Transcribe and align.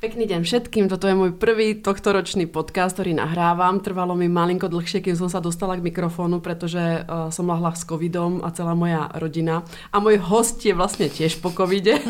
Pekný 0.00 0.24
deň 0.24 0.48
všetkým, 0.48 0.88
toto 0.88 1.04
je 1.04 1.12
môj 1.12 1.36
prvý 1.36 1.76
tohtoročný 1.76 2.48
podcast, 2.48 2.96
ktorý 2.96 3.20
nahrávam. 3.20 3.84
Trvalo 3.84 4.16
mi 4.16 4.32
malinko 4.32 4.72
dlhšie, 4.72 5.04
kým 5.04 5.12
som 5.12 5.28
sa 5.28 5.44
dostala 5.44 5.76
k 5.76 5.84
mikrofónu, 5.84 6.40
pretože 6.40 7.04
uh, 7.04 7.28
som 7.28 7.44
lahla 7.44 7.76
s 7.76 7.84
covidom 7.84 8.40
a 8.40 8.48
celá 8.48 8.72
moja 8.72 9.12
rodina. 9.20 9.60
A 9.92 10.00
môj 10.00 10.16
host 10.24 10.64
je 10.64 10.72
vlastne 10.72 11.12
tiež 11.12 11.44
po 11.44 11.52
covide. 11.52 12.00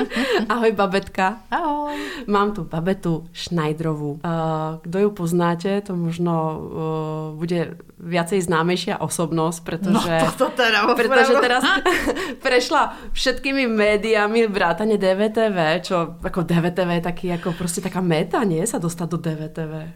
Ahoj 0.54 0.70
babetka. 0.78 1.42
Ahoj. 1.50 1.98
Mám 2.30 2.54
tu 2.54 2.62
babetu 2.62 3.26
Šnajdrovú. 3.34 4.22
Uh, 4.22 4.78
kdo 4.86 4.98
ju 5.02 5.10
poznáte, 5.10 5.82
to 5.82 5.98
možno 5.98 6.34
uh, 6.38 6.58
bude 7.34 7.82
viacej 8.00 8.40
známejšia 8.46 9.02
osobnosť, 9.02 9.58
pretože, 9.60 10.14
no, 10.24 10.32
to 10.32 10.48
teda, 10.56 10.88
pretože 10.96 11.34
teraz 11.36 11.62
prešla 12.46 12.96
všetkými 13.12 13.68
médiami 13.68 14.48
vrátane 14.48 14.96
DVTV, 14.96 15.58
čo 15.84 16.16
ako 16.22 16.48
DVTV 16.48 16.88
je 16.96 17.02
taký 17.04 17.26
jako 17.40 17.52
prostě 17.52 17.80
taká 17.80 18.00
meta, 18.00 18.44
nie? 18.44 18.66
Sa 18.66 18.78
dostat 18.78 19.08
do 19.10 19.16
DVTV. 19.16 19.88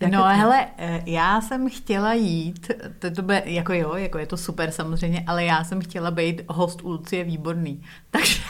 Jak 0.00 0.12
no 0.12 0.18
to? 0.18 0.28
hele, 0.28 0.66
e, 0.78 1.02
já 1.06 1.40
jsem 1.40 1.70
chtěla 1.70 2.12
jít, 2.12 2.70
to, 2.98 3.10
to 3.10 3.22
bude, 3.22 3.42
jako 3.44 3.72
jo, 3.72 3.94
jako 3.94 4.18
je 4.18 4.26
to 4.26 4.36
super 4.36 4.70
samozřejmě, 4.70 5.24
ale 5.26 5.44
já 5.44 5.64
jsem 5.64 5.80
chtěla 5.80 6.10
být 6.10 6.42
host 6.48 6.82
u 6.82 6.90
Lucie 6.90 7.24
Výborný. 7.24 7.82
Takže... 8.10 8.40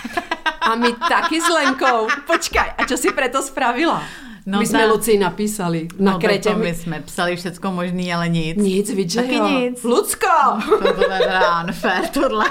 A 0.63 0.75
my 0.75 0.93
taky 1.09 1.41
s 1.41 1.49
Lenkou. 1.49 2.07
Počkaj, 2.27 2.73
a 2.79 2.87
čo 2.87 2.95
si 2.95 3.11
preto 3.11 3.43
spravila? 3.43 4.02
No 4.46 4.59
my 4.59 4.66
jsme 4.66 4.87
Lucii 4.87 5.18
napísali 5.18 5.89
na 5.99 6.13
no, 6.13 6.18
Kretě. 6.18 6.55
my 6.55 6.74
jsme 6.74 7.02
psali 7.02 7.37
všecko 7.37 7.73
možný, 7.73 8.15
ale 8.15 8.29
nic. 8.29 8.57
Nic, 8.63 8.95
vidíš, 8.95 9.15
Taky 9.15 9.35
jo. 9.35 9.49
nic. 9.49 9.83
Lucko! 9.83 10.63
To, 10.68 10.79
to 10.79 11.02
je 11.13 11.18
teda 11.18 11.65
unfair, 11.66 12.07
tohle. 12.09 12.46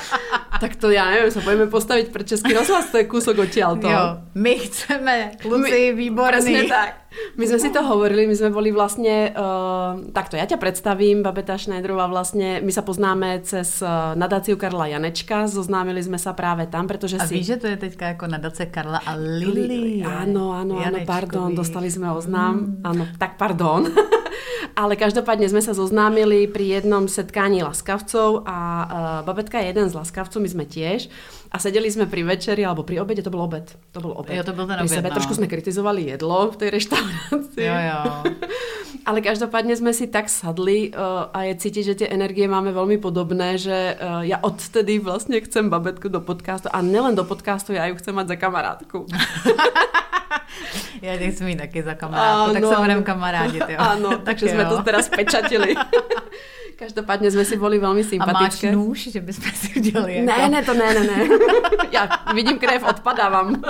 tak 0.60 0.76
to 0.76 0.90
já 0.90 1.10
nevím, 1.10 1.30
se 1.30 1.40
pojďme 1.40 1.66
postavit 1.66 2.12
pro 2.12 2.22
Český 2.22 2.52
rozhlas, 2.52 2.90
to 2.90 2.96
je 2.96 3.04
kúsok 3.04 3.38
odtiaľto. 3.38 3.88
Jo, 3.90 4.18
my 4.34 4.54
chceme 4.58 5.30
Luci 5.44 5.92
výborný. 5.92 6.32
Presne 6.32 6.62
tak. 6.68 7.05
My 7.36 7.44
sme 7.44 7.58
si 7.60 7.68
to 7.68 7.84
hovorili, 7.84 8.24
my 8.24 8.36
sme 8.36 8.50
boli 8.52 8.72
vlastne, 8.72 9.32
uh, 9.32 10.08
takto, 10.12 10.40
ja 10.40 10.48
ťa 10.48 10.56
predstavím, 10.56 11.20
Babeta 11.20 11.56
Schneiderová 11.56 12.08
vlastne, 12.08 12.64
my 12.64 12.72
sa 12.72 12.80
poznáme 12.80 13.44
cez 13.44 13.80
uh, 13.84 14.16
nadáciu 14.16 14.56
Karla 14.56 14.88
Janečka, 14.88 15.44
zoznámili 15.48 16.00
sme 16.00 16.16
sa 16.16 16.32
práve 16.32 16.64
tam, 16.68 16.88
pretože 16.88 17.20
a 17.20 17.28
si... 17.28 17.32
A 17.32 17.36
víš, 17.36 17.48
že 17.56 17.60
to 17.60 17.66
je 17.72 17.76
teďka 17.76 18.04
jako 18.16 18.24
nadace 18.26 18.68
Karla 18.72 19.00
a 19.04 19.12
Lili. 19.16 20.00
Áno, 20.00 20.56
áno, 20.56 20.80
áno, 20.80 20.98
pardon, 21.04 21.52
dostali 21.52 21.92
sme 21.92 22.08
oznám, 22.12 22.80
mm. 22.80 22.84
áno, 22.84 23.04
tak 23.20 23.36
pardon. 23.36 23.84
Ale 24.80 24.92
každopádne 24.96 25.48
sme 25.48 25.64
sa 25.64 25.72
zoznámili 25.72 26.44
pri 26.48 26.80
jednom 26.80 27.08
setkání 27.08 27.64
laskavcov 27.64 28.44
a 28.44 28.58
uh, 28.60 28.88
Babetka 29.24 29.60
je 29.60 29.72
jeden 29.72 29.88
z 29.88 29.96
laskavcov, 29.96 30.40
my 30.40 30.48
sme 30.52 30.64
tiež. 30.68 31.08
A 31.56 31.58
sedeli 31.58 31.88
sme 31.88 32.04
pri 32.04 32.20
večeri, 32.20 32.68
alebo 32.68 32.84
pri 32.84 33.00
obede, 33.00 33.24
to 33.24 33.32
bol 33.32 33.48
obed. 33.48 33.64
To 33.96 34.04
bol 34.04 34.12
obed. 34.12 34.36
Jo, 34.36 34.44
to 34.44 34.52
byl 34.52 34.68
ten 34.68 34.76
obed, 34.84 34.92
sebe 34.92 35.08
no. 35.08 35.16
trošku 35.16 35.40
sme 35.40 35.48
kritizovali 35.48 36.04
jedlo 36.04 36.52
v 36.52 36.56
tej 36.60 36.68
reštaurácii. 36.76 37.64
Jo, 37.64 37.76
jo. 37.80 38.00
Ale 39.08 39.24
každopádne 39.24 39.72
sme 39.72 39.96
si 39.96 40.04
tak 40.12 40.28
sadli 40.28 40.92
uh, 40.92 41.32
a 41.32 41.48
je 41.48 41.54
cítiť, 41.56 41.82
že 41.86 41.94
tie 42.04 42.08
energie 42.12 42.44
máme 42.44 42.76
veľmi 42.76 43.00
podobné, 43.00 43.56
že 43.56 43.96
uh, 43.96 44.20
ja 44.20 44.36
odtedy 44.42 45.00
vlastne 45.00 45.40
chcem 45.40 45.72
babetku 45.72 46.12
do 46.12 46.20
podcastu 46.20 46.68
a 46.68 46.84
nelen 46.84 47.16
do 47.16 47.24
podcastu, 47.24 47.72
ja 47.72 47.88
ju 47.88 47.96
chcem 47.96 48.12
mať 48.12 48.34
za 48.34 48.36
kamarátku. 48.36 49.08
Já 51.02 51.16
tě 51.16 51.30
chci 51.30 51.44
mít 51.44 51.58
taky 51.58 51.82
za 51.82 51.94
kamarádku, 51.94 52.52
tak 52.52 52.64
se 52.64 52.76
budeme 52.76 53.02
kamarádit, 53.02 53.62
jo. 53.68 53.76
Ano, 53.78 54.18
takže 54.18 54.48
jsme 54.48 54.64
to 54.64 54.82
teraz 54.82 55.08
pečatili. 55.08 55.74
Každopádně 56.76 57.30
jsme 57.30 57.44
si 57.44 57.56
boli 57.56 57.78
velmi 57.78 58.04
sympatické. 58.04 58.68
A 58.68 58.70
máš 58.70 58.76
nůž, 58.76 59.08
že 59.12 59.20
bychom 59.20 59.52
si 59.52 59.80
udělali 59.80 60.14
jako... 60.14 60.26
Ne, 60.26 60.48
ne, 60.48 60.62
to 60.62 60.74
ne, 60.74 60.94
ne, 60.94 61.00
ne. 61.00 61.28
Já 61.92 62.08
vidím 62.34 62.58
krev, 62.58 62.82
odpadávám. 62.88 63.62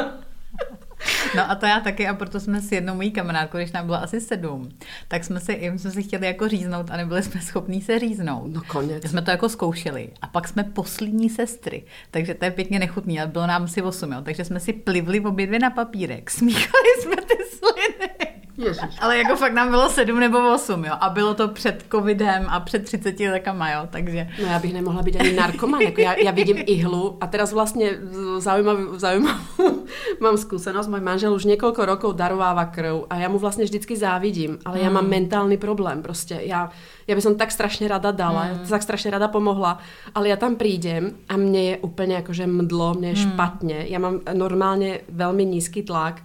No 1.36 1.50
a 1.50 1.54
to 1.54 1.66
já 1.66 1.80
taky 1.80 2.08
a 2.08 2.14
proto 2.14 2.40
jsme 2.40 2.60
s 2.60 2.72
jednou 2.72 2.94
mojí 2.94 3.10
kamarádkou, 3.10 3.58
když 3.58 3.72
nám 3.72 3.86
bylo 3.86 4.02
asi 4.02 4.20
sedm, 4.20 4.68
tak 5.08 5.24
jsme 5.24 5.40
si, 5.40 5.52
jim 5.52 5.78
jsme 5.78 5.90
si 5.90 6.02
chtěli 6.02 6.26
jako 6.26 6.48
říznout 6.48 6.90
a 6.90 6.96
nebyli 6.96 7.22
jsme 7.22 7.40
schopní 7.40 7.82
se 7.82 7.98
říznout. 7.98 8.54
No 8.54 8.62
konec. 8.66 9.10
Jsme 9.10 9.22
to 9.22 9.30
jako 9.30 9.48
zkoušeli 9.48 10.10
a 10.22 10.26
pak 10.26 10.48
jsme 10.48 10.64
poslední 10.64 11.30
sestry, 11.30 11.84
takže 12.10 12.34
to 12.34 12.44
je 12.44 12.50
pěkně 12.50 12.78
nechutný, 12.78 13.20
ale 13.20 13.28
bylo 13.28 13.46
nám 13.46 13.62
asi 13.62 13.82
osm, 13.82 14.12
jo, 14.12 14.20
takže 14.22 14.44
jsme 14.44 14.60
si 14.60 14.72
plivli 14.72 15.20
obě 15.20 15.46
dvě 15.46 15.58
na 15.58 15.70
papírek, 15.70 16.30
smíchali 16.38 17.02
jsme 17.02 17.16
ty 17.16 17.36
sliny. 17.58 18.35
Ježiš. 18.58 18.96
Ale 19.00 19.18
jako 19.18 19.36
fakt 19.36 19.52
nám 19.52 19.68
bylo 19.70 19.88
sedm 19.88 20.20
nebo 20.20 20.54
osm, 20.54 20.84
jo. 20.84 20.92
A 21.00 21.08
bylo 21.10 21.34
to 21.34 21.48
před 21.48 21.84
covidem 21.92 22.46
a 22.48 22.60
před 22.60 22.84
30 22.84 23.20
lekama, 23.20 23.70
jo, 23.70 23.80
takže... 23.90 24.28
No 24.42 24.46
já 24.46 24.58
bych 24.58 24.72
nemohla 24.74 25.02
být 25.02 25.16
ani 25.20 25.32
narkoman, 25.32 25.80
jako 25.80 26.00
já, 26.00 26.12
já 26.14 26.30
vidím 26.30 26.56
ihlu 26.66 27.16
a 27.20 27.26
teraz 27.26 27.52
vlastně 27.52 27.90
zaujímavú, 28.38 28.98
zaujímavú 28.98 29.84
mám 30.24 30.36
skúsenosť, 30.36 30.88
môj 30.90 31.02
manžel 31.02 31.32
už 31.34 31.44
niekoľko 31.46 31.82
rokov 31.86 32.10
darováva 32.16 32.64
krv 32.72 33.06
a 33.10 33.20
ja 33.20 33.28
mu 33.28 33.38
vlastne 33.38 33.64
vždycky 33.64 33.96
závidím, 33.96 34.58
ale 34.64 34.80
ja 34.82 34.90
mám 34.90 35.04
Hmm. 35.06 35.10
mentálny 35.10 35.56
problém, 35.56 36.02
prostě 36.02 36.40
ja, 36.42 36.70
ja 37.06 37.14
by 37.14 37.22
som 37.22 37.34
tak 37.36 37.52
strašne 37.52 37.88
rada 37.88 38.10
dala, 38.10 38.42
Hmm. 38.42 38.64
ja 38.64 38.68
tak 38.68 38.82
strašne 38.82 39.10
rada 39.10 39.28
pomohla, 39.28 39.78
ale 40.14 40.28
ja 40.28 40.36
tam 40.36 40.56
prídem 40.56 41.14
a 41.28 41.36
mne 41.36 41.62
je 41.62 41.74
úplne 41.82 42.16
akože 42.24 42.46
mdlo, 42.46 42.94
mne 42.98 43.08
je 43.14 43.18
Hmm. 43.20 43.26
špatne, 43.32 43.78
ja 43.88 43.98
mám 43.98 44.20
normálne 44.34 45.00
veľmi 45.12 45.44
nízky 45.46 45.82
tlak, 45.86 46.20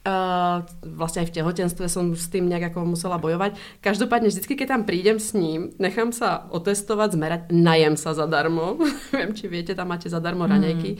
Uh, 0.00 0.64
vlastne 0.80 1.20
aj 1.20 1.28
v 1.28 1.36
tehotenstve 1.36 1.84
som 1.84 2.16
s 2.16 2.32
tým 2.32 2.48
nejak 2.48 2.72
ako 2.72 2.96
musela 2.96 3.20
bojovať. 3.20 3.60
Každopádne 3.84 4.32
vždycky, 4.32 4.56
keď 4.56 4.72
tam 4.72 4.82
prídem 4.88 5.20
s 5.20 5.36
ním, 5.36 5.76
nechám 5.76 6.08
sa 6.08 6.48
otestovať, 6.48 7.20
zmerať, 7.20 7.40
najem 7.52 8.00
sa 8.00 8.16
zadarmo. 8.16 8.80
Viem, 9.12 9.36
či 9.36 9.44
viete, 9.52 9.76
tam 9.76 9.92
máte 9.92 10.08
zadarmo 10.08 10.48
raňajky. 10.48 10.96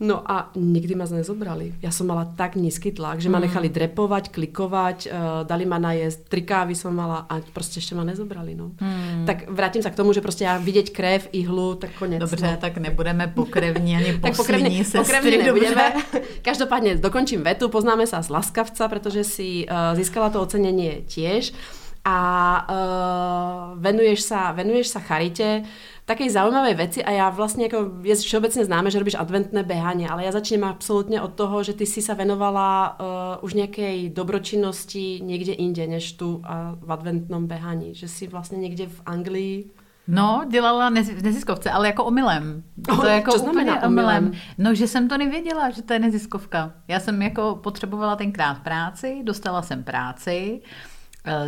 No 0.00 0.26
a 0.26 0.50
nikdy 0.58 0.98
ma 0.98 1.06
nezobrali. 1.06 1.78
Ja 1.78 1.94
som 1.94 2.10
mala 2.10 2.26
tak 2.26 2.58
nízky 2.58 2.90
tlak, 2.90 3.22
že 3.22 3.30
ma 3.30 3.38
nechali 3.38 3.70
drepovať, 3.70 4.34
klikovať, 4.34 4.98
uh, 5.06 5.46
dali 5.46 5.62
ma 5.70 5.78
najesť, 5.78 6.18
tri 6.26 6.42
kávy 6.42 6.74
som 6.74 6.90
mala 6.90 7.22
a 7.30 7.38
prostě 7.54 7.78
ešte 7.78 7.94
ma 7.94 8.02
nezobrali. 8.02 8.58
No. 8.58 8.74
Tak 9.26 9.46
vrátim 9.46 9.82
sa 9.82 9.90
k 9.90 9.96
tomu, 9.96 10.12
že 10.12 10.20
prostě 10.20 10.44
já 10.44 10.58
vidět 10.58 10.90
krev, 10.90 11.28
ihlu, 11.32 11.74
tak 11.74 11.90
konec. 11.98 12.20
Dobře, 12.20 12.50
no. 12.50 12.56
tak 12.56 12.78
nebudeme 12.78 13.26
pokrevní 13.34 13.96
ani 13.96 14.18
Tak 14.22 14.36
pokrevne, 14.36 14.84
sestry, 14.84 14.98
pokrevne 14.98 15.30
nebudeme. 15.30 15.92
dobře. 15.94 16.20
Každopádne 16.42 16.98
dokončím 16.98 17.42
vetu, 17.46 17.68
poznáme 17.70 18.06
sa 18.06 18.18
z 18.22 18.34
Laskavca, 18.34 18.88
pretože 18.90 19.24
si 19.24 19.62
uh, 19.70 19.94
získala 19.94 20.30
to 20.30 20.42
ocenenie 20.42 21.06
tiež 21.06 21.54
a 22.04 22.18
uh, 22.68 23.80
venuješ 23.80 24.28
sa, 24.28 24.52
venuješ 24.52 24.92
sa 24.92 25.00
charite 25.00 25.64
takej 26.04 26.30
zaujímavej 26.30 26.74
veci 26.74 27.04
a 27.04 27.10
já 27.10 27.30
vlastně 27.30 27.64
jako 27.64 27.90
je 28.02 28.14
všeobecně 28.14 28.64
známe, 28.64 28.90
že 28.90 28.98
robíš 28.98 29.14
adventné 29.14 29.62
behanie, 29.62 30.08
ale 30.08 30.24
já 30.24 30.32
začnem 30.32 30.64
absolutně 30.64 31.20
od 31.20 31.34
toho, 31.34 31.62
že 31.62 31.72
ty 31.72 31.86
si 31.86 32.02
sa 32.02 32.14
venovala 32.14 32.96
uh, 33.00 33.44
už 33.44 33.54
nějakej 33.54 34.10
dobročinnosti 34.10 35.20
někde 35.22 35.52
inde, 35.52 35.86
než 35.86 36.12
tu 36.12 36.36
uh, 36.36 36.44
v 36.80 36.92
adventnom 36.92 37.46
behaní, 37.46 37.94
že 37.94 38.08
si 38.08 38.26
vlastně 38.26 38.58
někde 38.58 38.86
v 38.86 39.00
Anglii 39.06 39.70
No, 40.08 40.44
dělala 40.50 40.90
nez, 40.90 41.08
v 41.08 41.22
neziskovce, 41.22 41.70
ale 41.70 41.86
jako 41.86 42.04
omylem. 42.04 42.62
Oh, 42.90 43.00
to 43.00 43.06
je 43.06 43.14
jako 43.14 43.32
co 43.32 43.38
znamená 43.38 43.76
úplně 43.76 43.86
omylem? 43.86 44.32
No, 44.58 44.74
že 44.74 44.88
jsem 44.88 45.08
to 45.08 45.18
nevěděla, 45.18 45.70
že 45.70 45.82
to 45.82 45.92
je 45.92 45.98
neziskovka. 45.98 46.72
Já 46.88 47.00
jsem 47.00 47.22
jako 47.22 47.60
potřebovala 47.62 48.16
tenkrát 48.16 48.58
práci, 48.58 49.20
dostala 49.22 49.62
jsem 49.62 49.84
práci, 49.84 50.60
eh, 50.64 50.93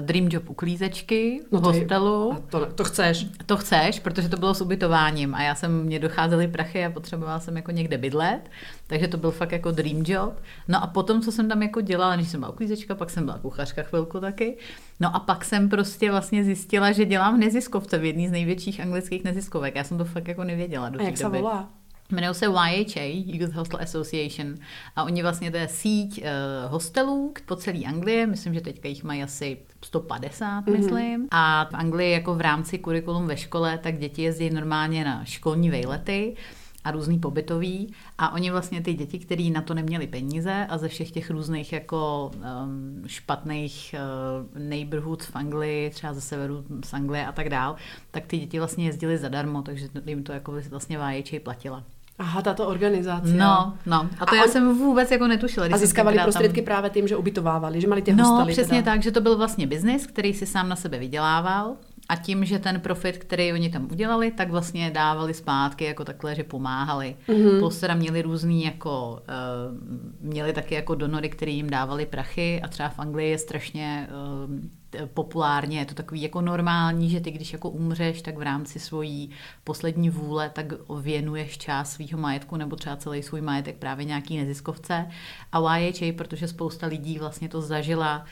dream 0.00 0.28
job 0.30 0.50
uklízečky 0.50 1.40
v 1.48 1.52
No 1.52 1.60
to 1.60 1.72
je- 1.72 1.78
hostelu. 1.80 2.32
a 2.32 2.40
to, 2.50 2.66
to 2.66 2.84
chceš. 2.84 3.26
To 3.46 3.56
chceš, 3.56 4.00
protože 4.00 4.28
to 4.28 4.36
bylo 4.36 4.54
s 4.54 4.60
ubytováním 4.60 5.34
a 5.34 5.42
já 5.42 5.54
jsem, 5.54 5.82
mě 5.82 5.98
docházely 5.98 6.48
prachy 6.48 6.84
a 6.84 6.90
potřebovala 6.90 7.40
jsem 7.40 7.56
jako 7.56 7.70
někde 7.70 7.98
bydlet, 7.98 8.50
takže 8.86 9.08
to 9.08 9.16
byl 9.16 9.30
fakt 9.30 9.52
jako 9.52 9.70
dream 9.70 10.02
job. 10.06 10.34
No 10.68 10.82
a 10.82 10.86
potom, 10.86 11.20
co 11.22 11.32
jsem 11.32 11.48
tam 11.48 11.62
jako 11.62 11.80
dělala, 11.80 12.16
než 12.16 12.28
jsem 12.28 12.40
byla 12.40 12.52
uklízečka, 12.52 12.94
pak 12.94 13.10
jsem 13.10 13.24
byla 13.24 13.38
kuchařka 13.38 13.82
chvilku 13.82 14.20
taky, 14.20 14.56
no 15.00 15.16
a 15.16 15.20
pak 15.20 15.44
jsem 15.44 15.68
prostě 15.68 16.10
vlastně 16.10 16.44
zjistila, 16.44 16.92
že 16.92 17.04
dělám 17.04 17.36
v 17.36 17.38
neziskovce, 17.38 17.98
v 17.98 18.04
jedné 18.04 18.28
z 18.28 18.32
největších 18.32 18.80
anglických 18.80 19.24
neziskovek. 19.24 19.76
Já 19.76 19.84
jsem 19.84 19.98
to 19.98 20.04
fakt 20.04 20.28
jako 20.28 20.44
nevěděla 20.44 20.88
do 20.88 20.98
A 20.98 21.02
té 21.02 21.04
jak 21.04 21.16
se 21.16 21.22
doby. 21.24 21.38
volá? 21.38 21.68
Jmenují 22.10 22.34
se 22.34 22.46
YHA, 22.46 23.22
Youth 23.26 23.54
Hostel 23.54 23.80
Association, 23.82 24.54
a 24.96 25.04
oni 25.04 25.22
vlastně 25.22 25.50
to 25.50 25.56
je 25.56 25.68
síť 25.68 26.22
uh, 26.22 26.72
hostelů 26.72 27.34
po 27.46 27.56
celé 27.56 27.78
Anglii, 27.84 28.26
myslím, 28.26 28.54
že 28.54 28.60
teďka 28.60 28.88
jich 28.88 29.04
mají 29.04 29.22
asi 29.22 29.58
150, 29.86 30.60
mm-hmm. 30.60 30.76
myslím. 30.76 31.28
A 31.30 31.64
v 31.64 31.74
Anglii 31.74 32.12
jako 32.12 32.34
v 32.34 32.40
rámci 32.40 32.78
kurikulum 32.78 33.26
ve 33.26 33.36
škole, 33.36 33.78
tak 33.78 33.98
děti 33.98 34.22
jezdí 34.22 34.50
normálně 34.50 35.04
na 35.04 35.24
školní 35.24 35.70
vejlety 35.70 36.36
a 36.84 36.90
různý 36.90 37.18
pobytový 37.18 37.94
a 38.18 38.32
oni 38.32 38.50
vlastně 38.50 38.80
ty 38.80 38.94
děti, 38.94 39.18
který 39.18 39.50
na 39.50 39.62
to 39.62 39.74
neměli 39.74 40.06
peníze 40.06 40.66
a 40.68 40.78
ze 40.78 40.88
všech 40.88 41.10
těch 41.10 41.30
různých 41.30 41.72
jako 41.72 42.30
um, 42.34 43.02
špatných 43.06 43.94
uh, 43.94 44.62
neighborhoods 44.62 45.26
v 45.26 45.36
Anglii, 45.36 45.90
třeba 45.90 46.14
ze 46.14 46.20
severu 46.20 46.64
z 46.84 46.92
Anglie 46.92 47.26
a 47.26 47.32
tak 47.32 47.48
dál, 47.48 47.76
tak 48.10 48.26
ty 48.26 48.38
děti 48.38 48.58
vlastně 48.58 48.86
jezdily 48.86 49.18
zadarmo, 49.18 49.62
takže 49.62 49.88
jim 50.06 50.22
to 50.22 50.32
jako 50.32 50.54
vlastně 50.70 50.98
váječej 50.98 51.40
platila. 51.40 51.84
Aha, 52.18 52.42
tato 52.42 52.66
organizace. 52.66 53.32
No, 53.32 53.74
no. 53.86 54.08
A 54.20 54.26
to 54.26 54.32
a 54.32 54.36
já 54.36 54.44
on... 54.44 54.50
jsem 54.50 54.78
vůbec 54.78 55.10
jako 55.10 55.26
netušila. 55.26 55.66
A 55.72 55.78
získávali 55.78 56.18
prostředky 56.18 56.60
tam... 56.60 56.64
právě 56.64 56.90
tím, 56.90 57.08
že 57.08 57.16
ubytovávali, 57.16 57.80
že 57.80 57.88
mali 57.88 58.02
ty 58.02 58.14
no, 58.14 58.24
hostely. 58.24 58.48
No, 58.48 58.52
přesně 58.52 58.82
teda. 58.82 58.92
tak, 58.92 59.02
že 59.02 59.12
to 59.12 59.20
byl 59.20 59.36
vlastně 59.36 59.66
biznis, 59.66 60.06
který 60.06 60.34
si 60.34 60.46
sám 60.46 60.68
na 60.68 60.76
sebe 60.76 60.98
vydělával 60.98 61.76
a 62.08 62.16
tím, 62.16 62.44
že 62.44 62.58
ten 62.58 62.80
profit, 62.80 63.18
který 63.18 63.52
oni 63.52 63.70
tam 63.70 63.88
udělali, 63.92 64.30
tak 64.30 64.50
vlastně 64.50 64.90
dávali 64.90 65.34
zpátky 65.34 65.84
jako 65.84 66.04
takhle, 66.04 66.34
že 66.34 66.44
pomáhali. 66.44 67.16
Mm-hmm. 67.28 67.58
Plus 67.58 67.80
teda 67.80 67.94
měli 67.94 68.22
různý 68.22 68.64
jako, 68.64 69.22
uh, 69.28 70.30
měli 70.30 70.52
taky 70.52 70.74
jako 70.74 70.94
donory, 70.94 71.28
který 71.28 71.56
jim 71.56 71.70
dávali 71.70 72.06
prachy 72.06 72.60
a 72.62 72.68
třeba 72.68 72.88
v 72.88 72.98
Anglii 72.98 73.30
je 73.30 73.38
strašně 73.38 74.08
uh, 74.48 75.06
populárně, 75.14 75.78
je 75.78 75.86
to 75.86 75.94
takový 75.94 76.22
jako 76.22 76.40
normální, 76.40 77.10
že 77.10 77.20
ty 77.20 77.30
když 77.30 77.52
jako 77.52 77.70
umřeš, 77.70 78.22
tak 78.22 78.38
v 78.38 78.42
rámci 78.42 78.78
svojí 78.78 79.30
poslední 79.64 80.10
vůle, 80.10 80.50
tak 80.50 80.66
věnuješ 81.00 81.58
část 81.58 81.92
svého 81.92 82.18
majetku 82.18 82.56
nebo 82.56 82.76
třeba 82.76 82.96
celý 82.96 83.22
svůj 83.22 83.40
majetek 83.40 83.76
právě 83.76 84.04
nějaký 84.04 84.36
neziskovce. 84.36 85.06
A 85.52 85.78
YHA, 85.78 86.12
protože 86.16 86.48
spousta 86.48 86.86
lidí 86.86 87.18
vlastně 87.18 87.48
to 87.48 87.60
zažila, 87.60 88.24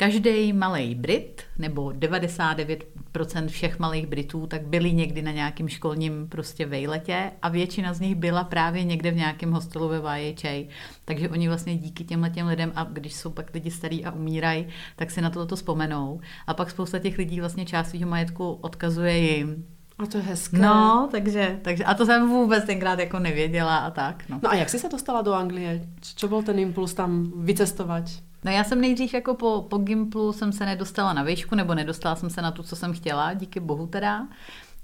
Každý 0.00 0.52
malý 0.52 0.94
Brit, 0.94 1.42
nebo 1.58 1.86
99% 1.86 3.48
všech 3.48 3.78
malých 3.78 4.06
Britů, 4.06 4.46
tak 4.46 4.62
byli 4.62 4.92
někdy 4.92 5.22
na 5.22 5.30
nějakém 5.30 5.68
školním 5.68 6.28
prostě 6.28 6.66
vejletě 6.66 7.30
a 7.42 7.48
většina 7.48 7.94
z 7.94 8.00
nich 8.00 8.14
byla 8.14 8.44
právě 8.44 8.84
někde 8.84 9.10
v 9.10 9.16
nějakém 9.16 9.52
hostelu 9.52 9.88
ve 9.88 10.20
YHA. 10.20 10.68
Takže 11.04 11.28
oni 11.28 11.48
vlastně 11.48 11.76
díky 11.76 12.04
těmhle 12.04 12.30
těm 12.30 12.46
lidem, 12.46 12.72
a 12.74 12.84
když 12.84 13.14
jsou 13.14 13.30
pak 13.30 13.54
lidi 13.54 13.70
starý 13.70 14.04
a 14.04 14.10
umírají, 14.10 14.66
tak 14.96 15.10
si 15.10 15.20
na 15.20 15.30
toto 15.30 15.56
vzpomenou. 15.56 16.20
A 16.46 16.54
pak 16.54 16.70
spousta 16.70 16.98
těch 16.98 17.18
lidí 17.18 17.40
vlastně 17.40 17.66
část 17.66 17.90
svého 17.90 18.10
majetku 18.10 18.52
odkazuje 18.52 19.18
jim. 19.18 19.66
A 19.98 20.06
to 20.06 20.16
je 20.16 20.22
hezké. 20.22 20.58
No, 20.58 21.08
takže, 21.12 21.58
takže, 21.62 21.84
a 21.84 21.94
to 21.94 22.06
jsem 22.06 22.28
vůbec 22.28 22.64
tenkrát 22.64 22.98
jako 22.98 23.18
nevěděla 23.18 23.78
a 23.78 23.90
tak. 23.90 24.24
No, 24.28 24.40
no 24.42 24.50
a 24.50 24.54
jak 24.54 24.68
jsi 24.68 24.78
se 24.78 24.88
dostala 24.88 25.22
do 25.22 25.32
Anglie? 25.32 25.88
Co 26.00 26.28
byl 26.28 26.42
ten 26.42 26.58
impuls 26.58 26.94
tam 26.94 27.32
vycestovat? 27.36 28.04
No 28.44 28.50
já 28.50 28.64
jsem 28.64 28.80
nejdřív 28.80 29.14
jako 29.14 29.34
po, 29.34 29.66
po 29.70 29.78
Gimplu 29.78 30.32
jsem 30.32 30.52
se 30.52 30.66
nedostala 30.66 31.12
na 31.12 31.22
výšku, 31.22 31.54
nebo 31.54 31.74
nedostala 31.74 32.16
jsem 32.16 32.30
se 32.30 32.42
na 32.42 32.50
to, 32.50 32.62
co 32.62 32.76
jsem 32.76 32.92
chtěla, 32.92 33.34
díky 33.34 33.60
bohu 33.60 33.86
teda. 33.86 34.26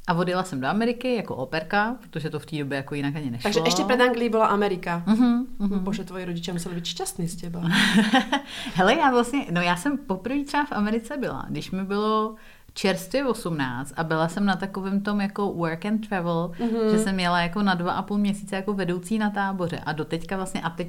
A 0.08 0.14
odjela 0.14 0.42
jsem 0.42 0.60
do 0.60 0.66
Ameriky 0.66 1.14
jako 1.14 1.36
operka, 1.36 1.96
protože 2.00 2.30
to 2.30 2.38
v 2.38 2.46
té 2.46 2.56
době 2.56 2.76
jako 2.76 2.94
jinak 2.94 3.16
ani 3.16 3.30
nešlo. 3.30 3.42
Takže 3.42 3.60
ještě 3.64 3.84
před 3.84 4.00
Anglií 4.00 4.28
byla 4.28 4.46
Amerika. 4.46 5.02
Uh-huh, 5.06 5.46
uh-huh. 5.60 5.78
Bože, 5.78 6.04
tvoji 6.04 6.24
rodiče 6.24 6.52
museli 6.52 6.74
být 6.74 6.84
šťastní 6.84 7.28
z 7.28 7.36
těba. 7.36 7.62
Hele, 8.74 8.94
já 8.94 9.10
vlastně, 9.10 9.46
no 9.50 9.60
já 9.60 9.76
jsem 9.76 9.98
poprvé 9.98 10.44
třeba 10.44 10.64
v 10.64 10.72
Americe 10.72 11.16
byla, 11.16 11.46
když 11.48 11.70
mi 11.70 11.84
bylo 11.84 12.34
čerstvě 12.76 13.24
18 13.24 13.92
a 13.96 14.04
byla 14.04 14.28
jsem 14.28 14.44
na 14.44 14.56
takovém 14.56 15.00
tom 15.00 15.20
jako 15.20 15.52
work 15.52 15.86
and 15.86 16.08
travel, 16.08 16.52
mm-hmm. 16.58 16.90
že 16.90 16.98
jsem 16.98 17.20
jela 17.20 17.42
jako 17.42 17.62
na 17.62 17.74
dva 17.74 17.92
a 17.92 18.02
půl 18.02 18.18
měsíce 18.18 18.56
jako 18.56 18.74
vedoucí 18.74 19.18
na 19.18 19.30
táboře 19.30 19.78
a 19.86 19.92
doteďka 19.92 20.36
vlastně 20.36 20.60
a 20.60 20.70
teď 20.70 20.88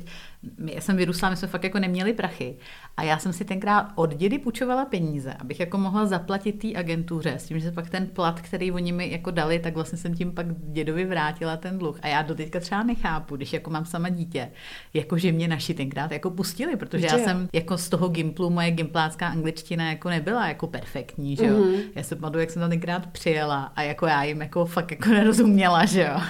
já 0.66 0.81
jsem 0.81 0.98
vyrůstala, 0.98 1.30
my 1.30 1.38
jsme 1.38 1.48
fakt 1.48 1.63
jako 1.63 1.80
neměli 1.80 2.13
prachy 2.13 2.57
a 2.98 3.04
já 3.04 3.18
jsem 3.18 3.34
si 3.34 3.45
tenkrát 3.45 3.92
od 3.95 4.16
dědy 4.16 4.39
půjčovala 4.39 4.86
peníze, 4.86 5.34
abych 5.34 5.60
jako 5.60 5.78
mohla 5.78 6.06
zaplatit 6.06 6.51
té 6.51 6.80
agentuře 6.80 7.34
s 7.34 7.45
tím, 7.45 7.60
že 7.60 7.72
pak 7.72 7.89
ten 7.89 8.07
plat, 8.07 8.42
který 8.42 8.72
oni 8.72 8.92
mi 8.92 9.12
jako 9.12 9.31
dali, 9.31 9.60
tak 9.60 9.74
vlastně 9.74 9.98
jsem 9.98 10.13
tím 10.13 10.31
pak 10.31 10.45
dědovi 10.72 11.06
vrátila 11.06 11.57
ten 11.57 11.78
dluh 11.78 12.00
a 12.01 12.07
já 12.07 12.22
doteďka 12.22 12.60
třeba 12.60 12.84
nechápu, 12.84 13.36
když 13.36 13.54
jako 13.54 13.69
mám 13.69 13.86
sama 13.86 14.10
dítě, 14.10 14.51
jako 14.94 15.18
že 15.18 15.31
mě 15.31 15.48
naši 15.48 15.74
tenkrát 15.74 16.12
jako 16.12 16.31
pustili, 16.31 16.75
protože 16.75 17.06
já 17.06 17.18
jsem 17.18 17.50
jako 17.54 17.78
z 17.78 17.89
toho 17.89 18.07
gimplu, 18.10 18.50
moje 18.50 18.72
gimplácká 18.72 19.28
angličtina 19.28 19.89
jako 19.89 20.10
nebyla 20.10 20.48
jako 20.48 20.68
perfektní, 20.68 21.36
že 21.36 21.45
jo. 21.45 21.57
Mm-hmm. 21.57 21.76
Já 21.95 22.03
se 22.03 22.15
pamatuju, 22.15 22.39
jak 22.39 22.51
jsem 22.51 22.59
tam 22.59 22.69
tenkrát 22.69 23.06
přijela 23.07 23.71
a 23.75 23.81
jako 23.81 24.06
já 24.06 24.24
jim 24.24 24.41
jako 24.41 24.65
fakt 24.65 24.91
jako 24.91 25.09
nerozuměla, 25.09 25.85
že 25.85 26.01
jo. 26.01 26.21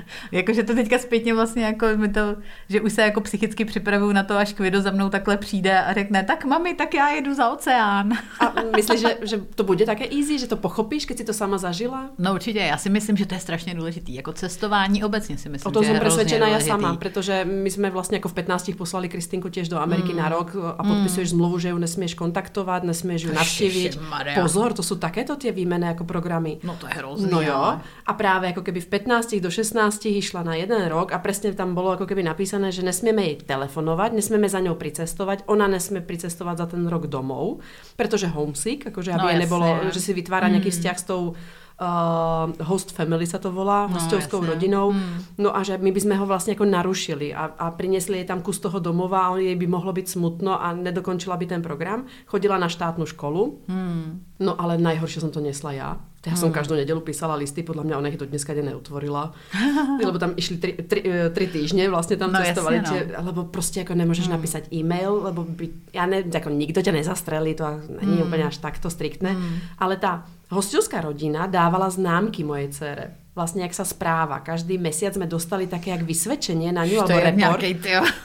Jakože 0.32 0.62
to 0.62 0.74
teďka 0.74 0.98
zpětně 0.98 1.34
vlastně 1.34 1.64
jako 1.64 1.86
mi 1.96 2.08
to, 2.08 2.36
že 2.68 2.80
už 2.80 2.92
se 2.92 3.02
jako 3.02 3.20
psychicky 3.20 3.64
připravuju 3.64 4.12
na 4.12 4.22
to, 4.22 4.36
až 4.36 4.52
Kvido 4.52 4.80
za 4.80 4.90
mnou 4.90 5.08
takhle 5.08 5.36
přijde 5.36 5.80
a 5.80 5.94
řekne, 5.94 6.22
tak 6.22 6.44
mami, 6.44 6.74
tak 6.74 6.94
já 6.94 7.08
jedu 7.08 7.34
za 7.34 7.50
oceán. 7.50 8.12
A 8.40 8.52
myslíš, 8.76 9.00
že, 9.00 9.16
že 9.22 9.40
to 9.54 9.64
bude 9.64 9.86
také 9.86 10.04
easy, 10.04 10.38
že 10.38 10.46
to 10.46 10.56
pochopíš, 10.56 11.06
když 11.06 11.18
si 11.18 11.24
to 11.24 11.32
sama 11.32 11.58
zažila? 11.58 12.10
No 12.18 12.34
určitě, 12.34 12.58
já 12.58 12.76
si 12.76 12.90
myslím, 12.90 13.16
že 13.16 13.26
to 13.26 13.34
je 13.34 13.40
strašně 13.40 13.74
důležitý. 13.74 14.14
Jako 14.14 14.32
cestování 14.32 15.04
obecně 15.04 15.38
si 15.38 15.48
myslím, 15.48 15.70
O 15.70 15.72
tom 15.72 15.84
jsem 15.84 16.00
přesvědčená 16.00 16.48
já 16.48 16.60
sama, 16.60 16.96
protože 16.96 17.44
my 17.44 17.70
jsme 17.70 17.90
vlastně 17.90 18.16
jako 18.16 18.28
v 18.28 18.34
15 18.34 18.70
poslali 18.78 19.08
Kristinku 19.08 19.48
těž 19.48 19.68
do 19.68 19.78
Ameriky 19.78 20.12
mm. 20.12 20.18
na 20.18 20.28
rok 20.28 20.56
a 20.78 20.82
podpisuješ 20.82 21.32
mm. 21.32 21.36
zmluvu, 21.38 21.58
že 21.58 21.68
ju 21.68 21.78
nesměš 21.78 22.14
kontaktovat, 22.14 22.82
nesměš 22.82 23.22
ju 23.22 23.34
navštívit. 23.34 23.98
Pozor, 24.42 24.72
to 24.72 24.82
jsou 24.82 24.94
takéto 24.94 25.36
ty 25.36 25.52
výjmené 25.52 25.86
jako 25.86 26.04
programy. 26.04 26.58
No 26.62 26.76
to 26.80 26.86
je 26.86 26.92
hrozný. 26.94 27.28
No 27.32 27.42
jo. 27.42 27.78
A 28.06 28.12
právě 28.12 28.46
jako 28.46 28.62
keby 28.62 28.80
v 28.80 28.86
15 28.86 29.34
do 29.34 29.50
16 29.50 29.85
išla 29.88 30.42
na 30.42 30.54
jeden 30.58 30.86
rok 30.88 31.12
a 31.12 31.18
presne 31.18 31.54
tam 31.54 31.74
bolo 31.74 31.94
ako 31.94 32.06
keby 32.06 32.22
napísané, 32.22 32.70
že 32.74 32.84
nesmieme 32.84 33.22
jej 33.26 33.36
telefonovať, 33.42 34.10
nesmieme 34.14 34.46
za 34.50 34.60
ňou 34.62 34.76
pricestovať, 34.78 35.46
ona 35.46 35.66
nesmie 35.66 36.02
pricestovať 36.02 36.56
za 36.56 36.66
ten 36.76 36.82
rok 36.86 37.06
domov, 37.06 37.64
pretože 37.94 38.30
homesick, 38.30 38.88
akože 38.88 39.14
aby 39.14 39.36
no, 39.36 39.40
nebolo, 39.40 39.66
že 39.90 40.00
si 40.02 40.12
vytvára 40.12 40.50
nejaký 40.50 40.70
mm. 40.70 40.76
vzťah 40.76 40.96
s 40.96 41.04
tou 41.06 41.22
uh, 41.80 42.48
host 42.64 42.92
family 42.92 43.28
sa 43.28 43.38
to 43.38 43.52
volá, 43.52 43.86
no, 43.86 43.96
hostovskou 43.96 44.40
jasne. 44.40 44.50
rodinou. 44.56 44.92
Mm. 44.92 45.40
No 45.40 45.52
a 45.52 45.60
že 45.62 45.76
my 45.76 45.90
by 45.92 46.00
sme 46.00 46.14
ho 46.16 46.24
vlastne 46.24 46.56
ako 46.56 46.66
narušili 46.66 47.32
a, 47.32 47.52
a 47.56 47.66
priniesli 47.72 48.22
jej 48.22 48.26
tam 48.28 48.40
kus 48.40 48.60
toho 48.60 48.80
domova 48.80 49.28
a 49.28 49.36
jej 49.36 49.56
by 49.56 49.66
mohlo 49.68 49.92
byť 49.92 50.06
smutno 50.08 50.56
a 50.56 50.72
nedokončila 50.72 51.36
by 51.36 51.46
ten 51.46 51.60
program. 51.60 52.08
Chodila 52.28 52.56
na 52.56 52.68
štátnu 52.72 53.04
školu, 53.04 53.68
mm. 53.68 54.35
No 54.42 54.52
ale 54.56 54.76
najhoršie 54.76 55.24
som 55.24 55.32
to 55.32 55.40
nesla 55.40 55.72
ja. 55.72 55.90
Ja 56.26 56.34
som 56.34 56.50
hmm. 56.50 56.58
každú 56.58 56.74
nedelu 56.74 56.98
písala 57.06 57.38
listy, 57.38 57.62
podľa 57.62 57.86
mňa 57.86 57.94
ona 58.02 58.10
ich 58.10 58.18
do 58.18 58.26
dneska 58.26 58.50
neutvorila, 58.50 59.30
lebo 60.06 60.18
tam 60.18 60.34
išli 60.34 60.58
tri, 60.58 60.72
tri, 60.82 61.00
e, 61.06 61.30
tri 61.30 61.46
týždne, 61.46 61.86
vlastne 61.86 62.18
tam 62.18 62.34
no, 62.34 62.42
cestovali, 62.42 62.82
jasne, 62.82 63.14
no. 63.14 63.30
lebo 63.30 63.40
proste 63.46 63.86
ako 63.86 63.94
nemôžeš 63.94 64.26
hmm. 64.26 64.34
napísať 64.34 64.62
e-mail, 64.74 65.22
lebo 65.22 65.46
by, 65.46 65.94
ja 65.94 66.02
ne, 66.10 66.26
ako 66.26 66.50
nikto 66.50 66.82
ťa 66.82 66.98
nezastrelí, 66.98 67.54
to 67.54 67.62
není 68.02 68.18
hmm. 68.18 68.26
úplne 68.26 68.50
až 68.50 68.58
takto 68.58 68.90
striktné, 68.90 69.38
hmm. 69.38 69.78
ale 69.78 70.02
tá 70.02 70.26
hostovská 70.50 70.98
rodina 70.98 71.46
dávala 71.46 71.86
známky 71.86 72.42
mojej 72.42 72.74
dcere 72.74 73.25
vlastně 73.36 73.62
jak 73.62 73.74
sa 73.74 73.84
správa. 73.84 74.40
Každý 74.40 74.78
mesiac 74.78 75.14
jsme 75.14 75.26
dostali 75.26 75.66
také 75.66 75.90
jak 75.90 76.02
vysvedčenie 76.02 76.72
na 76.72 76.84
ňu, 76.88 77.00
alebo 77.00 77.20
report. 77.20 77.36
Nějaký, 77.36 77.76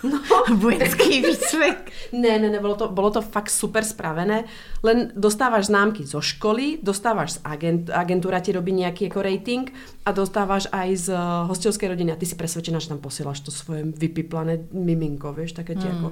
no. 0.12 0.20
vojenský 0.56 1.22
výcvik. 1.22 1.92
ne, 2.12 2.40
ne, 2.40 2.50
ne, 2.50 2.60
bolo 2.60 2.76
to, 2.76 2.88
bolo 2.88 3.12
to 3.12 3.22
fakt 3.22 3.52
super 3.52 3.84
spravené. 3.84 4.44
Len 4.84 5.12
dostávaš 5.16 5.68
známky 5.68 6.08
zo 6.08 6.24
školy, 6.24 6.80
dostávaš 6.80 7.32
z 7.32 7.40
agent, 7.44 7.90
agentúra 7.92 8.40
ti 8.40 8.52
robí 8.56 8.72
nejaký 8.72 9.12
jako 9.12 9.22
rating 9.22 9.68
a 10.06 10.12
dostávaš 10.12 10.72
aj 10.72 10.90
z 10.96 11.08
hostovskej 11.48 11.90
rodiny 11.92 12.12
a 12.12 12.16
ty 12.16 12.26
si 12.26 12.40
presvedčená, 12.40 12.80
že 12.80 12.90
tam 12.90 13.04
posielaš 13.04 13.44
to 13.44 13.52
svoje 13.52 13.84
vypiplané 13.84 14.72
miminko, 14.72 15.36
vieš, 15.36 15.60
také 15.60 15.76
ti 15.76 15.86
mm. 15.86 15.92
jako 15.92 16.08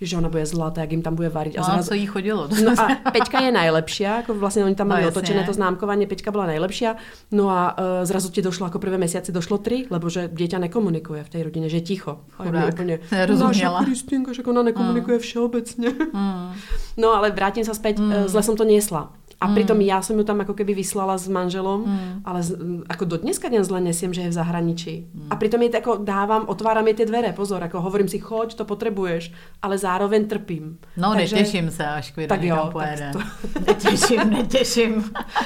že 0.00 0.16
ona 0.16 0.28
bude 0.28 0.46
zlatá, 0.46 0.80
jak 0.80 0.92
jim 0.92 1.02
tam 1.02 1.14
bude 1.14 1.28
variť. 1.28 1.58
A, 1.58 1.60
no, 1.60 1.64
zrazu... 1.64 1.88
co 1.88 1.94
jí 1.94 2.06
chodilo. 2.06 2.48
No 2.64 2.72
a 2.78 2.88
Peťka 3.12 3.40
je 3.40 3.52
najlepšia, 3.52 4.16
jako 4.16 4.34
vlastně 4.34 4.64
oni 4.64 4.74
tam 4.74 4.88
no, 4.88 4.94
mali 4.94 5.06
otočené 5.06 5.44
to 5.44 5.52
známkovanie, 5.52 6.06
Peťka 6.06 6.30
byla 6.30 6.46
najlepšia. 6.46 6.96
No 7.32 7.50
a 7.50 7.78
uh, 7.78 7.84
zrazu 8.02 8.30
ti 8.30 8.42
došlo, 8.42 8.66
jako 8.66 8.78
prvé 8.78 8.98
mesiaci 8.98 9.32
došlo 9.32 9.58
tři, 9.58 9.86
lebo 9.90 10.08
že 10.08 10.28
dieťa 10.32 10.58
nekomunikuje 10.58 11.24
v 11.24 11.28
té 11.28 11.42
rodině, 11.42 11.68
že 11.68 11.80
ticho. 11.80 12.20
A 12.38 12.44
úplně, 12.68 12.98
Naša 13.36 13.84
Kristýnka, 13.84 14.32
že 14.32 14.42
ona 14.42 14.62
nekomunikuje 14.62 15.16
mm. 15.16 15.22
všeobecně. 15.22 15.88
Mm. 16.12 16.52
No 16.96 17.14
ale 17.14 17.30
vrátím 17.30 17.64
se 17.64 17.74
zpět, 17.74 17.98
mm. 17.98 18.12
zle 18.26 18.42
som 18.42 18.56
to 18.56 18.64
niesla. 18.64 19.12
A 19.40 19.48
mm. 19.48 19.54
pritom 19.56 19.80
ja 19.80 20.04
som 20.04 20.20
ju 20.20 20.24
tam 20.24 20.44
ako 20.44 20.52
keby 20.52 20.76
vyslala 20.76 21.16
s 21.16 21.24
manželom, 21.24 21.88
mm. 21.88 22.12
ale 22.28 22.44
z, 22.44 22.60
ako 22.92 23.04
do 23.08 23.16
dneska 23.16 23.48
den 23.48 23.64
zle 23.64 23.80
nesiem, 23.80 24.12
že 24.12 24.28
je 24.28 24.30
v 24.30 24.36
zahraničí. 24.36 24.94
Mm. 25.08 25.28
A 25.32 25.34
pritom 25.40 25.64
je 25.64 25.72
ako 25.80 26.04
dávam, 26.04 26.44
otváram 26.44 26.84
je 26.92 27.00
tie 27.00 27.06
dvere, 27.08 27.32
pozor, 27.32 27.64
ako 27.64 27.80
hovorím 27.80 28.04
si, 28.04 28.20
choď, 28.20 28.60
to 28.60 28.68
potrebuješ, 28.68 29.32
ale 29.64 29.80
zároveň 29.80 30.28
trpím. 30.28 30.76
No, 30.96 31.16
Takže, 31.16 31.36
netěším 31.36 31.70
se, 31.70 31.86
až 31.86 32.10
Kvido 32.10 32.28
tak 32.28 32.42
jo, 32.42 32.68
pojede. 32.72 33.10
Tak 33.12 33.12
to... 33.12 33.60
netěším, 33.66 34.30
netěším. 34.30 34.92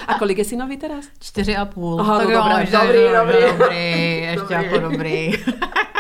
A 0.06 0.18
kolik 0.18 0.38
je 0.38 0.44
synový 0.44 0.76
teraz? 0.76 1.04
Čtyři 1.20 1.56
a 1.56 1.64
půl. 1.64 2.00
Aha, 2.00 2.18
tak 2.18 2.28
no, 2.28 2.32
jo, 2.34 2.42
dobré, 2.42 2.66
dobrý, 2.66 2.98
dobrý, 2.98 3.42
dobrý. 3.42 3.58
dobrý, 3.58 3.86
ještě 4.22 4.54
dobrý. 4.54 4.64
jako 4.64 4.78
dobrý. 4.90 5.32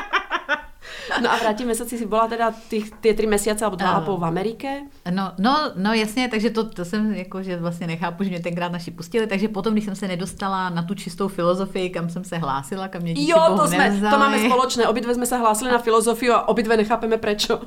No 1.22 1.32
a 1.32 1.36
vrátíme 1.36 1.74
se, 1.74 1.84
si 1.84 2.06
byla 2.06 2.28
teda 2.28 2.54
ty, 2.68 2.84
ty 3.00 3.14
tři 3.14 3.26
měsíce 3.26 3.64
alebo 3.64 3.76
dva 3.76 3.90
a 3.90 4.00
půl 4.00 4.16
v 4.16 4.24
Americe? 4.24 4.66
No, 5.10 5.32
no, 5.38 5.72
no 5.74 5.92
jasně, 5.92 6.28
takže 6.28 6.50
to, 6.50 6.68
to 6.68 6.84
jsem 6.84 7.14
jako, 7.14 7.42
že 7.42 7.56
vlastně 7.56 7.86
nechápu, 7.86 8.24
že 8.24 8.30
mě 8.30 8.40
tenkrát 8.40 8.72
naši 8.72 8.90
pustili, 8.90 9.26
takže 9.26 9.48
potom, 9.48 9.72
když 9.72 9.84
jsem 9.84 9.96
se 9.96 10.08
nedostala 10.08 10.70
na 10.70 10.82
tu 10.82 10.94
čistou 10.94 11.28
filozofii, 11.28 11.90
kam 11.90 12.10
jsem 12.10 12.24
se 12.24 12.38
hlásila, 12.38 12.88
kam 12.88 13.02
mě 13.02 13.14
díky 13.14 13.30
Jo, 13.30 13.54
to, 13.56 13.66
jsme, 13.66 14.00
to 14.10 14.18
máme 14.18 14.38
společné, 14.38 14.88
obidve 14.88 15.14
jsme 15.14 15.26
se 15.26 15.38
hlásili 15.38 15.72
na 15.72 15.78
filozofii 15.78 16.30
a 16.30 16.48
obidve 16.48 16.76
nechápeme 16.76 17.16
prečo. 17.16 17.60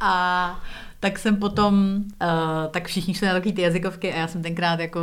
a 0.00 0.60
tak 1.04 1.18
jsem 1.18 1.36
potom, 1.36 2.04
uh, 2.22 2.28
tak 2.70 2.86
všichni 2.86 3.14
šli 3.14 3.26
na 3.26 3.32
takový 3.32 3.52
ty 3.52 3.62
jazykovky 3.62 4.12
a 4.12 4.16
já 4.16 4.28
jsem 4.28 4.42
tenkrát 4.42 4.80
jako 4.80 5.00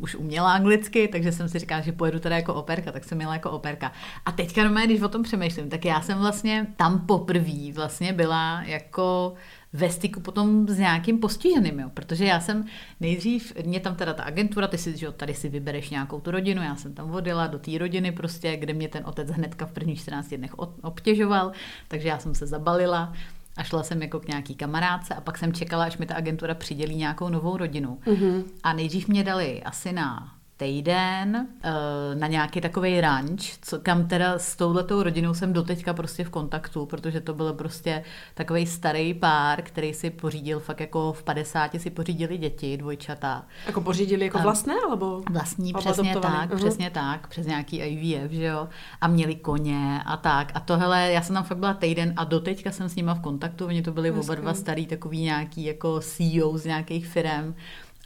už 0.00 0.14
uměla 0.14 0.52
anglicky, 0.52 1.08
takže 1.08 1.32
jsem 1.32 1.48
si 1.48 1.58
říkala, 1.58 1.80
že 1.80 1.92
pojedu 1.92 2.18
teda 2.18 2.36
jako 2.36 2.54
operka, 2.54 2.92
tak 2.92 3.04
jsem 3.04 3.18
měla 3.18 3.32
jako 3.32 3.50
operka. 3.50 3.92
A 4.26 4.32
teďka, 4.32 4.68
když 4.84 5.00
o 5.00 5.08
tom 5.08 5.22
přemýšlím, 5.22 5.70
tak 5.70 5.84
já 5.84 6.00
jsem 6.00 6.18
vlastně 6.18 6.66
tam 6.76 7.06
poprvé 7.06 7.72
vlastně 7.74 8.12
byla 8.12 8.62
jako 8.62 9.34
ve 9.72 9.90
styku 9.90 10.20
potom 10.20 10.68
s 10.68 10.78
nějakým 10.78 11.18
postiženým, 11.18 11.80
jo. 11.80 11.90
protože 11.94 12.24
já 12.24 12.40
jsem 12.40 12.64
nejdřív, 13.00 13.52
mě 13.64 13.80
tam 13.80 13.96
teda 13.96 14.14
ta 14.14 14.22
agentura, 14.22 14.66
ty 14.66 14.78
si, 14.78 14.96
že 14.96 15.12
tady 15.12 15.34
si 15.34 15.48
vybereš 15.48 15.90
nějakou 15.90 16.20
tu 16.20 16.30
rodinu, 16.30 16.62
já 16.62 16.76
jsem 16.76 16.94
tam 16.94 17.08
vodila 17.08 17.46
do 17.46 17.58
té 17.58 17.78
rodiny 17.78 18.12
prostě, 18.12 18.56
kde 18.56 18.72
mě 18.72 18.88
ten 18.88 19.02
otec 19.06 19.30
hnedka 19.30 19.66
v 19.66 19.72
prvních 19.72 20.00
14 20.00 20.34
dnech 20.34 20.58
obtěžoval, 20.82 21.52
takže 21.88 22.08
já 22.08 22.18
jsem 22.18 22.34
se 22.34 22.46
zabalila 22.46 23.12
a 23.58 23.62
šla 23.62 23.82
jsem 23.82 24.02
jako 24.02 24.20
k 24.20 24.28
nějaký 24.28 24.54
kamarádce 24.54 25.14
a 25.14 25.20
pak 25.20 25.38
jsem 25.38 25.52
čekala, 25.52 25.84
až 25.84 25.98
mi 25.98 26.06
ta 26.06 26.14
agentura 26.14 26.54
přidělí 26.54 26.96
nějakou 26.96 27.28
novou 27.28 27.56
rodinu. 27.56 27.98
Mm-hmm. 28.04 28.44
A 28.62 28.72
nejdřív 28.72 29.08
mě 29.08 29.24
dali 29.24 29.62
asi 29.62 29.92
na 29.92 30.37
týden 30.58 31.46
eh, 31.62 31.70
na 32.14 32.26
nějaký 32.26 32.60
takový 32.60 33.00
ranč, 33.00 33.58
co, 33.62 33.78
kam 33.78 34.08
teda 34.08 34.38
s 34.38 34.56
touhletou 34.56 35.02
rodinou 35.02 35.34
jsem 35.34 35.52
doteďka 35.52 35.94
prostě 35.94 36.24
v 36.24 36.30
kontaktu, 36.30 36.86
protože 36.86 37.20
to 37.20 37.34
byl 37.34 37.52
prostě 37.52 38.04
takový 38.34 38.66
starý 38.66 39.14
pár, 39.14 39.62
který 39.62 39.94
si 39.94 40.10
pořídil 40.10 40.60
fakt 40.60 40.80
jako 40.80 41.12
v 41.12 41.22
50 41.22 41.70
si 41.78 41.90
pořídili 41.90 42.38
děti, 42.38 42.76
dvojčata. 42.76 43.46
Jako 43.66 43.80
pořídili 43.80 44.24
jako 44.24 44.38
vlastné, 44.38 44.74
alebo? 44.86 45.22
Vlastní, 45.30 45.72
přesně 45.72 46.16
tak, 46.16 46.50
uh-huh. 46.50 46.56
přesně 46.56 46.90
tak, 46.90 47.28
přes 47.28 47.46
nějaký 47.46 47.76
IVF, 47.76 48.32
že 48.32 48.44
jo, 48.44 48.68
a 49.00 49.08
měli 49.08 49.34
koně 49.34 50.02
a 50.06 50.16
tak. 50.16 50.52
A 50.54 50.60
tohle, 50.60 51.12
já 51.12 51.22
jsem 51.22 51.34
tam 51.34 51.44
fakt 51.44 51.58
byla 51.58 51.74
týden 51.74 52.12
a 52.16 52.24
doteďka 52.24 52.70
jsem 52.70 52.88
s 52.88 52.96
nima 52.96 53.14
v 53.14 53.20
kontaktu, 53.20 53.66
oni 53.66 53.82
to 53.82 53.92
byli 53.92 54.10
oba 54.10 54.34
dva 54.34 54.54
starý 54.54 54.86
takový 54.86 55.22
nějaký 55.22 55.64
jako 55.64 56.00
CEO 56.00 56.58
z 56.58 56.64
nějakých 56.64 57.06
firm 57.06 57.54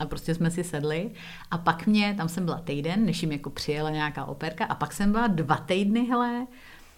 a 0.02 0.06
prostě 0.06 0.34
jsme 0.34 0.50
si 0.50 0.64
sedli 0.64 1.10
a 1.50 1.58
pak 1.58 1.86
mě, 1.86 2.14
tam 2.16 2.28
jsem 2.28 2.44
byla 2.44 2.58
týden, 2.58 3.06
než 3.06 3.22
jim 3.22 3.32
jako 3.32 3.50
přijela 3.50 3.90
nějaká 3.90 4.24
operka 4.24 4.64
a 4.64 4.74
pak 4.74 4.92
jsem 4.92 5.12
byla 5.12 5.26
dva 5.26 5.56
týdny, 5.56 6.06
hele, 6.06 6.46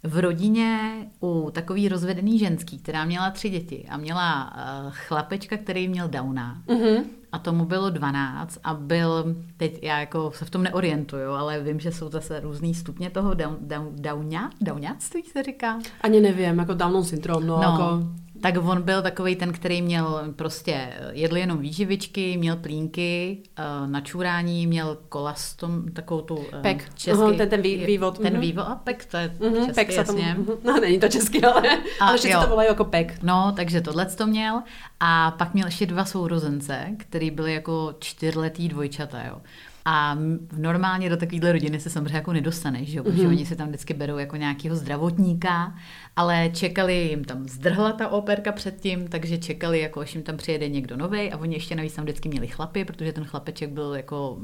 v 0.04 0.18
rodině 0.18 0.92
u 1.22 1.50
takový 1.52 1.88
rozvedený 1.88 2.38
ženský, 2.38 2.78
která 2.78 3.04
měla 3.04 3.30
tři 3.30 3.50
děti 3.50 3.86
a 3.88 3.96
měla 3.96 4.52
uh, 4.56 4.92
chlapečka, 4.92 5.56
který 5.56 5.88
měl 5.88 6.08
Downa. 6.08 6.62
Mm-hmm. 6.66 7.04
A 7.32 7.38
tomu 7.38 7.64
bylo 7.64 7.90
12 7.90 8.58
a 8.64 8.74
byl, 8.74 9.36
teď 9.56 9.78
já 9.82 10.00
jako 10.00 10.32
se 10.34 10.44
v 10.44 10.50
tom 10.50 10.62
neorientuju, 10.62 11.30
ale 11.30 11.60
vím, 11.60 11.80
že 11.80 11.92
jsou 11.92 12.10
zase 12.10 12.40
různý 12.40 12.74
stupně 12.74 13.10
toho 13.10 13.34
down, 13.34 13.56
down, 13.60 13.88
downa, 13.92 14.50
dowňáctví 14.60 15.22
se 15.22 15.42
říká. 15.42 15.78
Ani 16.00 16.20
nevím, 16.20 16.58
jako 16.58 16.74
Downov 16.74 17.08
syndrom, 17.08 17.46
no, 17.46 17.56
no 17.56 17.62
jako 17.62 18.02
tak 18.44 18.56
on 18.64 18.82
byl 18.82 19.02
takový 19.02 19.36
ten, 19.36 19.52
který 19.52 19.82
měl 19.82 20.24
prostě, 20.36 20.88
jedl 21.12 21.36
jenom 21.36 21.58
výživičky, 21.58 22.36
měl 22.36 22.56
plínky, 22.56 23.38
eh, 23.56 23.62
na 23.86 24.00
čurání, 24.00 24.66
měl 24.66 24.98
kolastom, 25.08 25.92
takovou 25.92 26.20
tu 26.20 26.44
eh, 26.52 26.62
pek. 26.62 26.94
Český, 26.94 27.22
uh, 27.22 27.36
ten, 27.36 27.48
ten 27.48 27.62
vý, 27.62 27.86
vývod. 27.86 28.18
Ten 28.18 28.34
uh-huh. 28.34 28.40
vývod, 28.40 28.64
a 28.68 28.74
pek, 28.74 29.04
to 29.04 29.16
je 29.16 29.34
uh-huh, 29.40 29.54
český, 29.54 29.74
pek 29.74 29.90
jasně. 29.90 30.34
Tomu, 30.34 30.46
uh-huh. 30.46 30.58
No, 30.64 30.80
není 30.80 31.00
to 31.00 31.08
český, 31.08 31.44
ale, 31.44 31.62
a, 32.00 32.06
ale 32.06 32.18
všichni 32.18 32.36
to 32.42 32.48
volají 32.48 32.68
jako 32.68 32.84
pek. 32.84 33.22
No, 33.22 33.52
takže 33.56 33.80
tohle 33.80 34.06
to 34.06 34.26
měl. 34.26 34.62
A 35.00 35.30
pak 35.30 35.54
měl 35.54 35.66
ještě 35.66 35.86
dva 35.86 36.04
sourozence, 36.04 36.86
který 36.96 37.30
byli 37.30 37.54
jako 37.54 37.94
čtyřletý 37.98 38.68
dvojčata, 38.68 39.22
jo. 39.22 39.40
A 39.86 40.18
normálně 40.56 41.10
do 41.10 41.16
takovéhle 41.16 41.52
rodiny 41.52 41.80
se 41.80 41.90
samozřejmě 41.90 42.16
jako 42.16 42.32
nedostaneš, 42.32 42.88
že? 42.88 43.02
protože 43.02 43.22
mm-hmm. 43.22 43.28
oni 43.28 43.46
se 43.46 43.56
tam 43.56 43.68
vždycky 43.68 43.94
berou 43.94 44.18
jako 44.18 44.36
nějakého 44.36 44.76
zdravotníka, 44.76 45.74
ale 46.16 46.50
čekali, 46.52 46.94
jim 46.94 47.24
tam 47.24 47.48
zdrhla 47.48 47.92
ta 47.92 48.08
operka 48.08 48.52
předtím, 48.52 49.08
takže 49.08 49.38
čekali, 49.38 49.80
jako 49.80 50.00
až 50.00 50.14
jim 50.14 50.22
tam 50.22 50.36
přijede 50.36 50.68
někdo 50.68 50.96
nový 50.96 51.32
a 51.32 51.36
oni 51.36 51.56
ještě 51.56 51.74
navíc 51.76 51.94
tam 51.94 52.04
vždycky 52.04 52.28
měli 52.28 52.46
chlapy, 52.46 52.84
protože 52.84 53.12
ten 53.12 53.24
chlapeček 53.24 53.70
byl 53.70 53.94
jako, 53.94 54.38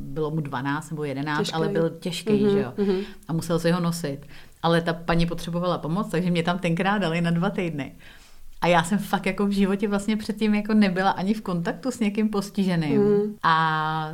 bylo 0.00 0.30
mu 0.30 0.40
12 0.40 0.90
nebo 0.90 1.04
11, 1.04 1.38
těžký. 1.38 1.52
ale 1.52 1.68
byl 1.68 1.90
těžký, 1.90 2.30
mm-hmm. 2.32 2.52
že 2.52 2.60
jo, 2.60 2.72
mm-hmm. 2.76 3.04
a 3.28 3.32
musel 3.32 3.58
se 3.58 3.72
ho 3.72 3.80
nosit. 3.80 4.18
Ale 4.62 4.80
ta 4.80 4.92
paní 4.92 5.26
potřebovala 5.26 5.78
pomoc, 5.78 6.10
takže 6.10 6.30
mě 6.30 6.42
tam 6.42 6.58
tenkrát 6.58 6.98
dali 6.98 7.20
na 7.20 7.30
dva 7.30 7.50
týdny. 7.50 7.92
A 8.62 8.66
já 8.66 8.82
jsem 8.82 8.98
fakt 8.98 9.26
jako 9.26 9.46
v 9.46 9.50
životě 9.50 9.88
vlastně 9.88 10.16
předtím 10.16 10.54
jako 10.54 10.74
nebyla 10.74 11.10
ani 11.10 11.34
v 11.34 11.40
kontaktu 11.40 11.90
s 11.90 12.00
někým 12.00 12.28
postiženým. 12.28 13.02
Mm. 13.02 13.36
A, 13.42 14.12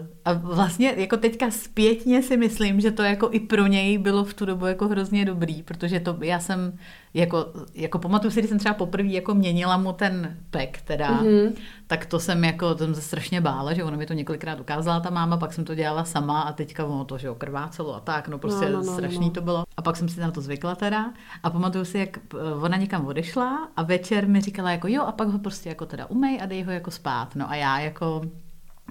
uh, 0.00 0.06
a 0.24 0.32
vlastně 0.32 0.94
jako 0.96 1.16
teďka 1.16 1.50
zpětně 1.50 2.22
si 2.22 2.36
myslím, 2.36 2.80
že 2.80 2.90
to 2.90 3.02
jako 3.02 3.28
i 3.32 3.40
pro 3.40 3.66
něj 3.66 3.98
bylo 3.98 4.24
v 4.24 4.34
tu 4.34 4.44
dobu 4.44 4.66
jako 4.66 4.88
hrozně 4.88 5.24
dobrý, 5.24 5.62
protože 5.62 6.00
to 6.00 6.16
já 6.20 6.40
jsem 6.40 6.78
jako, 7.14 7.46
jako 7.74 7.98
pamatuju 7.98 8.30
si, 8.30 8.40
když 8.40 8.48
jsem 8.48 8.58
třeba 8.58 8.74
poprvé 8.74 9.08
jako 9.08 9.34
měnila 9.34 9.76
mu 9.76 9.92
ten 9.92 10.36
pek 10.50 10.82
teda, 10.82 11.22
mm-hmm. 11.22 11.52
tak 11.86 12.06
to 12.06 12.20
jsem 12.20 12.44
jako, 12.44 12.74
to 12.74 12.84
jsem 12.84 12.94
se 12.94 13.00
strašně 13.00 13.40
bála, 13.40 13.72
že 13.72 13.84
ona 13.84 13.96
mi 13.96 14.06
to 14.06 14.12
několikrát 14.12 14.60
ukázala 14.60 15.00
ta 15.00 15.10
máma, 15.10 15.36
pak 15.36 15.52
jsem 15.52 15.64
to 15.64 15.74
dělala 15.74 16.04
sama 16.04 16.40
a 16.40 16.52
teďka 16.52 16.84
ono 16.84 17.04
to, 17.04 17.18
že 17.18 17.26
jo, 17.26 17.34
krvácelo 17.34 17.94
a 17.94 18.00
tak, 18.00 18.28
no 18.28 18.38
prostě 18.38 18.66
no, 18.66 18.72
no, 18.72 18.84
no, 18.84 18.92
strašný 18.92 19.26
no. 19.26 19.30
to 19.30 19.40
bylo. 19.40 19.64
A 19.76 19.82
pak 19.82 19.96
jsem 19.96 20.08
si 20.08 20.20
na 20.20 20.30
to 20.30 20.40
zvykla 20.40 20.74
teda 20.74 21.12
a 21.42 21.50
pamatuju 21.50 21.84
si, 21.84 21.98
jak 21.98 22.18
ona 22.62 22.76
někam 22.76 23.06
odešla 23.06 23.68
a 23.76 23.82
večer 23.82 24.28
mi 24.28 24.40
říkala 24.40 24.70
jako 24.70 24.88
jo 24.88 25.02
a 25.02 25.12
pak 25.12 25.28
ho 25.28 25.38
prostě 25.38 25.68
jako 25.68 25.86
teda 25.86 26.06
umej 26.06 26.38
a 26.42 26.46
dej 26.46 26.62
ho 26.62 26.72
jako 26.72 26.90
spát. 26.90 27.36
No 27.36 27.50
a 27.50 27.54
já 27.54 27.80
jako 27.80 28.22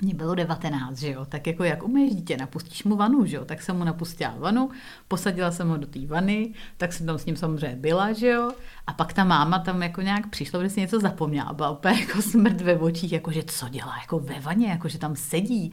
mě 0.02 0.14
bylo 0.14 0.36
19, 0.36 0.98
že 0.98 1.12
jo, 1.12 1.26
tak 1.26 1.48
jako 1.48 1.64
jak 1.64 1.84
umíš 1.84 2.16
dítě, 2.16 2.38
napustíš 2.38 2.84
mu 2.84 2.96
vanu, 2.96 3.26
že 3.26 3.36
jo, 3.36 3.46
tak 3.46 3.62
jsem 3.62 3.78
mu 3.78 3.84
napustila 3.84 4.36
vanu, 4.38 4.70
posadila 5.08 5.52
jsem 5.52 5.70
ho 5.70 5.78
do 5.78 5.88
té 5.88 6.00
vany, 6.08 6.54
tak 6.78 6.94
jsem 6.94 7.06
tam 7.06 7.18
s 7.18 7.26
ním 7.26 7.36
samozřejmě 7.36 7.76
byla, 7.76 8.14
že 8.14 8.28
jo, 8.28 8.52
a 8.88 8.94
pak 8.94 9.14
ta 9.14 9.24
máma 9.24 9.60
tam 9.60 9.84
jako 9.84 10.02
nějak 10.02 10.28
přišla, 10.28 10.64
že 10.64 10.70
si 10.70 10.80
něco 10.80 11.00
zapomněla, 11.00 11.54
byla 11.54 11.70
úplně 11.70 12.00
jako 12.00 12.22
smrt 12.32 12.62
ve 12.62 12.78
očích, 12.78 13.12
jako 13.12 13.32
že 13.32 13.44
co 13.44 13.70
dělá 13.70 13.98
jako 14.02 14.20
ve 14.20 14.40
vaně, 14.40 14.68
jako 14.68 14.88
že 14.88 14.98
tam 14.98 15.16
sedí. 15.16 15.72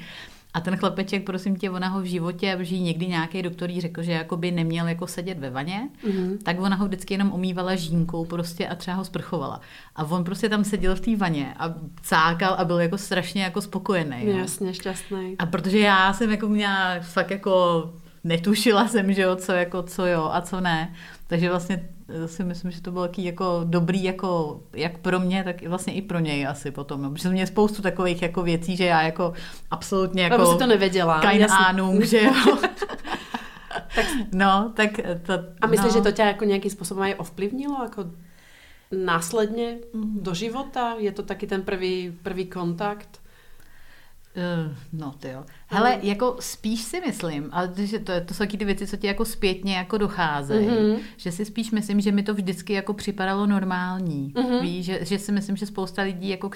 A 0.56 0.60
ten 0.60 0.76
chlapeček, 0.76 1.24
prosím 1.24 1.56
tě, 1.56 1.70
ona 1.70 1.88
ho 1.88 2.00
v 2.00 2.04
životě, 2.04 2.58
že 2.60 2.78
někdy 2.78 3.06
nějaký 3.06 3.42
doktor 3.42 3.70
jí 3.70 3.80
řekl, 3.80 4.02
že 4.02 4.12
jako 4.12 4.36
by 4.36 4.50
neměl 4.50 4.88
jako 4.88 5.06
sedět 5.06 5.38
ve 5.38 5.50
vaně, 5.50 5.88
mm-hmm. 6.04 6.38
tak 6.42 6.60
ona 6.60 6.76
ho 6.76 6.86
vždycky 6.86 7.14
jenom 7.14 7.32
omývala 7.32 7.74
žínkou 7.74 8.24
prostě 8.24 8.68
a 8.68 8.74
třeba 8.74 8.96
ho 8.96 9.04
sprchovala. 9.04 9.60
A 9.96 10.04
on 10.04 10.24
prostě 10.24 10.48
tam 10.48 10.64
seděl 10.64 10.96
v 10.96 11.00
té 11.00 11.16
vaně 11.16 11.54
a 11.58 11.74
cákal 12.02 12.54
a 12.58 12.64
byl 12.64 12.80
jako 12.80 12.98
strašně 12.98 13.42
jako 13.42 13.60
spokojený. 13.60 14.16
Jasně, 14.26 14.74
šťastný. 14.74 15.36
A 15.38 15.46
protože 15.46 15.78
já 15.78 16.12
jsem 16.12 16.30
jako 16.30 16.48
měla 16.48 17.00
fakt 17.00 17.30
jako 17.30 17.84
netušila 18.24 18.88
jsem, 18.88 19.12
že 19.12 19.22
jo, 19.22 19.36
co 19.36 19.52
jako 19.52 19.82
co 19.82 20.06
jo 20.06 20.30
a 20.32 20.40
co 20.40 20.60
ne. 20.60 20.94
Takže 21.26 21.50
vlastně 21.50 21.88
si 22.26 22.44
myslím, 22.44 22.70
že 22.70 22.82
to 22.82 22.90
bylo 22.90 23.06
taký 23.06 23.24
jako 23.24 23.60
dobrý, 23.64 24.04
jako 24.04 24.60
jak 24.72 24.98
pro 24.98 25.20
mě, 25.20 25.44
tak 25.44 25.66
vlastně 25.66 25.94
i 25.94 26.02
pro 26.02 26.18
něj 26.18 26.46
asi 26.46 26.70
potom. 26.70 27.02
No. 27.02 27.10
Protože 27.10 27.28
mě 27.28 27.46
spoustu 27.46 27.82
takových 27.82 28.22
jako 28.22 28.42
věcí, 28.42 28.76
že 28.76 28.84
já 28.84 29.02
jako 29.02 29.32
absolutně 29.70 30.22
jako... 30.22 30.36
Nebo 30.36 30.52
si 30.52 30.58
to 30.58 30.66
nevěděla. 30.66 31.20
Ahnung, 31.50 32.02
že 32.02 32.22
jo. 32.22 32.32
tak, 33.94 34.06
no, 34.32 34.72
tak 34.76 34.90
to, 35.22 35.32
A 35.60 35.66
myslíš, 35.66 35.94
no. 35.94 35.98
že 35.98 36.02
to 36.02 36.12
tě 36.12 36.22
jako 36.22 36.44
nějakým 36.44 36.70
způsobem 36.70 37.02
aj 37.02 37.14
ovplyvnilo? 37.18 37.82
Jako 37.82 38.04
následně 39.04 39.78
do 39.94 40.34
života? 40.34 40.94
Je 40.98 41.12
to 41.12 41.22
taky 41.22 41.46
ten 41.46 41.62
prvý, 41.62 42.18
prvý 42.22 42.46
kontakt? 42.46 43.20
Uh, 44.36 44.72
no 44.92 45.14
ty 45.18 45.28
jo. 45.28 45.44
Hele, 45.66 45.96
mm. 45.96 46.00
jako 46.02 46.36
spíš 46.40 46.80
si 46.80 47.00
myslím, 47.00 47.48
ale 47.52 47.72
že 47.76 47.98
to, 47.98 48.12
to 48.20 48.34
jsou 48.34 48.38
taky 48.38 48.56
ty 48.56 48.64
věci, 48.64 48.86
co 48.86 48.96
ti 48.96 49.06
jako 49.06 49.24
zpětně 49.24 49.76
jako 49.76 49.98
docházejí, 49.98 50.68
mm-hmm. 50.68 50.98
že 51.16 51.32
si 51.32 51.44
spíš 51.44 51.70
myslím, 51.70 52.00
že 52.00 52.12
mi 52.12 52.22
to 52.22 52.34
vždycky 52.34 52.72
jako 52.72 52.94
připadalo 52.94 53.46
normální. 53.46 54.32
Mm-hmm. 54.36 54.60
Víš, 54.60 54.86
že, 54.86 55.04
že 55.04 55.18
si 55.18 55.32
myslím, 55.32 55.56
že 55.56 55.66
spousta 55.66 56.02
lidí, 56.02 56.28
jako, 56.28 56.50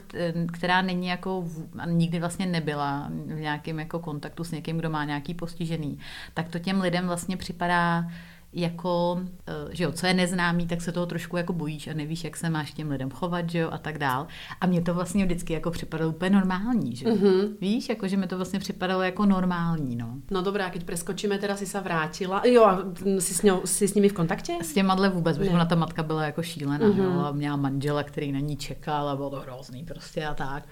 která 0.52 0.82
není 0.82 1.06
jako, 1.06 1.44
nikdy 1.86 2.20
vlastně 2.20 2.46
nebyla 2.46 3.10
v 3.26 3.40
nějakém 3.40 3.78
jako 3.78 3.98
kontaktu 3.98 4.44
s 4.44 4.50
někým, 4.50 4.78
kdo 4.78 4.90
má 4.90 5.04
nějaký 5.04 5.34
postižený, 5.34 5.98
tak 6.34 6.48
to 6.48 6.58
těm 6.58 6.80
lidem 6.80 7.06
vlastně 7.06 7.36
připadá 7.36 8.04
jako, 8.52 9.20
eh, 9.46 9.52
že 9.70 9.84
jo, 9.84 9.92
co 9.92 10.06
je 10.06 10.14
neznámý, 10.14 10.66
tak 10.66 10.82
se 10.82 10.92
toho 10.92 11.06
trošku 11.06 11.36
jako 11.36 11.52
bojíš 11.52 11.88
a 11.88 11.94
nevíš, 11.94 12.24
jak 12.24 12.36
se 12.36 12.50
máš 12.50 12.72
těm 12.72 12.90
lidem 12.90 13.10
chovat, 13.10 13.50
že 13.50 13.58
jo, 13.58 13.70
a 13.72 13.78
tak 13.78 13.98
dál. 13.98 14.26
A 14.60 14.66
mě 14.66 14.80
to 14.80 14.94
vlastně 14.94 15.24
vždycky 15.24 15.52
jako 15.52 15.70
připadalo 15.70 16.10
úplně 16.10 16.30
normální, 16.30 16.96
že 16.96 17.06
mm-hmm. 17.06 17.48
Víš, 17.60 17.88
jako, 17.88 18.08
že 18.08 18.16
mi 18.16 18.26
to 18.26 18.36
vlastně 18.36 18.58
připadalo 18.58 19.02
jako 19.02 19.26
normální, 19.26 19.96
no. 19.96 20.14
No 20.30 20.42
dobrá, 20.42 20.70
keď 20.70 20.84
preskočíme, 20.84 21.38
teda 21.38 21.56
si 21.56 21.66
se 21.66 21.80
vrátila. 21.80 22.42
Jo, 22.46 22.64
a 22.64 22.78
jsi 23.18 23.34
s, 23.34 23.42
ňou, 23.42 23.60
jsi 23.64 23.88
s 23.88 23.94
nimi 23.94 24.08
v 24.08 24.12
kontaktě? 24.12 24.52
S 24.62 24.72
těma 24.72 24.94
dle 24.94 25.08
vůbec, 25.08 25.38
protože 25.38 25.50
ona 25.50 25.64
ta 25.64 25.74
matka 25.74 26.02
byla 26.02 26.24
jako 26.24 26.42
šílená, 26.42 26.86
mm-hmm. 26.86 27.04
jo, 27.04 27.20
a 27.20 27.32
měla 27.32 27.56
manžela, 27.56 28.02
který 28.02 28.32
na 28.32 28.40
ní 28.40 28.56
čekal 28.56 29.08
a 29.08 29.16
bylo 29.16 29.30
to 29.30 29.40
hrozný 29.40 29.84
prostě 29.84 30.26
a 30.26 30.34
tak. 30.34 30.64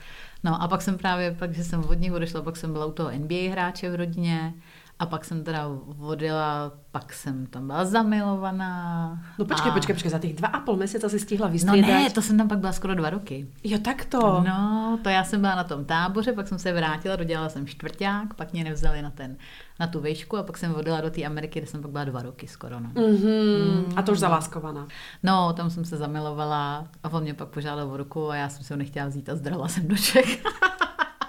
No 0.44 0.62
a 0.62 0.68
pak 0.68 0.82
jsem 0.82 0.98
právě, 0.98 1.36
pak, 1.38 1.54
že 1.54 1.64
jsem 1.64 1.84
od 1.84 2.00
nich 2.00 2.12
odešla, 2.12 2.42
pak 2.42 2.56
jsem 2.56 2.72
byla 2.72 2.86
u 2.86 2.92
toho 2.92 3.10
NBA 3.10 3.50
hráče 3.50 3.90
v 3.90 3.94
rodině, 3.94 4.54
a 4.98 5.06
pak 5.06 5.24
jsem 5.24 5.44
teda 5.44 5.68
odjela, 6.00 6.72
pak 6.90 7.12
jsem 7.12 7.46
tam 7.46 7.66
byla 7.66 7.84
zamilovaná. 7.84 9.18
No 9.38 9.44
počkej, 9.44 9.70
a... 9.70 9.74
počkej, 9.74 9.94
počkej, 9.94 10.10
za 10.10 10.18
těch 10.18 10.34
dva 10.34 10.48
a 10.48 10.60
půl 10.60 10.76
měsíce 10.76 11.08
si 11.08 11.18
stihla 11.18 11.48
vystřídat. 11.48 11.90
No 11.90 11.94
ne, 11.94 12.10
to 12.10 12.22
jsem 12.22 12.38
tam 12.38 12.48
pak 12.48 12.58
byla 12.58 12.72
skoro 12.72 12.94
dva 12.94 13.10
roky. 13.10 13.46
Jo, 13.64 13.78
tak 13.78 14.04
to. 14.04 14.44
No, 14.46 14.98
to 15.02 15.08
já 15.08 15.24
jsem 15.24 15.40
byla 15.40 15.54
na 15.54 15.64
tom 15.64 15.84
táboře, 15.84 16.32
pak 16.32 16.48
jsem 16.48 16.58
se 16.58 16.72
vrátila, 16.72 17.16
dodělala 17.16 17.48
jsem 17.48 17.66
čtvrták, 17.66 18.34
pak 18.34 18.52
mě 18.52 18.64
nevzali 18.64 19.02
na 19.02 19.10
ten, 19.10 19.36
na 19.80 19.86
tu 19.86 20.00
výšku 20.00 20.36
a 20.36 20.42
pak 20.42 20.58
jsem 20.58 20.74
odjela 20.74 21.00
do 21.00 21.10
té 21.10 21.24
Ameriky, 21.24 21.60
kde 21.60 21.66
jsem 21.68 21.82
pak 21.82 21.90
byla 21.90 22.04
dva 22.04 22.22
roky 22.22 22.48
skoro. 22.48 22.80
No. 22.80 22.88
Mm-hmm. 22.88 23.86
Mm. 23.88 23.92
A 23.96 24.02
to 24.02 24.12
už 24.12 24.18
zaláskovaná. 24.18 24.86
No, 25.22 25.52
tam 25.52 25.70
jsem 25.70 25.84
se 25.84 25.96
zamilovala 25.96 26.88
a 27.04 27.12
on 27.12 27.22
mě 27.22 27.34
pak 27.34 27.48
požádal 27.48 27.90
o 27.90 27.96
ruku 27.96 28.30
a 28.30 28.36
já 28.36 28.48
jsem 28.48 28.64
si 28.64 28.72
ho 28.72 28.76
nechtěla 28.76 29.06
vzít 29.06 29.28
a 29.28 29.36
zdrhla 29.36 29.68
jsem 29.68 29.88
do 29.88 29.96
Čech. 29.96 30.42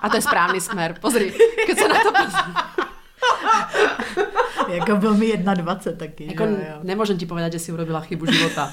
a 0.02 0.10
to 0.10 0.16
je 0.16 0.22
správný 0.22 0.62
směr, 0.62 0.96
pozri, 1.02 1.34
když 1.66 1.80
se 1.80 1.88
na 1.88 1.96
to 2.04 2.12
pozri. 2.12 2.54
jako 4.70 4.96
byl 4.96 5.14
mi 5.14 5.38
21 5.38 6.08
taky. 6.08 6.28
Jako 6.28 6.46
že 6.46 6.68
jo. 6.70 6.80
nemůžem 6.84 7.18
ti 7.18 7.26
povedať, 7.26 7.54
že 7.54 7.60
si 7.60 7.72
urobila 7.72 8.00
chybu 8.00 8.26
života. 8.26 8.72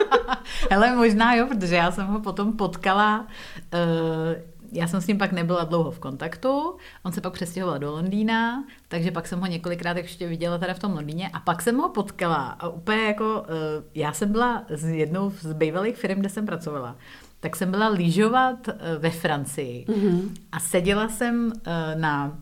Hele, 0.70 0.96
možná 0.96 1.34
jo, 1.34 1.46
protože 1.46 1.74
já 1.74 1.90
jsem 1.90 2.06
ho 2.06 2.20
potom 2.20 2.52
potkala, 2.52 3.26
uh, 3.74 4.42
já 4.72 4.86
jsem 4.88 5.00
s 5.00 5.06
ním 5.06 5.18
pak 5.18 5.32
nebyla 5.32 5.64
dlouho 5.64 5.90
v 5.90 5.98
kontaktu, 5.98 6.76
on 7.02 7.12
se 7.12 7.20
pak 7.20 7.32
přestěhoval 7.32 7.78
do 7.78 7.90
Londýna, 7.90 8.64
takže 8.88 9.10
pak 9.10 9.28
jsem 9.28 9.40
ho 9.40 9.46
několikrát 9.46 9.96
ještě 9.96 10.28
viděla 10.28 10.58
teda 10.58 10.74
v 10.74 10.78
tom 10.78 10.92
Londýně 10.92 11.28
a 11.28 11.40
pak 11.40 11.62
jsem 11.62 11.76
ho 11.76 11.88
potkala 11.88 12.36
a 12.36 12.68
úplně 12.68 13.02
jako, 13.04 13.40
uh, 13.40 13.46
já 13.94 14.12
jsem 14.12 14.32
byla 14.32 14.64
z 14.70 14.88
jednou 14.88 15.30
z 15.30 15.52
bývalých 15.52 15.96
firm, 15.96 16.20
kde 16.20 16.28
jsem 16.28 16.46
pracovala, 16.46 16.96
tak 17.40 17.56
jsem 17.56 17.70
byla 17.70 17.88
lyžovat 17.88 18.68
uh, 18.68 18.74
ve 18.98 19.10
Francii 19.10 19.84
mm-hmm. 19.88 20.30
a 20.52 20.60
seděla 20.60 21.08
jsem 21.08 21.52
na 21.94 22.38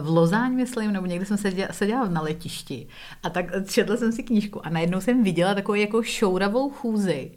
v 0.00 0.08
Lozáň, 0.08 0.52
myslím, 0.54 0.92
nebo 0.92 1.06
někde 1.06 1.26
jsem 1.26 1.36
seděla, 1.36 1.68
seděla 1.72 2.08
na 2.08 2.22
letišti. 2.22 2.86
A 3.22 3.30
tak 3.30 3.46
četla 3.68 3.96
jsem 3.96 4.12
si 4.12 4.22
knížku 4.22 4.66
a 4.66 4.70
najednou 4.70 5.00
jsem 5.00 5.22
viděla 5.22 5.54
takovou 5.54 5.74
jako 5.74 6.02
šouravou 6.02 6.70
chůzi, 6.70 7.30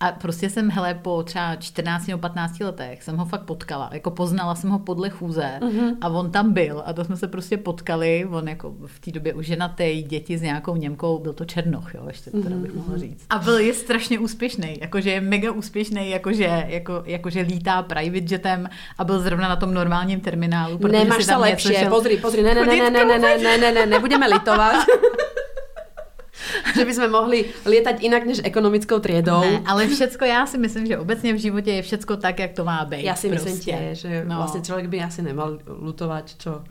a 0.00 0.12
prostě 0.12 0.50
jsem, 0.50 0.70
hele, 0.70 0.94
po 0.94 1.22
třeba 1.22 1.56
14 1.56 2.06
nebo 2.06 2.18
15 2.18 2.60
letech 2.60 3.02
jsem 3.02 3.16
ho 3.16 3.24
fakt 3.24 3.42
potkala. 3.42 3.90
Jako 3.92 4.10
poznala 4.10 4.54
jsem 4.54 4.70
ho 4.70 4.78
podle 4.78 5.10
chůze 5.10 5.58
mm-hmm. 5.60 5.96
a 6.00 6.08
on 6.08 6.30
tam 6.30 6.52
byl 6.52 6.82
a 6.86 6.92
to 6.92 7.04
jsme 7.04 7.16
se 7.16 7.28
prostě 7.28 7.56
potkali. 7.56 8.26
On 8.30 8.48
jako 8.48 8.74
v 8.86 9.00
té 9.00 9.10
době 9.10 9.34
už 9.34 9.46
ženatý, 9.46 10.02
děti 10.02 10.38
s 10.38 10.42
nějakou 10.42 10.76
Němkou, 10.76 11.18
byl 11.18 11.32
to 11.32 11.44
Černoch, 11.44 11.94
jo, 11.94 12.04
ještě 12.06 12.30
teda 12.30 12.56
bych 12.56 12.74
mohla 12.74 12.92
mhm. 12.92 13.00
říct. 13.00 13.26
A 13.30 13.38
byl 13.38 13.58
je 13.58 13.74
strašně 13.74 14.18
úspěšný, 14.18 14.76
jakože 14.80 15.10
je 15.10 15.20
mega 15.20 15.52
úspěšný, 15.52 16.10
jakože, 16.10 16.64
jako, 16.68 17.02
jakože 17.06 17.40
lítá 17.40 17.82
private 17.82 18.34
jetem 18.34 18.68
a 18.98 19.04
byl 19.04 19.20
zrovna 19.20 19.48
na 19.48 19.56
tom 19.56 19.74
normálním 19.74 20.20
terminálu. 20.20 20.78
Nemáš 20.92 21.24
se 21.24 21.36
lepší, 21.36 21.74
šel... 21.74 21.90
pozri, 21.90 22.16
pozri, 22.16 22.42
ne, 22.42 22.54
ne, 22.54 22.66
ne, 22.66 22.90
ne, 22.90 22.90
ne, 22.90 23.18
ne, 23.18 23.38
ne, 23.38 23.58
ne, 23.58 23.72
ne, 23.72 23.86
nebudeme 23.86 24.28
litovat. 24.28 24.86
že 26.74 26.84
bychom 26.84 27.10
mohli 27.10 27.44
lietat 27.66 28.00
jinak 28.02 28.26
než 28.26 28.40
ekonomickou 28.44 28.98
triedou. 28.98 29.40
Ne, 29.40 29.62
ale 29.66 29.88
všecko, 29.88 30.24
já 30.24 30.46
si 30.46 30.58
myslím, 30.58 30.86
že 30.86 30.98
obecně 30.98 31.32
v 31.32 31.36
životě 31.36 31.72
je 31.72 31.82
všecko 31.82 32.16
tak, 32.16 32.38
jak 32.38 32.52
to 32.52 32.64
má 32.64 32.84
být. 32.84 33.04
Já 33.04 33.14
si 33.14 33.28
prostě. 33.28 33.50
myslím 33.50 33.64
tě, 33.64 33.94
že 33.94 34.24
no. 34.28 34.36
vlastně 34.36 34.60
člověk 34.60 34.88
by 34.88 35.02
asi 35.02 35.22
nemal 35.22 35.58
lutovat, 35.66 36.30
čo, 36.38 36.62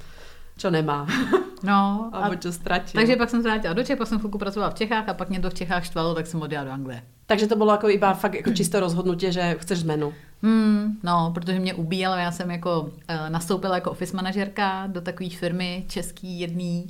čo 0.58 0.70
nemá. 0.70 1.08
No. 1.64 2.10
a, 2.14 2.36
čo 2.36 2.52
ztratil. 2.52 3.02
Takže 3.02 3.16
pak 3.16 3.30
jsem 3.30 3.42
se 3.42 3.50
vrátila 3.50 3.74
do 3.74 3.84
Čech, 3.84 3.98
pak 3.98 4.08
jsem 4.08 4.20
chvilku 4.20 4.38
pracovala 4.38 4.72
v 4.72 4.74
Čechách 4.74 5.10
a 5.10 5.14
pak 5.14 5.30
mě 5.30 5.40
to 5.40 5.50
v 5.50 5.54
Čechách 5.54 5.86
štvalo, 5.86 6.16
tak 6.16 6.28
jsem 6.28 6.42
odjela 6.42 6.64
do 6.64 6.72
Anglie. 6.72 7.02
Takže 7.26 7.48
to 7.48 7.56
bylo 7.56 7.72
jako 7.72 7.90
iba 7.90 8.14
fakt 8.14 8.34
jako 8.34 8.54
čisto 8.54 8.80
rozhodnutí, 8.80 9.32
že 9.32 9.56
chceš 9.60 9.80
zmenu. 9.80 10.14
Hmm, 10.42 11.00
no, 11.04 11.32
protože 11.34 11.60
mě 11.60 11.74
ubíjelo, 11.74 12.16
já 12.16 12.32
jsem 12.32 12.52
jako 12.52 12.82
uh, 12.82 12.90
nastoupila 13.30 13.76
jako 13.76 13.92
office 13.92 14.16
manažerka 14.16 14.88
do 14.88 15.02
takové 15.02 15.30
firmy 15.30 15.86
český 15.88 16.40
jedný 16.40 16.90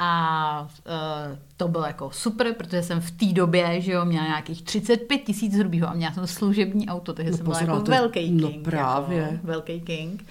a 0.00 0.68
uh, 0.86 1.38
to 1.56 1.68
bylo 1.68 1.84
jako 1.84 2.10
super, 2.10 2.54
protože 2.54 2.82
jsem 2.82 3.00
v 3.00 3.10
té 3.10 3.26
době, 3.26 3.80
že 3.80 3.92
jo, 3.92 4.04
měla 4.04 4.26
nějakých 4.26 4.62
35 4.62 5.18
tisíc 5.18 5.54
hrubýho 5.54 5.88
a 5.88 5.92
měla 5.92 6.12
jsem 6.12 6.26
služební 6.26 6.88
auto, 6.88 7.12
takže 7.12 7.30
no, 7.30 7.36
jsem 7.36 7.46
byla 7.46 7.60
jako 7.60 7.80
to, 7.80 7.90
velký 7.90 8.30
no 8.30 8.48
king. 8.48 8.64
právě. 8.64 9.18
Jako, 9.18 9.46
velký 9.46 9.80
king. 9.80 10.26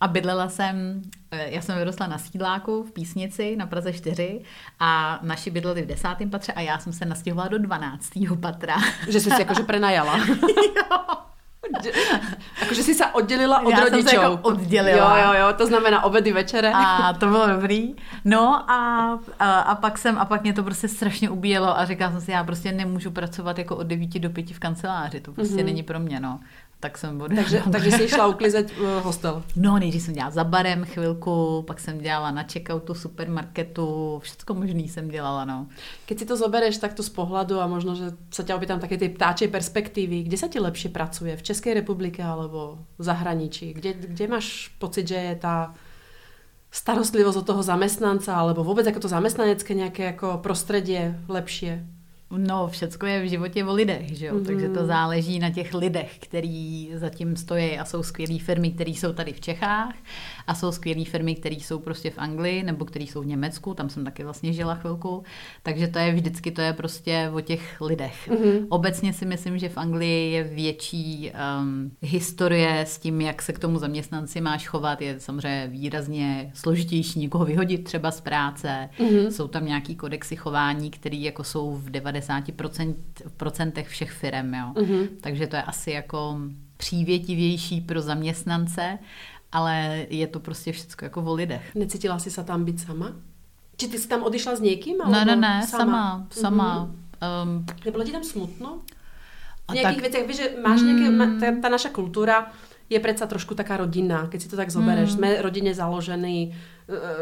A 0.00 0.08
bydlela 0.08 0.48
jsem, 0.48 1.02
eh, 1.30 1.50
já 1.50 1.62
jsem 1.62 1.78
vyrostla 1.78 2.06
na 2.06 2.18
sídláku 2.18 2.82
v 2.82 2.92
Písnici 2.92 3.56
na 3.56 3.66
Praze 3.66 3.92
4 3.92 4.40
a 4.80 5.20
naši 5.22 5.50
bydleli 5.50 5.82
v 5.82 5.86
desátém 5.86 6.30
patře 6.30 6.52
a 6.52 6.60
já 6.60 6.78
jsem 6.78 6.92
se 6.92 7.04
nastěhovala 7.04 7.48
do 7.48 7.58
12. 7.58 8.36
patra. 8.36 8.76
Že 9.08 9.20
jsi 9.20 9.30
si 9.30 9.42
jakože 9.42 9.62
prenajala. 9.62 10.18
jo. 10.76 11.23
Jakože 12.60 12.82
jsi 12.82 12.94
se 12.94 13.06
oddělila 13.06 13.60
od 13.60 13.70
Já 13.70 13.80
rodičů. 13.80 14.08
Jsem 14.08 14.08
se 14.08 14.16
jako 14.16 14.38
oddělila. 14.42 15.18
Jo, 15.18 15.24
jo, 15.26 15.40
jo, 15.40 15.52
to 15.52 15.66
znamená 15.66 16.04
obedy 16.04 16.32
večere. 16.32 16.72
A 16.74 17.12
to 17.12 17.26
bylo 17.26 17.46
dobrý. 17.46 17.94
No 18.24 18.70
a, 18.70 19.10
a, 19.38 19.60
a, 19.60 19.74
pak 19.74 19.98
jsem, 19.98 20.18
a 20.18 20.24
pak 20.24 20.42
mě 20.42 20.52
to 20.52 20.62
prostě 20.62 20.88
strašně 20.88 21.30
ubíjelo 21.30 21.78
a 21.78 21.84
říkala 21.84 22.12
jsem 22.12 22.20
si, 22.20 22.30
já 22.30 22.44
prostě 22.44 22.72
nemůžu 22.72 23.10
pracovat 23.10 23.58
jako 23.58 23.76
od 23.76 23.86
9 23.86 24.18
do 24.18 24.30
5 24.30 24.50
v 24.50 24.58
kanceláři, 24.58 25.20
to 25.20 25.32
prostě 25.32 25.54
mm-hmm. 25.54 25.64
není 25.64 25.82
pro 25.82 26.00
mě, 26.00 26.20
no 26.20 26.40
tak 26.84 26.98
jsem 26.98 27.20
odešla. 27.20 27.42
Takže, 27.42 27.62
takže 27.72 27.90
jsi 27.90 28.08
šla 28.08 28.26
uklizet 28.34 28.72
uh, 28.80 29.02
hostel. 29.02 29.42
No, 29.56 29.78
nejdřív 29.78 30.02
jsem 30.02 30.14
dělala 30.14 30.30
za 30.30 30.44
barem 30.44 30.84
chvilku, 30.84 31.64
pak 31.66 31.80
jsem 31.80 31.98
dělala 31.98 32.30
na 32.30 32.42
checkoutu 32.52 32.94
supermarketu, 32.94 34.18
všechno 34.22 34.54
možný 34.54 34.88
jsem 34.88 35.08
dělala, 35.08 35.44
no. 35.44 35.66
Keď 36.06 36.18
si 36.18 36.26
to 36.26 36.36
zobereš 36.36 36.76
takto 36.76 37.02
z 37.02 37.08
pohledu 37.08 37.60
a 37.60 37.66
možno, 37.66 37.94
že 37.94 38.12
se 38.30 38.44
tě 38.44 38.54
opýtám 38.54 38.80
také 38.80 38.98
ty 38.98 39.08
ptáčej 39.08 39.48
perspektivy, 39.48 40.22
kde 40.22 40.36
se 40.36 40.48
ti 40.48 40.60
lepší 40.60 40.88
pracuje? 40.88 41.36
V 41.36 41.42
České 41.42 41.74
republike 41.74 42.24
alebo 42.24 42.78
v 42.98 43.04
zahraničí? 43.04 43.72
Kde, 43.72 43.92
kde 43.92 44.28
máš 44.28 44.68
pocit, 44.78 45.08
že 45.08 45.14
je 45.14 45.34
ta 45.34 45.74
starostlivosť 46.70 47.38
od 47.38 47.46
toho 47.46 47.62
zamestnanca 47.62 48.34
alebo 48.36 48.66
vôbec 48.66 48.84
ako 48.84 49.06
to 49.06 49.08
zamestnanecké 49.08 49.72
nejaké 49.72 50.12
ako 50.12 50.42
prostredie 50.44 51.16
lepšie? 51.32 51.93
No, 52.30 52.68
všecko 52.68 53.06
je 53.06 53.22
v 53.22 53.28
životě 53.28 53.64
o 53.64 53.74
lidech, 53.74 54.16
že 54.16 54.26
jo? 54.26 54.34
Mm-hmm. 54.34 54.46
takže 54.46 54.68
to 54.68 54.86
záleží 54.86 55.38
na 55.38 55.50
těch 55.50 55.74
lidech, 55.74 56.18
který 56.18 56.90
zatím 56.94 57.36
stojí 57.36 57.78
a 57.78 57.84
jsou 57.84 58.02
skvělé 58.02 58.38
firmy, 58.38 58.70
které 58.70 58.90
jsou 58.90 59.12
tady 59.12 59.32
v 59.32 59.40
Čechách 59.40 59.94
a 60.46 60.54
jsou 60.54 60.72
skvělé 60.72 61.04
firmy, 61.04 61.34
které 61.34 61.56
jsou 61.56 61.78
prostě 61.78 62.10
v 62.10 62.18
Anglii 62.18 62.62
nebo 62.62 62.84
které 62.84 63.04
jsou 63.04 63.22
v 63.22 63.26
Německu, 63.26 63.74
tam 63.74 63.88
jsem 63.88 64.04
taky 64.04 64.24
vlastně 64.24 64.52
žila 64.52 64.74
chvilku, 64.74 65.24
takže 65.62 65.88
to 65.88 65.98
je 65.98 66.12
vždycky, 66.12 66.50
to 66.50 66.60
je 66.60 66.72
prostě 66.72 67.30
o 67.34 67.40
těch 67.40 67.80
lidech. 67.80 68.28
Mm-hmm. 68.28 68.66
Obecně 68.68 69.12
si 69.12 69.26
myslím, 69.26 69.58
že 69.58 69.68
v 69.68 69.78
Anglii 69.78 70.32
je 70.32 70.44
větší 70.44 71.32
um, 71.60 71.90
historie 72.02 72.80
s 72.80 72.98
tím, 72.98 73.20
jak 73.20 73.42
se 73.42 73.52
k 73.52 73.58
tomu 73.58 73.78
zaměstnanci 73.78 74.40
máš 74.40 74.68
chovat, 74.68 75.00
je 75.00 75.20
samozřejmě 75.20 75.68
výrazně 75.68 76.50
složitější 76.54 77.18
někoho 77.18 77.44
vyhodit 77.44 77.84
třeba 77.84 78.10
z 78.10 78.20
práce, 78.20 78.88
mm-hmm. 78.98 79.28
jsou 79.28 79.48
tam 79.48 79.66
nějaký 79.66 79.96
kodexy 79.96 80.36
chování, 80.36 80.90
které 80.90 81.16
jako 81.16 81.44
jsou 81.44 81.74
v 81.74 81.90
90% 81.90 82.94
procentech 83.36 83.88
všech 83.88 84.10
firm, 84.10 84.54
jo. 84.54 84.72
Mm-hmm. 84.74 85.08
takže 85.20 85.46
to 85.46 85.56
je 85.56 85.62
asi 85.62 85.90
jako 85.90 86.38
přívětivější 86.76 87.80
pro 87.80 88.00
zaměstnance 88.00 88.98
ale 89.54 90.06
je 90.10 90.26
to 90.26 90.40
prostě 90.40 90.72
všechno 90.72 91.06
jako 91.06 91.22
o 91.22 91.34
lidech. 91.34 91.74
Necítila 91.74 92.18
jsi 92.18 92.30
se 92.30 92.44
tam 92.44 92.64
být 92.64 92.80
sama? 92.80 93.12
Či 93.76 93.88
ty 93.88 93.98
jsi 93.98 94.08
tam 94.08 94.22
odišla 94.22 94.56
s 94.56 94.60
někým? 94.60 94.98
Ne, 95.10 95.24
ne, 95.24 95.36
ne, 95.36 95.66
sama, 95.66 95.84
sama. 95.84 96.26
sama. 96.30 96.90
Mm-hmm. 97.20 97.42
Um, 97.42 97.66
Nebylo 97.84 98.04
ti 98.04 98.12
tam 98.12 98.24
smutno? 98.24 98.78
V 99.70 99.74
nějakých 99.74 100.02
tak... 100.02 100.12
věcech, 100.12 100.28
víš, 100.28 100.36
že 100.36 100.50
máš 100.62 100.80
mm. 100.80 100.86
nějaké, 100.86 101.40
ta, 101.40 101.60
ta 101.62 101.68
naša 101.68 101.88
kultura 101.88 102.52
je 102.90 103.00
predsa 103.00 103.26
trošku 103.26 103.54
taká 103.54 103.76
rodinná, 103.76 104.26
keď 104.26 104.42
si 104.42 104.48
to 104.48 104.56
tak 104.56 104.70
zobereš. 104.70 105.10
Mm. 105.10 105.16
Jsme 105.16 105.42
rodině 105.42 105.74
založený, 105.74 106.54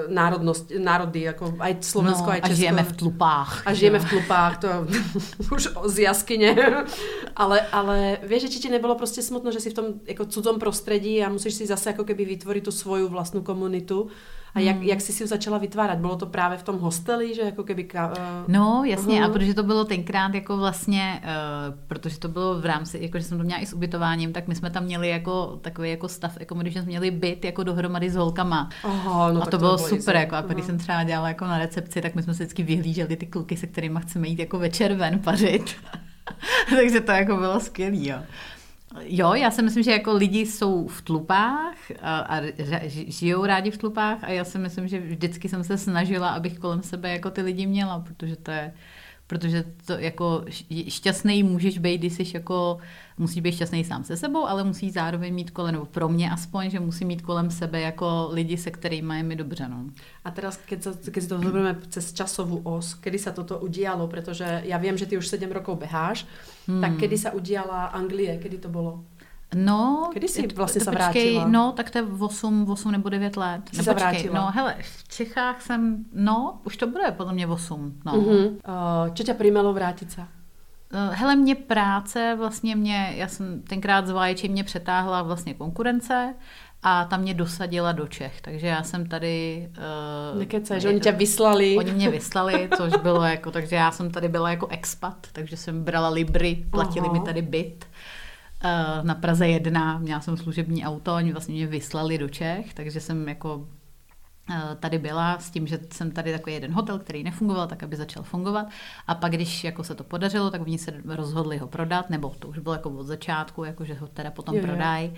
národnost, 0.08 0.72
národy, 0.78 1.20
jako 1.20 1.54
aj 1.58 1.76
Slovensko, 1.80 2.26
no, 2.26 2.30
aj 2.30 2.40
Česko. 2.40 2.52
A 2.52 2.56
žijeme 2.56 2.82
v 2.82 2.96
tlupách. 2.96 3.62
A 3.66 3.74
žijeme 3.74 3.98
v 3.98 4.08
tlupách, 4.08 4.58
to 4.58 4.68
už 5.54 5.68
z 5.84 5.98
jaskyně. 5.98 6.56
ale, 7.36 7.60
ale 7.60 8.18
vieš, 8.22 8.42
že 8.42 8.48
či 8.48 8.58
ti 8.58 8.68
nebylo 8.70 8.94
prostě 8.94 9.22
smutno, 9.22 9.52
že 9.52 9.60
si 9.60 9.70
v 9.70 9.74
tom 9.74 9.84
jako 10.06 10.24
cudzom 10.24 10.58
prostředí 10.58 11.24
a 11.24 11.28
musíš 11.28 11.54
si 11.54 11.66
zase 11.66 11.90
jako 11.90 12.04
keby 12.04 12.24
vytvořit 12.24 12.64
tu 12.64 12.70
svoju 12.70 13.08
vlastní 13.08 13.42
komunitu 13.42 14.08
a 14.54 14.60
jak, 14.60 14.76
hmm. 14.76 14.84
jak 14.84 15.00
jsi 15.00 15.12
si 15.12 15.22
ji 15.22 15.26
začala 15.26 15.58
vytvářet? 15.58 15.98
Bylo 15.98 16.16
to 16.16 16.26
právě 16.26 16.58
v 16.58 16.62
tom 16.62 16.78
hosteli, 16.78 17.34
že 17.34 17.42
jako 17.42 17.62
keby... 17.62 17.88
Uh, 17.94 18.10
no, 18.48 18.82
jasně, 18.86 19.20
uh-huh. 19.20 19.26
a 19.26 19.32
protože 19.32 19.54
to 19.54 19.62
bylo 19.62 19.84
tenkrát 19.84 20.34
jako 20.34 20.56
vlastně, 20.56 21.22
uh, 21.24 21.74
protože 21.88 22.18
to 22.18 22.28
bylo 22.28 22.60
v 22.60 22.66
rámci, 22.66 22.98
jako 23.02 23.18
že 23.18 23.24
jsem 23.24 23.38
to 23.38 23.44
měla 23.44 23.60
i 23.60 23.66
s 23.66 23.72
ubytováním, 23.72 24.32
tak 24.32 24.48
my 24.48 24.54
jsme 24.54 24.70
tam 24.70 24.84
měli 24.84 25.08
jako 25.08 25.58
takový 25.60 25.90
jako 25.90 26.08
stav, 26.08 26.36
jako 26.40 26.54
když 26.54 26.74
jsme 26.74 26.82
měli 26.82 27.10
byt 27.10 27.44
jako 27.44 27.62
dohromady 27.62 28.10
s 28.10 28.16
holkama. 28.16 28.68
Aha, 28.84 29.32
no 29.32 29.42
a 29.42 29.44
to, 29.44 29.50
to 29.50 29.58
bylo 29.58 29.78
super, 29.78 30.16
jako, 30.16 30.36
a 30.36 30.40
když 30.40 30.64
jsem 30.64 30.78
třeba 30.78 31.04
dělala 31.04 31.28
jako 31.28 31.44
na 31.44 31.58
recepci, 31.58 32.00
tak 32.00 32.14
my 32.14 32.22
jsme 32.22 32.34
si 32.34 32.42
vždycky 32.42 32.62
vyhlíželi 32.62 33.16
ty 33.16 33.26
kluky, 33.26 33.56
se 33.56 33.66
kterými 33.66 34.00
chceme 34.02 34.28
jít 34.28 34.38
jako 34.38 34.58
večer 34.58 34.94
ven 34.94 35.18
pařit. 35.18 35.74
Takže 36.70 37.00
to 37.00 37.12
jako 37.12 37.36
bylo 37.36 37.60
skvělý, 37.60 38.08
jo. 38.08 38.18
Jo, 39.00 39.34
já 39.34 39.50
si 39.50 39.62
myslím, 39.62 39.82
že 39.82 39.90
jako 39.90 40.12
lidi 40.12 40.40
jsou 40.40 40.86
v 40.86 41.02
tlupách 41.02 41.76
a, 42.00 42.18
a 42.18 42.40
žijou 42.86 43.44
rádi 43.44 43.70
v 43.70 43.78
tlupách 43.78 44.24
a 44.24 44.30
já 44.30 44.44
si 44.44 44.58
myslím, 44.58 44.88
že 44.88 45.00
vždycky 45.00 45.48
jsem 45.48 45.64
se 45.64 45.78
snažila, 45.78 46.28
abych 46.28 46.58
kolem 46.58 46.82
sebe 46.82 47.10
jako 47.10 47.30
ty 47.30 47.42
lidi 47.42 47.66
měla, 47.66 48.00
protože 48.00 48.36
to 48.36 48.50
je, 48.50 48.74
protože 49.32 49.64
to 49.86 49.92
jako 49.92 50.44
šťastný 50.88 51.42
můžeš 51.42 51.78
být, 51.78 51.98
když 51.98 52.12
jsi 52.12 52.24
jako 52.34 52.78
musí 53.18 53.40
být 53.40 53.52
šťastný 53.52 53.84
sám 53.84 54.04
se 54.04 54.16
sebou, 54.16 54.44
ale 54.46 54.64
musí 54.64 54.90
zároveň 54.90 55.34
mít 55.34 55.50
kolem, 55.50 55.72
nebo 55.72 55.86
pro 55.86 56.08
mě 56.08 56.30
aspoň, 56.30 56.70
že 56.70 56.80
musí 56.80 57.04
mít 57.04 57.22
kolem 57.22 57.50
sebe 57.50 57.80
jako 57.80 58.28
lidi, 58.32 58.56
se 58.56 58.70
kterými 58.70 59.16
je 59.16 59.22
mi 59.22 59.36
dobře. 59.36 59.68
No. 59.68 59.84
A 60.24 60.30
teraz, 60.30 60.56
keď, 60.56 61.00
keď 61.10 61.22
si 61.22 61.28
to 61.28 61.40
zoberieme 61.40 61.80
cez 61.88 62.12
časovú 62.12 62.60
os, 62.64 62.94
kedy 63.00 63.18
sa 63.18 63.32
toto 63.32 63.56
udialo, 63.58 64.04
protože 64.04 64.62
já 64.64 64.76
vím, 64.76 65.00
že 65.00 65.06
ty 65.06 65.16
už 65.16 65.26
7 65.26 65.48
rokov 65.52 65.78
beháš, 65.78 66.26
hmm. 66.68 66.80
tak 66.80 66.92
kedy 67.00 67.16
sa 67.18 67.32
udiala 67.32 67.96
Anglie, 67.96 68.36
kedy 68.36 68.58
to 68.58 68.68
bylo? 68.68 69.04
No, 69.54 70.10
Kdy 70.14 70.28
jsi 70.28 70.46
vlastně 70.46 70.80
se 70.80 70.90
vrátila? 70.90 71.48
No, 71.48 71.72
tak 71.76 71.90
to 71.90 71.98
je 71.98 72.04
8, 72.18 72.70
8 72.70 72.92
nebo 72.92 73.08
9 73.08 73.36
let. 73.36 73.60
Jsi 73.72 73.82
se 73.82 73.94
vrátila? 73.94 74.40
No, 74.40 74.50
hele, 74.50 74.76
v 74.80 75.08
Čechách 75.08 75.62
jsem, 75.62 76.04
no, 76.12 76.60
už 76.64 76.76
to 76.76 76.86
bude 76.86 77.10
podle 77.10 77.32
mě 77.32 77.46
8. 77.46 78.00
No. 78.04 78.12
Uh-huh. 78.12 78.46
Uh, 78.46 79.14
čo 79.14 79.22
tě 79.22 79.34
primelo 79.34 79.72
vrátit 79.72 80.12
se? 80.12 80.26
Eh, 80.94 81.14
hele, 81.14 81.36
mě 81.36 81.54
práce 81.54 82.34
vlastně 82.38 82.76
mě, 82.76 83.12
já 83.16 83.28
jsem 83.28 83.62
tenkrát 83.62 84.06
z 84.06 84.10
Vajči 84.10 84.48
mě 84.48 84.64
přetáhla 84.64 85.22
vlastně 85.22 85.54
konkurence 85.54 86.34
a 86.82 87.04
tam 87.04 87.20
mě 87.20 87.34
dosadila 87.34 87.92
do 87.92 88.06
Čech, 88.06 88.40
takže 88.40 88.66
já 88.66 88.82
jsem 88.82 89.06
tady... 89.06 89.68
Uh, 90.32 90.38
Nekece, 90.38 90.80
že 90.80 90.88
oni 90.88 91.00
tě 91.00 91.12
vyslali. 91.12 91.76
Oni 91.78 91.92
mě 91.92 92.10
vyslali, 92.10 92.68
což 92.76 92.92
bylo 93.02 93.22
jako, 93.22 93.50
takže 93.50 93.76
já 93.76 93.90
jsem 93.90 94.10
tady 94.10 94.28
byla 94.28 94.50
jako 94.50 94.66
expat, 94.66 95.26
takže 95.32 95.56
jsem 95.56 95.84
brala 95.84 96.08
libry, 96.08 96.64
platili 96.70 97.06
Aha. 97.06 97.12
mi 97.12 97.20
tady 97.20 97.42
byt 97.42 97.84
uh, 97.88 98.21
na 99.02 99.14
Praze 99.14 99.48
1, 99.48 99.98
měla 99.98 100.20
jsem 100.20 100.36
služební 100.36 100.84
auto, 100.84 101.14
oni 101.14 101.32
vlastně 101.32 101.54
mě 101.54 101.66
vyslali 101.66 102.18
do 102.18 102.28
Čech, 102.28 102.74
takže 102.74 103.00
jsem 103.00 103.28
jako 103.28 103.66
Eh, 104.50 104.76
tady 104.80 104.98
byla 104.98 105.38
s 105.38 105.50
tím, 105.50 105.66
že 105.66 105.78
jsem 105.92 106.10
tady 106.10 106.32
takový 106.32 106.54
jeden 106.54 106.72
hotel, 106.72 106.98
který 106.98 107.24
nefungoval, 107.24 107.66
tak 107.66 107.82
aby 107.82 107.96
začal 107.96 108.22
fungovat. 108.22 108.66
A 109.06 109.14
pak, 109.14 109.32
když 109.32 109.64
jako 109.64 109.84
se 109.84 109.94
to 109.94 110.04
podařilo, 110.04 110.50
tak 110.50 110.60
oni 110.60 110.78
se 110.78 110.92
rozhodli 111.04 111.58
ho 111.58 111.66
prodat, 111.66 112.10
nebo 112.10 112.34
to 112.38 112.48
už 112.48 112.58
bylo 112.58 112.74
jako 112.74 112.90
od 112.90 113.06
začátku, 113.06 113.64
jako 113.64 113.84
že 113.84 113.94
ho 113.94 114.06
teda 114.06 114.30
potom 114.30 114.60
prodají. 114.60 115.12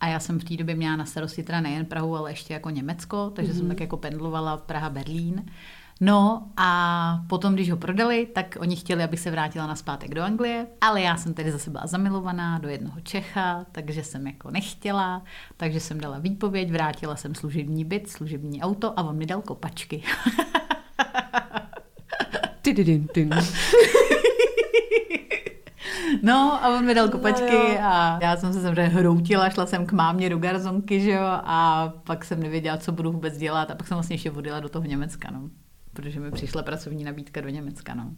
A 0.00 0.08
já 0.08 0.20
jsem 0.20 0.40
v 0.40 0.44
té 0.44 0.56
době 0.56 0.74
měla 0.74 0.96
na 0.96 1.04
starosti 1.04 1.42
teda 1.42 1.60
nejen 1.60 1.86
Prahu, 1.86 2.16
ale 2.16 2.30
ještě 2.30 2.54
jako 2.54 2.70
Německo, 2.70 3.30
takže 3.34 3.52
mm-hmm. 3.52 3.56
jsem 3.56 3.68
tak 3.68 3.80
jako 3.80 3.96
pendlovala 3.96 4.56
Praha-Berlín. 4.56 5.44
No 6.00 6.48
a 6.56 7.20
potom, 7.28 7.54
když 7.54 7.70
ho 7.70 7.76
prodali, 7.76 8.26
tak 8.34 8.56
oni 8.60 8.76
chtěli, 8.76 9.04
abych 9.04 9.20
se 9.20 9.30
vrátila 9.30 9.66
na 9.66 9.76
zpátek 9.76 10.14
do 10.14 10.22
Anglie, 10.22 10.66
ale 10.80 11.02
já 11.02 11.16
jsem 11.16 11.34
tedy 11.34 11.52
zase 11.52 11.70
byla 11.70 11.86
zamilovaná 11.86 12.58
do 12.58 12.68
jednoho 12.68 13.00
Čecha, 13.00 13.66
takže 13.72 14.04
jsem 14.04 14.26
jako 14.26 14.50
nechtěla, 14.50 15.22
takže 15.56 15.80
jsem 15.80 16.00
dala 16.00 16.18
výpověď, 16.18 16.70
vrátila 16.70 17.16
jsem 17.16 17.34
služební 17.34 17.84
byt, 17.84 18.08
služební 18.08 18.62
auto 18.62 18.98
a 18.98 19.02
on 19.02 19.16
mi 19.16 19.26
dal 19.26 19.42
kopačky. 19.42 20.02
No 26.22 26.64
a 26.64 26.76
on 26.76 26.84
mi 26.84 26.94
dal 26.94 27.08
kopačky 27.08 27.52
no, 27.52 27.84
a 27.84 28.18
já 28.22 28.36
jsem 28.36 28.52
se 28.52 28.62
samozřejmě 28.62 28.82
hroutila, 28.82 29.50
šla 29.50 29.66
jsem 29.66 29.86
k 29.86 29.92
mámě 29.92 30.30
do 30.30 30.38
garzonky, 30.38 31.00
že 31.00 31.10
jo, 31.10 31.22
a 31.26 31.92
pak 32.04 32.24
jsem 32.24 32.40
nevěděla, 32.40 32.76
co 32.76 32.92
budu 32.92 33.12
vůbec 33.12 33.36
dělat 33.36 33.70
a 33.70 33.74
pak 33.74 33.86
jsem 33.86 33.94
vlastně 33.94 34.14
ještě 34.14 34.30
vodila 34.30 34.60
do 34.60 34.68
toho 34.68 34.84
Německa, 34.84 35.30
no 35.30 35.50
protože 35.94 36.20
mi 36.20 36.30
přišla 36.30 36.62
pracovní 36.62 37.04
nabídka 37.04 37.40
do 37.40 37.48
Německa. 37.48 37.94
No. 37.94 38.10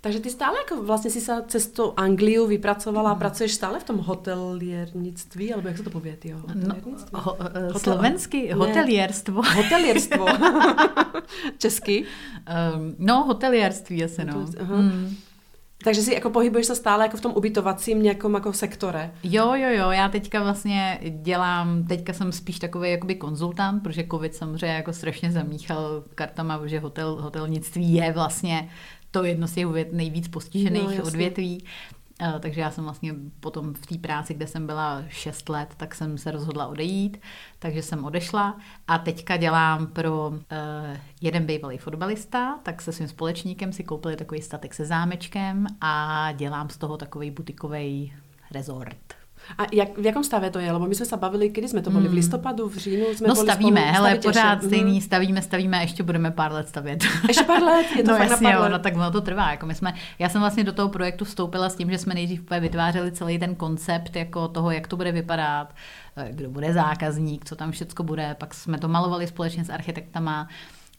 Takže 0.00 0.20
ty 0.20 0.30
stále 0.30 0.58
jako 0.58 0.82
vlastně 0.82 1.10
si 1.10 1.20
se 1.20 1.44
cez 1.48 1.66
tu 1.66 1.92
Angliu 1.96 2.46
vypracovala 2.46 3.10
a 3.10 3.14
pracuješ 3.14 3.52
stále 3.54 3.80
v 3.80 3.84
tom 3.84 3.98
hoteliernictví, 3.98 5.54
alebo 5.54 5.68
jak 5.68 5.76
se 5.76 5.82
to 5.82 5.90
pověd, 5.90 6.24
jo? 6.24 6.40
No, 6.54 6.74
ho, 7.14 7.36
Hotel... 7.40 7.78
Slovensky, 7.78 8.52
hotelierstvo. 8.52 9.42
Hotelierstvo. 9.42 10.26
Česky? 11.58 12.04
Um, 12.74 12.94
no, 12.98 13.24
hotelierství 13.24 14.04
asi, 14.04 14.24
no. 14.24 14.46
Hmm. 14.60 15.16
Takže 15.84 16.02
si 16.02 16.14
jako 16.14 16.30
pohybuješ 16.30 16.66
se 16.66 16.76
stále 16.76 17.04
jako 17.04 17.16
v 17.16 17.20
tom 17.20 17.32
ubytovacím 17.36 18.02
nějakom 18.02 18.34
jako 18.34 18.52
sektore. 18.52 19.10
Jo, 19.22 19.54
jo, 19.54 19.68
jo, 19.70 19.90
já 19.90 20.08
teďka 20.08 20.42
vlastně 20.42 20.98
dělám, 21.22 21.84
teďka 21.84 22.12
jsem 22.12 22.32
spíš 22.32 22.58
takový 22.58 22.90
jakoby 22.90 23.14
konzultant, 23.14 23.82
protože 23.82 24.04
covid 24.10 24.34
samozřejmě 24.34 24.76
jako 24.76 24.92
strašně 24.92 25.32
zamíchal 25.32 26.04
kartama, 26.14 26.66
že 26.66 26.80
hotel, 26.80 27.16
hotelnictví 27.20 27.94
je 27.94 28.12
vlastně 28.12 28.68
to 29.10 29.24
jedno 29.24 29.48
z 29.48 29.52
těch 29.52 29.92
nejvíc 29.92 30.28
postižených 30.28 30.98
no, 30.98 31.04
odvětví. 31.04 31.64
Eh, 32.24 32.40
takže 32.40 32.60
já 32.60 32.70
jsem 32.70 32.84
vlastně 32.84 33.14
potom 33.40 33.74
v 33.74 33.86
té 33.86 33.98
práci, 33.98 34.34
kde 34.34 34.46
jsem 34.46 34.66
byla 34.66 35.04
6 35.08 35.48
let, 35.48 35.74
tak 35.76 35.94
jsem 35.94 36.18
se 36.18 36.30
rozhodla 36.30 36.66
odejít, 36.66 37.20
takže 37.58 37.82
jsem 37.82 38.04
odešla 38.04 38.56
a 38.88 38.98
teďka 38.98 39.36
dělám 39.36 39.86
pro 39.86 40.28
uh, 40.28 40.36
jeden 41.20 41.46
bývalý 41.46 41.78
fotbalista, 41.78 42.58
tak 42.62 42.82
se 42.82 42.92
svým 42.92 43.08
společníkem 43.08 43.72
si 43.72 43.84
koupili 43.84 44.16
takový 44.16 44.42
statek 44.42 44.74
se 44.74 44.84
zámečkem 44.84 45.66
a 45.80 46.28
dělám 46.32 46.70
z 46.70 46.76
toho 46.76 46.96
takový 46.96 47.30
butikový 47.30 48.12
rezort. 48.50 49.21
A 49.58 49.62
jak, 49.72 49.98
v 49.98 50.04
jakom 50.06 50.24
stave 50.24 50.50
to 50.50 50.58
je? 50.58 50.72
Lebo 50.72 50.86
my 50.86 50.94
jsme 50.94 51.06
se 51.06 51.16
bavili, 51.16 51.48
kdy 51.48 51.68
jsme 51.68 51.82
to 51.82 51.90
byli? 51.90 52.04
V 52.04 52.06
hmm. 52.06 52.14
listopadu, 52.14 52.68
v 52.68 52.76
říjnu? 52.76 53.06
Jsme 53.14 53.28
no 53.28 53.34
stavíme, 53.34 53.80
spolu, 53.80 53.94
hele, 53.94 54.18
pořád 54.18 54.52
ještě. 54.52 54.66
stejný, 54.66 55.00
stavíme, 55.00 55.42
stavíme, 55.42 55.82
ještě 55.82 56.02
budeme 56.02 56.30
pár 56.30 56.52
let 56.52 56.68
stavět. 56.68 57.04
Ještě 57.28 57.44
pár 57.44 57.62
let? 57.62 57.86
Je 57.96 58.04
to 58.04 58.10
no 58.10 58.16
jasně, 58.16 58.52
jo, 58.52 58.68
no 58.68 58.78
tak 58.78 58.94
ono 58.96 59.10
to 59.10 59.20
trvá. 59.20 59.50
Jako 59.50 59.66
my 59.66 59.74
jsme, 59.74 59.94
já 60.18 60.28
jsem 60.28 60.40
vlastně 60.40 60.64
do 60.64 60.72
toho 60.72 60.88
projektu 60.88 61.24
vstoupila 61.24 61.68
s 61.68 61.76
tím, 61.76 61.90
že 61.90 61.98
jsme 61.98 62.14
nejdřív 62.14 62.50
vytvářeli 62.60 63.12
celý 63.12 63.38
ten 63.38 63.54
koncept 63.54 64.16
jako 64.16 64.48
toho, 64.48 64.70
jak 64.70 64.88
to 64.88 64.96
bude 64.96 65.12
vypadat, 65.12 65.74
eh, 66.16 66.28
kdo 66.32 66.50
bude 66.50 66.72
zákazník, 66.72 67.44
co 67.44 67.56
tam 67.56 67.70
všechno 67.72 68.04
bude, 68.04 68.36
pak 68.38 68.54
jsme 68.54 68.78
to 68.78 68.88
malovali 68.88 69.26
společně 69.26 69.64
s 69.64 69.70
architektama, 69.70 70.48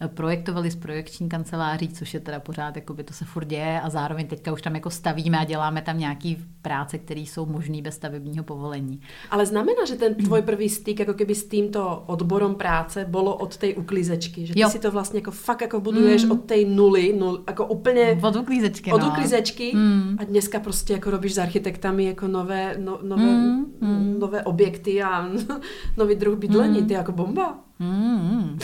projektovali 0.07 0.71
s 0.71 0.75
projekční 0.75 1.29
kanceláří, 1.29 1.89
což 1.89 2.13
je 2.13 2.19
teda 2.19 2.39
pořád, 2.39 2.75
jako 2.75 2.93
by 2.93 3.03
to 3.03 3.13
se 3.13 3.25
furt 3.25 3.45
děje 3.45 3.81
a 3.81 3.89
zároveň 3.89 4.27
teďka 4.27 4.53
už 4.53 4.61
tam 4.61 4.75
jako 4.75 4.89
stavíme 4.89 5.39
a 5.39 5.43
děláme 5.43 5.81
tam 5.81 5.99
nějaký 5.99 6.37
práce, 6.61 6.97
které 6.97 7.19
jsou 7.19 7.45
možné 7.45 7.81
bez 7.81 7.95
stavebního 7.95 8.43
povolení. 8.43 9.01
Ale 9.29 9.45
znamená, 9.45 9.85
že 9.87 9.95
ten 9.95 10.15
tvoj 10.15 10.41
první 10.41 10.69
styk 10.69 10.99
jako 10.99 11.13
keby 11.13 11.35
s 11.35 11.47
tímto 11.47 12.03
odborom 12.05 12.55
práce 12.55 13.05
bylo 13.09 13.35
od 13.35 13.57
té 13.57 13.73
uklízečky, 13.73 14.45
že 14.45 14.53
ty 14.53 14.59
jo. 14.59 14.69
si 14.69 14.79
to 14.79 14.91
vlastně 14.91 15.19
jako 15.19 15.31
fakt 15.31 15.61
jako 15.61 15.79
buduješ 15.79 16.23
mm. 16.23 16.31
od 16.31 16.45
té 16.45 16.55
nuly, 16.65 17.13
nul, 17.19 17.43
jako 17.47 17.65
úplně 17.65 18.19
od 18.21 18.35
uklízečky, 18.35 18.91
od 18.91 19.01
no. 19.01 19.07
uklízečky 19.07 19.71
mm. 19.75 20.17
a 20.19 20.23
dneska 20.23 20.59
prostě 20.59 20.93
jako 20.93 21.09
robíš 21.11 21.33
s 21.33 21.37
architektami 21.37 22.05
jako 22.05 22.27
nové, 22.27 22.75
no, 22.77 22.99
nové, 23.01 23.23
mm. 23.23 23.65
Mm. 23.81 24.15
nové 24.19 24.43
objekty 24.43 25.03
a 25.03 25.29
nový 25.97 26.15
druh 26.15 26.37
bydlení, 26.39 26.81
mm. 26.81 26.87
ty 26.87 26.93
jako 26.93 27.11
bomba. 27.11 27.59
Mm. 27.79 28.59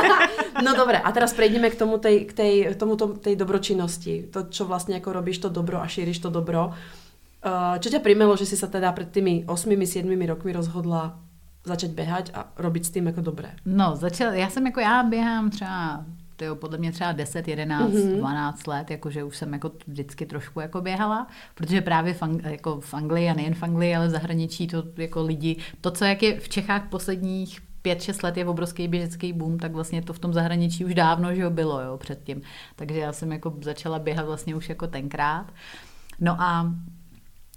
no 0.64 0.70
dobré, 0.74 0.98
a 0.98 1.12
teraz 1.12 1.32
prejdeme 1.32 1.70
k 1.70 1.78
tomu 1.78 1.98
tej, 1.98 2.26
k 2.26 2.32
tej, 2.32 2.52
tomuto, 2.74 3.14
tej 3.14 3.38
dobročinnosti. 3.38 4.28
To, 4.34 4.50
čo 4.50 4.66
vlastne 4.66 4.98
ako 4.98 5.12
robíš 5.14 5.38
to 5.38 5.48
dobro 5.48 5.78
a 5.78 5.86
šíriš 5.86 6.18
to 6.18 6.30
dobro. 6.30 6.74
Uh, 7.38 7.78
čo 7.78 7.86
ťa 7.86 8.02
primelo, 8.02 8.34
že 8.34 8.50
si 8.50 8.58
sa 8.58 8.66
teda 8.66 8.90
pred 8.90 9.14
tými 9.14 9.46
8-7 9.46 10.02
rokmi 10.26 10.50
rozhodla 10.50 11.22
začať 11.62 11.90
běhat 11.90 12.26
a 12.34 12.50
robiť 12.58 12.82
s 12.84 12.90
tím 12.90 13.06
jako 13.06 13.20
dobré? 13.20 13.54
No, 13.64 13.96
začal, 13.96 14.32
já 14.32 14.50
jsem 14.50 14.66
jako, 14.66 14.80
já 14.80 15.02
běhám 15.02 15.50
třeba 15.50 16.04
tyjo, 16.36 16.54
podle 16.54 16.78
mě 16.78 16.92
třeba 16.92 17.12
10, 17.12 17.48
11, 17.48 17.92
mm-hmm. 17.92 18.16
12 18.16 18.66
let, 18.66 18.90
jakože 18.90 19.24
už 19.24 19.36
jsem 19.36 19.52
jako 19.52 19.70
vždycky 19.86 20.26
trošku 20.26 20.60
jako 20.60 20.80
běhala, 20.80 21.26
protože 21.54 21.80
právě 21.80 22.14
v, 22.14 22.22
Ang- 22.22 22.50
jako 22.50 22.80
v 22.80 22.94
Anglii 22.94 23.28
a 23.28 23.34
nejen 23.34 23.54
v 23.54 23.62
Anglii, 23.62 23.94
ale 23.94 24.08
v 24.08 24.10
zahraničí 24.10 24.66
to 24.66 24.84
jako 24.96 25.22
lidi, 25.22 25.56
to, 25.80 25.90
co 25.90 26.04
jak 26.04 26.22
je 26.22 26.40
v 26.40 26.48
Čechách 26.48 26.88
posledních 26.88 27.60
5-6 27.84 28.24
let 28.24 28.36
je 28.36 28.46
obrovský 28.46 28.88
běžecký 28.88 29.32
boom, 29.32 29.58
tak 29.58 29.72
vlastně 29.72 30.02
to 30.02 30.12
v 30.12 30.18
tom 30.18 30.32
zahraničí 30.32 30.84
už 30.84 30.94
dávno 30.94 31.34
že 31.34 31.50
bylo 31.50 31.80
jo, 31.80 31.96
předtím. 31.96 32.42
Takže 32.76 32.98
já 32.98 33.12
jsem 33.12 33.32
jako 33.32 33.54
začala 33.60 33.98
běhat 33.98 34.26
vlastně 34.26 34.54
už 34.54 34.68
jako 34.68 34.86
tenkrát. 34.86 35.46
No 36.20 36.36
a 36.38 36.74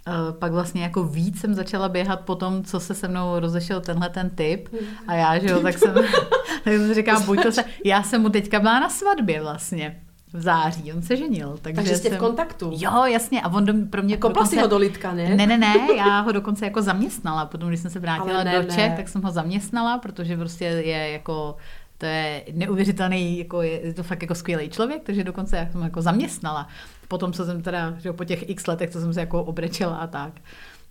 Uh, 0.07 0.37
pak 0.39 0.51
vlastně 0.51 0.83
jako 0.83 1.03
víc 1.03 1.39
jsem 1.39 1.53
začala 1.53 1.89
běhat 1.89 2.21
po 2.21 2.35
tom, 2.35 2.63
co 2.63 2.79
se 2.79 2.93
se 2.93 3.07
mnou 3.07 3.39
rozešel 3.39 3.81
tenhle 3.81 4.09
ten 4.09 4.29
typ 4.29 4.69
a 5.07 5.13
já, 5.13 5.39
že 5.39 5.47
jo, 5.47 5.59
tak 5.59 5.77
jsem, 5.77 5.93
tak 6.63 6.73
jsem 6.73 6.93
říkala, 6.93 7.19
buď 7.19 7.43
to 7.43 7.51
se, 7.51 7.63
já 7.85 8.03
jsem 8.03 8.21
mu 8.21 8.29
teďka 8.29 8.59
byla 8.59 8.79
na 8.79 8.89
svatbě 8.89 9.41
vlastně 9.41 10.01
v 10.33 10.41
září, 10.41 10.93
on 10.93 11.01
se 11.01 11.15
ženil. 11.15 11.57
Takže, 11.61 11.75
takže 11.75 11.97
jste 11.97 12.09
jsem... 12.09 12.17
v 12.17 12.19
kontaktu? 12.19 12.71
Jo, 12.75 13.05
jasně, 13.05 13.41
a 13.41 13.53
on 13.53 13.65
do, 13.65 13.73
pro 13.89 14.03
mě... 14.03 14.17
Kopla 14.17 14.33
dokonce... 14.33 14.55
si 14.55 14.61
ho 14.61 14.67
do 14.67 14.77
litka, 14.77 15.13
ne? 15.13 15.35
Ne, 15.35 15.47
ne, 15.47 15.57
ne, 15.57 15.75
já 15.97 16.19
ho 16.19 16.31
dokonce 16.31 16.65
jako 16.65 16.81
zaměstnala, 16.81 17.45
potom 17.45 17.69
když 17.69 17.79
jsem 17.79 17.91
se 17.91 17.99
vrátila 17.99 18.43
ne, 18.43 18.61
do 18.61 18.63
Čech, 18.63 18.89
ne. 18.89 18.95
tak 18.97 19.09
jsem 19.09 19.21
ho 19.21 19.31
zaměstnala, 19.31 19.97
protože 19.97 20.37
prostě 20.37 20.65
je 20.65 21.11
jako 21.11 21.55
to 21.97 22.05
je 22.05 22.43
neuvěřitelný, 22.53 23.37
jako 23.37 23.61
je, 23.61 23.85
je 23.87 23.93
to 23.93 24.03
fakt 24.03 24.21
jako 24.21 24.35
skvělý 24.35 24.69
člověk, 24.69 25.03
takže 25.03 25.23
dokonce 25.23 25.57
já 25.57 25.65
jsem 25.71 25.79
ho 25.79 25.85
jako 25.85 26.01
zaměstnala. 26.01 26.67
Potom, 27.07 27.33
co 27.33 27.45
jsem 27.45 27.61
teda, 27.61 27.93
že 27.99 28.13
po 28.13 28.25
těch 28.25 28.49
x 28.49 28.67
letech, 28.67 28.89
co 28.89 28.99
jsem 28.99 29.13
se 29.13 29.19
jako 29.19 29.43
obrečela 29.43 29.95
a 29.97 30.07
tak. 30.07 30.33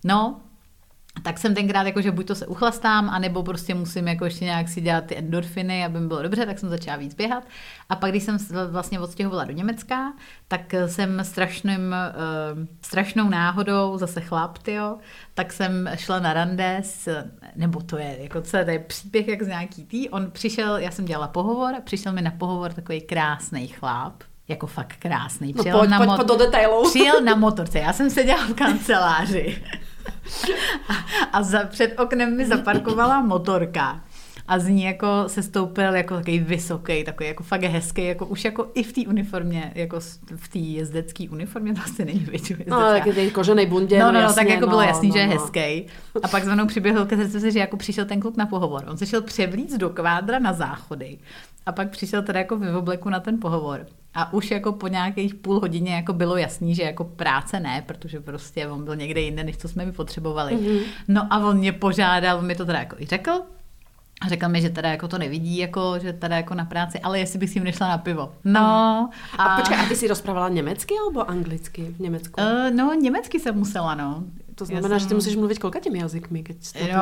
No, 0.03 0.39
tak 1.23 1.37
jsem 1.37 1.55
tenkrát 1.55 1.83
jako, 1.83 2.01
že 2.01 2.11
buď 2.11 2.27
to 2.27 2.35
se 2.35 2.47
uchlastám, 2.47 3.09
anebo 3.09 3.43
prostě 3.43 3.73
musím 3.73 4.07
jako 4.07 4.25
ještě 4.25 4.45
nějak 4.45 4.69
si 4.69 4.81
dělat 4.81 5.05
ty 5.05 5.17
endorfiny, 5.17 5.85
aby 5.85 5.99
mi 5.99 6.07
bylo 6.07 6.21
dobře, 6.21 6.45
tak 6.45 6.59
jsem 6.59 6.69
začala 6.69 6.97
víc 6.97 7.13
běhat. 7.13 7.43
A 7.89 7.95
pak, 7.95 8.11
když 8.11 8.23
jsem 8.23 8.37
vlastně 8.69 8.99
odstěhovala 8.99 9.43
do 9.43 9.51
Německa, 9.51 10.13
tak 10.47 10.73
jsem 10.85 11.23
strašným, 11.23 11.79
uh, 11.79 12.65
strašnou 12.81 13.29
náhodou, 13.29 13.97
zase 13.97 14.21
chlap, 14.21 14.57
tyjo, 14.57 14.97
tak 15.33 15.53
jsem 15.53 15.89
šla 15.95 16.19
na 16.19 16.33
rande 16.33 16.77
s, 16.83 17.23
nebo 17.55 17.81
to 17.81 17.97
je, 17.97 18.17
jako 18.19 18.41
co 18.41 18.51
to 18.51 18.71
je 18.71 18.79
příběh 18.79 19.27
jak 19.27 19.41
z 19.41 19.47
nějaký 19.47 19.85
tý, 19.85 20.09
on 20.09 20.31
přišel, 20.31 20.77
já 20.77 20.91
jsem 20.91 21.05
dělala 21.05 21.27
pohovor, 21.27 21.75
přišel 21.83 22.13
mi 22.13 22.21
na 22.21 22.31
pohovor 22.31 22.73
takový 22.73 23.01
krásný 23.01 23.67
chlap, 23.67 24.23
jako 24.47 24.67
fakt 24.67 24.95
krásný. 24.99 25.53
Přijel 25.53 25.77
no 25.77 25.79
pojď, 25.79 25.89
na 25.89 25.97
pojď, 25.97 26.09
pojď 26.15 26.27
do 26.27 26.37
detailů. 26.37 26.89
Přijel 26.89 27.21
na 27.21 27.35
motorce, 27.35 27.79
já 27.79 27.93
jsem 27.93 28.09
seděla 28.09 28.47
v 28.47 28.53
kanceláři. 28.53 29.63
A, 30.89 30.93
a 31.31 31.43
za, 31.43 31.63
před 31.63 31.99
oknem 31.99 32.37
mi 32.37 32.45
zaparkovala 32.45 33.21
motorka. 33.21 34.01
A 34.47 34.59
z 34.59 34.67
ní 34.67 34.83
jako 34.83 35.07
se 35.27 35.43
stoupil 35.43 35.95
jako 35.95 36.15
takový 36.15 36.39
vysoký, 36.39 37.03
takový 37.03 37.27
jako 37.27 37.43
fakt 37.43 37.63
hezký, 37.63 38.05
jako 38.05 38.25
už 38.25 38.45
jako 38.45 38.67
i 38.73 38.83
v 38.83 38.93
té 38.93 39.01
uniformě, 39.01 39.71
jako 39.75 39.99
v 40.35 40.47
té 40.47 40.59
jezdecké 40.59 41.29
uniformě, 41.29 41.73
to 41.73 41.81
asi 41.83 42.05
není 42.05 42.19
většinou 42.19 42.59
No, 42.67 42.79
tak 42.79 43.05
je 43.05 43.31
kožený 43.31 43.65
bundě, 43.65 43.99
no, 43.99 44.05
no, 44.05 44.11
no, 44.11 44.19
jasně, 44.19 44.35
tak 44.35 44.49
jako 44.49 44.61
no, 44.61 44.67
bylo 44.67 44.81
jasný, 44.81 45.07
no, 45.07 45.13
že 45.13 45.19
je 45.19 45.27
no. 45.27 45.33
hezký. 45.33 45.85
A 46.23 46.27
pak 46.31 46.43
za 46.43 46.55
mnou 46.55 46.67
přiběhl 46.67 47.05
ke 47.05 47.29
se, 47.29 47.51
že 47.51 47.59
jako 47.59 47.77
přišel 47.77 48.05
ten 48.05 48.19
kluk 48.19 48.37
na 48.37 48.45
pohovor. 48.45 48.83
On 48.87 48.97
se 48.97 49.05
šel 49.05 49.21
převlíc 49.21 49.77
do 49.77 49.89
kvádra 49.89 50.39
na 50.39 50.53
záchody. 50.53 51.17
A 51.65 51.71
pak 51.71 51.89
přišel 51.89 52.21
teda 52.23 52.39
jako 52.39 52.57
v 52.57 52.75
obleku 52.75 53.09
na 53.09 53.19
ten 53.19 53.39
pohovor. 53.39 53.85
A 54.13 54.33
už 54.33 54.51
jako 54.51 54.71
po 54.71 54.87
nějakých 54.87 55.35
půl 55.35 55.59
hodině 55.59 55.95
jako 55.95 56.13
bylo 56.13 56.37
jasný, 56.37 56.75
že 56.75 56.83
jako 56.83 57.03
práce 57.03 57.59
ne, 57.59 57.83
protože 57.85 58.19
prostě 58.19 58.67
on 58.67 58.85
byl 58.85 58.95
někde 58.95 59.21
jinde, 59.21 59.43
než 59.43 59.57
co 59.57 59.67
jsme 59.67 59.85
mi 59.85 59.91
potřebovali. 59.91 60.57
Mm-hmm. 60.57 60.81
No 61.07 61.27
a 61.29 61.37
on 61.37 61.57
mě 61.57 61.71
požádal, 61.71 62.37
on 62.37 62.45
mi 62.45 62.55
to 62.55 62.65
teda 62.65 62.79
jako 62.79 62.95
i 62.99 63.05
řekl, 63.05 63.31
A 64.21 64.27
řekla 64.27 64.47
mi, 64.47 64.61
že 64.61 64.69
teda 64.69 64.89
jako 64.89 65.07
to 65.07 65.17
nevidí, 65.17 65.57
jako, 65.57 65.99
že 66.01 66.13
teda 66.13 66.35
jako 66.37 66.55
na 66.55 66.65
práci, 66.65 66.99
ale 66.99 67.19
jestli 67.19 67.39
bych 67.39 67.49
s 67.49 67.55
ním 67.55 67.63
nešla 67.63 67.87
na 67.87 67.97
pivo. 67.97 68.31
No. 68.43 69.09
A, 69.37 69.43
a 69.43 69.57
počkej, 69.59 69.79
a 69.79 69.85
ty 69.85 69.95
si 69.95 70.07
rozprávala 70.07 70.49
německy 70.49 70.93
nebo 71.09 71.29
anglicky 71.29 71.83
v 71.83 71.99
Německu? 71.99 72.41
Uh, 72.41 72.75
no, 72.75 72.93
německy 72.93 73.39
jsem 73.39 73.55
musela, 73.55 73.95
no. 73.95 74.23
To 74.55 74.65
znamená, 74.65 74.89
jsem... 74.89 74.99
že 74.99 75.07
ty 75.07 75.13
musíš 75.13 75.35
mluvit 75.35 75.59
kolika 75.59 75.79
těmi 75.79 75.99
jazykmi? 75.99 76.43
Keď 76.43 76.57
jo, 76.75 76.99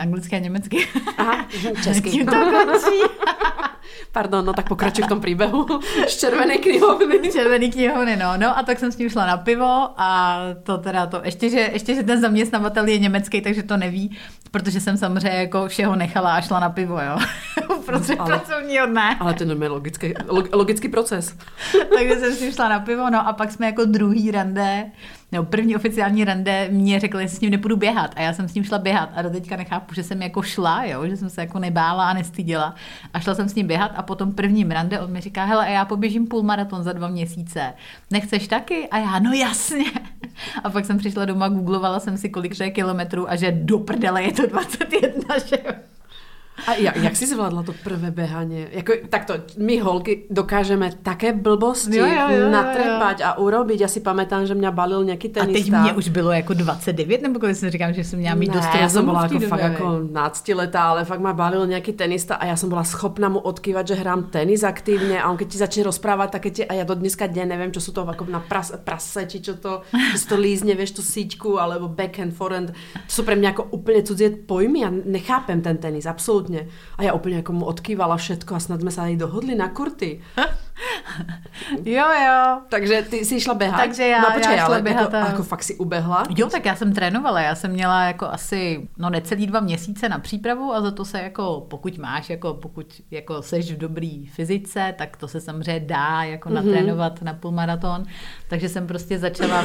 anglicky 0.00 0.36
a 0.36 0.38
německy. 0.38 0.88
Aha, 1.18 1.48
česky. 1.82 2.10
Tím 2.10 2.26
to 2.26 2.32
končí. 2.32 3.00
Pardon, 4.12 4.44
no 4.44 4.52
tak 4.52 4.68
pokračuj 4.68 5.04
v 5.04 5.08
tom 5.08 5.20
příběhu 5.20 5.66
z 6.08 6.16
červené 6.16 6.58
knihovny. 6.58 7.32
Červený 7.32 7.70
knihovny, 7.70 8.16
no. 8.16 8.32
No 8.36 8.58
a 8.58 8.62
tak 8.62 8.78
jsem 8.78 8.92
s 8.92 8.98
ním 8.98 9.10
šla 9.10 9.26
na 9.26 9.36
pivo 9.36 9.90
a 9.96 10.38
to 10.62 10.78
teda 10.78 11.06
to, 11.06 11.20
ještě 11.24 11.50
že, 11.50 11.70
ještě, 11.72 11.94
že 11.94 12.02
ten 12.02 12.20
zaměstnavatel 12.20 12.88
je 12.88 12.98
německý, 12.98 13.40
takže 13.40 13.62
to 13.62 13.76
neví, 13.76 14.18
protože 14.50 14.80
jsem 14.80 14.96
samozřejmě 14.96 15.38
jako 15.40 15.68
všeho 15.68 15.96
nechala 15.96 16.34
a 16.34 16.40
šla 16.40 16.60
na 16.60 16.70
pivo, 16.70 17.00
jo. 17.00 17.18
Protože 17.86 18.14
ale, 18.14 18.28
pracovního 18.28 18.86
dne. 18.86 19.16
Ale 19.20 19.34
to 19.34 19.42
je 19.42 19.46
normálně 19.46 19.72
logický, 19.74 20.14
logický 20.52 20.88
proces. 20.88 21.36
takže 21.94 22.16
jsem 22.16 22.32
s 22.32 22.40
ním 22.40 22.52
šla 22.52 22.68
na 22.68 22.80
pivo, 22.80 23.10
no 23.10 23.28
a 23.28 23.32
pak 23.32 23.52
jsme 23.52 23.66
jako 23.66 23.84
druhý 23.84 24.30
rande 24.30 24.90
nebo 25.32 25.44
první 25.44 25.76
oficiální 25.76 26.24
rande 26.24 26.68
mě 26.70 27.00
řekl, 27.00 27.20
jestli 27.20 27.36
s 27.36 27.40
ním 27.40 27.50
nepůjdu 27.50 27.76
běhat. 27.76 28.10
A 28.16 28.22
já 28.22 28.32
jsem 28.32 28.48
s 28.48 28.54
ním 28.54 28.64
šla 28.64 28.78
běhat 28.78 29.10
a 29.14 29.22
do 29.22 29.30
teďka 29.30 29.56
nechápu, 29.56 29.94
že 29.94 30.02
jsem 30.02 30.22
jako 30.22 30.42
šla, 30.42 30.84
jo? 30.84 31.06
že 31.06 31.16
jsem 31.16 31.30
se 31.30 31.40
jako 31.40 31.58
nebála 31.58 32.10
a 32.10 32.12
nestyděla. 32.12 32.74
A 33.14 33.20
šla 33.20 33.34
jsem 33.34 33.48
s 33.48 33.54
ním 33.54 33.66
běhat 33.66 33.87
a 33.96 34.02
potom 34.02 34.32
prvním 34.32 34.70
rande 34.70 35.00
on 35.00 35.10
mi 35.10 35.20
říká, 35.20 35.44
hele, 35.44 35.66
a 35.66 35.70
já 35.70 35.84
poběžím 35.84 36.26
půlmaraton 36.26 36.82
za 36.82 36.92
dva 36.92 37.08
měsíce. 37.08 37.74
Nechceš 38.10 38.48
taky? 38.48 38.88
A 38.88 38.98
já, 38.98 39.18
no 39.18 39.32
jasně. 39.32 39.84
A 40.64 40.70
pak 40.70 40.84
jsem 40.84 40.98
přišla 40.98 41.24
doma, 41.24 41.48
googlovala 41.48 42.00
jsem 42.00 42.18
si, 42.18 42.28
kolik 42.28 42.60
je 42.60 42.70
kilometrů 42.70 43.30
a 43.30 43.36
že 43.36 43.52
do 43.52 43.78
prdele 43.78 44.22
je 44.22 44.32
to 44.32 44.46
21, 44.46 45.38
že. 45.46 45.58
A 46.66 46.74
jak, 46.74 46.96
jak 46.96 47.16
si 47.16 47.26
zvládla 47.26 47.62
to 47.62 47.72
prvé 47.84 48.10
běhání? 48.10 48.66
Jako, 48.70 48.92
takto, 49.08 49.34
my 49.58 49.78
holky 49.78 50.24
dokážeme 50.30 50.90
také 51.02 51.32
blbosti 51.32 51.96
jo, 51.96 52.06
jo, 52.06 52.28
jo, 52.30 52.50
natrepať 52.50 53.20
a 53.20 53.38
urobiť. 53.38 53.80
Já 53.80 53.88
si 53.88 54.00
pamätám, 54.00 54.46
že 54.46 54.54
mě 54.54 54.70
balil 54.70 55.04
nějaký 55.04 55.28
tenista. 55.28 55.58
A 55.58 55.82
teď 55.82 55.82
mě 55.82 55.92
už 55.92 56.08
bylo 56.08 56.32
jako 56.32 56.54
29, 56.54 57.22
nebo 57.22 57.38
když 57.38 57.58
jsem 57.58 57.70
říkám, 57.70 57.92
že 57.92 58.04
jsem 58.04 58.18
měla 58.18 58.34
mít 58.34 58.48
ne, 58.48 58.54
dost 58.54 58.68
já 58.80 58.88
jsem 58.88 59.04
byla 59.04 59.22
jako 59.22 59.40
fakt 59.40 59.62
jako 59.62 60.00
náctiletá, 60.12 60.82
ale 60.82 61.04
fakt 61.04 61.20
má 61.20 61.32
balil 61.32 61.66
nějaký 61.66 61.92
tenista 61.92 62.34
a 62.34 62.46
já 62.46 62.56
jsem 62.56 62.68
byla 62.68 62.84
schopna 62.84 63.28
mu 63.28 63.38
odkývat, 63.38 63.88
že 63.88 63.94
hrám 63.94 64.22
tenis 64.22 64.62
aktivně 64.62 65.22
a 65.22 65.30
on 65.30 65.36
keď 65.36 65.48
ti 65.48 65.58
začne 65.58 65.82
rozprávat, 65.82 66.30
tak 66.30 66.46
ti, 66.50 66.64
a 66.66 66.74
já 66.74 66.84
do 66.84 66.94
dneska 66.94 67.26
dně 67.26 67.46
nevím, 67.46 67.72
čo 67.72 67.80
jsou 67.80 67.92
to 67.92 68.04
jako 68.08 68.26
na 68.30 68.40
pras, 68.40 68.72
prase, 68.84 69.26
či 69.26 69.40
čo 69.40 69.54
to, 69.54 69.82
že 70.16 70.26
to 70.26 70.36
lízne, 70.36 70.74
vieš, 70.74 70.90
tu 70.98 71.02
síťku, 71.02 71.60
alebo 71.60 71.88
backhand, 71.88 72.34
forehand. 72.34 72.70
To 72.72 73.12
jsou 73.12 73.22
pro 73.22 73.36
mě 73.36 73.48
jako 73.48 73.62
úplně 73.70 74.02
cudzie 74.02 74.30
pojmy, 74.30 74.80
já 74.80 74.90
nechápem 75.04 75.60
ten 75.60 75.76
tenis, 75.76 76.06
absolutně 76.06 76.47
absolútne. 76.48 76.72
A 76.96 77.00
ja 77.04 77.12
úplne 77.12 77.44
ako 77.44 77.52
mu 77.52 77.64
odkývala 77.68 78.16
všetko 78.16 78.56
a 78.56 78.60
snad 78.60 78.80
sme 78.80 78.92
sa 78.92 79.06
aj 79.06 79.20
dohodli 79.20 79.54
na 79.54 79.68
kurty. 79.68 80.18
jo, 81.84 82.06
jo. 82.06 82.40
Takže 82.68 83.02
ty 83.10 83.24
jsi 83.24 83.40
šla 83.40 83.54
běhat? 83.54 83.80
Takže 83.80 84.06
já, 84.06 84.20
no, 84.20 84.30
počkej, 84.34 84.56
já 84.56 84.66
šla 84.66 84.80
běhat. 84.80 85.12
Jako, 85.12 85.16
a... 85.16 85.30
jako 85.30 85.42
fakt 85.42 85.62
si 85.62 85.74
ubehla? 85.74 86.24
Jo, 86.36 86.48
tak 86.48 86.64
já 86.64 86.76
jsem 86.76 86.92
trénovala. 86.92 87.40
Já 87.40 87.54
jsem 87.54 87.70
měla 87.70 88.04
jako 88.04 88.26
asi 88.26 88.88
no 88.98 89.10
necelý 89.10 89.46
dva 89.46 89.60
měsíce 89.60 90.08
na 90.08 90.18
přípravu 90.18 90.74
a 90.74 90.80
za 90.80 90.90
to 90.90 91.04
se 91.04 91.22
jako, 91.22 91.66
pokud 91.68 91.98
máš, 91.98 92.30
jako 92.30 92.54
pokud 92.54 93.02
jako 93.10 93.42
seš 93.42 93.72
v 93.72 93.78
dobrý 93.78 94.26
fyzice, 94.26 94.94
tak 94.98 95.16
to 95.16 95.28
se 95.28 95.40
samozřejmě 95.40 95.80
dá 95.80 96.22
jako 96.22 96.48
mm-hmm. 96.48 96.52
natrénovat 96.52 97.22
na 97.22 97.34
půlmaraton. 97.34 98.04
Takže 98.48 98.68
jsem 98.68 98.86
prostě 98.86 99.18
začala 99.18 99.64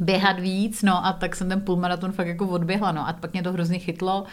běhat 0.00 0.40
víc, 0.40 0.82
no 0.82 1.06
a 1.06 1.12
tak 1.12 1.36
jsem 1.36 1.48
ten 1.48 1.60
půlmaraton 1.60 2.12
fakt 2.12 2.26
jako 2.26 2.46
odběhla, 2.46 2.92
no 2.92 3.08
a 3.08 3.12
pak 3.12 3.32
mě 3.32 3.42
to 3.42 3.52
hrozně 3.52 3.78
chytlo 3.78 4.24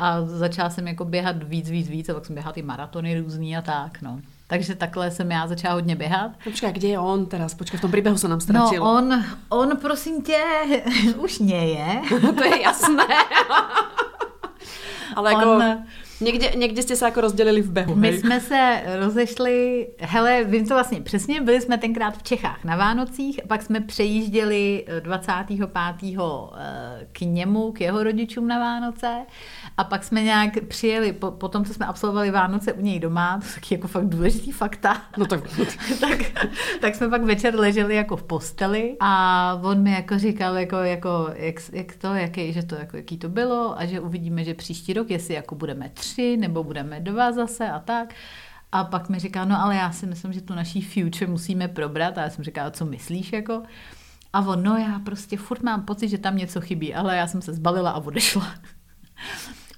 a 0.00 0.24
začala 0.24 0.70
jsem 0.70 0.88
jako 0.88 1.04
běhat 1.04 1.42
víc, 1.42 1.70
víc, 1.70 1.88
víc 1.88 2.08
a 2.08 2.14
pak 2.14 2.26
jsem 2.26 2.34
běhala 2.34 2.52
ty 2.52 2.62
maratony 2.62 3.20
různý 3.20 3.56
a 3.56 3.62
tak, 3.62 4.02
no. 4.02 4.20
Takže 4.46 4.74
takhle 4.74 5.10
jsem 5.10 5.30
já 5.30 5.46
začala 5.46 5.74
hodně 5.74 5.96
běhat. 5.96 6.30
No 6.30 6.36
počkej, 6.44 6.72
kde 6.72 6.88
je 6.88 6.98
on 6.98 7.26
teraz? 7.26 7.54
Počkej, 7.54 7.78
v 7.78 7.80
tom 7.80 7.90
příběhu 7.90 8.18
se 8.18 8.28
nám 8.28 8.40
ztratil. 8.40 8.84
No 8.84 8.92
on, 8.92 9.24
on 9.48 9.76
prosím 9.76 10.22
tě, 10.22 10.42
už 11.16 11.38
něje. 11.38 12.02
to 12.36 12.44
je 12.44 12.62
jasné. 12.62 13.06
Ale 15.16 15.32
jako... 15.32 15.52
On, 15.52 15.62
Někde, 16.20 16.52
někde 16.56 16.82
jste 16.82 16.96
se 16.96 17.04
jako 17.04 17.20
rozdělili 17.20 17.62
v 17.62 17.70
behu. 17.70 17.94
My 17.94 18.10
hej? 18.10 18.18
jsme 18.18 18.40
se 18.40 18.82
rozešli, 18.98 19.86
hele, 19.98 20.44
vím 20.44 20.68
to 20.68 20.74
vlastně 20.74 21.00
přesně, 21.00 21.40
byli 21.40 21.60
jsme 21.60 21.78
tenkrát 21.78 22.18
v 22.18 22.22
Čechách 22.22 22.64
na 22.64 22.76
Vánocích, 22.76 23.40
pak 23.48 23.62
jsme 23.62 23.80
přejížděli 23.80 24.84
25. 25.00 25.60
Eh, 25.60 27.06
k 27.12 27.20
němu, 27.20 27.72
k 27.72 27.80
jeho 27.80 28.02
rodičům 28.02 28.48
na 28.48 28.58
Vánoce 28.58 29.26
a 29.76 29.84
pak 29.84 30.04
jsme 30.04 30.22
nějak 30.22 30.64
přijeli, 30.68 31.12
po, 31.12 31.30
po 31.30 31.48
tom, 31.48 31.64
co 31.64 31.74
jsme 31.74 31.86
absolvovali 31.86 32.30
Vánoce 32.30 32.72
u 32.72 32.80
něj 32.80 32.98
doma, 32.98 33.40
to 33.40 33.54
taky 33.54 33.74
jako 33.74 33.88
fakt 33.88 34.08
důležitý 34.08 34.52
fakta. 34.52 35.02
No 35.16 35.26
tak. 35.26 35.40
tak, 36.00 36.18
tak 36.80 36.94
jsme 36.94 37.08
pak 37.08 37.22
večer 37.22 37.54
leželi 37.54 37.94
jako 37.94 38.16
v 38.16 38.22
posteli 38.22 38.96
a 39.00 39.60
on 39.62 39.82
mi 39.82 39.92
jako 39.92 40.18
říkal, 40.18 40.58
jako, 40.58 40.76
jako 40.76 41.30
jak, 41.34 41.54
jak 41.72 41.96
to, 41.96 42.14
jaký, 42.14 42.52
že 42.52 42.62
to, 42.62 42.74
jako, 42.74 42.96
jaký 42.96 43.18
to 43.18 43.28
bylo 43.28 43.78
a 43.78 43.86
že 43.86 44.00
uvidíme, 44.00 44.44
že 44.44 44.54
příští 44.54 44.92
rok, 44.92 45.10
jestli 45.10 45.34
jako 45.34 45.54
budeme 45.54 45.90
tři 45.94 46.09
nebo 46.18 46.64
budeme 46.64 47.00
dva 47.00 47.32
zase 47.32 47.70
a 47.70 47.78
tak. 47.78 48.14
A 48.72 48.84
pak 48.84 49.08
mi 49.08 49.18
říká, 49.18 49.44
no 49.44 49.60
ale 49.60 49.76
já 49.76 49.92
si 49.92 50.06
myslím, 50.06 50.32
že 50.32 50.40
tu 50.40 50.54
naší 50.54 50.82
future 50.82 51.26
musíme 51.26 51.68
probrat. 51.68 52.18
A 52.18 52.22
já 52.22 52.30
jsem 52.30 52.44
říkala, 52.44 52.70
co 52.70 52.84
myslíš 52.84 53.32
jako? 53.32 53.62
A 54.32 54.40
on, 54.40 54.62
no 54.62 54.76
já 54.76 54.98
prostě 54.98 55.36
furt 55.36 55.62
mám 55.62 55.84
pocit, 55.84 56.08
že 56.08 56.18
tam 56.18 56.36
něco 56.36 56.60
chybí, 56.60 56.94
ale 56.94 57.16
já 57.16 57.26
jsem 57.26 57.42
se 57.42 57.52
zbalila 57.52 57.90
a 57.90 58.00
odešla. 58.00 58.54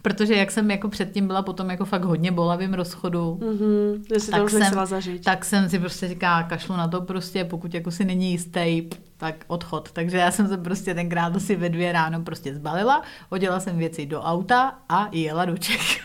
Protože 0.02 0.34
jak 0.34 0.50
jsem 0.50 0.70
jako 0.70 0.88
předtím 0.88 1.26
byla 1.26 1.42
potom 1.42 1.70
jako 1.70 1.84
fakt 1.84 2.04
hodně 2.04 2.32
bolavým 2.32 2.74
rozchodu, 2.74 3.38
mm-hmm, 3.42 4.30
tak, 4.30 4.50
jsem, 4.50 4.86
zažít. 4.86 5.24
tak 5.24 5.44
jsem 5.44 5.68
si 5.68 5.78
prostě 5.78 6.08
říká, 6.08 6.42
kašlu 6.42 6.76
na 6.76 6.88
to 6.88 7.00
prostě, 7.00 7.44
pokud 7.44 7.74
jako 7.74 7.90
si 7.90 8.04
není 8.04 8.30
jistý, 8.30 8.82
tak 9.16 9.34
odchod. 9.46 9.92
Takže 9.92 10.16
já 10.16 10.30
jsem 10.30 10.48
se 10.48 10.56
prostě 10.56 10.94
tenkrát 10.94 11.36
asi 11.36 11.56
ve 11.56 11.68
dvě 11.68 11.92
ráno 11.92 12.22
prostě 12.22 12.54
zbalila, 12.54 13.02
hodila 13.30 13.60
jsem 13.60 13.78
věci 13.78 14.06
do 14.06 14.22
auta 14.22 14.78
a 14.88 15.08
jela 15.12 15.44
do 15.44 15.56
Čech. 15.58 16.02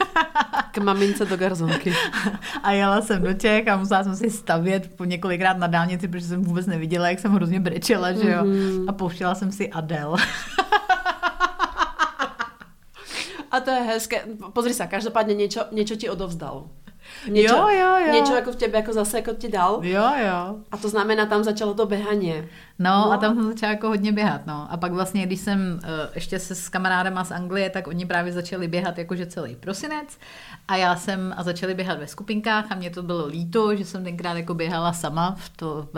K 0.71 0.77
mamince 0.77 1.25
do 1.25 1.38
garzonky. 1.38 1.93
A 2.63 2.71
jela 2.71 3.01
jsem 3.01 3.23
do 3.23 3.33
Čech 3.33 3.67
a 3.67 3.77
musela 3.77 4.03
jsem 4.03 4.15
si 4.15 4.29
stavět 4.29 4.91
po 4.95 5.05
několikrát 5.05 5.57
na 5.57 5.67
dálnici, 5.67 6.07
protože 6.07 6.25
jsem 6.25 6.43
vůbec 6.43 6.65
neviděla, 6.65 7.10
jak 7.10 7.19
jsem 7.19 7.31
hrozně 7.31 7.60
brečela, 7.60 8.12
že 8.12 8.31
jo. 8.31 8.43
Mm-hmm. 8.43 8.86
A 8.88 8.91
pouštěla 8.91 9.36
jsem 9.36 9.51
si 9.51 9.69
Adel. 9.69 10.15
A 13.57 13.59
to 13.59 13.71
je 13.71 13.81
hezké. 13.81 14.21
Pozri 14.53 14.73
sa, 14.73 14.87
každopádně 14.87 15.33
něco, 15.33 15.65
něco 15.71 15.95
ti 15.95 16.09
odovzdal. 16.09 16.69
Něco, 17.29 17.55
jo, 17.55 17.69
jo, 17.69 17.95
jo. 18.07 18.13
Něco 18.13 18.35
jako 18.35 18.51
v 18.51 18.55
tebe 18.55 18.77
jako 18.77 18.93
zase 18.93 19.17
jako 19.17 19.33
ti 19.33 19.49
dal. 19.49 19.79
Jo, 19.83 20.11
jo. 20.27 20.55
A 20.71 20.77
to 20.77 20.89
znamená, 20.89 21.25
tam 21.25 21.43
začalo 21.43 21.73
to 21.73 21.85
běhání. 21.85 22.33
No, 22.79 22.89
no, 22.89 23.11
a 23.11 23.17
tam 23.17 23.35
jsem 23.35 23.47
začala 23.47 23.71
jako 23.71 23.87
hodně 23.87 24.11
běhat, 24.11 24.45
no. 24.45 24.67
A 24.69 24.77
pak 24.77 24.91
vlastně, 24.91 25.25
když 25.25 25.39
jsem 25.39 25.79
uh, 25.83 25.89
ještě 26.15 26.39
se 26.39 26.55
s 26.55 26.69
kamarádama 26.69 27.23
z 27.23 27.31
Anglie, 27.31 27.69
tak 27.69 27.87
oni 27.87 28.05
právě 28.05 28.33
začali 28.33 28.67
běhat 28.67 28.97
jakože 28.97 29.25
celý 29.25 29.55
prosinec 29.55 30.17
a 30.67 30.75
já 30.75 30.95
jsem 30.95 31.33
a 31.37 31.43
začali 31.43 31.73
běhat 31.73 31.99
ve 31.99 32.07
skupinkách 32.07 32.71
a 32.71 32.75
mě 32.75 32.89
to 32.89 33.03
bylo 33.03 33.25
líto, 33.25 33.75
že 33.75 33.85
jsem 33.85 34.03
tenkrát 34.03 34.37
jako 34.37 34.53
běhala 34.53 34.93
sama 34.93 35.35
v, 35.37 35.49
to, 35.49 35.87
v, 35.93 35.97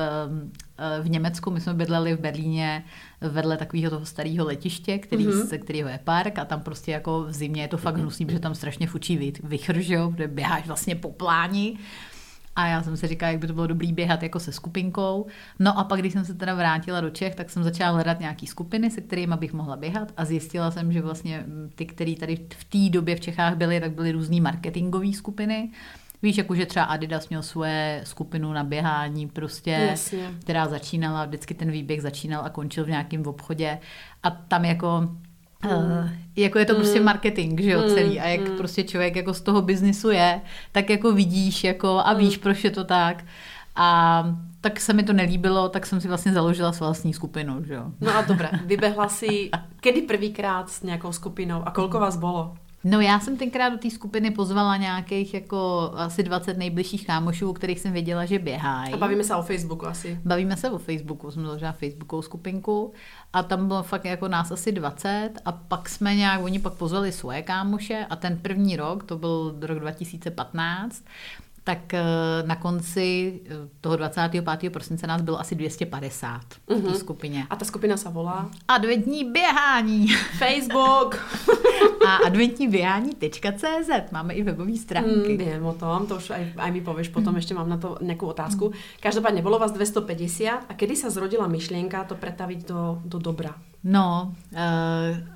eh, 0.78 1.02
v 1.02 1.10
Německu. 1.10 1.52
My 1.52 1.62
jsme 1.62 1.74
bydleli 1.74 2.16
v 2.16 2.20
Berlíně 2.20 2.84
vedle 3.22 3.58
takového 3.58 3.90
toho 3.90 4.06
starého 4.06 4.46
letiště, 4.46 4.98
který, 4.98 5.28
mm-hmm. 5.28 5.48
se 5.48 5.58
kterého 5.58 5.90
je 5.90 6.00
park 6.04 6.40
a 6.40 6.46
tam 6.46 6.62
prostě 6.62 6.92
jako 6.92 7.24
v 7.24 7.34
zimě 7.34 7.62
je 7.62 7.68
to 7.68 7.78
fakt 7.78 7.98
hnusný, 7.98 8.26
protože 8.26 8.40
tam 8.40 8.56
strašně 8.56 8.88
fučí 8.88 9.34
vychr, 9.44 9.80
že 9.80 9.94
jo, 9.94 10.12
protože 10.12 10.28
běháš 10.28 10.68
vlastně 10.68 10.96
po 10.96 11.12
pláni. 11.12 11.78
A 12.56 12.68
já 12.68 12.84
jsem 12.84 12.98
si 12.98 13.08
říkala, 13.08 13.32
jak 13.32 13.42
by 13.42 13.48
to 13.48 13.54
bylo 13.54 13.68
dobrý 13.68 13.94
běhat 13.94 14.24
jako 14.24 14.40
se 14.40 14.52
skupinkou. 14.52 15.26
No 15.60 15.80
a 15.80 15.84
pak, 15.84 16.00
když 16.00 16.14
jsem 16.14 16.26
se 16.26 16.34
teda 16.34 16.56
vrátila 16.56 17.02
do 17.02 17.10
Čech, 17.10 17.36
tak 17.36 17.50
jsem 17.50 17.64
začala 17.64 17.92
hledat 17.92 18.20
nějaký 18.20 18.48
skupiny, 18.48 18.92
se 18.92 19.02
kterými 19.02 19.36
bych 19.38 19.54
mohla 19.54 19.76
běhat 19.76 20.12
a 20.18 20.26
zjistila 20.26 20.72
jsem, 20.72 20.92
že 20.92 21.02
vlastně 21.02 21.46
ty, 21.76 21.86
které 21.86 22.16
tady 22.16 22.36
v 22.58 22.64
té 22.64 22.90
době 22.90 23.16
v 23.16 23.20
Čechách 23.20 23.56
byly, 23.56 23.80
tak 23.80 23.92
byly 23.92 24.12
různý 24.12 24.42
marketingové 24.42 25.14
skupiny. 25.14 25.72
Víš, 26.22 26.38
jakože 26.38 26.66
třeba 26.66 26.86
Adidas 26.86 27.30
měl 27.30 27.44
svoje 27.44 28.02
skupinu 28.04 28.54
na 28.54 28.64
běhání, 28.64 29.28
prostě, 29.28 29.72
Jasně. 29.72 30.32
která 30.42 30.68
začínala, 30.68 31.26
vždycky 31.26 31.54
ten 31.54 31.72
výběh 31.72 32.02
začínal 32.02 32.46
a 32.46 32.50
končil 32.50 32.86
v 32.86 32.90
nějakém 32.90 33.28
obchodě. 33.28 33.80
A 34.24 34.30
tam 34.30 34.66
jako 34.66 35.10
Uh, 35.66 36.10
jako 36.36 36.60
je 36.60 36.66
to 36.66 36.76
prostě 36.76 37.00
mm. 37.00 37.06
marketing, 37.06 37.62
že 37.62 37.72
jo, 37.72 37.82
mm. 37.82 37.88
celý. 37.88 38.20
A 38.20 38.28
jak 38.28 38.50
mm. 38.50 38.58
prostě 38.58 38.84
člověk 38.84 39.16
jako 39.16 39.34
z 39.34 39.42
toho 39.42 39.62
biznisu 39.62 40.10
je, 40.10 40.42
tak 40.72 40.90
jako 40.90 41.12
vidíš 41.12 41.64
jako 41.64 42.02
a 42.06 42.14
víš, 42.14 42.38
proč 42.38 42.64
je 42.64 42.72
to 42.72 42.84
tak. 42.84 43.24
A 43.76 44.24
tak 44.62 44.80
se 44.80 44.94
mi 44.94 45.04
to 45.04 45.14
nelíbilo, 45.14 45.70
tak 45.70 45.86
jsem 45.86 46.02
si 46.02 46.08
vlastně 46.08 46.34
založila 46.34 46.72
s 46.72 46.80
vlastní 46.80 47.14
skupinu, 47.14 47.64
že 47.64 47.74
jo. 47.74 47.84
No 48.02 48.16
a 48.16 48.22
dobré, 48.22 48.50
vybehla 48.66 49.10
si 49.10 49.50
kedy 49.80 50.02
prvýkrát 50.02 50.70
s 50.70 50.84
nějakou 50.84 51.12
skupinou 51.12 51.64
a 51.68 51.72
kolko 51.72 52.00
vás 52.00 52.18
bylo? 52.18 52.56
No 52.84 53.02
já 53.02 53.20
jsem 53.20 53.38
tenkrát 53.38 53.70
do 53.70 53.78
té 53.78 53.90
skupiny 53.90 54.32
pozvala 54.32 54.78
nějakých 54.78 55.34
jako 55.34 55.92
asi 55.96 56.24
20 56.24 56.58
nejbližších 56.58 57.08
kámošů, 57.08 57.50
o 57.50 57.54
kterých 57.54 57.80
jsem 57.80 57.94
věděla, 57.94 58.26
že 58.26 58.40
běhají. 58.40 58.94
A 58.94 58.98
bavíme 58.98 59.24
se 59.24 59.36
o 59.36 59.42
Facebooku 59.42 59.88
asi. 59.88 60.20
Bavíme 60.26 60.58
se 60.58 60.70
o 60.70 60.78
Facebooku, 60.78 61.32
jsem 61.32 61.46
založila 61.46 61.72
Facebookovou 61.72 62.22
skupinku 62.22 62.94
a 63.34 63.44
tam 63.44 63.68
bylo 63.68 63.84
fakt 63.84 64.06
jako 64.06 64.28
nás 64.28 64.52
asi 64.52 64.72
20 64.72 65.30
a 65.46 65.52
pak 65.52 65.90
jsme 65.90 66.16
nějak, 66.16 66.44
oni 66.44 66.60
pak 66.60 66.74
pozvali 66.74 67.12
svoje 67.12 67.42
kámoše 67.42 68.06
a 68.10 68.16
ten 68.16 68.38
první 68.38 68.76
rok, 68.76 69.04
to 69.04 69.18
byl 69.18 69.56
rok 69.62 69.80
2015, 69.80 71.04
tak 71.70 71.94
eh, 71.94 72.04
na 72.46 72.56
konci 72.56 73.42
eh, 73.46 73.70
toho 73.82 73.96
25. 73.96 74.70
prosince 74.70 75.08
nás 75.08 75.22
bylo 75.22 75.40
asi 75.40 75.56
250 75.56 76.42
v 76.68 76.82
té 76.82 76.94
skupině. 76.94 77.48
A 77.50 77.56
ta 77.56 77.66
skupina 77.66 77.98
se 77.98 78.10
volá? 78.10 78.50
Adventní 78.68 79.32
běhání. 79.32 80.08
Facebook. 80.38 81.16
a 82.08 82.16
adventní 82.16 82.68
běhání.cz. 82.68 84.12
Máme 84.12 84.34
i 84.34 84.44
webové 84.44 84.78
stránky. 84.78 85.38
Mm, 85.38 85.38
vím 85.38 85.66
o 85.66 85.74
tom, 85.74 86.08
to 86.08 86.16
už 86.16 86.30
aj, 86.30 86.54
aj 86.58 86.72
mi 86.72 86.82
pověš 86.82 87.10
potom, 87.10 87.36
ještě 87.36 87.54
mám 87.54 87.70
na 87.70 87.78
to 87.78 87.98
nějakou 88.02 88.28
otázku. 88.28 88.72
Každopádně 89.00 89.42
bylo 89.42 89.60
vás 89.60 89.72
250 89.72 90.66
a 90.70 90.74
kedy 90.74 90.96
se 90.96 91.10
zrodila 91.10 91.48
myšlienka 91.48 92.04
to 92.04 92.16
pretavit 92.16 92.68
do, 92.68 93.02
do 93.06 93.20
dobra? 93.20 93.56
No, 93.84 94.36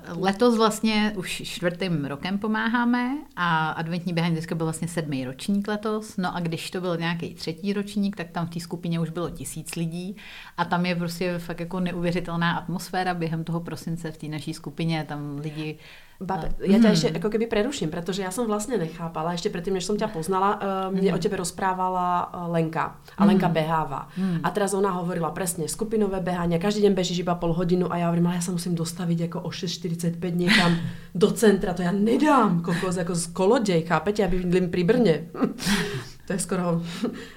letos 0.08 0.56
vlastně 0.56 1.12
už 1.16 1.42
čtvrtým 1.44 2.04
rokem 2.04 2.38
pomáháme 2.38 3.16
a 3.36 3.68
adventní 3.68 4.12
běhání 4.12 4.34
vždycky 4.34 4.54
byl 4.54 4.66
vlastně 4.66 4.88
sedmý 4.88 5.24
ročník 5.24 5.68
letos. 5.68 6.16
No 6.16 6.36
a 6.36 6.40
když 6.40 6.70
to 6.70 6.80
byl 6.80 6.96
nějaký 6.96 7.34
třetí 7.34 7.72
ročník, 7.72 8.16
tak 8.16 8.30
tam 8.30 8.46
v 8.46 8.50
té 8.50 8.60
skupině 8.60 9.00
už 9.00 9.10
bylo 9.10 9.30
tisíc 9.30 9.74
lidí 9.74 10.16
a 10.56 10.64
tam 10.64 10.86
je 10.86 10.96
prostě 10.96 11.38
fakt 11.38 11.60
jako 11.60 11.80
neuvěřitelná 11.80 12.56
atmosféra 12.56 13.14
během 13.14 13.44
toho 13.44 13.60
prosince 13.60 14.12
v 14.12 14.16
té 14.16 14.28
naší 14.28 14.54
skupině. 14.54 15.04
Tam 15.08 15.38
lidi 15.38 15.78
Babe, 16.22 16.54
ja 16.62 16.78
ťa 16.78 16.90
ešte 16.94 17.08
ako 17.18 17.26
keby 17.26 17.50
preruším, 17.50 17.90
pretože 17.90 18.22
ja 18.22 18.30
som 18.30 18.46
vlastne 18.46 18.78
nechápala, 18.78 19.34
ešte 19.34 19.50
predtým, 19.50 19.74
než 19.74 19.90
som 19.90 19.98
ťa 19.98 20.14
poznala, 20.14 20.50
uh, 20.54 20.58
mne 20.94 21.10
mm. 21.10 21.16
o 21.16 21.18
tebe 21.18 21.34
rozprávala 21.34 22.30
uh, 22.30 22.46
Lenka. 22.54 22.94
A 23.18 23.26
Lenka 23.26 23.50
mm. 23.50 23.54
beháva. 23.54 24.06
Mm. 24.14 24.38
A 24.46 24.48
teraz 24.54 24.78
ona 24.78 24.94
hovorila 24.94 25.34
presne, 25.34 25.66
skupinové 25.66 26.22
behanie, 26.22 26.62
každý 26.62 26.86
deň 26.86 26.94
bežíš 26.94 27.26
iba 27.26 27.34
pol 27.34 27.50
hodinu 27.50 27.90
a 27.90 27.98
ja 27.98 28.06
hovorím, 28.06 28.30
ale 28.30 28.38
ja 28.38 28.46
sa 28.46 28.54
musím 28.54 28.78
dostaviť 28.78 29.26
ako 29.26 29.38
o 29.42 29.50
6.45 29.50 30.22
niekam 30.38 30.78
do 31.22 31.28
centra, 31.34 31.74
to 31.74 31.82
ja 31.82 31.90
nedám, 31.90 32.62
kokos, 32.62 32.94
ako 32.94 33.18
z 33.18 33.24
kolodej, 33.34 33.80
chápete, 33.82 34.22
ja 34.22 34.30
bydlím 34.30 34.70
pri 34.70 34.82
Brne. 34.86 35.16
To 36.24 36.32
je 36.32 36.40
skoro... 36.40 36.80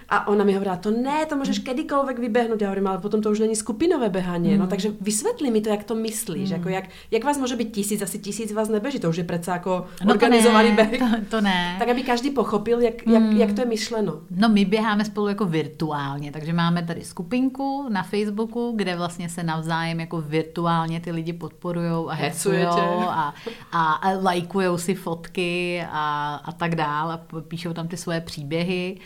A 0.10 0.28
ona 0.28 0.44
mi 0.44 0.54
hovorila, 0.54 0.76
to 0.76 0.92
ne, 0.92 1.26
to 1.26 1.36
můžeš 1.36 1.60
kedykoľvek 1.60 2.20
vybehnout. 2.20 2.62
Já 2.62 2.68
hovorím, 2.68 2.88
ale 2.88 2.98
potom 2.98 3.22
to 3.22 3.32
už 3.32 3.40
není 3.40 3.56
skupinové 3.56 4.10
behanie. 4.10 4.54
Mm. 4.54 4.60
No 4.60 4.68
takže 4.68 4.90
vysvětli 5.02 5.52
mi 5.52 5.62
to, 5.62 5.70
jak 5.70 5.84
to 5.84 5.96
myslíš. 5.96 6.50
Mm. 6.50 6.56
Jako 6.56 6.70
jak, 6.70 6.84
jak 7.12 7.24
vás 7.24 7.38
může 7.38 7.56
být 7.56 7.72
tisíc, 7.72 8.02
asi 8.02 8.20
tisíc 8.20 8.52
vás 8.52 8.70
nebeží. 8.70 9.00
To 9.00 9.10
už 9.10 9.18
je 9.18 9.24
přece 9.24 9.52
jako 9.52 9.86
no 10.06 10.14
organizovaný 10.14 10.72
beh. 10.72 10.98
To, 11.00 11.06
to 11.30 11.42
ne. 11.42 11.76
Tak, 11.80 11.90
aby 11.90 12.04
každý 12.04 12.30
pochopil, 12.30 12.82
jak, 12.82 13.06
mm. 13.06 13.14
jak, 13.14 13.24
jak 13.34 13.54
to 13.54 13.62
je 13.62 13.68
myšleno. 13.68 14.14
No 14.32 14.50
my 14.50 14.66
běháme 14.66 15.06
spolu 15.06 15.28
jako 15.28 15.46
virtuálně, 15.46 16.32
takže 16.32 16.54
máme 16.54 16.84
tady 16.84 17.04
skupinku 17.04 17.86
na 17.90 18.04
Facebooku, 18.04 18.74
kde 18.76 18.96
vlastně 18.96 19.30
se 19.30 19.44
navzájem 19.44 20.00
jako 20.00 20.22
virtuálně 20.22 21.00
ty 21.00 21.12
lidi 21.12 21.34
podporujou 21.34 22.10
a 22.10 22.14
hecujou 22.14 23.02
a, 23.10 23.34
a, 23.72 23.94
a 23.94 24.12
lajkujou 24.12 24.78
si 24.78 24.96
fotky 24.96 25.84
a, 25.92 26.36
a 26.46 26.52
tak 26.52 26.76
dál 26.76 27.12
a 27.12 27.22
píšou 27.48 27.74
tam 27.74 27.88
ty 27.88 27.98
svoje 27.98 28.22
příběhy 28.22 28.98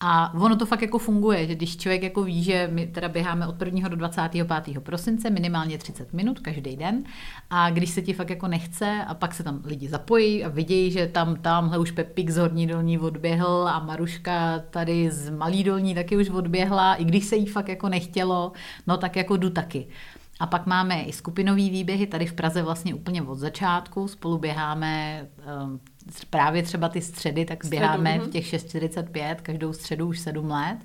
a 0.00 0.34
ono 0.34 0.56
to 0.56 0.66
fakt 0.66 0.82
jako 0.82 0.98
funguje, 0.98 1.46
že 1.46 1.54
když 1.54 1.76
člověk 1.76 2.02
jako 2.02 2.22
ví, 2.22 2.42
že 2.42 2.68
my 2.72 2.86
teda 2.86 3.08
běháme 3.08 3.46
od 3.46 3.62
1. 3.62 3.88
do 3.88 3.96
25. 3.96 4.80
prosince 4.80 5.30
minimálně 5.30 5.78
30 5.78 6.12
minut 6.12 6.40
každý 6.40 6.76
den 6.76 7.04
a 7.50 7.70
když 7.70 7.90
se 7.90 8.02
ti 8.02 8.12
fakt 8.12 8.30
jako 8.30 8.48
nechce 8.48 9.04
a 9.06 9.14
pak 9.14 9.34
se 9.34 9.42
tam 9.42 9.62
lidi 9.64 9.88
zapojí 9.88 10.44
a 10.44 10.48
vidějí, 10.48 10.90
že 10.90 11.06
tam 11.06 11.36
tamhle 11.36 11.78
už 11.78 11.90
Pepik 11.90 12.30
z 12.30 12.36
Horní 12.36 12.66
dolní 12.66 12.98
odběhl 12.98 13.68
a 13.68 13.78
Maruška 13.78 14.58
tady 14.58 15.10
z 15.10 15.30
Malý 15.30 15.64
dolní 15.64 15.94
taky 15.94 16.16
už 16.16 16.30
odběhla, 16.30 16.94
i 16.94 17.04
když 17.04 17.24
se 17.24 17.36
jí 17.36 17.46
fakt 17.46 17.68
jako 17.68 17.88
nechtělo, 17.88 18.52
no 18.86 18.96
tak 18.96 19.16
jako 19.16 19.36
jdu 19.36 19.50
taky. 19.50 19.86
A 20.40 20.46
pak 20.46 20.66
máme 20.66 21.02
i 21.02 21.12
skupinový 21.12 21.70
výběhy, 21.70 22.06
tady 22.06 22.26
v 22.26 22.32
Praze 22.32 22.62
vlastně 22.62 22.94
úplně 22.94 23.22
od 23.22 23.38
začátku, 23.38 24.08
spolu 24.08 24.38
běháme 24.38 25.26
um, 25.64 25.80
právě 26.30 26.62
třeba 26.62 26.88
ty 26.88 27.00
středy, 27.00 27.44
tak 27.44 27.64
Středu, 27.64 27.80
běháme 27.80 28.18
v 28.18 28.22
mhm. 28.22 28.30
těch 28.30 28.44
6.45, 28.44 29.36
každou 29.42 29.72
středu 29.72 30.06
už 30.06 30.18
7 30.18 30.50
let. 30.50 30.78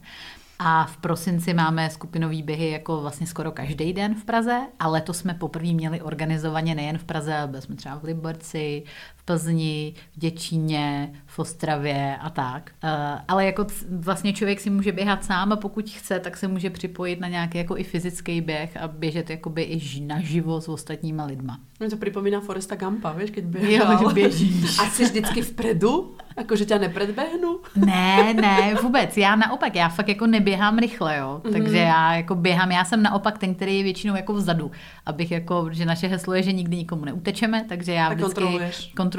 A 0.63 0.85
v 0.85 0.97
prosinci 0.97 1.53
máme 1.53 1.89
skupinový 1.89 2.43
běhy 2.43 2.69
jako 2.69 3.01
vlastně 3.01 3.27
skoro 3.27 3.51
každý 3.51 3.93
den 3.93 4.15
v 4.15 4.25
Praze 4.25 4.61
a 4.79 4.87
letos 4.87 5.17
jsme 5.17 5.33
poprvé 5.33 5.73
měli 5.73 6.01
organizovaně 6.01 6.75
nejen 6.75 6.97
v 6.97 7.03
Praze, 7.03 7.35
ale 7.35 7.47
byli 7.47 7.61
jsme 7.61 7.75
třeba 7.75 7.99
v 7.99 8.03
Liberci, 8.03 8.83
Plzni, 9.31 9.93
v 10.15 10.19
Děčíně, 10.19 11.13
v 11.25 11.39
Ostravě 11.39 12.17
a 12.21 12.29
tak. 12.29 12.71
Uh, 12.83 12.89
ale 13.27 13.45
jako 13.45 13.65
vlastně 13.89 14.33
člověk 14.33 14.59
si 14.59 14.69
může 14.69 14.91
běhat 14.91 15.25
sám 15.25 15.51
a 15.51 15.55
pokud 15.55 15.89
chce, 15.89 16.19
tak 16.19 16.37
se 16.37 16.47
může 16.47 16.69
připojit 16.69 17.19
na 17.19 17.27
nějaký 17.27 17.57
jako 17.57 17.77
i 17.77 17.83
fyzický 17.83 18.41
běh 18.41 18.77
a 18.77 18.87
běžet 18.87 19.29
jakoby 19.29 19.61
i 19.61 20.01
naživo 20.01 20.61
s 20.61 20.69
ostatníma 20.69 21.25
lidma. 21.25 21.59
Mě 21.79 21.89
to 21.89 21.97
připomíná 21.97 22.41
Foresta 22.41 22.75
Gampa, 22.75 23.11
víš, 23.11 23.31
když 23.31 23.45
běžel. 23.45 23.91
Jo, 23.91 24.09
běžíš. 24.13 24.79
A 24.79 24.85
jsi 24.85 25.05
vždycky 25.05 25.41
vpredu? 25.41 26.15
Jako, 26.37 26.55
že 26.55 26.65
tě 26.65 26.79
nepredběhnu? 26.79 27.59
Ne, 27.75 28.33
ne, 28.33 28.75
vůbec. 28.81 29.17
Já 29.17 29.35
naopak, 29.35 29.75
já 29.75 29.89
fakt 29.89 30.07
jako 30.07 30.27
neběhám 30.27 30.77
rychle, 30.77 31.17
jo. 31.17 31.41
Mm-hmm. 31.43 31.51
Takže 31.51 31.77
já 31.77 32.15
jako 32.15 32.35
běhám, 32.35 32.71
já 32.71 32.85
jsem 32.85 33.03
naopak 33.03 33.37
ten, 33.37 33.55
který 33.55 33.77
je 33.77 33.83
většinou 33.83 34.15
jako 34.15 34.33
vzadu. 34.33 34.71
Abych 35.05 35.31
jako, 35.31 35.69
že 35.71 35.85
naše 35.85 36.07
heslo 36.07 36.33
je, 36.33 36.43
že 36.43 36.51
nikdy 36.51 36.77
nikomu 36.77 37.05
neutečeme, 37.05 37.65
takže 37.69 37.91
já 37.91 38.13
vždycky 38.13 38.43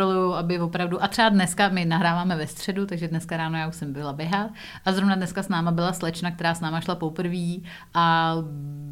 kontroluju, 0.03 0.33
aby 0.35 0.61
opravdu, 0.61 1.03
a 1.03 1.09
třeba 1.09 1.29
dneska 1.29 1.69
my 1.69 1.85
nahráváme 1.85 2.37
ve 2.37 2.47
středu, 2.47 2.87
takže 2.87 3.09
dneska 3.09 3.37
ráno 3.37 3.59
já 3.59 3.69
už 3.69 3.77
jsem 3.77 3.93
byla 3.93 4.13
běhat 4.13 4.51
a 4.85 4.93
zrovna 4.93 5.15
dneska 5.15 5.43
s 5.43 5.49
náma 5.49 5.71
byla 5.71 5.93
slečna, 5.93 6.31
která 6.31 6.55
s 6.55 6.61
náma 6.61 6.81
šla 6.81 6.95
poprvé 6.95 7.63
a 7.95 8.37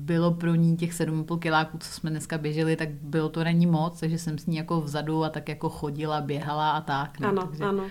bylo 0.07 0.35
pro 0.35 0.55
ní 0.55 0.77
těch 0.77 0.93
7,5 0.93 1.39
kiláků, 1.39 1.79
co 1.79 1.89
jsme 1.89 2.11
dneska 2.11 2.39
běželi, 2.39 2.77
tak 2.77 2.89
bylo 2.91 3.29
to 3.29 3.45
není 3.45 3.67
moc, 3.67 4.01
takže 4.01 4.19
jsem 4.19 4.39
s 4.39 4.47
ní 4.47 4.57
jako 4.57 4.81
vzadu 4.81 5.25
a 5.25 5.29
tak 5.29 5.49
jako 5.49 5.69
chodila, 5.69 6.21
běhala 6.21 6.71
a 6.71 6.81
tak. 6.81 7.21
No, 7.21 7.29
ano, 7.29 7.43
takže... 7.47 7.65
ano. 7.65 7.85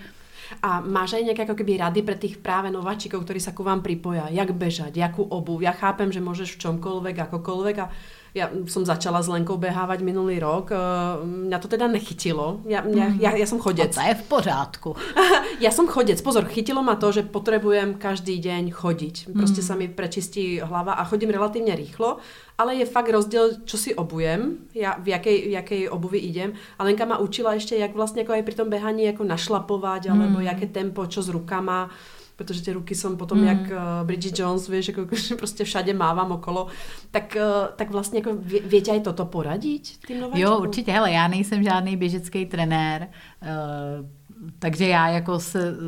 A 0.62 0.82
máš 0.82 1.14
aj 1.14 1.30
nejaké 1.30 1.46
ako 1.46 1.54
keby 1.54 1.78
rady 1.78 2.02
pre 2.02 2.18
tých 2.18 2.42
práve 2.42 2.74
nováčikov, 2.74 3.22
ktorí 3.22 3.38
sa 3.38 3.54
ku 3.54 3.62
vám 3.62 3.86
pripoja? 3.86 4.26
Jak 4.34 4.50
bežať, 4.50 4.98
jakú 4.98 5.22
obu? 5.22 5.62
Ja 5.62 5.70
chápem, 5.70 6.10
že 6.10 6.18
môžeš 6.18 6.58
v 6.58 6.60
čomkoľvek, 6.66 7.30
akokoľvek 7.30 7.76
a 7.78 7.86
ja 8.30 8.46
som 8.70 8.86
začala 8.86 9.18
s 9.18 9.26
Lenkou 9.26 9.58
behávať 9.58 10.06
minulý 10.06 10.38
rok. 10.38 10.70
Eh, 10.70 10.78
mňa 11.22 11.58
to 11.58 11.66
teda 11.66 11.90
nechytilo. 11.90 12.62
Ja, 12.66 12.86
ja, 12.86 13.10
ja, 13.18 13.30
ja 13.34 13.46
som 13.46 13.58
chodec. 13.58 13.90
A 13.94 13.98
to 13.98 14.06
je 14.06 14.16
v 14.22 14.24
pořádku. 14.30 14.90
ja 15.64 15.70
som 15.74 15.90
chodec. 15.90 16.22
Pozor, 16.22 16.46
chytilo 16.46 16.82
ma 16.82 16.94
to, 16.94 17.10
že 17.10 17.26
potrebujem 17.26 17.98
každý 17.98 18.38
deň 18.38 18.70
chodiť. 18.70 19.34
Proste 19.34 19.60
mm. 19.62 19.66
sa 19.66 19.74
mi 19.74 19.86
prečistí 19.90 20.62
hlava 20.62 20.94
a 20.94 21.02
chodím 21.02 21.34
relatívne 21.34 21.74
rýchlo, 21.74 22.22
ale 22.54 22.78
je 22.78 22.86
fakt 22.86 23.10
rozdiel, 23.10 23.66
čo 23.66 23.74
si 23.80 23.90
obujem, 23.96 24.68
ja, 24.76 25.00
v 25.00 25.16
jakej, 25.16 25.36
v 25.48 25.52
jakej 25.56 25.82
obuvi 25.90 26.22
idem. 26.22 26.54
A 26.78 26.86
Lenka 26.86 27.08
ma 27.08 27.18
učila 27.18 27.58
ešte, 27.58 27.74
jak 27.74 27.96
vlastne 27.96 28.22
ako 28.22 28.36
aj 28.36 28.44
pri 28.46 28.54
tom 28.54 28.68
behaní 28.70 29.10
ako 29.10 29.26
našlapovať, 29.26 30.12
alebo 30.14 30.38
mm. 30.38 30.46
jaké 30.46 30.66
tempo, 30.70 31.02
čo 31.10 31.18
s 31.24 31.32
rukama 31.32 31.90
protože 32.44 32.62
ty 32.62 32.72
ruky 32.72 32.94
jsou 32.94 33.16
potom 33.16 33.38
mm. 33.38 33.46
jak 33.46 33.60
uh, 33.60 34.06
Bridget 34.06 34.38
Jones, 34.38 34.68
víš, 34.68 34.88
jako 34.88 35.06
prostě 35.38 35.64
všade 35.64 35.94
mávám 35.94 36.32
okolo, 36.32 36.66
tak, 37.10 37.36
uh, 37.36 37.74
tak 37.76 37.90
vlastně 37.90 38.18
jako 38.18 38.34
vě, 38.34 38.60
větě 38.60 38.90
aj 38.90 39.00
toto 39.00 39.24
poradit 39.24 39.98
tým 40.06 40.20
nováčkům? 40.20 40.40
Jo, 40.40 40.58
určitě, 40.58 40.92
hele, 40.92 41.12
já 41.12 41.28
nejsem 41.28 41.62
žádný 41.62 41.96
běžecký 41.96 42.46
trenér, 42.46 43.08
uh, 43.42 44.06
takže 44.58 44.88
já 44.88 45.08
jako 45.08 45.40
se 45.40 45.72
uh, 45.72 45.78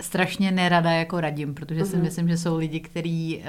strašně 0.00 0.50
nerada 0.50 0.90
jako 0.90 1.20
radím, 1.20 1.54
protože 1.54 1.82
mm-hmm. 1.82 1.90
si 1.90 1.96
mhm. 1.96 2.04
myslím, 2.04 2.28
že 2.28 2.36
jsou 2.36 2.56
lidi, 2.56 2.80
kteří 2.80 3.36
uh, 3.38 3.44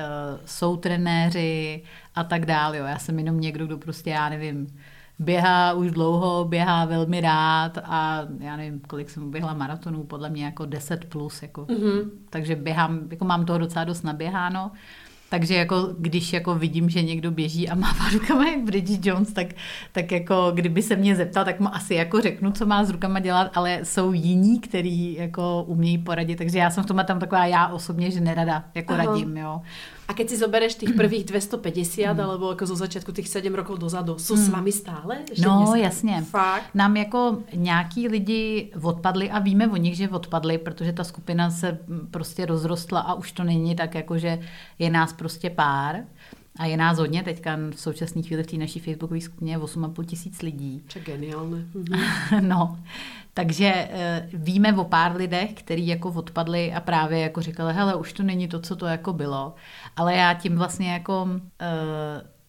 jsou 0.45 0.77
trenéři 0.77 1.83
a 2.15 2.23
tak 2.23 2.45
dále. 2.45 2.77
Jo. 2.77 2.85
Já 2.85 2.99
jsem 2.99 3.19
jenom 3.19 3.39
někdo, 3.39 3.65
kdo 3.65 3.77
prostě, 3.77 4.09
já 4.09 4.29
nevím, 4.29 4.67
běhá 5.21 5.73
už 5.73 5.91
dlouho, 5.91 6.45
běhá 6.45 6.85
velmi 6.85 7.21
rád 7.21 7.77
a 7.83 8.21
já 8.39 8.57
nevím, 8.57 8.79
kolik 8.79 9.09
jsem 9.09 9.23
uběhla 9.23 9.53
maratonů, 9.53 10.03
podle 10.03 10.29
mě 10.29 10.45
jako 10.45 10.65
10 10.65 11.05
plus, 11.05 11.41
jako, 11.41 11.65
mm-hmm. 11.65 12.09
takže 12.29 12.55
běhám, 12.55 12.99
jako 13.11 13.25
mám 13.25 13.45
toho 13.45 13.59
docela 13.59 13.85
dost 13.85 14.03
naběháno. 14.03 14.71
Takže 15.29 15.55
jako, 15.55 15.89
když 15.99 16.33
jako 16.33 16.55
vidím, 16.55 16.89
že 16.89 17.01
někdo 17.01 17.31
běží 17.31 17.69
a 17.69 17.75
má 17.75 17.95
rukama 18.13 18.49
jak 18.49 18.63
Bridget 18.63 19.05
Jones, 19.05 19.33
tak, 19.33 19.47
tak 19.91 20.11
jako 20.11 20.51
kdyby 20.55 20.81
se 20.81 20.95
mě 20.95 21.15
zeptal, 21.15 21.45
tak 21.45 21.59
mu 21.59 21.75
asi 21.75 21.95
jako 21.95 22.21
řeknu, 22.21 22.51
co 22.51 22.65
má 22.65 22.83
s 22.83 22.89
rukama 22.89 23.19
dělat, 23.19 23.51
ale 23.55 23.79
jsou 23.83 24.13
jiní, 24.13 24.59
kteří 24.59 25.13
jako 25.13 25.63
umějí 25.67 25.97
poradit, 25.97 26.35
takže 26.35 26.59
já 26.59 26.69
jsem 26.69 26.83
v 26.83 26.87
tomhle 26.87 27.03
tam 27.05 27.19
taková 27.19 27.45
já 27.45 27.67
osobně, 27.67 28.11
že 28.11 28.21
nerada 28.21 28.63
jako 28.75 28.93
Aha. 28.93 29.03
radím, 29.03 29.37
jo. 29.37 29.61
A 30.11 30.13
keď 30.13 30.27
si 30.27 30.37
zobereš 30.43 30.75
tých 30.75 30.91
prvých 30.91 31.23
250, 31.23 32.11
mm. 32.11 32.19
alebo 32.19 32.51
jako 32.51 32.65
zo 32.65 32.75
začátku 32.75 33.11
těch 33.11 33.27
7 33.27 33.55
rokov 33.55 33.79
dozadu, 33.79 34.19
jsou 34.19 34.35
mm. 34.35 34.45
s 34.45 34.49
vámi 34.49 34.71
stále? 34.71 35.17
Ještě 35.29 35.47
no, 35.47 35.57
dneska? 35.57 35.77
jasně. 35.77 36.21
Fakt? 36.29 36.75
Nám 36.75 36.97
jako 36.97 37.37
nějaký 37.53 38.07
lidi 38.07 38.71
odpadli 38.81 39.29
a 39.31 39.39
víme 39.39 39.67
o 39.67 39.75
nich, 39.75 39.95
že 39.95 40.09
odpadli, 40.09 40.57
protože 40.57 40.93
ta 40.93 41.03
skupina 41.03 41.51
se 41.51 41.77
prostě 42.11 42.45
rozrostla 42.45 42.99
a 42.99 43.13
už 43.13 43.31
to 43.31 43.43
není 43.43 43.75
tak 43.75 43.95
jako, 43.95 44.17
že 44.17 44.39
je 44.79 44.89
nás 44.89 45.13
prostě 45.13 45.49
pár. 45.49 46.03
A 46.59 46.65
je 46.65 46.77
nás 46.77 46.97
hodně, 46.97 47.23
teďka 47.23 47.55
v 47.75 47.79
současné 47.79 48.21
chvíli 48.21 48.43
v 48.43 48.47
té 48.47 48.57
naší 48.57 48.79
facebookové 48.79 49.21
skupině 49.21 49.53
je 49.53 49.59
8,5 49.59 50.05
tisíc 50.05 50.41
lidí. 50.41 50.83
Čo 50.87 50.99
geniálne. 50.99 51.65
Mhm. 51.73 52.47
no, 52.47 52.79
takže 53.33 53.89
uh, 53.89 54.41
víme 54.41 54.73
o 54.73 54.83
pár 54.83 55.15
lidech, 55.15 55.53
kteří 55.53 55.87
jako 55.87 56.09
odpadli 56.09 56.73
a 56.73 56.79
právě 56.79 57.19
jako 57.19 57.41
říkali, 57.41 57.73
hele, 57.73 57.95
už 57.95 58.13
to 58.13 58.23
není 58.23 58.47
to, 58.47 58.59
co 58.59 58.75
to 58.75 58.85
jako 58.85 59.13
bylo. 59.13 59.55
Ale 59.95 60.15
já 60.15 60.33
tím 60.33 60.55
vlastně 60.57 60.93
jako... 60.93 61.23
Uh, 61.23 61.39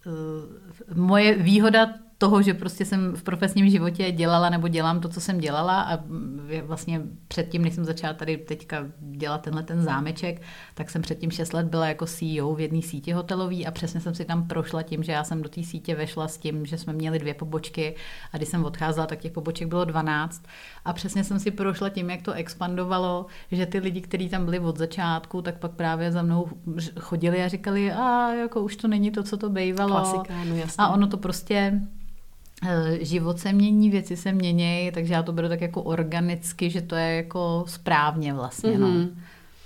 uh, 0.06 0.96
moje 0.96 1.38
výhoda 1.38 1.94
toho, 2.22 2.42
že 2.42 2.54
prostě 2.54 2.84
jsem 2.84 3.12
v 3.16 3.22
profesním 3.22 3.70
životě 3.70 4.12
dělala 4.12 4.50
nebo 4.50 4.68
dělám 4.68 5.00
to, 5.00 5.08
co 5.08 5.20
jsem 5.20 5.38
dělala 5.38 5.82
a 5.82 5.98
vlastně 6.64 7.00
předtím, 7.28 7.62
než 7.62 7.74
jsem 7.74 7.84
začala 7.84 8.14
tady 8.14 8.36
teďka 8.36 8.86
dělat 9.00 9.42
tenhle 9.42 9.62
ten 9.62 9.82
zámeček, 9.82 10.42
tak 10.74 10.90
jsem 10.90 11.02
předtím 11.02 11.30
6 11.30 11.52
let 11.52 11.66
byla 11.66 11.86
jako 11.86 12.06
CEO 12.06 12.54
v 12.54 12.60
jedné 12.60 12.82
síti 12.82 13.12
hotelový 13.12 13.66
a 13.66 13.70
přesně 13.70 14.00
jsem 14.00 14.14
si 14.14 14.24
tam 14.24 14.46
prošla 14.48 14.82
tím, 14.82 15.02
že 15.02 15.12
já 15.12 15.24
jsem 15.24 15.42
do 15.42 15.48
té 15.48 15.62
sítě 15.62 15.94
vešla 15.94 16.28
s 16.28 16.38
tím, 16.38 16.66
že 16.66 16.78
jsme 16.78 16.92
měli 16.92 17.18
dvě 17.18 17.34
pobočky 17.34 17.94
a 18.32 18.36
když 18.36 18.48
jsem 18.48 18.64
odcházela, 18.64 19.06
tak 19.06 19.18
těch 19.18 19.32
poboček 19.32 19.68
bylo 19.68 19.84
12 19.84 20.42
a 20.84 20.92
přesně 20.92 21.24
jsem 21.24 21.38
si 21.40 21.50
prošla 21.50 21.88
tím, 21.88 22.10
jak 22.10 22.22
to 22.22 22.32
expandovalo, 22.32 23.26
že 23.52 23.66
ty 23.66 23.78
lidi, 23.78 24.00
kteří 24.00 24.28
tam 24.28 24.44
byli 24.44 24.58
od 24.58 24.78
začátku, 24.78 25.42
tak 25.42 25.58
pak 25.58 25.70
právě 25.72 26.12
za 26.12 26.22
mnou 26.22 26.46
chodili 27.00 27.42
a 27.42 27.48
říkali, 27.48 27.92
a 27.92 28.34
jako 28.34 28.60
už 28.60 28.76
to 28.76 28.88
není 28.88 29.10
to, 29.10 29.22
co 29.22 29.36
to 29.36 29.50
bývalo. 29.50 29.96
Klasika, 29.96 30.34
no 30.48 30.56
jasně. 30.56 30.84
A 30.84 30.88
ono 30.88 31.06
to 31.06 31.16
prostě 31.16 31.80
život 33.00 33.38
se 33.38 33.52
mění, 33.52 33.90
věci 33.90 34.16
se 34.16 34.32
mění, 34.32 34.90
takže 34.94 35.14
já 35.14 35.22
to 35.22 35.32
beru 35.32 35.48
tak 35.48 35.60
jako 35.60 35.82
organicky, 35.82 36.70
že 36.70 36.82
to 36.82 36.94
je 36.94 37.16
jako 37.16 37.64
správně 37.66 38.34
vlastně. 38.34 38.70
Mm-hmm. 38.70 38.80
No. 38.80 38.88
Mhm. 38.88 39.16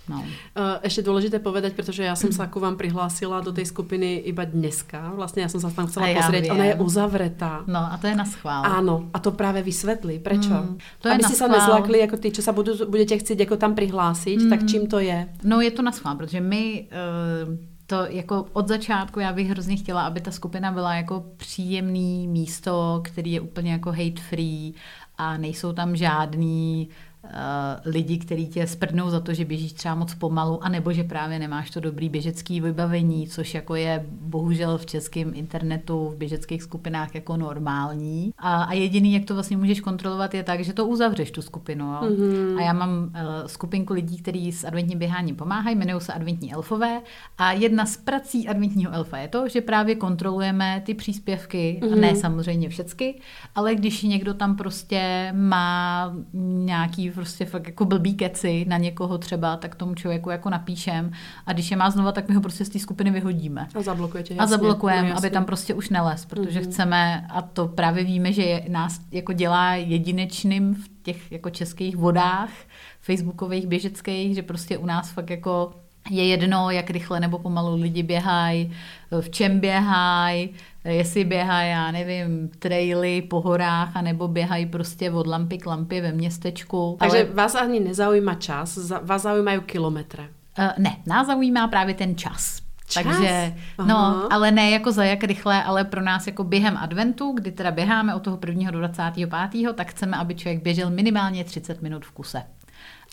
No. 0.06 0.22
Uh, 0.54 0.78
ešte 0.86 1.02
dôležité 1.02 1.42
povedať, 1.42 1.74
pretože 1.74 2.06
ja 2.06 2.14
som 2.14 2.30
sa 2.30 2.46
ku 2.46 2.62
vám 2.62 2.78
prihlásila 2.78 3.42
do 3.42 3.50
tej 3.50 3.66
skupiny 3.74 4.22
iba 4.22 4.46
dneska. 4.46 5.10
Vlastne 5.18 5.42
ja 5.42 5.50
som 5.50 5.58
sa 5.58 5.66
tam 5.74 5.90
chcela 5.90 6.06
pozrieť. 6.14 6.54
Ona 6.54 6.66
je 6.70 6.76
uzavretá. 6.78 7.66
No 7.66 7.90
a 7.90 7.98
to 7.98 8.06
je 8.06 8.14
na 8.14 8.22
schvál. 8.22 8.62
Áno, 8.62 9.10
a 9.10 9.18
to 9.18 9.34
práve 9.34 9.66
vysvetlí. 9.66 10.22
Prečo? 10.22 10.54
Mm, 10.54 10.78
to 11.02 11.04
Aby 11.10 11.26
ste 11.26 11.34
sa 11.34 11.50
nezlakli, 11.50 12.06
ako 12.06 12.16
tí, 12.22 12.30
čo 12.30 12.38
sa 12.38 12.54
budú, 12.54 12.86
budete 12.86 13.18
chcieť 13.18 13.50
ako 13.50 13.58
tam 13.58 13.74
prihlásiť, 13.74 14.46
mm. 14.46 14.50
tak 14.50 14.60
čím 14.70 14.86
to 14.86 15.02
je? 15.02 15.26
No 15.42 15.58
je 15.58 15.74
to 15.74 15.82
na 15.82 15.90
schvál, 15.90 16.14
protože 16.14 16.38
my... 16.38 16.86
Uh, 16.86 17.75
to 17.86 18.04
jako 18.06 18.46
od 18.52 18.68
začátku 18.68 19.20
já 19.20 19.32
bych 19.32 19.48
hrozně 19.50 19.76
chtěla, 19.76 20.06
aby 20.06 20.20
ta 20.20 20.30
skupina 20.30 20.72
byla 20.72 20.94
jako 20.94 21.24
příjemný 21.36 22.28
místo, 22.28 23.00
který 23.04 23.32
je 23.32 23.40
úplně 23.40 23.72
jako 23.72 23.90
hate 23.90 24.22
free 24.28 24.72
a 25.18 25.36
nejsou 25.36 25.72
tam 25.72 25.96
žádný 25.96 26.88
lidi, 27.84 28.18
kteří 28.18 28.46
tě 28.46 28.66
sprdnou 28.66 29.10
za 29.10 29.20
to, 29.20 29.34
že 29.34 29.44
běžíš 29.44 29.72
třeba 29.72 29.94
moc 29.94 30.14
pomalu, 30.14 30.64
anebo 30.64 30.92
že 30.92 31.04
právě 31.04 31.38
nemáš 31.38 31.70
to 31.70 31.80
dobrý 31.80 32.08
běžecký 32.08 32.60
vybavení, 32.60 33.28
což 33.28 33.54
jako 33.54 33.74
je 33.74 34.06
bohužel 34.10 34.78
v 34.78 34.86
českém 34.86 35.32
internetu, 35.34 36.08
v 36.08 36.16
běžeckých 36.16 36.62
skupinách 36.62 37.14
jako 37.14 37.36
normální. 37.36 38.32
A, 38.38 38.62
a 38.62 38.72
jediný, 38.72 39.12
jak 39.12 39.24
to 39.24 39.34
vlastně 39.34 39.56
můžeš 39.56 39.80
kontrolovat, 39.80 40.34
je 40.34 40.42
tak, 40.42 40.64
že 40.64 40.72
to 40.72 40.86
uzavřeš 40.86 41.30
tu 41.30 41.42
skupinu. 41.42 41.84
Jo? 41.86 42.00
Mm-hmm. 42.02 42.58
A 42.58 42.62
já 42.62 42.72
mám 42.72 42.90
uh, 42.90 43.10
skupinku 43.46 43.92
lidí, 43.92 44.18
kteří 44.18 44.52
s 44.52 44.64
adventním 44.64 44.98
běháním 44.98 45.36
pomáhají, 45.36 45.76
jmenují 45.76 46.00
se 46.00 46.12
adventní 46.12 46.52
elfové 46.52 47.00
a 47.38 47.52
jedna 47.52 47.86
z 47.86 47.96
prací 47.96 48.48
adventního 48.48 48.92
elfa 48.92 49.18
je 49.18 49.28
to, 49.28 49.48
že 49.48 49.60
právě 49.60 49.94
kontrolujeme 49.94 50.82
ty 50.86 50.94
příspěvky, 50.94 51.80
mm-hmm. 51.82 52.00
ne 52.00 52.16
samozřejmě 52.16 52.68
všechny, 52.68 53.14
ale 53.54 53.74
když 53.74 54.02
někdo 54.02 54.34
tam 54.34 54.56
prostě 54.56 55.32
má 55.36 56.12
nějaký 56.42 57.10
prostě 57.16 57.44
fakt 57.44 57.66
jako 57.66 57.84
blbý 57.84 58.14
keci 58.14 58.64
na 58.68 58.78
někoho 58.78 59.18
třeba, 59.18 59.56
tak 59.56 59.74
tomu 59.74 59.94
člověku 59.94 60.30
jako 60.30 60.50
napíšem 60.50 61.12
a 61.46 61.52
když 61.52 61.70
je 61.70 61.76
má 61.76 61.90
znova, 61.90 62.12
tak 62.12 62.28
my 62.28 62.34
ho 62.34 62.40
prostě 62.40 62.64
z 62.64 62.68
té 62.68 62.78
skupiny 62.78 63.10
vyhodíme. 63.10 63.68
A 63.74 63.82
zablokujete. 63.82 64.34
Jasně, 64.34 64.42
a 64.42 64.46
zablokujeme, 64.46 65.08
no, 65.08 65.16
aby 65.18 65.30
tam 65.30 65.44
prostě 65.44 65.74
už 65.74 65.88
neles, 65.88 66.24
protože 66.24 66.60
mm-hmm. 66.60 66.64
chceme, 66.64 67.26
a 67.30 67.42
to 67.42 67.68
právě 67.68 68.04
víme, 68.04 68.32
že 68.32 68.42
je, 68.42 68.64
nás 68.68 69.00
jako 69.12 69.32
dělá 69.32 69.74
jedinečným 69.74 70.74
v 70.74 70.88
těch 71.02 71.32
jako 71.32 71.50
českých 71.50 71.96
vodách, 71.96 72.50
facebookových, 73.00 73.66
běžeckých, 73.66 74.34
že 74.34 74.42
prostě 74.42 74.78
u 74.78 74.86
nás 74.86 75.10
fakt 75.10 75.30
jako 75.30 75.72
je 76.10 76.26
jedno, 76.26 76.70
jak 76.70 76.90
rychle 76.90 77.20
nebo 77.20 77.38
pomalu 77.38 77.76
lidi 77.76 78.02
běhají, 78.02 78.72
v 79.20 79.30
čem 79.30 79.60
běhají, 79.60 80.50
jestli 80.84 81.24
běhají, 81.24 81.70
já 81.70 81.90
nevím, 81.90 82.48
traily 82.58 83.22
po 83.22 83.40
horách, 83.40 83.96
anebo 83.96 84.28
běhají 84.28 84.66
prostě 84.66 85.10
od 85.10 85.26
lampy 85.26 85.58
k 85.58 85.66
lampě 85.66 86.02
ve 86.02 86.12
městečku. 86.12 86.96
Takže 86.98 87.24
ale... 87.24 87.34
vás 87.34 87.54
ani 87.54 87.80
nezaujíma 87.80 88.34
čas, 88.34 88.90
vás 89.02 89.22
zaujímají 89.22 89.60
kilometry. 89.60 90.22
Uh, 90.58 90.68
ne, 90.78 90.96
nás 91.06 91.26
zaujímá 91.26 91.68
právě 91.68 91.94
ten 91.94 92.16
čas. 92.16 92.66
Čas? 92.88 93.04
Takže, 93.04 93.54
Aha. 93.78 93.88
no, 93.88 94.28
ale 94.32 94.50
ne 94.50 94.70
jako 94.70 94.92
za 94.92 95.04
jak 95.04 95.24
rychle, 95.24 95.64
ale 95.64 95.84
pro 95.84 96.02
nás 96.02 96.26
jako 96.26 96.44
během 96.44 96.76
adventu, 96.76 97.32
kdy 97.32 97.52
teda 97.52 97.70
běháme 97.70 98.14
od 98.14 98.22
toho 98.22 98.38
1. 98.46 98.70
do 98.70 98.78
25. 98.78 99.30
tak 99.74 99.90
chceme, 99.90 100.16
aby 100.16 100.34
člověk 100.34 100.62
běžel 100.62 100.90
minimálně 100.90 101.44
30 101.44 101.82
minut 101.82 102.04
v 102.04 102.10
kuse. 102.10 102.42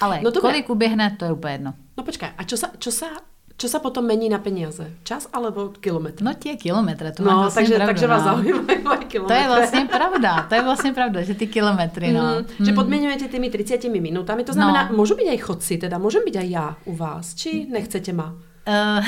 Ale 0.01 0.21
no 0.21 0.31
kolik 0.31 0.69
uběhne, 0.69 1.15
to 1.19 1.25
je 1.25 1.31
úplně 1.31 1.53
jedno. 1.53 1.73
No 1.97 2.03
počkaj, 2.03 2.29
a 2.37 2.43
čo 2.43 2.57
sa, 2.57 2.71
čo 2.79 2.91
sa 2.91 3.07
čo 3.53 3.69
sa 3.69 3.77
potom 3.77 4.01
mení 4.03 4.33
na 4.33 4.41
peniaze? 4.41 4.81
Čas 5.05 5.29
alebo 5.29 5.69
kilometr? 5.77 6.25
No 6.25 6.33
tie 6.33 6.57
kilometre, 6.57 7.13
to 7.13 7.23
no, 7.23 7.47
vlastně 7.47 7.61
takže, 7.61 7.75
pravdu, 7.75 7.89
takže 7.93 8.07
vás 8.07 8.23
no. 8.25 8.29
zaujímajú 8.33 8.87
aj 8.89 9.03
kilometre. 9.07 9.35
To 9.37 9.41
je 9.41 9.47
vlastně 9.47 9.85
pravda, 9.85 10.45
to 10.49 10.55
je 10.55 10.61
vlastně 10.61 10.91
pravda, 10.93 11.21
že 11.21 11.33
ty 11.33 11.47
kilometry, 11.47 12.11
no. 12.11 12.21
Mm, 12.21 12.45
mm. 12.59 12.65
Že 12.65 12.71
podmienujete 12.73 13.27
tými 13.27 13.49
30 13.49 13.89
minutami, 14.01 14.43
to 14.43 14.53
znamená, 14.53 14.89
no. 14.89 14.97
môžu 14.97 15.15
byť 15.15 15.27
aj 15.29 15.37
chodci, 15.37 15.77
teda 15.77 16.01
môžem 16.01 16.25
byť 16.25 16.35
aj 16.35 16.47
ja 16.49 16.75
u 16.85 16.93
vás, 16.97 17.37
či 17.37 17.69
nechcete 17.69 18.13
ma? 18.13 18.33
Uh, 18.65 19.05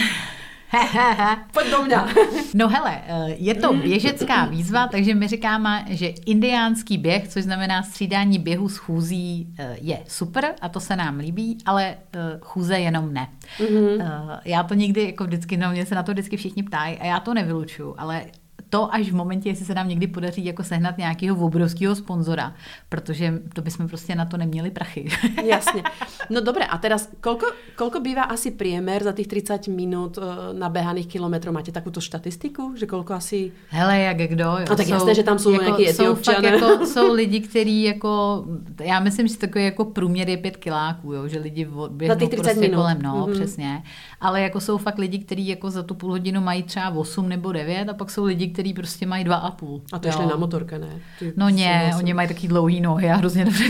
Pojď 1.53 1.71
do 1.71 1.83
mě. 1.83 1.95
no 2.53 2.67
hele, 2.67 3.01
eh, 3.07 3.35
je 3.37 3.55
to 3.55 3.73
běžecká 3.73 4.45
výzva, 4.45 4.87
takže 4.87 5.15
my 5.15 5.27
říkáme, 5.27 5.85
že 5.89 6.07
indiánský 6.07 6.97
běh, 6.97 7.27
což 7.27 7.43
znamená 7.43 7.83
střídání 7.83 8.39
běhu 8.39 8.69
s 8.69 8.77
chůzí, 8.77 9.47
eh, 9.59 9.77
je 9.81 9.99
super 10.07 10.53
a 10.61 10.69
to 10.69 10.79
se 10.79 10.95
nám 10.95 11.17
líbí, 11.17 11.57
ale 11.65 11.85
eh, 11.85 12.19
chůze 12.41 12.79
jenom 12.79 13.13
ne. 13.13 13.27
Mm-hmm. 13.59 14.39
Já 14.45 14.63
to 14.63 14.73
nikdy, 14.73 15.05
jako 15.05 15.23
vždycky, 15.23 15.57
no 15.57 15.71
mě 15.71 15.85
se 15.85 15.95
na 15.95 16.03
to 16.03 16.11
vždycky 16.11 16.37
všichni 16.37 16.63
ptají 16.63 16.97
a 16.97 17.05
já 17.05 17.19
to 17.19 17.33
nevylučuju, 17.33 17.95
ale 17.97 18.25
to 18.75 18.93
až 18.93 19.11
v 19.11 19.15
momentě, 19.15 19.49
jestli 19.49 19.65
se 19.65 19.73
nám 19.73 19.87
někdy 19.87 20.07
podaří 20.07 20.45
jako 20.45 20.63
sehnat 20.63 20.97
nějakého 20.97 21.45
obrovského 21.45 21.95
sponzora, 21.95 22.53
protože 22.89 23.41
to 23.53 23.61
bychom 23.61 23.87
prostě 23.87 24.15
na 24.15 24.25
to 24.25 24.37
neměli 24.37 24.71
prachy. 24.71 25.07
Jasně. 25.45 25.83
No 26.29 26.41
dobré, 26.41 26.65
a 26.65 26.77
teraz 26.77 27.09
kolko, 27.21 27.45
kolko 27.75 27.99
bývá 27.99 28.23
asi 28.23 28.51
priemer 28.51 29.03
za 29.03 29.11
těch 29.11 29.27
30 29.27 29.67
minut 29.67 30.17
uh, 30.17 30.23
naběhaných 30.59 31.07
kilometrů? 31.07 31.51
Máte 31.51 31.71
takovou 31.71 32.01
statistiku, 32.01 32.73
že 32.77 32.85
kolko 32.85 33.13
asi... 33.13 33.51
Hele, 33.69 33.99
jak 33.99 34.17
kdo, 34.17 34.43
jo. 34.43 34.65
No 34.69 34.75
tak 34.75 34.85
jsou, 34.85 34.93
jasné, 34.93 35.15
že 35.15 35.23
tam 35.23 35.39
jsou 35.39 35.51
jako, 35.51 35.63
nějaký 35.63 35.87
jsou, 35.87 36.17
jako, 36.43 36.85
jsou 36.85 37.13
lidi, 37.13 37.39
kteří 37.39 37.83
jako, 37.83 38.45
já 38.83 38.99
myslím, 38.99 39.27
že 39.27 39.37
takový 39.37 39.65
jako 39.65 39.85
průměr 39.85 40.29
je 40.29 40.37
pět 40.37 40.57
kiláků, 40.57 41.13
jo, 41.13 41.27
že 41.27 41.39
lidi 41.39 41.67
běhnou 41.89 42.15
za 42.15 42.19
těch 42.19 42.29
30 42.29 42.43
prostě 42.43 42.61
minut. 42.61 42.75
kolem, 42.75 43.01
no, 43.01 43.27
mm-hmm. 43.27 43.33
přesně. 43.33 43.83
Ale 44.21 44.41
jako 44.41 44.59
jsou 44.59 44.77
fakt 44.77 44.97
lidi, 44.97 45.19
kteří 45.19 45.47
jako 45.47 45.71
za 45.71 45.83
tu 45.83 45.95
půl 45.95 46.11
hodinu 46.11 46.41
mají 46.41 46.63
třeba 46.63 46.89
8 46.89 47.29
nebo 47.29 47.51
9 47.51 47.89
a 47.89 47.93
pak 47.93 48.11
jsou 48.11 48.25
lidi, 48.25 48.47
kteří 48.47 48.64
prostě 48.73 49.05
mají 49.05 49.23
dva 49.23 49.35
a 49.35 49.51
půl. 49.51 49.81
A 49.93 49.99
to 49.99 50.07
ještě 50.07 50.25
na 50.25 50.35
motorka, 50.35 50.77
ne? 50.77 50.99
Ty 51.19 51.33
no 51.35 51.49
ne, 51.49 51.93
oni 51.97 52.13
mají 52.13 52.27
taky 52.27 52.47
dlouhý 52.47 52.81
nohy 52.81 53.09
a 53.09 53.15
hrozně 53.15 53.45
dobře 53.45 53.63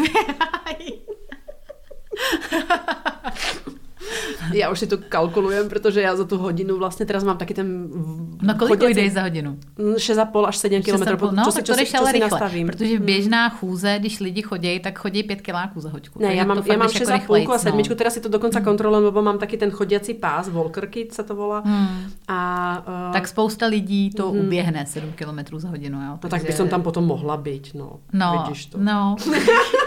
Já 4.53 4.69
už 4.69 4.79
si 4.79 4.87
to 4.87 4.97
kalkulujem, 4.97 5.69
protože 5.69 6.01
já 6.01 6.15
za 6.15 6.25
tu 6.25 6.37
hodinu 6.37 6.77
vlastně 6.77 7.05
teraz 7.05 7.23
mám 7.23 7.37
taky 7.37 7.53
ten... 7.53 7.87
No 8.41 8.55
kolik 8.55 8.95
jdeš 8.95 9.13
za 9.13 9.21
hodinu? 9.21 9.57
6,5 9.77 10.45
až 10.45 10.57
7 10.57 10.81
km. 10.81 10.91
No, 11.35 11.43
čo, 11.43 11.51
tak 11.51 11.63
to 11.63 11.75
jdeš 11.75 11.93
ale 11.93 12.11
rychle, 12.11 12.29
nastavím. 12.29 12.67
protože 12.67 12.99
běžná 12.99 13.49
chůze, 13.49 13.95
když 13.99 14.19
lidi 14.19 14.41
chodí, 14.41 14.79
tak 14.79 14.99
chodí 14.99 15.23
5 15.23 15.41
kiláků 15.41 15.81
za 15.81 15.89
hoďku. 15.89 16.19
Ne, 16.21 16.35
já 16.35 16.45
mám, 16.45 16.63
já 16.65 16.77
mám 16.77 16.87
6,5 16.87 17.35
jako 17.35 17.53
a 17.53 17.57
7, 17.57 17.81
no. 17.89 17.95
teda 17.95 18.09
si 18.09 18.21
to 18.21 18.29
dokonce 18.29 18.59
hmm. 18.59 18.65
kontrolujem, 18.65 19.03
lebo 19.03 19.21
mám 19.21 19.37
taky 19.37 19.57
ten 19.57 19.71
chodiací 19.71 20.13
pás, 20.13 20.49
Volker 20.49 20.87
Kit 20.87 21.13
se 21.13 21.23
to 21.23 21.35
volá. 21.35 21.59
Hmm. 21.59 21.87
A, 22.27 22.83
uh... 22.87 23.13
Tak 23.13 23.27
spousta 23.27 23.65
lidí 23.65 24.09
to 24.09 24.31
hmm. 24.31 24.39
uběhne 24.39 24.85
7 24.85 25.13
km 25.15 25.59
za 25.59 25.69
hodinu. 25.69 26.01
Jo, 26.01 26.17
takže... 26.21 26.35
No 26.35 26.39
tak 26.39 26.43
by 26.47 26.53
som 26.53 26.67
tam 26.67 26.81
potom 26.81 27.05
mohla 27.05 27.37
být, 27.37 27.71
no. 27.73 27.99
No, 28.13 28.43
Vidíš 28.43 28.65
to. 28.65 28.77
no. 28.77 29.15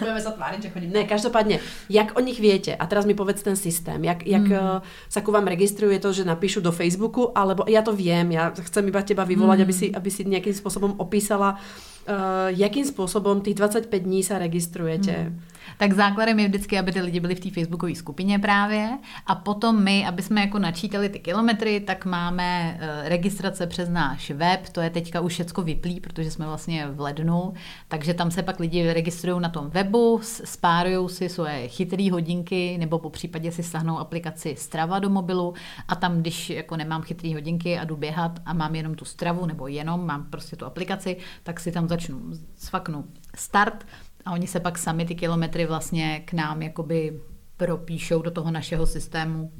Budeme 0.00 0.20
sa 0.20 0.34
tváriť, 0.34 0.60
že 0.66 0.72
chodím. 0.72 0.90
Ne, 0.90 1.06
každopádne, 1.06 1.62
jak 1.86 2.18
o 2.18 2.20
nich 2.20 2.38
viete? 2.42 2.74
A 2.74 2.84
teraz 2.86 3.06
mi 3.06 3.14
povedz 3.14 3.42
ten 3.42 3.54
systém. 3.56 4.02
Jak, 4.02 4.26
jak 4.26 4.46
mm. 4.46 4.82
sa 5.06 5.20
ku 5.22 5.30
vám 5.30 5.46
registruje 5.46 5.98
to, 6.02 6.10
že 6.10 6.26
napíšu 6.26 6.60
do 6.60 6.74
Facebooku, 6.74 7.30
alebo 7.34 7.66
ja 7.70 7.82
to 7.84 7.94
viem, 7.94 8.34
ja 8.34 8.50
chcem 8.50 8.86
iba 8.90 9.02
teba 9.02 9.22
vyvolať, 9.22 9.58
mm. 9.62 9.64
aby, 9.64 9.74
si, 9.74 9.86
aby 9.90 10.10
si 10.10 10.22
nejakým 10.26 10.54
spôsobom 10.54 10.98
opísala, 10.98 11.56
uh, 11.56 12.50
jakým 12.50 12.86
spôsobom 12.86 13.42
tých 13.42 13.58
25 13.58 13.90
dní 13.90 14.20
sa 14.26 14.38
registrujete. 14.38 15.30
Mm. 15.30 15.49
Tak 15.80 15.92
základem 15.92 16.38
je 16.38 16.48
vždycky, 16.48 16.78
aby 16.78 16.92
ty 16.92 17.00
lidi 17.00 17.20
byli 17.20 17.34
v 17.34 17.40
té 17.40 17.50
facebookové 17.50 17.94
skupině 17.94 18.38
právě. 18.38 18.98
A 19.26 19.34
potom 19.34 19.84
my, 19.84 20.06
aby 20.06 20.22
jsme 20.22 20.40
jako 20.40 20.58
načítali 20.58 21.08
ty 21.08 21.18
kilometry, 21.18 21.80
tak 21.80 22.04
máme 22.04 22.78
uh, 22.80 23.08
registrace 23.08 23.66
přes 23.66 23.88
náš 23.88 24.30
web, 24.30 24.68
to 24.68 24.80
je 24.80 24.90
teďka 24.90 25.20
už 25.20 25.32
všecko 25.32 25.62
vyplý, 25.62 26.00
protože 26.00 26.30
jsme 26.30 26.46
vlastně 26.46 26.86
v 26.86 27.00
lednu, 27.00 27.52
takže 27.88 28.14
tam 28.14 28.30
se 28.30 28.42
pak 28.42 28.60
lidi 28.60 28.92
registrují 28.92 29.40
na 29.40 29.48
tom 29.48 29.70
webu, 29.70 30.20
spárují 30.22 31.08
si 31.08 31.28
svoje 31.28 31.68
chytré 31.68 32.10
hodinky 32.12 32.78
nebo 32.78 32.98
po 32.98 33.10
případě 33.10 33.52
si 33.52 33.62
stahnou 33.62 33.98
aplikaci 33.98 34.54
Strava 34.58 34.98
do 34.98 35.10
mobilu. 35.10 35.54
A 35.88 35.96
tam, 35.96 36.20
když 36.20 36.50
jako 36.50 36.76
nemám 36.76 37.02
chytré 37.02 37.34
hodinky 37.34 37.78
a 37.78 37.84
jdu 37.84 37.96
běhat 37.96 38.40
a 38.46 38.52
mám 38.52 38.74
jenom 38.74 38.94
tu 38.94 39.04
stravu 39.04 39.46
nebo 39.46 39.66
jenom 39.66 40.06
mám 40.06 40.24
prostě 40.24 40.56
tu 40.56 40.66
aplikaci, 40.66 41.16
tak 41.42 41.60
si 41.60 41.72
tam 41.72 41.88
začnu, 41.88 42.20
sfaknu 42.56 43.04
start 43.36 43.86
a 44.24 44.32
oni 44.32 44.46
se 44.46 44.60
pak 44.60 44.78
sami 44.78 45.04
ty 45.04 45.14
kilometry 45.14 45.66
vlastně 45.66 46.22
k 46.24 46.32
nám 46.32 46.62
jakoby 46.62 47.20
propíšou 47.56 48.22
do 48.22 48.30
toho 48.30 48.50
našeho 48.50 48.86
systému. 48.86 49.52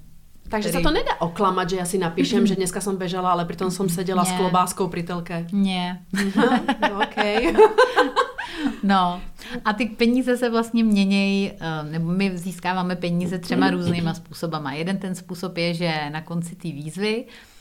Takže 0.49 0.69
který... 0.69 0.83
sa 0.83 0.89
to 0.89 0.95
nedá 0.95 1.15
oklamat, 1.21 1.71
že 1.71 1.77
ja 1.77 1.87
si 1.87 1.95
napíšem, 1.99 2.43
že 2.43 2.59
dneska 2.59 2.83
som 2.83 2.99
bežala, 2.99 3.31
ale 3.31 3.47
pritom 3.47 3.71
som 3.71 3.87
sedela 3.87 4.27
Nie. 4.27 4.31
s 4.31 4.33
klobáskou 4.35 4.91
pri 4.91 5.07
telke. 5.07 5.47
Nie. 5.53 6.03
No, 6.35 6.49
OK. 7.07 7.19
No 8.83 9.21
a 9.65 9.73
ty 9.73 9.87
peníze 9.87 10.37
se 10.37 10.51
vlastně 10.51 10.85
měnějí, 10.85 11.53
eh, 11.61 11.83
nebo 11.91 12.13
my 12.13 12.39
získáváme 12.39 12.97
peníze 12.97 13.39
třema 13.39 13.71
různýma 13.71 14.15
způsobama. 14.15 14.73
Jeden 14.73 14.99
ten 14.99 15.15
způsob 15.15 15.57
je, 15.57 15.75
že 15.75 15.93
na 16.13 16.21
konci 16.21 16.57
té 16.57 16.69
výzvy 16.69 17.25
Eh, 17.25 17.60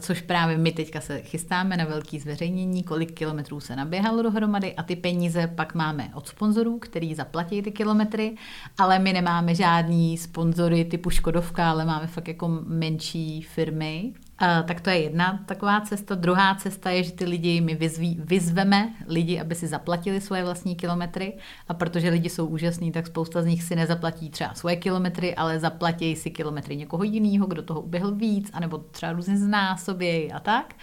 což 0.00 0.20
právě 0.20 0.58
my 0.58 0.72
teďka 0.72 1.00
se 1.00 1.20
chystáme 1.20 1.76
na 1.76 1.84
velký 1.84 2.18
zveřejnění, 2.18 2.82
kolik 2.82 3.12
kilometrů 3.12 3.60
se 3.60 3.76
naběhalo 3.76 4.22
dohromady 4.22 4.74
a 4.74 4.82
ty 4.82 4.96
peníze 4.96 5.46
pak 5.46 5.74
máme 5.74 6.10
od 6.14 6.28
sponzorů, 6.28 6.78
který 6.78 7.14
zaplatí 7.14 7.62
ty 7.62 7.72
kilometry, 7.72 8.36
ale 8.78 8.98
my 8.98 9.12
nemáme 9.12 9.54
žádný 9.54 10.18
sponzory 10.18 10.84
typu 10.84 11.10
Škodovka, 11.10 11.70
ale 11.70 11.84
máme 11.84 12.06
fakt 12.06 12.28
jako 12.28 12.48
menší 12.66 13.42
firmy, 13.42 14.12
tak 14.40 14.80
to 14.80 14.90
je 14.90 14.98
jedna 14.98 15.40
taková 15.46 15.80
cesta. 15.80 16.14
Druhá 16.14 16.54
cesta 16.54 16.90
je, 16.90 17.02
že 17.02 17.12
ty 17.12 17.24
lidi, 17.24 17.60
my 17.60 17.74
vyzví, 17.74 18.20
vyzveme 18.24 18.94
lidi, 19.06 19.40
aby 19.40 19.54
si 19.54 19.66
zaplatili 19.66 20.20
svoje 20.20 20.44
vlastní 20.44 20.76
kilometry 20.76 21.36
a 21.68 21.74
protože 21.74 22.08
lidi 22.08 22.28
jsou 22.28 22.46
úžasní, 22.46 22.92
tak 22.92 23.06
spousta 23.06 23.42
z 23.42 23.46
nich 23.46 23.62
si 23.62 23.76
nezaplatí 23.76 24.30
třeba 24.30 24.54
svoje 24.54 24.76
kilometry, 24.76 25.34
ale 25.34 25.60
zaplatí 25.60 26.16
si 26.16 26.30
kilometry 26.30 26.76
někoho 26.76 27.02
jiného, 27.02 27.46
kdo 27.46 27.62
toho 27.62 27.80
uběhl 27.80 28.14
víc, 28.14 28.50
anebo 28.52 28.78
třeba 28.78 29.12
různě 29.12 29.38
znásobějí 29.38 30.32
a 30.32 30.40
tak. 30.40 30.74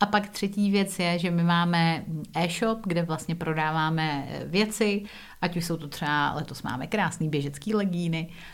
A 0.00 0.06
pak 0.06 0.28
třetí 0.28 0.70
věc 0.70 0.98
je, 0.98 1.18
že 1.18 1.30
my 1.30 1.42
máme 1.44 2.04
e-shop, 2.34 2.78
kde 2.86 3.02
vlastně 3.02 3.34
prodáváme 3.34 4.28
věci, 4.46 5.02
ať 5.40 5.56
už 5.56 5.64
jsou 5.64 5.76
to 5.76 5.88
třeba, 5.88 6.32
letos 6.32 6.62
máme 6.62 6.86
krásný 6.86 7.28
běžecký 7.28 7.74
legíny, 7.74 8.28
Eh, 8.28 8.51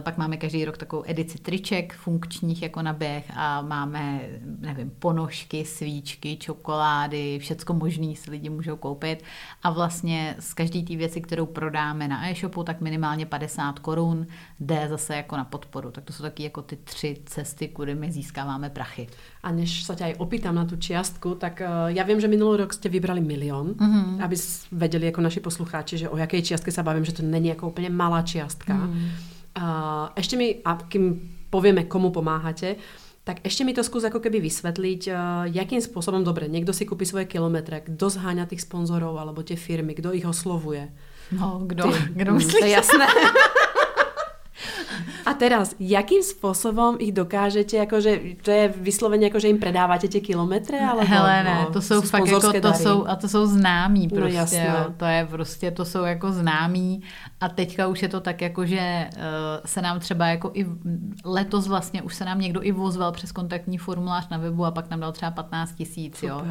pak 0.00 0.18
máme 0.18 0.36
každý 0.36 0.64
rok 0.64 0.78
takovou 0.78 1.02
edici 1.06 1.38
triček 1.38 1.94
funkčních 1.94 2.62
jako 2.62 2.82
na 2.82 2.92
běh 2.92 3.24
a 3.36 3.62
máme, 3.62 4.20
nevím, 4.60 4.90
ponožky, 4.98 5.64
svíčky, 5.64 6.36
čokolády, 6.36 7.38
všecko 7.38 7.74
možný 7.74 8.16
si 8.16 8.30
lidi 8.30 8.48
můžou 8.50 8.76
koupit. 8.76 9.24
A 9.62 9.70
vlastně 9.70 10.36
z 10.38 10.54
každé 10.54 10.82
té 10.82 10.96
věci, 10.96 11.20
kterou 11.20 11.46
prodáme 11.46 12.08
na 12.08 12.30
e-shopu, 12.30 12.62
tak 12.62 12.80
minimálně 12.80 13.26
50 13.26 13.78
korun 13.78 14.26
jde 14.60 14.86
zase 14.88 15.16
jako 15.16 15.36
na 15.36 15.44
podporu. 15.44 15.90
Tak 15.90 16.04
to 16.04 16.12
jsou 16.12 16.22
taky 16.22 16.42
jako 16.42 16.62
ty 16.62 16.76
tři 16.76 17.16
cesty, 17.26 17.68
kudy 17.68 17.94
my 17.94 18.12
získáváme 18.12 18.70
prachy. 18.70 19.06
A 19.42 19.52
než 19.52 19.82
se 19.82 19.96
tě 19.96 20.04
aj 20.04 20.14
opýtam 20.18 20.54
na 20.54 20.64
tu 20.64 20.76
čiastku, 20.76 21.34
tak 21.34 21.62
uh, 21.64 21.90
já 21.90 22.04
vím, 22.04 22.20
že 22.20 22.28
minulý 22.28 22.58
rok 22.58 22.72
jste 22.72 22.88
vybrali 22.88 23.20
milion, 23.20 23.66
mm-hmm. 23.66 24.24
aby 24.24 24.36
vedeli 24.72 25.06
jako 25.06 25.20
naši 25.20 25.40
posluchači, 25.40 25.98
že 25.98 26.08
o 26.08 26.16
jaké 26.16 26.42
čiastke 26.42 26.72
se 26.72 26.82
bavím, 26.82 27.04
že 27.04 27.12
to 27.12 27.22
není 27.22 27.48
jako 27.48 27.68
úplně 27.68 27.90
malá 27.90 28.22
čiastka. 28.22 28.74
Mm. 28.74 29.08
Uh, 29.56 30.12
ešte 30.12 30.36
mi, 30.36 30.60
a 30.60 30.76
kým 30.76 31.16
povieme, 31.48 31.88
komu 31.88 32.12
pomáhate, 32.12 32.76
tak 33.24 33.42
ešte 33.42 33.64
mi 33.64 33.72
to 33.72 33.82
skús 33.82 34.04
ako 34.04 34.20
keby 34.20 34.38
vysvetliť, 34.38 35.02
uh, 35.08 35.48
jakým 35.48 35.80
spôsobom, 35.80 36.22
dobre, 36.22 36.46
niekto 36.46 36.76
si 36.76 36.84
kúpi 36.84 37.08
svoje 37.08 37.26
kilometre, 37.26 37.82
kto 37.82 38.06
zháňa 38.06 38.46
tých 38.46 38.62
sponzorov 38.68 39.16
alebo 39.16 39.40
tie 39.40 39.56
firmy, 39.56 39.96
kto 39.96 40.12
ich 40.12 40.28
oslovuje. 40.28 40.92
No, 41.34 41.64
kdo, 41.64 41.90
kdo 42.14 42.38
myslíš? 42.38 42.62
To 42.62 42.66
je 42.68 42.76
jasné. 42.76 43.06
A 45.26 45.34
teraz, 45.34 45.74
jakým 45.82 46.22
spôsobom 46.22 47.02
ich 47.02 47.10
dokážete, 47.10 47.82
akože, 47.82 48.38
to 48.46 48.50
je 48.54 48.70
vyslovene, 48.78 49.26
akože 49.26 49.50
im 49.50 49.58
predávate 49.58 50.06
tie 50.06 50.22
kilometre? 50.22 50.78
Alebo, 50.78 51.02
Hele, 51.02 51.42
ne, 51.42 51.66
no, 51.66 51.74
to 51.74 51.82
jsou 51.82 51.98
fakt 52.00 52.30
jako, 52.30 52.52
to 52.62 52.72
jsou, 52.72 53.06
a 53.06 53.16
to 53.16 53.28
jsou 53.28 53.46
známí 53.46 54.06
no, 54.06 54.16
prostě, 54.16 54.66
no, 54.70 54.78
jo, 54.78 54.84
to 54.96 55.04
je 55.04 55.26
prostě, 55.26 55.70
to 55.70 55.84
jsou 55.84 56.04
jako 56.04 56.32
známí. 56.32 57.02
A 57.40 57.48
teďka 57.48 57.86
už 57.86 58.02
je 58.02 58.08
to 58.08 58.20
tak 58.20 58.40
jako, 58.40 58.66
že 58.66 59.10
uh, 59.16 59.22
se 59.66 59.82
nám 59.82 60.00
třeba 60.00 60.26
jako 60.26 60.50
i 60.54 60.66
letos 61.24 61.66
vlastně 61.66 62.02
už 62.02 62.14
se 62.14 62.24
nám 62.24 62.40
někdo 62.40 62.62
i 62.62 62.72
vozval 62.72 63.12
přes 63.12 63.32
kontaktní 63.32 63.78
formulář 63.78 64.28
na 64.28 64.38
webu 64.38 64.64
a 64.64 64.70
pak 64.70 64.90
nám 64.90 65.00
dal 65.00 65.12
třeba 65.12 65.30
15 65.30 65.72
tisíc, 65.74 66.22
jo 66.22 66.42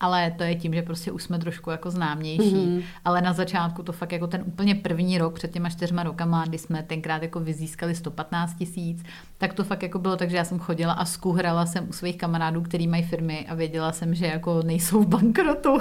ale 0.00 0.30
to 0.30 0.42
je 0.42 0.54
tím, 0.54 0.74
že 0.74 0.82
prostě 0.82 1.12
už 1.12 1.22
jsme 1.22 1.38
trošku 1.38 1.70
jako 1.70 1.90
známější. 1.90 2.56
Mm-hmm. 2.56 2.82
Ale 3.04 3.20
na 3.20 3.32
začátku 3.32 3.82
to 3.82 3.92
fakt 3.92 4.12
jako 4.12 4.26
ten 4.26 4.42
úplně 4.46 4.74
první 4.74 5.18
rok 5.18 5.34
před 5.34 5.52
těma 5.52 5.70
čtyřma 5.70 6.02
rokama, 6.02 6.44
kdy 6.46 6.58
jsme 6.58 6.82
tenkrát 6.82 7.22
jako 7.22 7.40
vyzískali 7.40 7.94
115 7.94 8.54
tisíc, 8.54 9.02
tak 9.38 9.54
to 9.54 9.64
fakt 9.64 9.82
jako 9.82 9.98
bylo 9.98 10.16
tak, 10.16 10.30
že 10.30 10.36
já 10.36 10.44
jsem 10.44 10.58
chodila 10.58 10.92
a 10.92 11.04
skuhrala 11.04 11.66
jsem 11.66 11.88
u 11.88 11.92
svých 11.92 12.16
kamarádů, 12.16 12.62
který 12.62 12.86
mají 12.86 13.02
firmy 13.02 13.46
a 13.48 13.54
věděla 13.54 13.92
jsem, 13.92 14.14
že 14.14 14.26
jako 14.26 14.62
nejsou 14.62 15.02
v 15.02 15.06
bankrotu, 15.06 15.78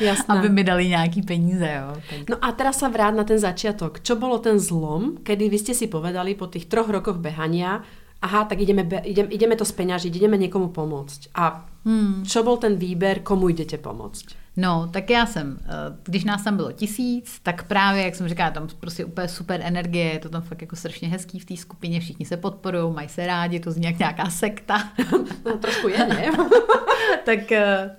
Jasné. 0.00 0.34
aby 0.38 0.48
mi 0.48 0.64
dali 0.64 0.88
nějaký 0.88 1.22
peníze. 1.22 1.80
Jo. 1.80 2.02
Tak... 2.10 2.30
No 2.30 2.36
a 2.44 2.52
teraz 2.52 2.78
se 2.78 2.88
vrát 2.88 3.14
na 3.14 3.24
ten 3.24 3.38
začátek. 3.38 4.00
Co 4.02 4.16
bylo 4.16 4.38
ten 4.38 4.58
zlom, 4.58 5.16
kedy 5.22 5.48
vy 5.48 5.58
jste 5.58 5.74
si 5.74 5.86
povedali 5.86 6.34
po 6.34 6.46
těch 6.46 6.66
troch 6.66 6.88
rokoch 6.88 7.16
behania, 7.16 7.82
aha, 8.26 8.44
tak 8.44 8.58
ideme, 8.60 8.82
ideme, 9.06 9.28
ideme 9.28 9.56
to 9.56 9.64
speňažiť, 9.64 10.16
ideme 10.16 10.36
někomu 10.36 10.68
pomoct. 10.68 11.30
A 11.34 11.68
hmm. 11.84 12.26
čo 12.26 12.42
byl 12.42 12.56
ten 12.56 12.76
výber, 12.76 13.22
komu 13.22 13.48
jdete 13.48 13.78
pomoct? 13.78 14.26
No, 14.56 14.88
tak 14.90 15.10
já 15.10 15.26
jsem, 15.26 15.58
eh, 15.62 15.68
když 16.02 16.24
nás 16.24 16.44
tam 16.44 16.56
bylo 16.56 16.72
tisíc, 16.72 17.40
tak 17.42 17.62
právě, 17.62 18.04
jak 18.04 18.14
jsem 18.14 18.28
říkala, 18.28 18.50
tam 18.50 18.68
prostě 18.80 19.04
úplně 19.04 19.28
super 19.28 19.60
energie, 19.64 20.12
je 20.12 20.18
to 20.18 20.28
tam 20.28 20.42
fakt 20.42 20.60
jako 20.60 20.76
strašně 20.76 21.08
hezký 21.08 21.38
v 21.38 21.44
té 21.44 21.56
skupině, 21.56 22.00
všichni 22.00 22.26
se 22.26 22.36
podporují, 22.36 22.94
mají 22.94 23.08
se 23.08 23.26
rádi, 23.26 23.60
to 23.60 23.70
zní 23.70 23.86
jak 23.86 23.98
nějaká 23.98 24.30
sekta. 24.30 24.88
no, 25.46 25.58
trošku 25.58 25.88
je, 25.88 26.06
ne? 26.06 26.30
tak, 27.24 27.52
eh, 27.52 27.90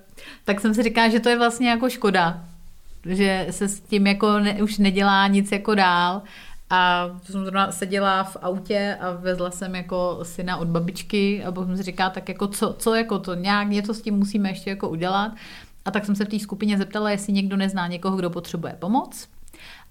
tak 0.44 0.60
jsem 0.60 0.74
si 0.74 0.82
říkala, 0.82 1.08
že 1.08 1.20
to 1.20 1.28
je 1.28 1.38
vlastně 1.38 1.68
jako 1.68 1.90
škoda, 1.90 2.44
že 3.06 3.46
se 3.50 3.68
s 3.68 3.80
tím 3.80 4.06
jako 4.06 4.38
ne, 4.38 4.62
už 4.62 4.78
nedělá 4.78 5.26
nic 5.26 5.52
jako 5.52 5.74
dál 5.74 6.22
a 6.70 7.10
jsem 7.22 7.42
zrovna 7.42 7.72
seděla 7.72 8.24
v 8.24 8.36
autě 8.42 8.98
a 9.00 9.12
vezla 9.12 9.50
jsem 9.50 9.74
jako 9.74 10.18
syna 10.22 10.56
od 10.56 10.68
babičky 10.68 11.44
a 11.44 11.52
jsem 11.54 11.76
si 11.76 11.82
říká, 11.82 12.10
tak 12.10 12.28
jako 12.28 12.48
co, 12.48 12.74
co 12.78 12.94
jako 12.94 13.18
to, 13.18 13.34
nějak 13.34 13.68
něco 13.68 13.94
s 13.94 14.02
tím 14.02 14.14
musíme 14.14 14.48
ještě 14.48 14.70
jako 14.70 14.88
udělat. 14.88 15.32
A 15.84 15.90
tak 15.90 16.04
jsem 16.04 16.16
se 16.16 16.24
v 16.24 16.28
té 16.28 16.38
skupině 16.38 16.78
zeptala, 16.78 17.10
jestli 17.10 17.32
někdo 17.32 17.56
nezná 17.56 17.86
někoho, 17.86 18.16
kdo 18.16 18.30
potřebuje 18.30 18.76
pomoc. 18.78 19.28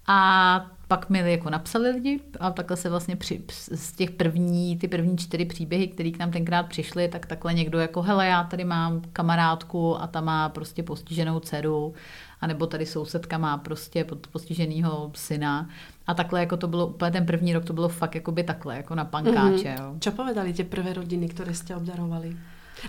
A 0.06 0.70
pak 0.88 1.10
mi 1.10 1.32
jako 1.32 1.50
napsali 1.50 1.90
lidi 1.90 2.20
a 2.40 2.50
takhle 2.50 2.76
se 2.76 2.90
vlastně 2.90 3.16
při, 3.16 3.42
z 3.74 3.92
těch 3.92 4.10
první, 4.10 4.78
ty 4.78 4.88
první 4.88 5.18
čtyři 5.18 5.44
příběhy, 5.44 5.88
které 5.88 6.10
k 6.10 6.18
nám 6.18 6.30
tenkrát 6.30 6.62
přišly, 6.62 7.08
tak 7.08 7.26
takhle 7.26 7.54
někdo 7.54 7.78
jako, 7.78 8.02
hele, 8.02 8.26
já 8.26 8.44
tady 8.44 8.64
mám 8.64 9.02
kamarádku 9.12 10.02
a 10.02 10.06
ta 10.06 10.20
má 10.20 10.48
prostě 10.48 10.82
postiženou 10.82 11.40
dceru, 11.40 11.94
anebo 12.40 12.66
tady 12.66 12.86
sousedka 12.86 13.38
má 13.38 13.56
prostě 13.56 14.06
postiženého 14.32 15.10
syna. 15.14 15.68
A 16.06 16.14
takhle 16.14 16.40
jako 16.40 16.56
to 16.56 16.68
bylo 16.68 16.86
úplně 16.86 17.10
ten 17.10 17.26
první 17.26 17.52
rok, 17.52 17.64
to 17.64 17.72
bylo 17.72 17.88
fakt 17.88 18.14
jako 18.14 18.32
by 18.32 18.42
takhle, 18.42 18.76
jako 18.76 18.94
na 18.94 19.04
pankáče. 19.04 19.74
Mm-hmm. 19.74 19.84
Jo. 19.84 19.94
Čo 20.00 20.12
povedali 20.12 20.52
tě 20.52 20.64
prvé 20.64 20.92
rodiny, 20.92 21.28
které 21.28 21.54
jste 21.54 21.76
obdarovali? 21.76 22.36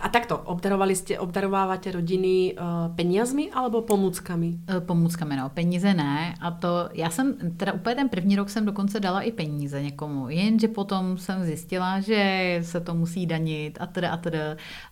A 0.02 0.10
takto, 0.10 0.38
obdarovali 0.38 0.96
jste, 0.96 1.20
obdarováváte 1.20 1.92
rodiny 1.92 2.56
uh, 2.60 2.96
peniazmi 2.96 3.52
alebo 3.52 3.82
pomůckami? 3.82 4.48
Uh, 4.48 4.80
pomůckami, 4.80 5.36
no. 5.36 5.50
Peníze 5.50 5.94
ne. 5.94 6.34
A 6.42 6.52
to, 6.52 6.90
já 6.94 7.10
jsem, 7.10 7.36
teda 7.58 7.74
úplně 7.74 7.96
ten 7.96 8.10
první 8.10 8.36
rok 8.36 8.50
jsem 8.50 8.66
dokonce 8.66 9.00
dala 9.00 9.22
i 9.22 9.32
peníze 9.32 9.82
někomu. 9.82 10.30
Jenže 10.30 10.68
potom 10.68 11.18
jsem 11.18 11.44
zjistila, 11.44 12.00
že 12.00 12.60
se 12.64 12.80
to 12.80 12.94
musí 12.94 13.26
danit 13.26 13.78
a 13.82 13.86
teda 13.86 14.12
a 14.12 14.18
teda. 14.18 14.40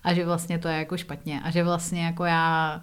A 0.03 0.13
že 0.13 0.25
vlastně 0.25 0.59
to 0.59 0.67
je 0.67 0.77
jako 0.77 0.97
špatně. 0.97 1.41
A 1.41 1.51
že 1.51 1.63
vlastně 1.63 2.05
jako 2.05 2.25
já 2.25 2.81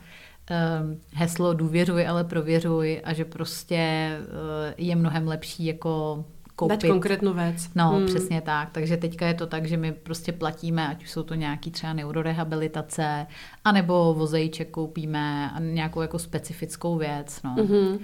heslo 1.13 1.55
důvěřuj, 1.55 2.07
ale 2.07 2.25
prověřuj 2.25 3.01
a 3.05 3.13
že 3.13 3.25
prostě 3.25 4.11
uh, 4.19 4.75
je 4.77 4.97
mnohem 4.97 5.29
lepší 5.29 5.65
jako 5.65 6.25
koupit. 6.57 6.83
Dať 6.83 6.91
konkrétnu 6.91 7.33
věc. 7.33 7.71
No, 7.75 7.91
hmm. 7.91 8.07
přesně 8.07 8.41
tak. 8.41 8.71
Takže 8.71 8.97
teďka 8.97 9.27
je 9.27 9.35
to 9.35 9.47
tak, 9.47 9.67
že 9.67 9.77
my 9.77 9.93
prostě 9.93 10.33
platíme, 10.33 10.89
ať 10.89 11.03
už 11.03 11.11
jsou 11.11 11.23
to 11.23 11.35
nějaký 11.35 11.71
třeba 11.71 11.93
neurorehabilitace, 11.93 13.27
anebo 13.65 14.15
vozejček 14.15 14.71
koupíme 14.71 15.51
a 15.51 15.61
nějakou 15.61 16.01
jako 16.01 16.19
specifickou 16.19 16.99
věc. 16.99 17.41
No. 17.45 17.55
Mm-hmm. 17.57 17.99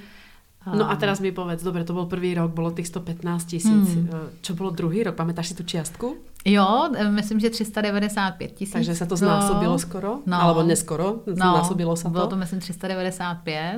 No 0.67 0.91
a 0.91 0.97
teraz 0.97 1.21
mi 1.21 1.33
povedz, 1.33 1.63
dobre, 1.63 1.85
to 1.85 1.93
byl 1.93 2.07
první 2.07 2.35
rok, 2.35 2.53
bylo 2.53 2.71
těch 2.71 2.87
115 2.87 3.45
tisíc. 3.45 3.95
Hmm. 3.95 4.11
Čo 4.41 4.55
bylo 4.55 4.71
druhý 4.71 5.03
rok? 5.03 5.15
Pamätáš 5.15 5.49
si 5.49 5.55
tu 5.55 5.63
čiastku? 5.63 6.17
Jo, 6.45 6.91
myslím, 7.11 7.41
že 7.41 7.51
395 7.51 8.53
tisíc. 8.53 8.73
Takže 8.73 8.95
se 8.95 9.07
to 9.07 9.17
znásobilo 9.17 9.79
skoro? 9.79 10.19
No. 10.27 10.43
Alebo 10.43 10.63
neskoro? 10.63 11.25
No, 11.27 11.35
Znásobilo 11.35 11.97
se 11.97 12.03
to? 12.03 12.11
Bylo 12.11 12.27
to, 12.27 12.37
myslím, 12.37 12.61
395. 12.61 13.77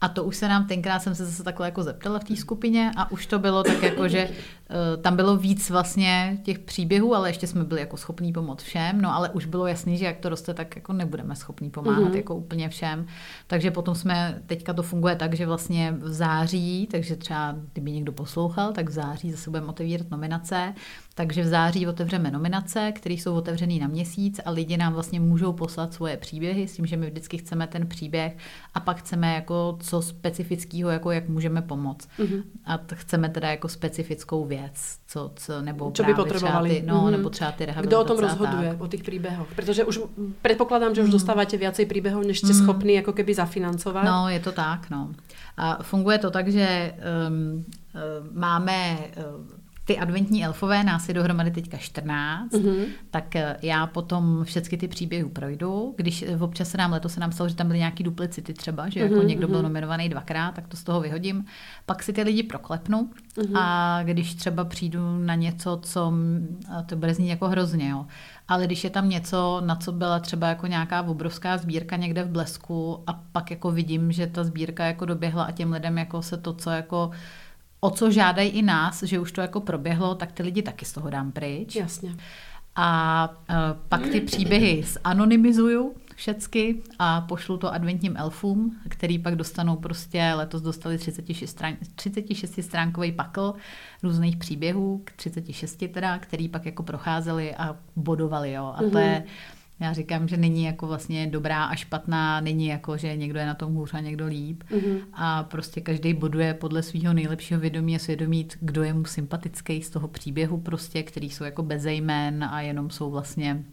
A 0.00 0.08
to 0.08 0.24
už 0.24 0.36
se 0.36 0.48
nám 0.48 0.66
tenkrát 0.66 1.02
jsem 1.02 1.14
se 1.14 1.24
zase 1.26 1.42
takhle 1.42 1.66
jako 1.66 1.82
zeptala 1.82 2.18
v 2.18 2.24
té 2.24 2.36
skupině 2.36 2.90
a 2.96 3.10
už 3.10 3.26
to 3.26 3.38
bylo 3.38 3.62
tak 3.62 3.82
jako, 3.82 4.08
že 4.08 4.28
tam 5.02 5.16
bylo 5.16 5.36
víc 5.36 5.70
vlastně 5.70 6.38
těch 6.42 6.58
příběhů, 6.58 7.14
ale 7.14 7.28
ještě 7.28 7.46
jsme 7.46 7.64
byli 7.64 7.80
jako 7.80 7.96
schopní 7.96 8.32
pomoct 8.32 8.62
všem, 8.62 9.00
no 9.00 9.14
ale 9.14 9.30
už 9.30 9.46
bylo 9.46 9.66
jasný, 9.66 9.96
že 9.96 10.04
jak 10.04 10.18
to 10.18 10.28
roste, 10.28 10.54
tak 10.54 10.76
jako 10.76 10.92
nebudeme 10.92 11.36
schopní 11.36 11.70
pomáhat 11.70 12.02
mm-hmm. 12.02 12.16
jako 12.16 12.34
úplně 12.34 12.68
všem. 12.68 13.06
Takže 13.46 13.70
potom 13.70 13.94
jsme, 13.94 14.42
teďka 14.46 14.72
to 14.72 14.82
funguje 14.82 15.16
tak, 15.16 15.34
že 15.34 15.46
vlastně 15.46 15.94
v 15.98 16.12
září, 16.12 16.88
takže 16.90 17.16
třeba 17.16 17.56
kdyby 17.72 17.92
někdo 17.92 18.12
poslouchal, 18.12 18.72
tak 18.72 18.88
v 18.88 18.92
září 18.92 19.30
zase 19.30 19.50
budeme 19.50 19.66
otevírat 19.66 20.10
nominace, 20.10 20.74
takže 21.14 21.42
v 21.42 21.46
září 21.46 21.86
otevřeme 21.86 22.30
nominace, 22.30 22.92
které 22.92 23.14
jsou 23.14 23.34
otevřené 23.34 23.74
na 23.74 23.86
měsíc 23.86 24.40
a 24.44 24.50
lidi 24.50 24.76
nám 24.76 24.92
vlastně 24.92 25.20
můžou 25.20 25.52
poslat 25.52 25.94
svoje 25.94 26.16
příběhy 26.16 26.68
s 26.68 26.76
tím, 26.76 26.86
že 26.86 26.96
my 26.96 27.10
vždycky 27.10 27.38
chceme 27.38 27.66
ten 27.66 27.86
příběh 27.86 28.36
a 28.74 28.80
pak 28.80 28.96
chceme 28.96 29.34
jako 29.34 29.78
co 29.80 30.02
specifického, 30.02 30.90
jako 30.90 31.10
jak 31.10 31.28
můžeme 31.28 31.62
pomoct. 31.62 32.08
Mm-hmm. 32.18 32.42
A 32.64 32.80
chceme 32.94 33.28
teda 33.28 33.50
jako 33.50 33.68
specifickou 33.68 34.44
věc, 34.44 34.63
co, 35.06 35.32
co 35.36 35.62
nebo 35.62 35.90
čo 35.90 36.04
by 36.04 36.14
potřebovali. 36.14 36.70
Ty, 36.70 36.82
no, 36.86 37.02
mm-hmm. 37.02 37.10
nebo 37.10 37.30
třeba 37.30 37.52
ty 37.52 37.66
Kdo 37.80 38.00
o 38.00 38.04
tom 38.04 38.18
rozhoduje, 38.18 38.76
o 38.80 38.86
těch 38.86 39.02
příběhoch? 39.02 39.48
Protože 39.56 39.84
už 39.84 40.00
předpokládám, 40.42 40.94
že 40.94 41.00
už 41.00 41.06
mm. 41.06 41.12
dostáváte 41.12 41.56
viacej 41.56 41.86
příběhů, 41.86 42.22
než 42.22 42.38
jste 42.38 42.52
mm. 42.52 42.54
schopni 42.54 42.94
jako 42.94 43.12
keby 43.12 43.34
zafinancovat. 43.34 44.04
No, 44.04 44.28
je 44.28 44.40
to 44.40 44.52
tak, 44.52 44.90
no. 44.90 45.12
A 45.56 45.82
funguje 45.82 46.18
to 46.18 46.30
tak, 46.30 46.48
že 46.48 46.94
um, 47.28 47.34
um, 47.34 47.64
máme 48.32 48.98
um, 48.98 49.63
ty 49.84 49.98
adventní 49.98 50.44
elfové, 50.44 50.84
nás 50.84 51.08
je 51.08 51.14
dohromady 51.14 51.50
teďka 51.50 51.76
14, 51.76 52.52
mm-hmm. 52.52 52.84
tak 53.10 53.36
eh, 53.36 53.56
já 53.62 53.86
potom 53.86 54.44
všechny 54.44 54.78
ty 54.78 54.88
příběhy 54.88 55.24
projdu. 55.24 55.94
Když 55.96 56.24
občas 56.40 56.70
se 56.70 56.78
nám 56.78 56.92
letos 56.92 57.12
se 57.14 57.20
nám 57.20 57.32
stalo, 57.32 57.48
že 57.48 57.54
tam 57.54 57.66
byly 57.66 57.78
nějaký 57.78 58.04
duplicity 58.04 58.54
třeba, 58.54 58.88
že 58.88 59.00
jako 59.00 59.14
mm-hmm. 59.14 59.26
někdo 59.26 59.48
byl 59.48 59.56
mhm. 59.56 59.64
nominovaný 59.64 60.08
dvakrát, 60.08 60.54
tak 60.54 60.68
to 60.68 60.76
z 60.76 60.84
toho 60.84 61.00
vyhodím. 61.00 61.44
Pak 61.86 62.02
si 62.02 62.12
ty 62.12 62.22
lidi 62.22 62.42
proklepnu 62.42 63.10
mm-hmm. 63.36 63.58
a 63.58 64.00
když 64.02 64.34
třeba 64.34 64.64
přijdu 64.64 65.18
na 65.18 65.34
něco, 65.34 65.80
co 65.82 66.12
to 66.86 66.96
bude 66.96 67.14
znít 67.14 67.28
jako 67.28 67.48
hrozně, 67.48 67.88
jo. 67.88 68.06
Ale 68.48 68.64
když 68.66 68.84
je 68.84 68.90
tam 68.90 69.08
něco, 69.08 69.62
na 69.64 69.76
co 69.76 69.92
byla 69.92 70.20
třeba 70.20 70.48
jako 70.48 70.66
nějaká 70.66 71.02
obrovská 71.02 71.58
sbírka 71.58 71.96
někde 71.96 72.24
v 72.24 72.28
blesku 72.28 73.02
a 73.06 73.12
pak 73.32 73.50
jako 73.50 73.70
vidím, 73.70 74.12
že 74.12 74.26
ta 74.26 74.44
sbírka 74.44 74.84
jako 74.84 75.04
doběhla 75.04 75.44
a 75.44 75.52
těm 75.52 75.72
lidem 75.72 75.98
jako 75.98 76.22
se 76.22 76.36
to, 76.36 76.52
co 76.52 76.70
jako 76.70 77.10
o 77.84 77.90
co 77.90 78.10
žádají 78.10 78.50
i 78.50 78.62
nás, 78.62 79.02
že 79.02 79.18
už 79.18 79.32
to 79.32 79.40
jako 79.40 79.60
proběhlo, 79.60 80.14
tak 80.14 80.32
ty 80.32 80.42
lidi 80.42 80.62
taky 80.62 80.84
z 80.84 80.92
toho 80.92 81.10
dám 81.10 81.32
pryč. 81.32 81.76
Jasně. 81.76 82.16
A 82.76 83.28
uh, 83.50 83.56
pak 83.88 84.02
ty 84.06 84.20
příběhy 84.20 84.82
zanonymizuju 84.82 85.94
všecky 86.16 86.82
a 86.98 87.20
pošlu 87.20 87.56
to 87.56 87.72
adventním 87.72 88.16
elfům, 88.16 88.76
který 88.88 89.18
pak 89.18 89.36
dostanou 89.36 89.76
prostě, 89.76 90.32
letos 90.34 90.62
dostali 90.62 90.98
36, 90.98 91.50
strán, 91.50 91.76
36 91.94 92.62
stránkový 92.62 93.12
pakl 93.12 93.54
různých 94.02 94.36
příběhů, 94.36 95.04
36 95.16 95.84
teda, 95.92 96.18
který 96.18 96.48
pak 96.48 96.66
jako 96.66 96.82
procházeli 96.82 97.54
a 97.54 97.76
bodovali, 97.96 98.52
jo. 98.52 98.74
A 98.76 98.82
mm-hmm. 98.82 98.90
to 98.90 98.98
je 98.98 99.24
já 99.80 99.92
říkám, 99.92 100.28
že 100.28 100.36
není 100.36 100.64
jako 100.64 100.86
vlastně 100.86 101.26
dobrá 101.26 101.64
a 101.64 101.74
špatná, 101.74 102.40
není 102.40 102.66
jako, 102.66 102.96
že 102.96 103.16
někdo 103.16 103.38
je 103.38 103.46
na 103.46 103.54
tom 103.54 103.74
hůř 103.74 103.94
a 103.94 104.00
někdo 104.00 104.26
líp. 104.26 104.62
Mm-hmm. 104.70 104.98
A 105.12 105.42
prostě 105.42 105.80
každý 105.80 106.14
boduje 106.14 106.54
podle 106.54 106.82
svého 106.82 107.14
nejlepšího 107.14 107.60
vědomí 107.60 107.96
a 107.96 107.98
svědomí, 107.98 108.48
kdo 108.60 108.82
je 108.82 108.94
mu 108.94 109.04
sympatický 109.04 109.82
z 109.82 109.90
toho 109.90 110.08
příběhu 110.08 110.60
prostě, 110.60 111.02
který 111.02 111.30
jsou 111.30 111.44
jako 111.44 111.62
bezejmen 111.62 112.44
a 112.44 112.60
jenom 112.60 112.90
jsou 112.90 113.10
vlastně 113.10 113.64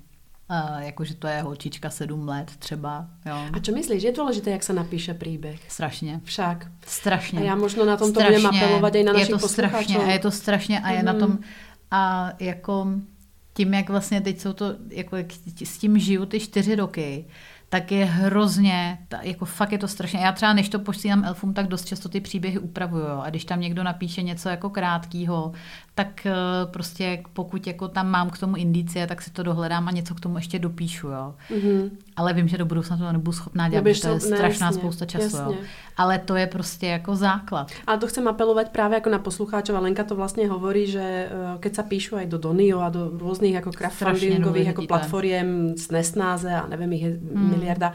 Uh, 0.51 0.81
jakože 0.81 1.15
to 1.15 1.27
je 1.27 1.41
holčička 1.41 1.89
sedm 1.89 2.27
let 2.27 2.51
třeba. 2.59 3.07
Jo. 3.25 3.35
A 3.53 3.59
co 3.59 3.71
myslíš, 3.71 4.03
je 4.03 4.11
důležité, 4.11 4.51
jak 4.51 4.63
se 4.63 4.73
napíše 4.73 5.13
příběh? 5.13 5.71
Strašně. 5.71 6.21
Však. 6.23 6.67
Strašně. 6.85 7.39
A 7.39 7.43
já 7.43 7.55
možno 7.55 7.85
na 7.85 7.97
tom 7.97 8.13
to 8.13 8.21
budeme 8.21 8.49
apelovat 8.49 8.95
i 8.95 9.03
na 9.03 9.13
našich 9.13 9.29
Je 9.29 9.35
to 9.37 9.47
strašně 9.47 9.97
a 9.97 10.11
je 10.11 10.19
to 10.19 10.31
strašně 10.31 10.79
a 10.79 10.91
je 10.91 10.99
mm. 10.99 11.05
na 11.05 11.13
tom 11.13 11.39
a 11.91 12.31
jako 12.39 12.87
tím, 13.53 13.73
jak 13.73 13.89
vlastně 13.89 14.21
teď 14.21 14.39
jsou 14.39 14.53
to, 14.53 14.75
jako 14.89 15.15
jak 15.15 15.25
s 15.63 15.77
tím 15.77 15.99
žiju 15.99 16.25
ty 16.25 16.39
čtyři 16.39 16.75
roky, 16.75 17.25
tak 17.71 17.91
je 17.91 18.05
hrozně, 18.05 18.97
jako 19.21 19.45
fakt 19.45 19.71
je 19.71 19.77
to 19.77 19.87
strašně. 19.87 20.19
Já 20.19 20.31
třeba 20.31 20.53
než 20.53 20.69
to 20.69 20.79
posílám 20.79 21.25
elfům, 21.25 21.53
tak 21.53 21.67
dost 21.67 21.85
často 21.85 22.09
ty 22.09 22.21
příběhy 22.21 22.59
upravuju. 22.59 23.05
A 23.05 23.29
když 23.29 23.45
tam 23.45 23.61
někdo 23.61 23.83
napíše 23.83 24.21
něco 24.21 24.49
jako 24.49 24.69
krátkýho, 24.69 25.51
tak 25.95 26.25
eh, 26.25 26.33
prostě 26.65 27.23
pokud 27.33 27.67
jako 27.67 27.87
tam 27.87 28.09
mám 28.09 28.29
k 28.29 28.37
tomu 28.37 28.55
indicie, 28.55 29.07
tak 29.07 29.21
si 29.21 29.31
to 29.31 29.43
dohledám 29.43 29.87
a 29.87 29.91
něco 29.91 30.15
k 30.15 30.19
tomu 30.19 30.35
ještě 30.35 30.59
dopíšu. 30.59 31.07
Jo. 31.07 31.35
Mm-hmm. 31.49 31.89
Ale 32.15 32.33
vím, 32.33 32.47
že 32.47 32.57
do 32.57 32.65
budoucna 32.65 32.97
to 32.97 33.11
nebudu 33.11 33.31
schopná 33.31 33.69
dělat, 33.69 33.83
protože 33.83 34.01
to 34.01 34.07
je 34.07 34.19
strašná 34.19 34.67
jasně, 34.67 34.81
spousta 34.81 35.05
času. 35.05 35.37
Jo. 35.37 35.55
Ale 35.97 36.19
to 36.19 36.35
je 36.35 36.47
prostě 36.47 36.87
jako 36.87 37.15
základ. 37.15 37.71
Ale 37.87 37.97
to 37.97 38.07
chcem 38.07 38.27
apelovat 38.27 38.69
právě 38.69 38.95
jako 38.95 39.09
na 39.09 39.19
poslucháčov. 39.19 39.81
Lenka 39.81 40.03
to 40.03 40.15
vlastně 40.15 40.49
hovorí, 40.49 40.87
že 40.87 41.01
eh, 41.01 41.29
keď 41.59 41.75
sa 41.75 41.83
píšu 41.83 42.15
aj 42.15 42.25
do 42.25 42.37
Donio 42.37 42.79
a 42.79 42.89
do 42.89 43.11
různých 43.17 43.53
jako 43.53 43.71
crowdfundingových 43.71 44.67
jako 44.67 44.81
platform 44.87 45.73
s 45.77 45.91
Nesnáze 45.91 46.53
a 46.53 46.67
nevím, 46.67 46.93
ich 46.93 47.01
je 47.01 47.11
mm. 47.33 47.49
miliarda, 47.49 47.93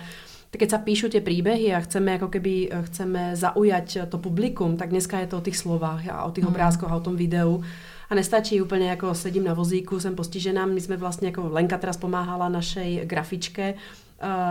tak 0.51 0.61
keď 0.61 0.71
sa 0.71 0.79
píšu 0.79 1.09
tie 1.09 1.21
príbehy 1.21 1.75
a 1.75 1.81
chceme 1.81 2.17
ako 2.17 2.29
keby 2.29 2.55
eh, 2.71 2.83
chceme 2.87 3.37
zaujať 3.37 4.09
to 4.09 4.19
publikum, 4.19 4.77
tak 4.77 4.91
dneska 4.91 5.19
je 5.21 5.27
to 5.27 5.39
o 5.39 5.45
tých 5.45 5.59
slovách 5.59 6.09
a 6.09 6.25
o 6.25 6.31
tých 6.31 6.45
mm. 6.45 6.51
obrázkoch 6.51 6.91
a 6.91 6.97
o 6.97 7.05
tom 7.05 7.17
videu. 7.17 7.63
A 8.11 8.15
nestačí 8.15 8.63
úplně 8.63 8.89
jako 8.89 9.15
sedím 9.15 9.45
na 9.45 9.55
vozíku, 9.55 10.01
jsem 10.01 10.15
postižená. 10.15 10.67
My 10.67 10.81
jsme 10.81 10.97
vlastně 10.97 11.29
jako 11.29 11.49
Lenka 11.51 11.79
teraz 11.79 11.97
pomáhala 11.97 12.49
našej 12.49 13.03
grafičke, 13.05 13.75
eh, 13.75 14.06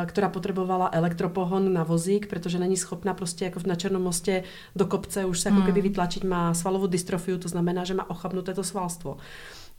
která 0.05 0.29
potřebovala 0.29 0.89
elektropohon 0.93 1.73
na 1.73 1.83
vozík, 1.83 2.27
protože 2.27 2.59
není 2.59 2.77
schopná 2.77 3.13
prostě 3.13 3.45
jako 3.45 3.59
na 3.65 3.75
Černom 3.75 4.01
mostě 4.01 4.43
do 4.75 4.85
kopce 4.85 5.25
už 5.25 5.39
se 5.39 5.49
jako 5.49 5.61
keby 5.61 5.81
vytlačit, 5.81 6.23
má 6.23 6.53
svalovou 6.53 6.87
dystrofiu, 6.87 7.37
to 7.37 7.47
znamená, 7.47 7.83
že 7.83 7.93
má 7.93 8.09
ochabnuté 8.09 8.53
to 8.53 8.63
svalstvo. 8.63 9.17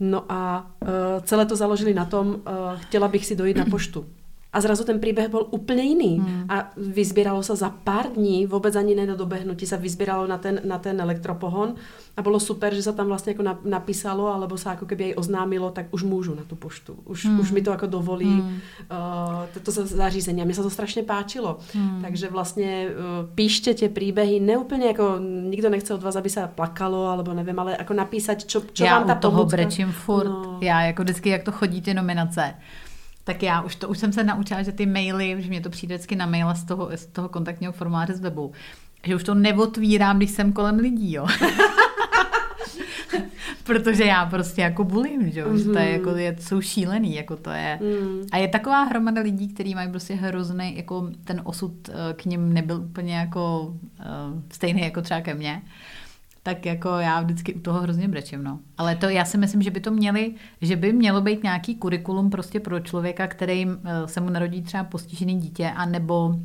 No 0.01 0.25
a 0.29 0.71
uh, 0.83 0.89
celé 1.23 1.47
to 1.47 1.57
založili 1.57 1.95
na 1.95 2.05
tom, 2.05 2.29
uh, 2.29 2.37
chtěla 2.77 3.09
bych 3.09 3.27
si 3.27 3.37
dojít 3.37 3.57
na 3.57 3.65
poštu 3.65 4.07
a 4.53 4.61
zrazu 4.61 4.85
ten 4.85 5.01
příběh 5.01 5.29
byl 5.29 5.47
úplně 5.51 5.83
jiný. 5.83 6.19
Hmm. 6.19 6.47
A 6.49 6.71
vyzbíralo 6.77 7.43
se 7.43 7.57
za 7.57 7.71
pár 7.71 8.07
dní, 8.07 8.47
vůbec 8.47 8.77
ani 8.77 8.95
ne 8.95 9.07
na 9.07 9.15
dobehnutí, 9.15 9.67
se 9.67 9.77
vyzbíralo 9.77 10.27
na 10.27 10.39
ten, 10.39 10.61
na 10.65 10.79
ten 10.79 11.01
elektropohon 11.01 11.75
a 12.17 12.23
bylo 12.23 12.41
super, 12.41 12.75
že 12.75 12.83
se 12.83 12.93
tam 12.93 13.07
vlastně 13.07 13.33
jako 13.33 13.59
napísalo, 13.65 14.35
alebo 14.35 14.59
se 14.59 14.69
jako 14.69 14.87
keby 14.87 15.05
jej 15.05 15.15
oznámilo, 15.17 15.71
tak 15.71 15.87
už 15.91 16.03
můžu 16.03 16.35
na 16.35 16.43
tu 16.45 16.57
poštu. 16.57 16.97
Už, 17.05 17.25
hmm. 17.25 17.41
už 17.41 17.51
mi 17.51 17.63
to 17.63 17.71
jako 17.71 17.87
dovolí 17.87 18.41
hmm. 18.41 18.49
uh, 18.51 18.59
to, 19.55 19.61
to 19.61 19.87
zařízení. 19.87 20.43
A 20.43 20.45
mně 20.45 20.55
se 20.55 20.63
to 20.63 20.71
strašně 20.71 21.03
páčilo. 21.03 21.59
Hmm. 21.75 22.03
Takže 22.03 22.29
vlastně 22.29 22.89
uh, 22.89 23.35
píšte 23.35 23.75
tě 23.75 23.89
příběhy, 23.89 24.41
neúplně 24.41 24.87
jako 24.87 25.19
nikdo 25.43 25.71
nechce 25.71 25.95
od 25.95 26.03
vás, 26.03 26.17
aby 26.17 26.31
se 26.31 26.49
plakalo, 26.55 27.07
alebo 27.07 27.35
nevím, 27.35 27.59
ale 27.59 27.77
jako 27.79 27.95
napísat, 27.95 28.45
čo, 28.45 28.63
čo 28.73 28.85
Já 28.85 28.99
vám 28.99 29.07
ta 29.07 29.15
toho 29.15 29.37
pomůcka... 29.37 29.57
brečím 29.57 29.93
furt. 29.93 30.29
No. 30.29 30.59
Já 30.61 30.83
jako 30.83 31.03
vždycky, 31.03 31.29
jak 31.29 31.43
to 31.43 31.53
chodí 31.53 31.83
ty 31.83 31.95
nominace 31.95 32.55
tak 33.27 33.43
já 33.43 33.61
už 33.61 33.77
to 33.77 33.89
už 33.89 33.99
jsem 33.99 34.13
se 34.13 34.25
naučila, 34.25 34.63
že 34.63 34.73
ty 34.73 34.87
maily, 34.87 35.37
že 35.39 35.49
mě 35.49 35.61
to 35.61 35.71
přijde 35.71 35.95
vždycky 35.95 36.17
na 36.17 36.27
maila 36.27 36.55
z 36.55 36.65
toho, 36.65 36.91
z 36.95 37.07
toho 37.07 37.29
kontaktního 37.29 37.73
formuláře 37.73 38.15
z 38.15 38.21
webu, 38.21 38.53
že 39.05 39.17
už 39.17 39.25
to 39.25 39.35
neotvírám, 39.35 40.17
když 40.17 40.31
jsem 40.31 40.53
kolem 40.53 40.77
lidí, 40.77 41.13
jo. 41.13 41.27
Protože 43.65 44.05
já 44.05 44.27
prostě 44.27 44.63
jako 44.63 44.85
bulím, 44.85 45.31
že, 45.31 45.45
mm-hmm. 45.45 45.73
to 45.73 45.79
je 45.79 45.91
jako, 45.91 46.11
je, 46.11 46.37
jsou 46.41 46.61
šílený, 46.61 47.15
jako 47.15 47.37
to 47.37 47.51
je. 47.51 47.79
Mm. 47.83 48.27
A 48.33 48.37
je 48.37 48.49
taková 48.49 48.83
hromada 48.83 49.23
lidí, 49.23 49.49
kteří 49.49 49.75
mají 49.75 49.91
prostě 49.91 50.15
hrozný, 50.15 50.77
jako 50.77 51.11
ten 51.25 51.41
osud 51.45 51.89
eh, 51.89 51.93
k 52.15 52.25
ním 52.25 52.53
nebyl 52.53 52.77
úplně 52.77 53.17
jako 53.17 53.75
uh, 53.99 54.41
stejný 54.53 54.81
jako 54.81 55.03
třeba 55.03 55.21
ke 55.21 55.35
mně 55.35 55.63
tak 56.47 56.67
jako 56.67 56.89
já 56.89 57.21
vždycky 57.21 57.55
u 57.55 57.61
toho 57.61 57.81
hrozně 57.81 58.09
brečím, 58.09 58.45
no. 58.45 58.59
Ale 58.79 58.97
to 58.97 59.09
já 59.09 59.25
si 59.25 59.39
myslím, 59.39 59.63
že 59.63 59.71
by 59.71 59.81
to 59.81 59.91
měli, 59.91 60.35
že 60.61 60.77
by 60.77 60.93
mělo 60.93 61.21
být 61.21 61.43
nějaký 61.43 61.75
kurikulum 61.75 62.31
prostě 62.31 62.61
pro 62.61 62.81
člověka, 62.81 63.27
který 63.27 63.67
eh, 63.69 64.09
se 64.09 64.21
mu 64.21 64.31
narodí 64.31 64.63
třeba 64.63 64.85
postižený 64.85 65.41
dítě, 65.41 65.71
anebo 65.77 66.37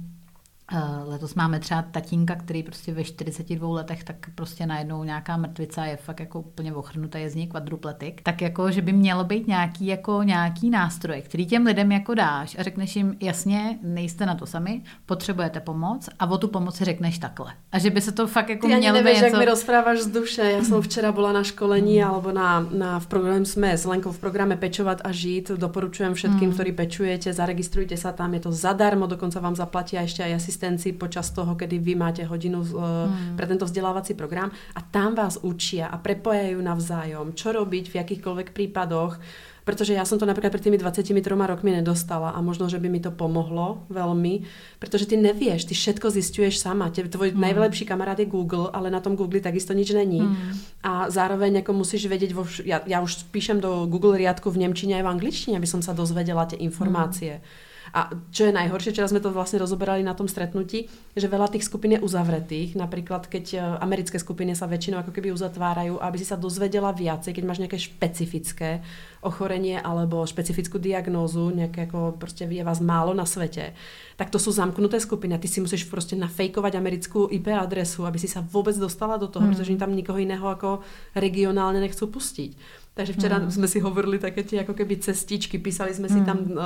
letos 1.06 1.36
máme 1.36 1.60
třeba 1.60 1.82
tatínka, 1.82 2.36
který 2.36 2.64
prostě 2.64 2.94
ve 2.94 3.04
42 3.04 3.70
letech 3.70 4.04
tak 4.04 4.16
prostě 4.36 4.66
najednou 4.66 5.04
nějaká 5.04 5.38
mrtvica 5.38 5.86
je 5.86 5.98
fakt 5.98 6.20
jako 6.20 6.40
úplně 6.40 6.74
ochrnutá, 6.74 7.20
je 7.20 7.30
z 7.30 7.36
ní 7.36 7.48
kvadrupletik. 7.48 8.22
Tak 8.22 8.42
jako, 8.42 8.72
že 8.72 8.82
by 8.82 8.94
mělo 8.94 9.24
být 9.24 9.48
nějaký 9.48 9.86
jako 9.86 10.24
nějaký 10.24 10.70
nástroj, 10.70 11.22
který 11.22 11.46
těm 11.46 11.66
lidem 11.66 11.92
jako 11.92 12.14
dáš 12.14 12.56
a 12.60 12.64
řekneš 12.64 12.96
jim 12.96 13.18
jasně, 13.22 13.80
nejste 13.84 14.26
na 14.26 14.36
to 14.36 14.46
sami, 14.46 14.82
potřebujete 15.06 15.60
pomoc 15.60 16.10
a 16.20 16.26
o 16.26 16.38
tu 16.38 16.48
pomoc 16.48 16.82
řekneš 16.82 17.20
takhle. 17.20 17.54
A 17.72 17.80
že 17.80 17.90
by 17.90 18.02
se 18.02 18.12
to 18.12 18.28
fakt 18.28 18.50
jako 18.50 18.68
Ty 18.68 18.76
mělo 18.76 18.98
nevíš, 18.98 19.14
něco... 19.14 19.26
jak 19.26 19.40
mi 19.40 19.46
rozpráváš 19.46 20.00
z 20.00 20.08
duše. 20.08 20.42
Já 20.42 20.64
jsem 20.64 20.82
včera 20.82 21.12
byla 21.12 21.32
na 21.32 21.44
školení 21.44 22.04
alebo 22.04 22.32
na, 22.32 22.68
na 22.72 23.00
v 23.00 23.08
programu 23.08 23.46
jsme 23.46 23.78
s 23.78 23.86
Lenkou 23.86 24.12
v 24.12 24.20
programe 24.20 24.56
Pečovat 24.56 25.02
a 25.04 25.12
žít. 25.12 25.52
Doporučujem 25.52 26.14
všetkým, 26.14 26.50
mm. 26.50 26.54
ktorí 26.54 26.72
pečujete, 26.72 27.34
zaregistrujte 27.34 27.98
sa 27.98 28.12
tam, 28.12 28.34
je 28.34 28.40
to 28.40 28.52
zadarmo, 28.52 29.08
dokonca 29.08 29.40
vám 29.40 29.56
zaplatí 29.56 29.98
a 29.98 30.06
ešte 30.06 30.24
aj 30.24 30.32
asistenci 30.62 30.94
počas 30.94 31.34
toho, 31.34 31.56
kedy 31.56 31.80
vy 31.80 31.96
máte 31.96 32.24
hodinu 32.24 32.62
hmm. 32.62 33.34
pre 33.36 33.50
tento 33.50 33.66
vzdelávací 33.66 34.14
program 34.14 34.52
a 34.78 34.82
tam 34.82 35.18
vás 35.18 35.42
učia 35.42 35.90
a 35.90 35.98
prepojajú 35.98 36.62
navzájom, 36.62 37.34
čo 37.34 37.50
robiť 37.50 37.90
v 37.90 37.96
jakýchkoľvek 37.96 38.54
prípadoch, 38.54 39.18
Protože 39.64 39.94
já 39.94 40.06
jsem 40.06 40.20
to 40.20 40.26
například 40.26 40.50
před 40.50 40.64
tými 40.64 40.78
23 40.78 41.22
rokmi 41.46 41.72
nedostala 41.72 42.30
a 42.30 42.42
možno, 42.42 42.70
že 42.70 42.80
by 42.80 42.90
mi 42.90 43.00
to 43.00 43.12
pomohlo 43.12 43.86
velmi, 43.90 44.42
protože 44.80 45.06
ty 45.06 45.18
nevíš, 45.18 45.66
ty 45.66 45.74
všetko 45.74 46.10
zistuješ 46.10 46.58
sama. 46.58 46.90
Tě, 46.90 47.04
tvoj 47.04 47.32
hmm. 47.32 47.42
nejlepší 47.42 47.86
kamarád 47.86 48.20
je 48.20 48.26
Google, 48.26 48.70
ale 48.74 48.90
na 48.90 49.00
tom 49.00 49.16
Google 49.16 49.40
takisto 49.40 49.74
nič 49.74 49.94
není. 49.94 50.20
Hmm. 50.20 50.58
A 50.84 51.10
zároveň 51.10 51.56
jako 51.56 51.74
musíš 51.74 52.06
vědět, 52.06 52.32
vo, 52.32 52.46
já, 52.66 52.82
já 52.86 53.02
už 53.02 53.24
píšem 53.24 53.62
do 53.62 53.86
Google 53.86 54.18
riadku 54.18 54.52
v 54.52 54.58
Němčině 54.58 55.00
a 55.00 55.04
v 55.04 55.08
angličtině, 55.08 55.58
aby 55.58 55.68
som 55.68 55.82
sa 55.86 55.94
dozvedela 55.94 56.50
tie 56.50 56.58
informácie. 56.58 57.34
Hmm. 57.38 57.71
A 57.92 58.08
čo 58.32 58.48
je 58.48 58.56
najhoršie, 58.56 58.96
včera 58.96 59.12
sme 59.12 59.20
to 59.20 59.36
vlastne 59.36 59.60
rozoberali 59.60 60.00
na 60.00 60.16
tom 60.16 60.32
stretnutí, 60.32 60.88
že 61.12 61.28
veľa 61.28 61.52
tých 61.52 61.68
skupín 61.68 62.00
je 62.00 62.00
uzavretých. 62.00 62.80
Napríklad, 62.80 63.28
keď 63.28 63.46
e, 63.52 63.58
americké 63.84 64.16
skupiny 64.16 64.56
sa 64.56 64.64
väčšinou 64.72 65.04
ako 65.04 65.12
keby 65.12 65.36
uzatvárajú, 65.36 66.00
aby 66.00 66.16
si 66.16 66.24
sa 66.24 66.40
dozvedela 66.40 66.96
viacej, 66.96 67.36
keď 67.36 67.44
máš 67.44 67.60
nejaké 67.60 67.76
špecifické 67.76 68.80
ochorenie 69.20 69.76
alebo 69.78 70.24
špecifickú 70.24 70.80
diagnózu, 70.80 71.52
nejaké 71.52 71.92
ako 71.92 72.16
proste 72.16 72.48
je 72.48 72.64
vás 72.64 72.80
málo 72.80 73.12
na 73.12 73.28
svete, 73.28 73.76
tak 74.16 74.32
to 74.32 74.40
sú 74.40 74.56
zamknuté 74.56 74.98
skupiny 74.98 75.36
a 75.36 75.42
ty 75.42 75.52
si 75.52 75.60
musíš 75.60 75.86
proste 75.92 76.16
nafejkovať 76.16 76.74
americkú 76.80 77.28
IP 77.28 77.52
adresu, 77.52 78.08
aby 78.08 78.18
si 78.18 78.32
sa 78.32 78.40
vôbec 78.40 78.74
dostala 78.80 79.20
do 79.20 79.28
toho, 79.28 79.46
mm. 79.46 79.50
pretože 79.52 79.76
tam 79.76 79.92
nikoho 79.92 80.18
iného 80.18 80.48
ako 80.48 80.82
regionálne 81.12 81.84
nechcú 81.84 82.08
pustiť. 82.08 82.81
Takže 82.94 83.14
včera 83.14 83.40
mm. 83.40 83.52
jsme 83.52 83.68
si 83.68 83.80
hovorili 83.80 84.20
také 84.20 84.44
ty 84.44 84.56
jako 84.56 84.74
keby 84.74 84.98
cestičky, 84.98 85.58
písali 85.58 85.94
jsme 85.94 86.10
si 86.10 86.22
tam 86.22 86.38
uh, 86.38 86.58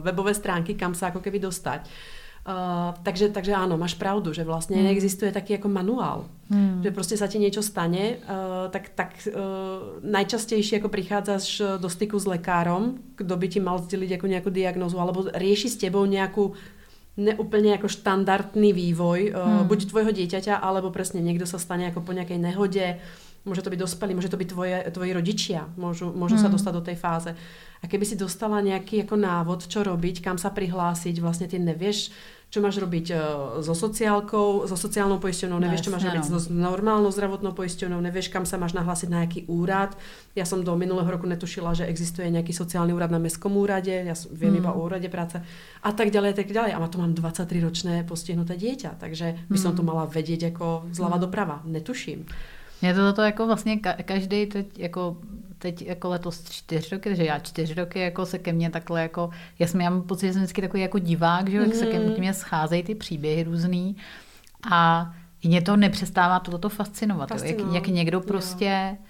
webové 0.00 0.34
stránky, 0.34 0.74
kam 0.74 0.94
se 0.94 1.04
jako 1.04 1.20
keby 1.20 1.38
dostať. 1.38 1.88
Uh, 2.40 2.96
takže, 3.02 3.28
takže 3.28 3.52
áno, 3.52 3.76
máš 3.76 3.94
pravdu, 3.94 4.32
že 4.32 4.44
vlastně 4.44 4.76
mm. 4.76 4.84
neexistuje 4.84 5.32
taký 5.32 5.52
jako 5.52 5.68
manuál. 5.68 6.24
Mm. 6.48 6.80
Že 6.82 6.90
prostě 6.90 7.16
sa 7.16 7.26
ti 7.26 7.38
niečo 7.38 7.62
stane, 7.62 8.16
uh, 8.16 8.70
tak, 8.70 8.88
tak 8.94 9.28
uh, 9.28 9.32
najčastejšie 10.10 10.76
jako 10.78 10.88
prichádzaš 10.88 11.62
do 11.78 11.88
styku 11.88 12.18
s 12.18 12.26
lekárom, 12.26 12.94
kdo 13.16 13.36
by 13.36 13.48
ti 13.48 13.60
mal 13.60 13.78
sdělit 13.78 14.10
jako 14.10 14.26
nějakou 14.26 14.50
diagnózu, 14.50 15.00
alebo 15.00 15.24
rieši 15.34 15.68
s 15.68 15.76
tebou 15.76 16.04
nějakou 16.04 16.52
neúplně 17.16 17.72
jako 17.72 17.88
štandardný 17.88 18.72
vývoj, 18.72 19.32
uh, 19.36 19.60
mm. 19.60 19.68
buď 19.68 19.88
tvojho 19.88 20.12
dieťaťa, 20.12 20.56
alebo 20.56 20.90
presne 20.90 21.20
niekto 21.20 21.44
sa 21.44 21.58
stane 21.58 21.84
jako 21.92 22.00
po 22.00 22.12
nejakej 22.12 22.38
nehode, 22.40 22.96
Môže 23.40 23.64
to 23.64 23.72
byť 23.72 23.80
dospelí, 23.80 24.12
môže 24.12 24.28
to 24.28 24.36
byť 24.36 24.48
tvoje, 24.52 24.76
tvoji 24.92 25.10
rodičia, 25.16 25.64
môžu, 25.80 26.12
môžu 26.12 26.36
hmm. 26.36 26.44
sa 26.44 26.52
dostať 26.52 26.72
do 26.76 26.82
tej 26.84 26.96
fáze. 27.00 27.32
A 27.80 27.84
keby 27.88 28.04
si 28.04 28.12
dostala 28.12 28.60
nejaký 28.60 29.08
ako 29.08 29.16
návod, 29.16 29.60
čo 29.64 29.80
robiť, 29.80 30.20
kam 30.20 30.36
sa 30.36 30.52
prihlásiť, 30.52 31.16
vlastne 31.24 31.48
ty 31.48 31.56
nevieš, 31.56 32.12
čo 32.50 32.58
máš 32.58 32.82
robiť 32.82 33.06
uh, 33.14 33.20
so 33.62 33.78
sociálkou, 33.78 34.66
so 34.66 34.74
sociálnou 34.74 35.22
poisťovnou, 35.22 35.62
nevieš, 35.62 35.86
čo 35.86 35.94
máš 35.94 36.10
robiť 36.10 36.34
no. 36.34 36.36
s 36.36 36.50
normálnou 36.50 37.08
zdravotnou 37.14 37.54
poisťovnou, 37.54 38.02
nevieš, 38.02 38.26
kam 38.26 38.42
sa 38.42 38.58
máš 38.58 38.74
nahlásiť 38.74 39.06
na 39.06 39.22
nejaký 39.22 39.46
úrad. 39.46 39.94
Ja 40.34 40.42
som 40.42 40.66
do 40.66 40.74
minulého 40.74 41.06
roku 41.06 41.30
netušila, 41.30 41.78
že 41.78 41.86
existuje 41.86 42.26
nejaký 42.26 42.50
sociálny 42.50 42.90
úrad 42.90 43.14
na 43.14 43.22
mestskom 43.22 43.54
úrade, 43.54 43.94
ja 43.94 44.14
viem 44.34 44.58
mm. 44.58 44.60
iba 44.66 44.70
o 44.74 44.82
úrade 44.82 45.06
práce 45.06 45.38
a 45.80 45.90
tak 45.94 46.10
ďalej, 46.10 46.42
tak 46.42 46.50
ďalej. 46.50 46.74
A 46.74 46.82
má 46.82 46.90
to 46.90 46.98
mám 46.98 47.14
23-ročné 47.14 48.02
postihnuté 48.02 48.58
dieťa, 48.58 48.98
takže 48.98 49.46
by 49.46 49.56
som 49.56 49.78
to 49.78 49.86
mala 49.86 50.10
vedieť 50.10 50.50
ako 50.50 50.90
zľava 50.90 51.16
mm. 51.16 51.24
doprava. 51.24 51.56
Netuším. 51.70 52.26
Mě 52.82 52.94
to, 52.94 53.12
to 53.12 53.22
jako 53.22 53.46
vlastně 53.46 53.76
každý 54.04 54.46
teď 54.46 54.78
jako 54.78 55.16
teď 55.58 55.82
jako 55.82 56.08
letos 56.08 56.44
čtyři 56.50 56.94
roky, 56.94 57.16
že 57.16 57.24
já 57.24 57.38
čtyři 57.38 57.74
roky 57.74 58.00
jako 58.00 58.26
se 58.26 58.38
ke 58.38 58.52
mně 58.52 58.70
takhle 58.70 59.02
jako, 59.02 59.30
já, 59.58 59.66
jsem, 59.66 59.80
já 59.80 59.90
mám 59.90 60.02
pocit, 60.02 60.26
že 60.26 60.32
jsem 60.32 60.42
vždycky 60.42 60.60
takový 60.60 60.82
jako 60.82 60.98
divák, 60.98 61.48
že 61.48 61.56
jak 61.56 61.66
mm. 61.66 61.72
se 61.72 61.86
ke 61.86 61.98
mhm. 61.98 62.14
mně 62.18 62.34
scházejí 62.34 62.82
ty 62.82 62.94
příběhy 62.94 63.42
různý 63.42 63.96
a 64.70 65.12
mě 65.44 65.62
to 65.62 65.76
nepřestává 65.76 66.40
toto 66.40 66.68
fascinovat, 66.68 67.28
fascinovat. 67.28 67.74
Jak, 67.74 67.88
jak 67.88 67.94
někdo 67.94 68.20
prostě 68.20 68.96
jo 69.00 69.09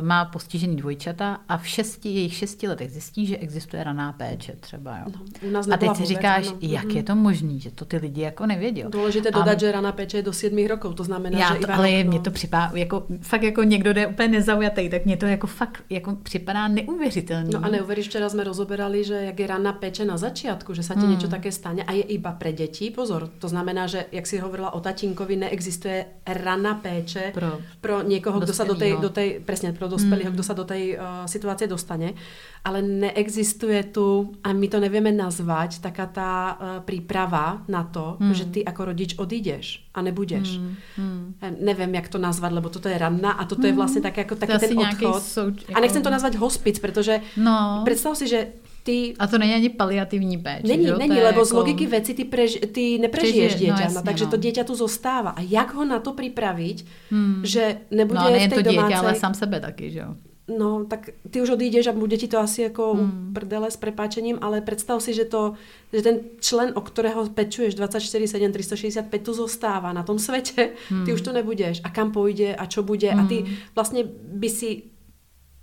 má 0.00 0.24
postižený 0.24 0.76
dvojčata 0.76 1.38
a 1.48 1.58
v 1.58 1.68
šesti, 1.68 2.08
jejich 2.08 2.34
šesti 2.34 2.68
letech 2.68 2.90
zjistí, 2.90 3.26
že 3.26 3.36
existuje 3.36 3.84
raná 3.84 4.12
péče 4.12 4.52
třeba. 4.60 4.98
Jo. 4.98 5.04
No, 5.06 5.48
u 5.48 5.50
nás 5.50 5.68
a 5.68 5.76
teď 5.76 5.96
si 5.96 6.04
říkáš, 6.04 6.48
ano. 6.48 6.58
jak 6.62 6.94
je 6.94 7.02
to 7.02 7.16
možné, 7.16 7.58
že 7.58 7.70
to 7.70 7.84
ty 7.84 7.96
lidi 7.96 8.20
jako 8.20 8.46
nevědí. 8.46 8.84
Důležité 8.88 9.30
dodat, 9.30 9.56
a... 9.56 9.58
že 9.58 9.72
raná 9.72 9.92
péče 9.92 10.16
je 10.16 10.22
do 10.22 10.32
sedmi 10.32 10.68
rokov, 10.68 10.94
to 10.94 11.04
znamená, 11.04 11.38
já 11.38 11.54
že 11.54 11.60
to, 11.60 11.72
Ale 11.72 12.04
mě 12.04 12.20
to 12.20 12.30
připadá, 12.30 12.72
jako, 12.74 13.06
fakt 13.20 13.42
jako 13.42 13.62
někdo 13.62 13.92
jde 13.92 14.06
úplně 14.06 14.28
nezaujatý, 14.28 14.88
tak 14.88 15.04
mě 15.04 15.16
to 15.16 15.26
jako 15.26 15.46
fakt 15.46 15.82
jako 15.90 16.16
připadá 16.22 16.68
neuvěřitelný. 16.68 17.50
No 17.52 17.64
a 17.64 17.68
neuvěříš, 17.68 18.08
včera 18.08 18.28
jsme 18.28 18.44
rozoberali, 18.44 19.04
že 19.04 19.14
jak 19.14 19.40
je 19.40 19.46
raná 19.46 19.72
péče 19.72 20.04
na 20.04 20.16
začátku, 20.16 20.74
že 20.74 20.82
se 20.82 20.94
ti 20.94 21.00
hmm. 21.00 21.10
něco 21.10 21.28
také 21.28 21.52
stane 21.52 21.82
a 21.82 21.92
je 21.92 22.02
iba 22.02 22.32
pre 22.32 22.52
děti, 22.52 22.90
pozor, 22.90 23.30
to 23.38 23.48
znamená, 23.48 23.86
že 23.86 24.04
jak 24.12 24.26
si 24.26 24.38
hovorila 24.38 24.72
o 24.72 24.80
tatínkovi, 24.80 25.36
neexistuje 25.36 26.06
raná 26.26 26.74
péče 26.74 27.30
pro, 27.34 27.58
pro 27.80 28.02
někoho, 28.02 28.40
kdo 28.40 28.52
se 28.52 28.64
do 28.64 28.74
té, 28.74 28.96
do 28.96 29.08
tej 29.08 29.40
presne 29.46 29.70
pro 29.70 29.86
dospelého, 29.86 30.28
mm. 30.28 30.34
kdo 30.34 30.42
sa 30.42 30.58
do 30.58 30.66
tej 30.66 30.98
uh, 30.98 31.22
situácie 31.30 31.70
dostane, 31.70 32.18
ale 32.66 32.82
neexistuje 32.82 33.94
tu, 33.94 34.34
a 34.42 34.50
my 34.50 34.66
to 34.66 34.82
nevieme 34.82 35.14
nazvať, 35.14 35.78
taká 35.78 36.10
tá 36.10 36.32
uh, 36.32 36.56
príprava 36.82 37.62
na 37.70 37.86
to, 37.86 38.18
mm. 38.18 38.34
že 38.34 38.44
ty 38.50 38.60
ako 38.66 38.90
rodič 38.90 39.14
odídeš 39.14 39.86
a 39.94 40.02
nebudeš. 40.02 40.58
Mm. 40.58 40.74
Mm. 40.98 41.24
Neviem, 41.62 41.94
jak 41.94 42.10
to 42.10 42.18
nazvat, 42.18 42.52
lebo 42.52 42.68
toto 42.68 42.90
je 42.90 42.98
ranná 42.98 43.38
a 43.38 43.46
toto 43.46 43.62
mm. 43.62 43.66
je 43.66 43.72
vlastně 43.72 44.00
tak 44.02 44.16
jako 44.16 44.34
taký 44.34 44.58
ten 44.58 44.78
odchod. 44.78 45.22
Souč, 45.22 45.62
jako... 45.68 45.78
A 45.78 45.80
nechcem 45.80 46.02
to 46.02 46.10
nazvat 46.10 46.34
hospic, 46.34 46.78
protože 46.78 47.20
no. 47.36 47.82
představ 47.84 48.16
si, 48.16 48.28
že 48.28 48.46
ty... 48.86 49.14
A 49.18 49.26
to 49.26 49.38
není 49.38 49.54
ani 49.54 49.68
paliativní 49.68 50.38
péče. 50.38 50.68
Není, 50.68 50.86
jo? 50.86 50.98
není, 50.98 51.14
lebo 51.14 51.26
jako... 51.26 51.44
z 51.44 51.52
logiky 51.52 51.86
věci 51.86 52.14
ty, 52.14 52.24
prež, 52.24 52.58
ty 52.72 52.98
neprežiješ 52.98 53.54
Přežije, 53.54 53.72
dieťa, 53.72 53.74
no, 53.74 53.82
jasně, 53.82 54.02
takže 54.04 54.24
no. 54.24 54.30
to 54.30 54.36
dieťa 54.36 54.64
tu 54.64 54.74
zostává. 54.74 55.30
A 55.30 55.40
jak 55.40 55.74
ho 55.74 55.84
na 55.84 55.98
to 55.98 56.12
připravit, 56.12 56.86
hmm. 57.10 57.40
že 57.42 57.78
nebude 57.90 58.20
no, 58.20 58.30
v 58.30 58.48
té 58.48 58.54
to 58.54 58.62
dieťa, 58.62 58.82
domácej... 58.82 58.96
ale 58.96 59.14
sám 59.14 59.34
sebe 59.34 59.60
taky, 59.60 59.90
že 59.90 59.98
jo? 59.98 60.14
No, 60.58 60.84
tak 60.84 61.10
ty 61.30 61.42
už 61.42 61.50
odídeš 61.50 61.86
a 61.86 61.92
bude 61.92 62.16
ti 62.16 62.28
to 62.28 62.38
asi 62.38 62.62
jako 62.62 62.94
hmm. 62.94 63.34
prdele 63.34 63.70
s 63.70 63.76
prepáčením, 63.76 64.38
ale 64.40 64.60
představ 64.60 65.02
si, 65.02 65.14
že, 65.14 65.24
to, 65.24 65.52
že 65.92 66.02
ten 66.02 66.18
člen, 66.40 66.72
o 66.74 66.80
kterého 66.80 67.26
pečuješ 67.26 67.76
24-7, 67.76 68.52
365, 68.52 69.22
tu 69.22 69.34
zostává 69.34 69.92
na 69.92 70.02
tom 70.02 70.18
světě, 70.18 70.70
hmm. 70.88 71.04
ty 71.04 71.12
už 71.12 71.20
to 71.20 71.32
nebudeš. 71.32 71.80
A 71.84 71.90
kam 71.90 72.12
půjde 72.12 72.54
a 72.54 72.66
čo 72.66 72.82
bude. 72.82 73.10
Hmm. 73.10 73.24
A 73.24 73.28
ty 73.28 73.34
hmm. 73.34 73.54
vlastně 73.74 74.04
by 74.32 74.48
si 74.50 74.82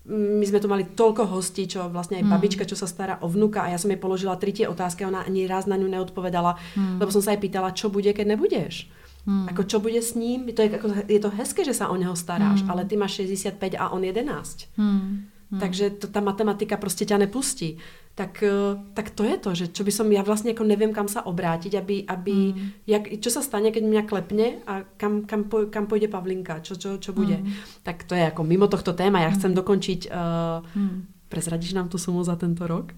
my 0.10 0.44
sme 0.44 0.60
tu 0.60 0.68
mali 0.68 0.84
toľko 0.84 1.32
hostí, 1.32 1.64
čo 1.64 1.88
vlastne 1.88 2.20
aj 2.20 2.28
mm. 2.28 2.32
babička, 2.36 2.64
čo 2.68 2.76
sa 2.76 2.92
stará 2.92 3.24
o 3.24 3.28
vnuka 3.32 3.64
a 3.64 3.72
ja 3.72 3.80
som 3.80 3.88
jej 3.88 4.00
položila 4.00 4.36
tie 4.36 4.68
otázky 4.68 5.08
a 5.08 5.10
ona 5.12 5.24
ani 5.24 5.48
raz 5.48 5.64
na 5.64 5.80
ňu 5.80 5.88
neodpovedala, 5.88 6.60
mm. 6.76 7.00
lebo 7.00 7.08
som 7.08 7.24
sa 7.24 7.32
jej 7.32 7.40
pýtala, 7.40 7.72
čo 7.72 7.88
bude, 7.88 8.12
keď 8.12 8.36
nebudeš. 8.36 8.92
Mm. 9.24 9.56
Ako 9.56 9.64
čo 9.64 9.80
bude 9.80 10.04
s 10.04 10.20
ním? 10.20 10.52
To 10.52 10.60
je, 10.60 10.70
ako, 10.76 11.08
je 11.08 11.20
to 11.24 11.32
hezké, 11.32 11.64
že 11.64 11.72
sa 11.72 11.88
o 11.88 11.96
neho 11.96 12.12
staráš, 12.20 12.68
mm. 12.68 12.70
ale 12.70 12.84
ty 12.84 13.00
máš 13.00 13.24
65 13.24 13.80
a 13.80 13.96
on 13.96 14.04
11. 14.04 14.68
Mm. 14.76 15.32
Hmm. 15.54 15.60
Takže 15.60 15.90
to, 15.90 16.08
ta 16.08 16.22
matematika 16.22 16.78
prostě 16.78 17.06
tě 17.06 17.18
nepustí. 17.18 17.78
Tak, 18.16 18.44
eh, 18.44 18.78
tak 18.94 19.10
to 19.10 19.24
je 19.24 19.38
to, 19.38 19.56
že 19.56 19.68
čo 19.74 19.84
by 19.84 19.92
som, 19.92 20.12
ja 20.12 20.22
vlastně 20.22 20.52
jako 20.52 20.64
nevím, 20.64 20.94
kam 20.94 21.08
se 21.08 21.22
obrátit, 21.22 21.76
aby, 21.76 22.04
aby 22.08 22.32
hmm. 22.32 22.70
jak, 22.88 23.02
čo 23.20 23.30
se 23.30 23.44
stane, 23.44 23.72
keď 23.72 23.84
mě 23.84 24.02
klepne 24.02 24.46
a 24.68 24.82
kam, 24.98 25.26
kam, 25.26 25.44
po, 25.44 25.66
kam 25.70 25.88
půjde 25.88 26.08
Pavlinka, 26.08 26.60
čo, 26.60 26.76
čo, 26.76 26.98
čo 26.98 27.14
bude. 27.14 27.36
Hmm. 27.36 27.54
Tak 27.84 28.04
to 28.04 28.16
je 28.16 28.22
jako 28.22 28.44
mimo 28.44 28.68
tohto 28.68 28.94
téma. 28.94 29.20
Já 29.20 29.30
chcem 29.30 29.52
hmm. 29.52 29.56
dokončit, 29.56 30.06
uh, 30.06 30.66
hmm. 30.76 31.06
prezradíš 31.30 31.74
nám 31.74 31.90
tu 31.90 31.98
sumu 31.98 32.24
za 32.24 32.36
tento 32.36 32.68
rok? 32.68 32.94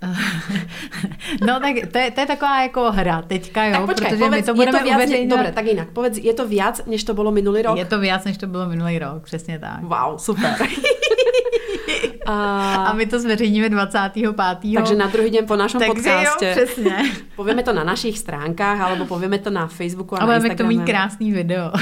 no 1.46 1.60
tak 1.60 1.92
to 1.92 1.98
je, 1.98 2.10
to 2.10 2.20
je 2.20 2.26
taková 2.26 2.62
jako 2.62 2.92
hra 2.92 3.22
teďka, 3.22 3.64
jo, 3.64 3.72
tak 3.72 3.86
počkej, 3.86 4.08
protože 4.08 4.24
povedz, 4.24 4.36
my 4.36 4.42
to 4.42 4.54
budeme 4.54 4.78
je 4.78 4.82
to 4.82 4.84
viac, 4.84 4.96
uveřejňovat. 4.96 5.38
Dobre, 5.38 5.52
tak 5.52 5.66
jinak, 5.66 5.90
povedz, 5.90 6.18
je 6.18 6.34
to 6.34 6.48
viac, 6.48 6.82
než 6.86 7.04
to 7.04 7.14
bylo 7.14 7.30
minulý 7.30 7.62
rok? 7.62 7.78
Je 7.78 7.84
to 7.84 8.00
viac, 8.00 8.24
než 8.24 8.36
to 8.36 8.46
bylo 8.46 8.68
minulý 8.68 8.98
rok, 8.98 9.24
přesně 9.24 9.58
tak. 9.58 9.82
Wow, 9.82 10.18
super. 10.18 10.56
A... 12.26 12.74
a 12.74 12.92
my 12.92 13.06
to 13.06 13.20
zveřejníme 13.20 13.68
25. 13.68 14.36
Takže 14.74 14.96
na 14.96 15.06
druhý 15.06 15.30
den 15.30 15.46
po 15.46 15.56
našem 15.56 15.80
podcastě. 15.86 16.46
Jo, 16.46 16.52
přesně. 16.52 16.96
Povíme 17.36 17.62
to 17.62 17.72
na 17.72 17.84
našich 17.84 18.18
stránkách, 18.18 18.80
alebo 18.80 19.04
povíme 19.04 19.38
to 19.38 19.50
na 19.50 19.66
Facebooku 19.66 20.14
a, 20.14 20.18
a 20.18 20.26
na 20.26 20.34
Instagramu. 20.34 20.72
to 20.72 20.78
mít 20.78 20.86
krásný 20.86 21.32
video. 21.32 21.72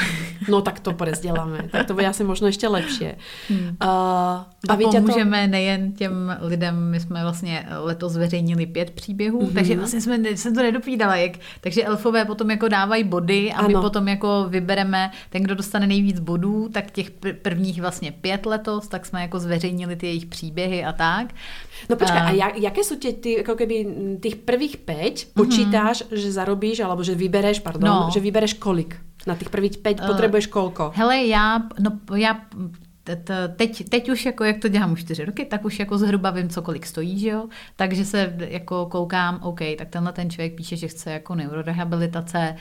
No 0.49 0.61
tak 0.61 0.81
to 0.81 0.93
prezděláme. 0.93 1.69
Tak 1.71 1.87
to 1.87 1.95
bude 1.95 2.07
asi 2.07 2.25
možno 2.25 2.47
ještě 2.47 2.69
lepší. 2.69 3.09
Hmm. 3.49 3.61
Uh, 3.61 3.89
a 4.69 4.77
pomůžeme 4.83 5.45
to... 5.45 5.51
nejen 5.51 5.93
těm 5.93 6.37
lidem, 6.41 6.91
my 6.91 7.01
jsme 7.01 7.23
vlastně 7.23 7.67
letos 7.79 8.13
zveřejnili 8.13 8.67
pět 8.67 8.91
příběhů, 8.91 9.41
mm-hmm. 9.41 9.55
takže 9.55 9.77
vlastně 9.77 10.01
jsme, 10.01 10.19
jsem 10.37 10.55
to 10.55 10.63
nedopídala, 10.63 11.17
jak, 11.17 11.33
takže 11.61 11.85
elfové 11.85 12.25
potom 12.25 12.51
jako 12.51 12.69
dávají 12.69 13.05
body 13.05 13.53
a 13.53 13.59
ano. 13.59 13.69
my 13.69 13.75
potom 13.75 14.09
jako 14.09 14.47
vybereme 14.49 15.11
ten, 15.31 15.43
kdo 15.43 15.55
dostane 15.55 15.87
nejvíc 15.87 16.21
bodů, 16.21 16.69
tak 16.73 16.91
těch 16.91 17.11
prvních 17.43 17.81
vlastně 17.81 18.13
pět 18.13 18.47
letos, 18.47 18.89
tak 18.89 19.07
jsme 19.07 19.23
jako 19.23 19.39
zveřejnili 19.39 19.58
ty 19.97 20.07
jejich 20.07 20.27
příběhy 20.27 20.85
a 20.85 20.93
tak. 20.93 21.35
No 21.91 21.97
počkej, 21.97 22.19
a 22.19 22.31
jak, 22.31 22.59
jaké 22.59 22.85
jsou 22.85 22.97
tě 22.97 23.13
ty, 23.13 23.33
jako 23.33 23.55
keby 23.55 23.87
těch 24.23 24.37
prvých 24.37 24.77
pět 24.77 25.15
mhm. 25.15 25.33
počítáš, 25.35 26.03
mm-hmm. 26.03 26.17
že 26.17 26.33
zarobíš, 26.33 26.81
alebo 26.81 27.03
že 27.03 27.15
vybereš, 27.15 27.61
pardon, 27.61 27.91
no. 27.91 28.11
že 28.13 28.21
vybereš 28.21 28.53
kolik? 28.53 28.97
Na 29.27 29.35
těch 29.35 29.51
prvních 29.51 29.79
pět 29.79 30.01
uh, 30.01 30.07
potřebuješ 30.07 30.47
kolko? 30.47 30.93
Hele, 30.95 31.27
já, 31.27 31.63
no, 31.81 32.17
já 32.17 32.41
teď, 33.57 33.89
teď 33.89 34.09
už 34.09 34.27
jako, 34.27 34.45
jak 34.45 34.59
to 34.59 34.69
dělám 34.69 34.93
už 34.93 35.01
čtyři 35.01 35.25
roky, 35.25 35.45
tak 35.45 35.65
už 35.65 35.79
jako 35.79 35.99
zhruba 35.99 36.31
vím, 36.31 36.49
co 36.49 36.63
kolik 36.63 36.87
stojí, 36.87 37.19
že 37.19 37.29
jo? 37.29 37.49
Takže 37.77 38.05
se 38.05 38.37
jako 38.39 38.87
koukám, 38.87 39.41
OK, 39.43 39.61
tak 39.79 39.89
tenhle 39.89 40.13
ten 40.13 40.31
člověk 40.31 40.55
píše, 40.55 40.77
že 40.77 40.89
chce 40.89 41.13
jako 41.13 41.35
neurorehabilitace, 41.35 42.39
Eh, 42.49 42.57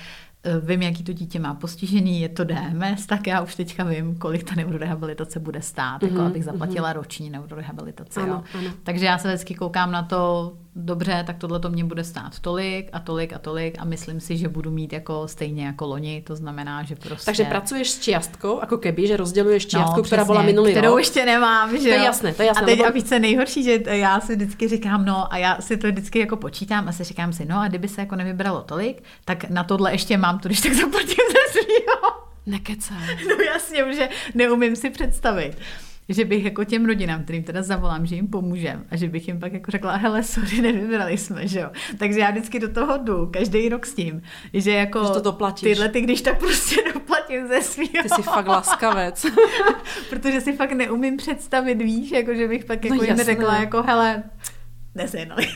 vím, 0.61 0.81
jaký 0.81 1.03
to 1.03 1.13
dítě 1.13 1.39
má 1.39 1.53
postižený, 1.53 2.21
je 2.21 2.29
to 2.29 2.43
DMS, 2.43 3.05
tak 3.05 3.27
já 3.27 3.41
už 3.41 3.55
teďka 3.55 3.83
vím, 3.83 4.15
kolik 4.15 4.43
ta 4.43 4.55
neurorehabilitace 4.55 5.39
bude 5.39 5.61
stát, 5.61 6.01
mm-hmm, 6.01 6.05
jako 6.05 6.17
mhm, 6.17 6.27
abych 6.27 6.43
zaplatila 6.43 6.89
mm-hmm. 6.89 6.95
roční 6.95 7.29
neurorehabilitaci. 7.29 8.19
Ano, 8.19 8.43
jo. 8.53 8.59
Ano. 8.59 8.69
Takže 8.83 9.05
já 9.05 9.17
se 9.17 9.27
vždycky 9.27 9.55
koukám 9.55 9.91
na 9.91 10.03
to, 10.03 10.53
dobře, 10.77 11.23
tak 11.27 11.37
tohle 11.37 11.59
to 11.59 11.69
mě 11.69 11.83
bude 11.83 12.03
stát 12.03 12.39
tolik 12.39 12.89
a 12.93 12.99
tolik 12.99 13.33
a 13.33 13.39
tolik 13.39 13.75
a 13.79 13.85
myslím 13.85 14.19
si, 14.19 14.37
že 14.37 14.49
budu 14.49 14.71
mít 14.71 14.93
jako 14.93 15.27
stejně 15.27 15.65
jako 15.65 15.87
loni, 15.87 16.23
to 16.27 16.35
znamená, 16.35 16.83
že 16.83 16.95
prostě... 16.95 17.25
Takže 17.25 17.43
pracuješ 17.43 17.89
s 17.89 17.99
čiastkou, 17.99 18.59
jako 18.59 18.77
keby, 18.77 19.07
že 19.07 19.17
rozděluješ 19.17 19.65
čiastku, 19.65 19.97
no, 19.97 20.03
která 20.03 20.25
byla 20.25 20.41
minulý 20.41 20.71
kterou 20.71 20.89
rok. 20.89 20.99
ještě 20.99 21.25
nemám, 21.25 21.77
že 21.77 21.83
To 21.83 21.87
je 21.87 22.03
jasné, 22.03 22.33
to 22.33 22.41
je 22.41 22.47
jasné. 22.47 22.63
A 22.63 22.65
teď, 22.65 22.79
lebo... 22.79 22.97
a 22.97 23.01
se 23.01 23.19
nejhorší, 23.19 23.63
že 23.63 23.79
já 23.85 24.19
si 24.19 24.35
vždycky 24.35 24.67
říkám, 24.67 25.05
no 25.05 25.33
a 25.33 25.37
já 25.37 25.61
si 25.61 25.77
to 25.77 25.87
vždycky 25.87 26.19
jako 26.19 26.35
počítám 26.35 26.87
a 26.87 26.91
si 26.91 27.03
říkám 27.03 27.33
si, 27.33 27.45
no 27.45 27.59
a 27.59 27.67
kdyby 27.67 27.87
se 27.87 28.01
jako 28.01 28.15
nevybralo 28.15 28.61
tolik, 28.61 29.03
tak 29.25 29.49
na 29.49 29.63
tohle 29.63 29.91
ještě 29.91 30.17
mám 30.17 30.39
to, 30.39 30.47
když 30.47 30.61
tak 30.61 30.73
zaplatím 30.73 31.25
ze 31.31 31.51
svýho. 31.61 32.27
Nekecám. 32.45 33.03
No 33.29 33.35
jasně, 33.43 33.93
že 33.93 34.09
neumím 34.35 34.75
si 34.75 34.89
představit 34.89 35.57
že 36.09 36.25
bych 36.25 36.43
jako 36.43 36.63
těm 36.63 36.85
rodinám, 36.85 37.23
kterým 37.23 37.43
teda 37.43 37.61
zavolám, 37.61 38.05
že 38.05 38.15
jim 38.15 38.27
pomůžem 38.27 38.85
a 38.91 38.95
že 38.95 39.09
bych 39.09 39.27
jim 39.27 39.39
pak 39.39 39.53
jako 39.53 39.71
řekla, 39.71 39.95
hele, 39.95 40.23
sorry, 40.23 40.61
nevybrali 40.61 41.17
jsme, 41.17 41.47
že 41.47 41.59
jo. 41.59 41.69
Takže 41.97 42.19
já 42.19 42.31
vždycky 42.31 42.59
do 42.59 42.73
toho 42.73 42.97
jdu, 42.97 43.25
každý 43.33 43.69
rok 43.69 43.85
s 43.85 43.93
tím, 43.93 44.21
že 44.53 44.71
jako 44.71 45.03
že 45.03 45.09
to 45.11 45.19
doplatíš. 45.19 45.69
tyhle 45.69 45.89
ty, 45.89 46.01
když 46.01 46.21
tak 46.21 46.39
prostě 46.39 46.75
doplatím 46.93 47.47
ze 47.47 47.61
svého. 47.61 48.03
Ty 48.03 48.09
jsi 48.09 48.21
fakt 48.21 48.47
laskavec. 48.47 49.25
Protože 50.09 50.41
si 50.41 50.53
fakt 50.53 50.71
neumím 50.71 51.17
představit, 51.17 51.75
víš, 51.75 52.11
jako 52.11 52.35
že 52.35 52.47
bych 52.47 52.65
pak 52.65 52.83
no 52.83 52.87
jako 52.87 53.03
no, 53.03 53.03
jim 53.03 53.25
řekla, 53.25 53.57
jako 53.57 53.83
hele, 53.83 54.23
nesehnali. 54.95 55.47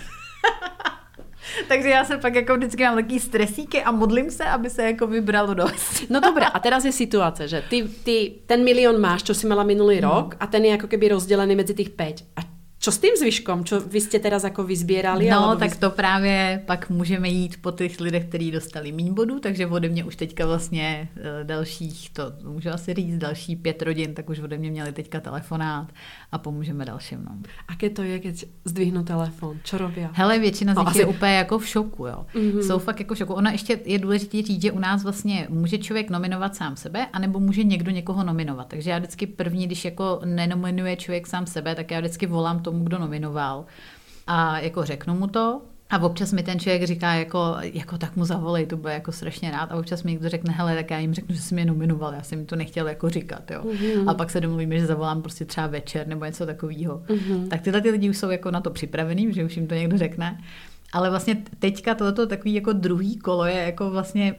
Takže 1.68 1.90
já 1.90 2.06
se 2.06 2.18
pak 2.18 2.36
jako 2.36 2.56
vždycky 2.56 2.84
mám 2.84 2.96
taký 2.96 3.20
stresíky 3.20 3.84
a 3.84 3.92
modlím 3.92 4.32
se, 4.32 4.46
aby 4.46 4.70
se 4.70 4.84
jako 4.84 5.08
vybralo 5.08 5.54
dost. 5.54 6.10
No 6.10 6.20
dobré, 6.20 6.46
a 6.46 6.60
teraz 6.60 6.86
je 6.86 6.92
situace, 6.92 7.48
že 7.48 7.64
ty, 7.70 7.84
ty 8.04 8.34
ten 8.46 8.64
milion 8.64 9.02
máš, 9.02 9.24
čo 9.24 9.34
si 9.34 9.48
mala 9.48 9.64
minulý 9.64 10.00
hmm. 10.00 10.10
rok 10.10 10.36
a 10.40 10.48
ten 10.48 10.66
je 10.66 10.72
jako 10.72 10.88
keby 10.88 11.08
rozdelený 11.08 11.56
mezi 11.56 11.74
těch 11.74 11.90
5. 11.90 12.24
A 12.36 12.42
Čo 12.82 12.90
s 12.90 12.98
tým 12.98 13.14
zvyškom? 13.14 13.62
Čo 13.62 13.78
vy 13.86 14.02
ste 14.02 14.18
teraz 14.18 14.42
jako 14.42 14.66
vyzbierali? 14.66 15.30
No, 15.30 15.54
tak 15.54 15.78
vy... 15.78 15.78
to 15.78 15.90
právě 15.90 16.66
pak 16.66 16.90
můžeme 16.90 17.30
jít 17.30 17.62
po 17.62 17.72
těch 17.72 18.00
lidech, 18.02 18.26
kteří 18.26 18.52
dostali 18.52 18.92
míň 18.92 19.14
bodů, 19.14 19.40
takže 19.40 19.68
ode 19.68 19.90
mě 19.90 20.04
už 20.04 20.16
teďka 20.16 20.46
vlastně 20.46 21.10
eh, 21.18 21.44
dalších, 21.44 22.10
to 22.10 22.34
můžu 22.44 22.70
asi 22.70 22.94
říct, 22.94 23.18
další 23.18 23.56
pět 23.56 23.82
rodin, 23.82 24.14
tak 24.14 24.30
už 24.30 24.40
ode 24.40 24.58
mě 24.58 24.72
měli 24.72 24.92
teďka 24.92 25.20
telefonát 25.20 25.94
a 26.32 26.38
pomůžeme 26.38 26.86
dalším. 26.86 27.22
No. 27.30 27.38
Aké 27.68 27.90
to 27.90 28.04
je, 28.04 28.20
keď 28.20 28.46
zdvihnu 28.66 29.04
telefon? 29.04 29.60
Čo 29.64 29.78
robí? 29.78 30.02
Hele, 30.14 30.40
většina 30.40 30.74
z 30.74 30.76
no, 30.76 30.82
nich 30.82 30.90
asi... 30.90 31.00
je 31.00 31.06
úplně 31.06 31.36
jako 31.36 31.60
v 31.60 31.68
šoku, 31.68 32.06
jo. 32.06 32.26
Mm-hmm. 32.34 32.68
Jsou 32.68 32.80
fakt 32.80 33.00
jako 33.00 33.14
v 33.14 33.18
šoku. 33.18 33.34
Ona 33.34 33.52
ještě 33.52 33.80
je 33.86 34.00
důležité 34.00 34.42
říct, 34.42 34.62
že 34.62 34.72
u 34.72 34.80
nás 34.80 35.04
vlastně 35.04 35.48
může 35.50 35.78
člověk 35.78 36.10
nominovat 36.10 36.56
sám 36.56 36.76
sebe, 36.76 37.08
anebo 37.14 37.40
může 37.40 37.64
někdo 37.64 37.92
někoho 37.92 38.24
nominovat. 38.24 38.68
Takže 38.68 38.90
já 38.90 38.98
vždycky 38.98 39.28
první, 39.28 39.66
když 39.66 39.86
jako 39.86 40.22
nenominuje 40.26 40.96
člověk 40.96 41.28
sám 41.28 41.46
sebe, 41.46 41.76
tak 41.76 41.92
já 41.92 42.00
vždycky 42.00 42.26
volám 42.26 42.60
tomu, 42.72 42.84
kdo 42.84 43.00
nominoval 43.00 43.66
a 44.28 44.60
jako 44.60 44.86
řeknu 44.86 45.16
mu 45.16 45.28
to, 45.28 45.62
a 45.92 46.00
občas 46.00 46.34
mi 46.34 46.44
ten 46.44 46.60
člověk 46.60 46.84
říká, 46.84 47.14
jako, 47.14 47.56
jako 47.62 47.98
tak 47.98 48.16
mu 48.16 48.26
zavolej, 48.26 48.66
to 48.66 48.78
bude 48.78 48.94
jako 48.94 49.12
strašně 49.12 49.52
rád. 49.52 49.72
A 49.72 49.76
občas 49.76 50.04
mi 50.04 50.12
někdo 50.12 50.30
řekne, 50.30 50.54
hele, 50.54 50.76
tak 50.76 50.92
já 50.92 51.00
jim 51.00 51.14
řeknu, 51.14 51.36
že 51.36 51.42
jsem 51.42 51.60
je 51.60 51.66
nominoval, 51.66 52.14
já 52.14 52.24
jsem 52.24 52.40
jim 52.40 52.48
to 52.48 52.56
nechtěl 52.56 52.88
jako 52.88 53.10
říkat. 53.10 53.52
Jo. 53.52 53.62
Mm-hmm. 53.64 54.10
A 54.10 54.14
pak 54.14 54.30
se 54.30 54.42
domluvíme, 54.42 54.80
že 54.80 54.86
zavolám 54.86 55.22
prostě 55.22 55.46
třeba 55.46 55.68
večer 55.68 56.08
nebo 56.08 56.26
něco 56.26 56.46
takového. 56.46 57.04
Mm-hmm. 57.08 57.48
Tak 57.48 57.62
tyhle 57.62 57.82
ty 57.82 57.90
lidi 57.90 58.10
už 58.10 58.18
jsou 58.18 58.30
jako 58.30 58.52
na 58.52 58.62
to 58.62 58.70
připravený, 58.70 59.34
že 59.34 59.46
už 59.46 59.56
jim 59.58 59.68
to 59.68 59.76
někdo 59.76 59.98
řekne. 59.98 60.42
Ale 60.94 61.10
vlastně 61.10 61.38
teďka 61.60 61.96
tohoto 61.96 62.28
takový 62.28 62.54
jako 62.54 62.74
druhý 62.74 63.18
kolo 63.18 63.46
je 63.46 63.56
jako 63.56 63.90
vlastně, 63.90 64.36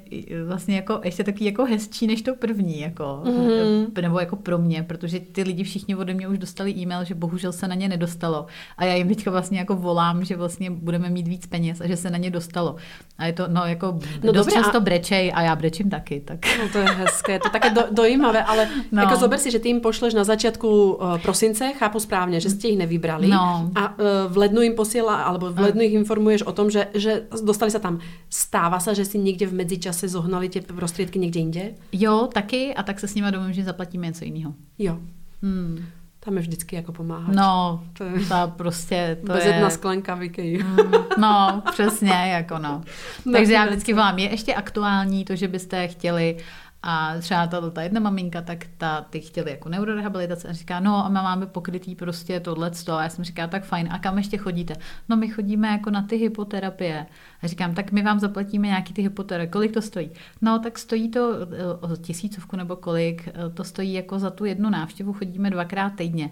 vlastně 0.47 0.77
jako 0.77 1.01
ještě 1.05 1.25
takový 1.25 1.45
jako 1.45 1.65
hezčí 1.65 2.07
než 2.07 2.23
to 2.23 2.35
první, 2.35 2.81
jako, 2.81 3.23
mm. 3.25 3.87
nebo 4.01 4.21
jako 4.21 4.37
pro 4.37 4.59
mě, 4.59 4.83
protože 4.83 5.21
ty 5.21 5.43
lidi 5.43 5.65
všichni 5.65 5.97
ode 5.97 6.15
mě 6.15 6.29
už 6.29 6.39
dostali 6.39 6.71
e-mail, 6.71 7.05
že 7.05 7.15
bohužel 7.15 7.53
se 7.53 7.69
na 7.69 7.75
ně 7.75 7.89
nedostalo. 7.89 8.47
A 8.77 8.85
já 8.85 8.95
jim 8.95 9.09
teďka 9.09 9.31
vlastně 9.31 9.59
jako 9.59 9.77
volám, 9.77 10.25
že 10.25 10.37
vlastně 10.37 10.71
budeme 10.71 11.11
mít 11.11 11.29
víc 11.29 11.47
peněz 11.47 11.81
a 11.81 11.87
že 11.87 11.97
se 11.97 12.11
na 12.11 12.19
ně 12.19 12.31
dostalo. 12.31 12.77
A 13.19 13.27
je 13.27 13.33
to, 13.33 13.45
no 13.49 13.67
jako 13.67 13.99
no, 14.25 14.33
dost 14.33 14.53
často 14.53 14.77
a... 14.77 14.81
brečej 14.81 15.33
a 15.35 15.43
já 15.43 15.57
brečím 15.57 15.91
taky. 15.91 16.21
Tak. 16.21 16.39
No 16.63 16.69
to 16.69 16.79
je 16.79 16.85
hezké, 16.85 17.39
to 17.39 17.49
je 17.49 17.51
také 17.51 17.71
do, 17.71 17.83
dojímavé, 17.91 18.45
ale 18.45 18.69
no. 18.93 19.03
jako 19.03 19.17
zober 19.17 19.39
si, 19.39 19.51
že 19.51 19.59
ty 19.59 19.69
jim 19.69 19.81
pošleš 19.81 20.15
na 20.15 20.25
začátku 20.25 20.93
uh, 20.93 21.19
prosince, 21.19 21.73
chápu 21.79 22.01
správně, 22.01 22.41
že 22.41 22.51
jste 22.51 22.69
jich 22.69 22.79
nevybrali 22.79 23.29
no. 23.29 23.71
a 23.75 23.99
uh, 23.99 24.05
v 24.29 24.37
lednu 24.37 24.61
jim 24.61 24.75
posílá, 24.75 25.23
alebo 25.23 25.51
v 25.51 25.59
lednu 25.59 25.83
jich 25.83 25.93
informuješ 25.93 26.42
hovoríš 26.43 26.47
o 26.47 26.53
tom, 26.53 26.71
že, 26.71 26.91
že 26.95 27.27
dostali 27.43 27.71
sa 27.71 27.79
tam. 27.79 28.01
Stáva 28.29 28.81
sa, 28.81 28.95
že 28.95 29.05
si 29.05 29.19
někde 29.19 29.47
v 29.47 29.55
medzičase 29.55 30.09
zohnali 30.09 30.49
tie 30.49 30.63
prostriedky 30.63 31.19
někde 31.19 31.41
jinde? 31.41 31.65
Jo, 31.93 32.29
taky 32.33 32.75
a 32.75 32.83
tak 32.83 33.01
se 33.01 33.09
s 33.09 33.15
nimi 33.15 33.31
domluvím, 33.31 33.55
že 33.55 33.65
zaplatíme 33.65 34.07
něco 34.07 34.25
jiného. 34.25 34.55
Jo. 34.79 34.99
Hmm. 35.43 35.85
Tam 36.25 36.37
je 36.37 36.43
vždycky 36.43 36.77
jako 36.77 36.93
pomáhat. 36.93 37.35
No, 37.35 37.83
to 37.99 38.05
je 38.05 38.27
ta 38.27 38.47
prostě, 38.47 39.19
to 39.27 39.33
Bez 39.33 39.45
je... 39.45 39.51
jedna 39.51 39.71
sklenka 39.71 40.15
v 40.15 40.31
Mm, 40.63 40.77
no, 41.19 41.63
přesně, 41.73 42.15
jako 42.39 42.59
no. 42.59 42.83
no 43.27 43.33
Takže 43.33 43.53
já 43.53 43.67
vždycky 43.67 43.93
vám 43.93 44.19
je 44.19 44.31
ještě 44.31 44.55
aktuální 44.55 45.25
to, 45.25 45.37
že 45.37 45.49
byste 45.49 45.89
chtěli 45.89 46.37
a 46.83 47.15
třeba 47.19 47.47
ta, 47.47 47.71
ta 47.71 47.83
jedna 47.83 48.01
maminka, 48.01 48.43
tak 48.43 48.67
ta, 48.79 49.01
ty 49.01 49.21
chtěli 49.21 49.51
jako 49.51 49.69
neurorehabilitace 49.69 50.49
a 50.49 50.53
říká, 50.53 50.81
no 50.81 51.07
a 51.07 51.09
my 51.09 51.15
máme 51.15 51.47
pokrytý 51.47 51.95
prostě 51.95 52.41
tohle 52.41 52.71
a 52.93 53.03
já 53.03 53.09
jsem 53.09 53.25
říká, 53.25 53.47
tak 53.47 53.65
fajn, 53.65 53.89
a 53.91 53.99
kam 53.99 54.19
ještě 54.19 54.37
chodíte? 54.37 54.75
No 55.09 55.17
my 55.17 55.29
chodíme 55.29 55.69
jako 55.69 55.91
na 55.91 56.03
ty 56.03 56.17
hypoterapie. 56.17 57.07
A 57.43 57.47
říkám, 57.47 57.75
tak 57.75 57.93
my 57.93 58.03
vám 58.03 58.21
zaplatíme 58.21 58.67
nějaký 58.67 58.95
ty 58.95 59.03
hypoterapie, 59.03 59.51
kolik 59.51 59.75
to 59.75 59.83
stojí? 59.83 60.11
No 60.41 60.59
tak 60.59 60.79
stojí 60.79 61.09
to 61.09 61.35
o 61.81 61.97
tisícovku 61.97 62.57
nebo 62.57 62.77
kolik, 62.77 63.29
to 63.55 63.65
stojí 63.65 63.93
jako 63.93 64.19
za 64.19 64.31
tu 64.31 64.45
jednu 64.45 64.71
návštěvu, 64.71 65.13
chodíme 65.13 65.51
dvakrát 65.51 65.91
týdně 65.91 66.31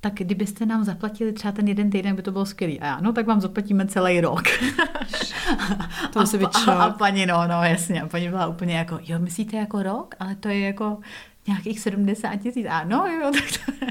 tak 0.00 0.14
kdybyste 0.14 0.66
nám 0.66 0.84
zaplatili 0.84 1.32
třeba 1.32 1.52
ten 1.52 1.68
jeden 1.68 1.90
týden, 1.90 2.16
by 2.16 2.22
to 2.22 2.32
bylo 2.32 2.46
skvělý. 2.46 2.80
A 2.80 2.86
já, 2.86 3.00
no 3.00 3.12
tak 3.12 3.26
vám 3.26 3.40
zaplatíme 3.40 3.86
celý 3.86 4.20
rok. 4.20 4.42
to 6.12 6.20
musí 6.20 6.38
být 6.38 6.48
a, 6.68 6.72
a, 6.72 6.90
paní, 6.90 7.26
no, 7.26 7.46
no 7.48 7.62
jasně, 7.62 8.02
a 8.02 8.06
paní 8.06 8.28
byla 8.28 8.46
úplně 8.46 8.76
jako, 8.76 8.98
jo, 9.02 9.18
myslíte 9.18 9.56
jako 9.56 9.82
rok? 9.82 10.14
Ale 10.20 10.34
to 10.34 10.48
je 10.48 10.60
jako 10.60 10.98
nějakých 11.46 11.80
70 11.80 12.36
tisíc. 12.36 12.66
A 12.70 12.84
no 12.84 13.06
jo, 13.06 13.30
tak 13.34 13.44
to. 13.52 13.86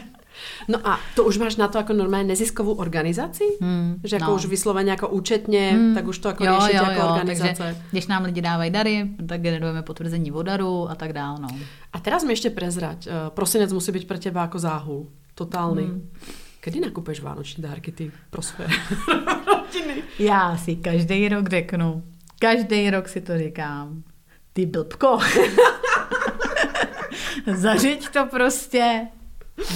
No 0.68 0.88
a 0.88 1.00
to 1.16 1.24
už 1.24 1.38
máš 1.38 1.56
na 1.56 1.68
to 1.68 1.78
jako 1.78 1.94
normálně 1.94 2.28
neziskovou 2.28 2.74
organizaci? 2.74 3.44
Hmm, 3.62 4.02
že 4.04 4.16
jako 4.16 4.32
no. 4.32 4.36
už 4.36 4.46
vysloveně 4.46 4.92
jako 4.92 5.10
účetně, 5.10 5.72
hmm. 5.72 5.96
tak 5.96 6.08
už 6.08 6.20
to 6.20 6.28
jako 6.28 6.46
jo, 6.46 6.54
jo, 6.54 6.68
jako 6.74 7.00
jo, 7.00 7.08
organizace. 7.08 7.64
Takže, 7.64 7.82
když 7.92 8.08
nám 8.08 8.24
lidi 8.24 8.42
dávají 8.42 8.72
dary, 8.72 9.10
tak 9.28 9.42
generujeme 9.42 9.82
potvrzení 9.82 10.32
o 10.32 10.44
daru 10.44 10.90
a 10.90 10.96
tak 10.96 11.14
dále. 11.14 11.40
No. 11.42 11.48
A 11.94 12.00
teraz 12.00 12.24
mi 12.24 12.32
ještě 12.32 12.50
prezrať. 12.50 13.08
Uh, 13.08 13.14
prosinec 13.30 13.74
musí 13.74 13.92
být 13.92 14.08
pro 14.08 14.20
teba 14.20 14.42
jako 14.42 14.60
záhul. 14.60 15.08
Totálny. 15.36 15.84
Hmm. 15.84 16.12
Kdy 16.64 16.80
nakupuješ 16.80 17.22
vánoční 17.22 17.64
dárky 17.64 17.92
ty 17.92 18.12
pro 18.30 18.42
své 18.42 18.66
rodiny? 19.48 20.04
Já 20.20 20.58
si 20.58 20.76
každý 20.76 21.30
rok 21.30 21.50
řeknu, 21.50 22.04
každý 22.40 22.90
rok 22.90 23.08
si 23.08 23.22
to 23.22 23.38
říkám, 23.38 24.04
ty 24.54 24.66
blbko. 24.66 25.20
Zařiď 27.54 28.10
to 28.10 28.26
prostě 28.26 29.08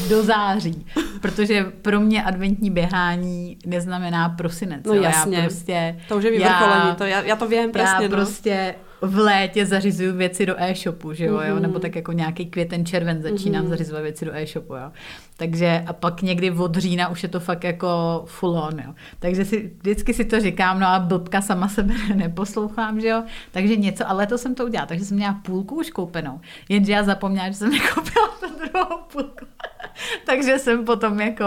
do 0.09 0.23
září, 0.23 0.85
protože 1.21 1.63
pro 1.63 1.99
mě 1.99 2.23
adventní 2.23 2.71
běhání 2.71 3.57
neznamená 3.65 4.29
prosinec. 4.29 4.85
No 4.85 4.93
jasně, 4.93 5.37
já 5.37 5.43
prostě, 5.43 6.01
to 6.07 6.17
už 6.17 6.23
je 6.23 6.31
vyvrcholení, 6.31 6.87
já, 6.87 6.95
to, 6.95 7.03
já, 7.03 7.21
já 7.21 7.35
to 7.35 7.47
vím 7.47 7.71
přesně. 7.71 7.93
Já 7.93 8.01
no. 8.01 8.09
prostě 8.09 8.75
v 9.01 9.17
létě 9.17 9.65
zařizuju 9.65 10.15
věci 10.15 10.45
do 10.45 10.61
e-shopu, 10.61 11.13
že 11.13 11.25
jo, 11.25 11.37
mm-hmm. 11.37 11.47
jo? 11.47 11.59
nebo 11.59 11.79
tak 11.79 11.95
jako 11.95 12.11
nějaký 12.11 12.45
květen, 12.45 12.85
červen 12.85 13.21
začínám 13.21 13.65
mm-hmm. 13.65 13.69
zařizovat 13.69 14.03
věci 14.03 14.25
do 14.25 14.35
e-shopu, 14.35 14.75
jo. 14.75 14.91
Takže 15.37 15.83
a 15.87 15.93
pak 15.93 16.21
někdy 16.21 16.51
od 16.51 16.75
října 16.75 17.07
už 17.09 17.23
je 17.23 17.29
to 17.29 17.39
fakt 17.39 17.63
jako 17.63 18.23
full 18.25 18.57
on, 18.57 18.79
jo. 18.79 18.93
Takže 19.19 19.45
si, 19.45 19.71
vždycky 19.79 20.13
si 20.13 20.25
to 20.25 20.39
říkám, 20.39 20.79
no 20.79 20.87
a 20.87 20.99
blbka 20.99 21.41
sama 21.41 21.67
sebe 21.67 21.93
neposlouchám, 22.15 23.01
že 23.01 23.07
jo. 23.07 23.23
Takže 23.51 23.75
něco, 23.75 24.09
ale 24.09 24.27
to 24.27 24.37
jsem 24.37 24.55
to 24.55 24.65
udělala, 24.65 24.87
takže 24.87 25.05
jsem 25.05 25.17
měla 25.17 25.33
půlku 25.33 25.75
už 25.75 25.91
koupenou, 25.91 26.41
jenže 26.69 26.91
já 26.91 27.03
zapomněla, 27.03 27.47
že 27.47 27.53
jsem 27.53 27.69
nekoupila 27.71 28.27
tu 28.39 28.47
druhou 28.59 28.97
půlku. 29.11 29.45
takže 30.25 30.59
jsem 30.59 30.85
potom 30.85 31.19
jako 31.19 31.45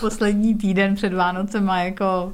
poslední 0.00 0.54
týden 0.54 0.94
před 0.94 1.12
Vánocema 1.12 1.82
jako 1.82 2.32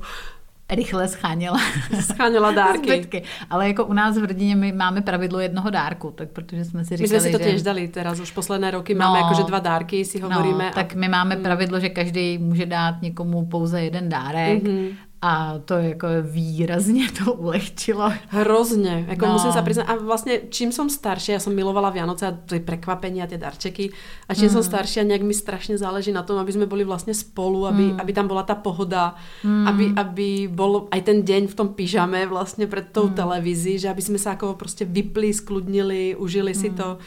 rychle 0.75 1.09
scháněla, 1.09 1.59
scháněla 2.01 2.53
dárky. 2.63 2.91
Zbytky. 2.91 3.23
Ale 3.51 3.69
jako 3.69 3.85
u 3.85 3.93
nás 3.93 4.19
v 4.19 4.25
rodině 4.25 4.57
my 4.57 4.73
máme 4.73 5.01
pravidlo 5.03 5.41
jednoho 5.41 5.71
dárku, 5.71 6.11
tak 6.11 6.29
protože 6.29 6.65
jsme 6.65 6.85
si 6.85 6.97
říkali, 6.97 7.15
My 7.15 7.21
jsme 7.21 7.21
si 7.21 7.39
to 7.39 7.45
těž 7.45 7.63
dali 7.63 7.89
teraz, 7.89 8.21
už 8.21 8.31
posledné 8.31 8.71
roky 8.71 8.95
no, 8.95 8.99
máme 8.99 9.19
jakože 9.19 9.43
dva 9.43 9.59
dárky, 9.59 10.05
si 10.05 10.21
no, 10.21 10.31
hovoríme. 10.31 10.65
No, 10.65 10.71
tak 10.75 10.95
my 10.95 11.09
máme 11.09 11.37
pravidlo, 11.37 11.81
že 11.81 11.89
každý 11.89 12.39
může 12.39 12.67
dát 12.67 13.03
někomu 13.03 13.47
pouze 13.47 13.83
jeden 13.83 14.09
dárek. 14.09 14.63
Mm-hmm 14.63 14.89
A 15.23 15.55
to 15.65 15.75
jako 15.75 16.07
výrazně 16.23 17.07
to 17.25 17.33
ulehčilo. 17.33 18.13
Hrozně, 18.29 19.05
jako 19.09 19.27
No. 19.27 19.33
musím 19.33 19.53
sa 19.53 19.63
priznať. 19.63 19.87
A 19.89 19.95
vlastne, 20.03 20.51
čím 20.51 20.75
som 20.75 20.91
staršia, 20.91 21.39
ja 21.39 21.41
som 21.41 21.55
milovala 21.55 21.95
Vianoce 21.95 22.27
a 22.27 22.35
tie 22.35 22.59
prekvapenia, 22.59 23.31
tie 23.31 23.39
darčeky. 23.39 23.95
A 24.27 24.35
čím 24.35 24.51
Mm. 24.51 24.55
som 24.59 24.63
staršia, 24.67 25.07
nejak 25.07 25.23
mi 25.23 25.31
strašne 25.31 25.79
záleží 25.79 26.11
na 26.11 26.27
tom, 26.27 26.43
aby 26.43 26.51
sme 26.53 26.67
boli 26.67 26.83
vlastne 26.83 27.15
spolu, 27.15 27.71
aby, 27.71 27.95
Mm. 27.95 28.01
aby 28.03 28.11
tam 28.13 28.27
bola 28.27 28.43
tá 28.43 28.59
pohoda, 28.59 29.15
aby, 29.47 29.95
aby 29.95 30.51
bol 30.51 30.91
aj 30.91 31.01
ten 31.07 31.23
deň 31.23 31.47
v 31.47 31.55
tom 31.55 31.69
pyžame 31.71 32.27
vlastne 32.27 32.67
pred 32.67 32.91
tou 32.91 33.07
Mm. 33.07 33.15
televízií, 33.15 33.79
že 33.79 33.95
aby 33.95 34.03
sme 34.03 34.19
sa 34.19 34.35
ako 34.35 34.55
prostě 34.59 34.85
vypli, 34.91 35.31
skludnili, 35.35 36.17
užili 36.19 36.55
si 36.55 36.71
to. 36.75 36.99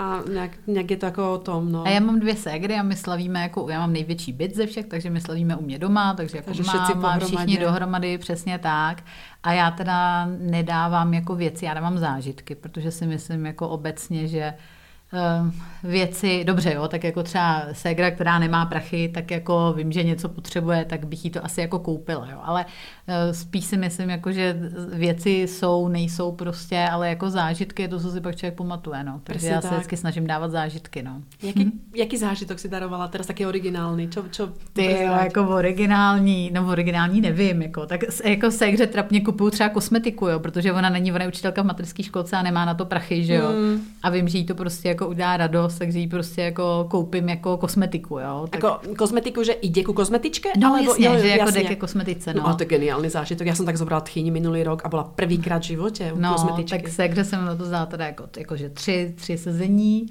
A 0.00 0.20
nějak, 0.32 0.50
nějak 0.66 0.90
je 0.90 0.96
to 0.96 1.06
jako 1.06 1.32
o 1.34 1.38
tom, 1.38 1.72
no. 1.72 1.82
A 1.86 1.88
já 1.88 2.00
mám 2.00 2.20
dvě 2.20 2.36
ségry 2.36 2.74
a 2.74 2.82
my 2.82 2.96
slavíme 2.96 3.42
jako, 3.42 3.68
já 3.70 3.80
mám 3.80 3.92
největší 3.92 4.32
byt 4.32 4.54
ze 4.56 4.66
všech, 4.66 4.86
takže 4.86 5.10
my 5.10 5.20
slavíme 5.20 5.56
u 5.56 5.62
mě 5.62 5.78
doma, 5.78 6.14
takže 6.14 6.36
jako 6.36 6.46
Takže 6.46 6.62
máma, 6.62 6.86
pohromadě. 6.94 7.26
všichni 7.26 7.58
dohromady, 7.58 8.18
přesně 8.18 8.58
tak. 8.58 9.02
A 9.42 9.52
já 9.52 9.70
teda 9.70 10.26
nedávám 10.38 11.14
jako 11.14 11.34
věci, 11.34 11.64
já 11.64 11.74
dávám 11.74 11.98
zážitky, 11.98 12.54
protože 12.54 12.90
si 12.90 13.06
myslím 13.06 13.46
jako 13.46 13.68
obecně, 13.68 14.28
že 14.28 14.40
ehm, 14.40 14.54
věci, 15.82 16.44
dobře 16.44 16.72
jo, 16.74 16.88
tak 16.88 17.04
jako 17.04 17.22
třeba 17.22 17.66
ségra, 17.72 18.10
která 18.10 18.38
nemá 18.38 18.66
prachy, 18.66 19.10
tak 19.14 19.30
jako 19.30 19.74
vím, 19.76 19.92
že 19.92 20.02
něco 20.02 20.28
potřebuje, 20.28 20.84
tak 20.84 21.06
bych 21.06 21.24
jí 21.24 21.30
to 21.30 21.44
asi 21.44 21.60
jako 21.60 21.78
koupila, 21.78 22.30
jo, 22.30 22.38
ale 22.42 22.66
eh, 23.06 23.34
spíš 23.34 23.64
si 23.64 23.76
myslím 23.76 24.10
jako, 24.10 24.32
že 24.32 24.56
věci 24.92 25.30
jsou, 25.30 25.88
nejsou 25.88 26.32
prostě, 26.32 26.88
ale 26.92 27.08
jako 27.08 27.30
zážitky 27.30 27.82
je 27.82 27.88
to, 27.88 28.00
co 28.00 28.10
si 28.10 28.20
pak 28.20 28.36
člověk 28.36 28.54
pamatuje, 28.54 29.04
no. 29.04 29.20
Takže 29.24 29.38
Přesně 29.38 29.54
já 29.54 29.60
se 29.60 29.68
tak. 29.68 29.76
vždycky 29.76 29.96
snažím 29.96 30.26
dávat 30.26 30.50
zážitky, 30.50 31.02
no. 31.02 31.22
Jaký, 31.42 31.72
jaký 31.94 32.16
zážitok 32.16 32.58
si 32.58 32.68
darovala 32.68 33.08
teraz, 33.08 33.26
taký 33.26 33.46
originálny? 33.46 34.08
Čo, 34.08 34.24
čo 34.30 34.48
Ty 34.72 34.84
jo, 34.84 35.12
jako 35.22 35.48
originální, 35.48 36.50
no 36.54 36.66
originální 36.66 37.20
nevím, 37.20 37.62
jako, 37.62 37.86
tak 37.86 38.00
jako 38.24 38.50
se 38.50 38.66
hře 38.66 38.86
trapně 38.86 39.20
kupuju 39.20 39.50
třeba 39.50 39.68
kosmetiku, 39.68 40.28
jo, 40.28 40.40
protože 40.40 40.72
ona 40.72 40.88
není, 40.90 41.12
ona 41.12 41.22
je 41.22 41.28
učitelka 41.28 41.62
v 41.62 41.66
materské 41.66 42.02
školce 42.02 42.36
a 42.36 42.42
nemá 42.42 42.64
na 42.64 42.74
to 42.74 42.84
prachy, 42.84 43.24
že 43.24 43.34
jo. 43.34 43.52
Mm. 43.52 43.80
A 44.02 44.10
vím, 44.10 44.28
že 44.28 44.38
jí 44.38 44.44
to 44.44 44.54
prostě 44.54 44.88
jako 44.88 44.99
udělá 45.08 45.36
radost, 45.36 45.78
takže 45.78 45.98
jí 45.98 46.06
prostě 46.08 46.42
jako 46.42 46.86
koupím 46.90 47.28
jako 47.28 47.56
kosmetiku, 47.56 48.18
jo. 48.18 48.46
Tak, 48.50 48.64
Ako 48.64 48.94
kozmetiku, 48.98 49.42
že 49.44 49.52
ide 49.52 49.84
ku 49.84 49.92
kozmetičke? 49.92 50.48
no 50.58 50.68
Alebo- 50.74 50.90
jasně, 50.90 51.06
jo, 51.06 51.12
že 51.18 51.28
jako 51.28 51.50
jde 51.50 51.62
ke 51.64 51.76
kosmetice, 51.76 52.34
No. 52.34 52.42
no. 52.42 52.48
no 52.48 52.54
to 52.56 52.62
je 52.62 52.68
geniálny 52.68 53.10
zážitok. 53.10 53.46
Ja 53.46 53.54
som 53.54 53.66
tak 53.66 53.76
zobrala 53.76 54.00
tchyni 54.00 54.30
minulý 54.30 54.62
rok 54.62 54.82
a 54.84 54.88
bola 54.88 55.04
prvýkrát 55.04 55.62
v 55.62 55.66
živote 55.76 56.12
u 56.12 56.18
No, 56.20 56.32
kozmetičky. 56.32 56.76
tak 56.82 56.88
se 56.92 57.04
hře 57.06 57.24
jsem 57.24 57.44
na 57.44 57.56
to 57.56 57.62
vzala 57.64 57.86
teda 57.86 58.06
jako, 58.06 58.24
jako 58.38 58.56
že 58.56 58.68
tři, 58.70 59.14
tři 59.16 59.38
sezení, 59.38 60.06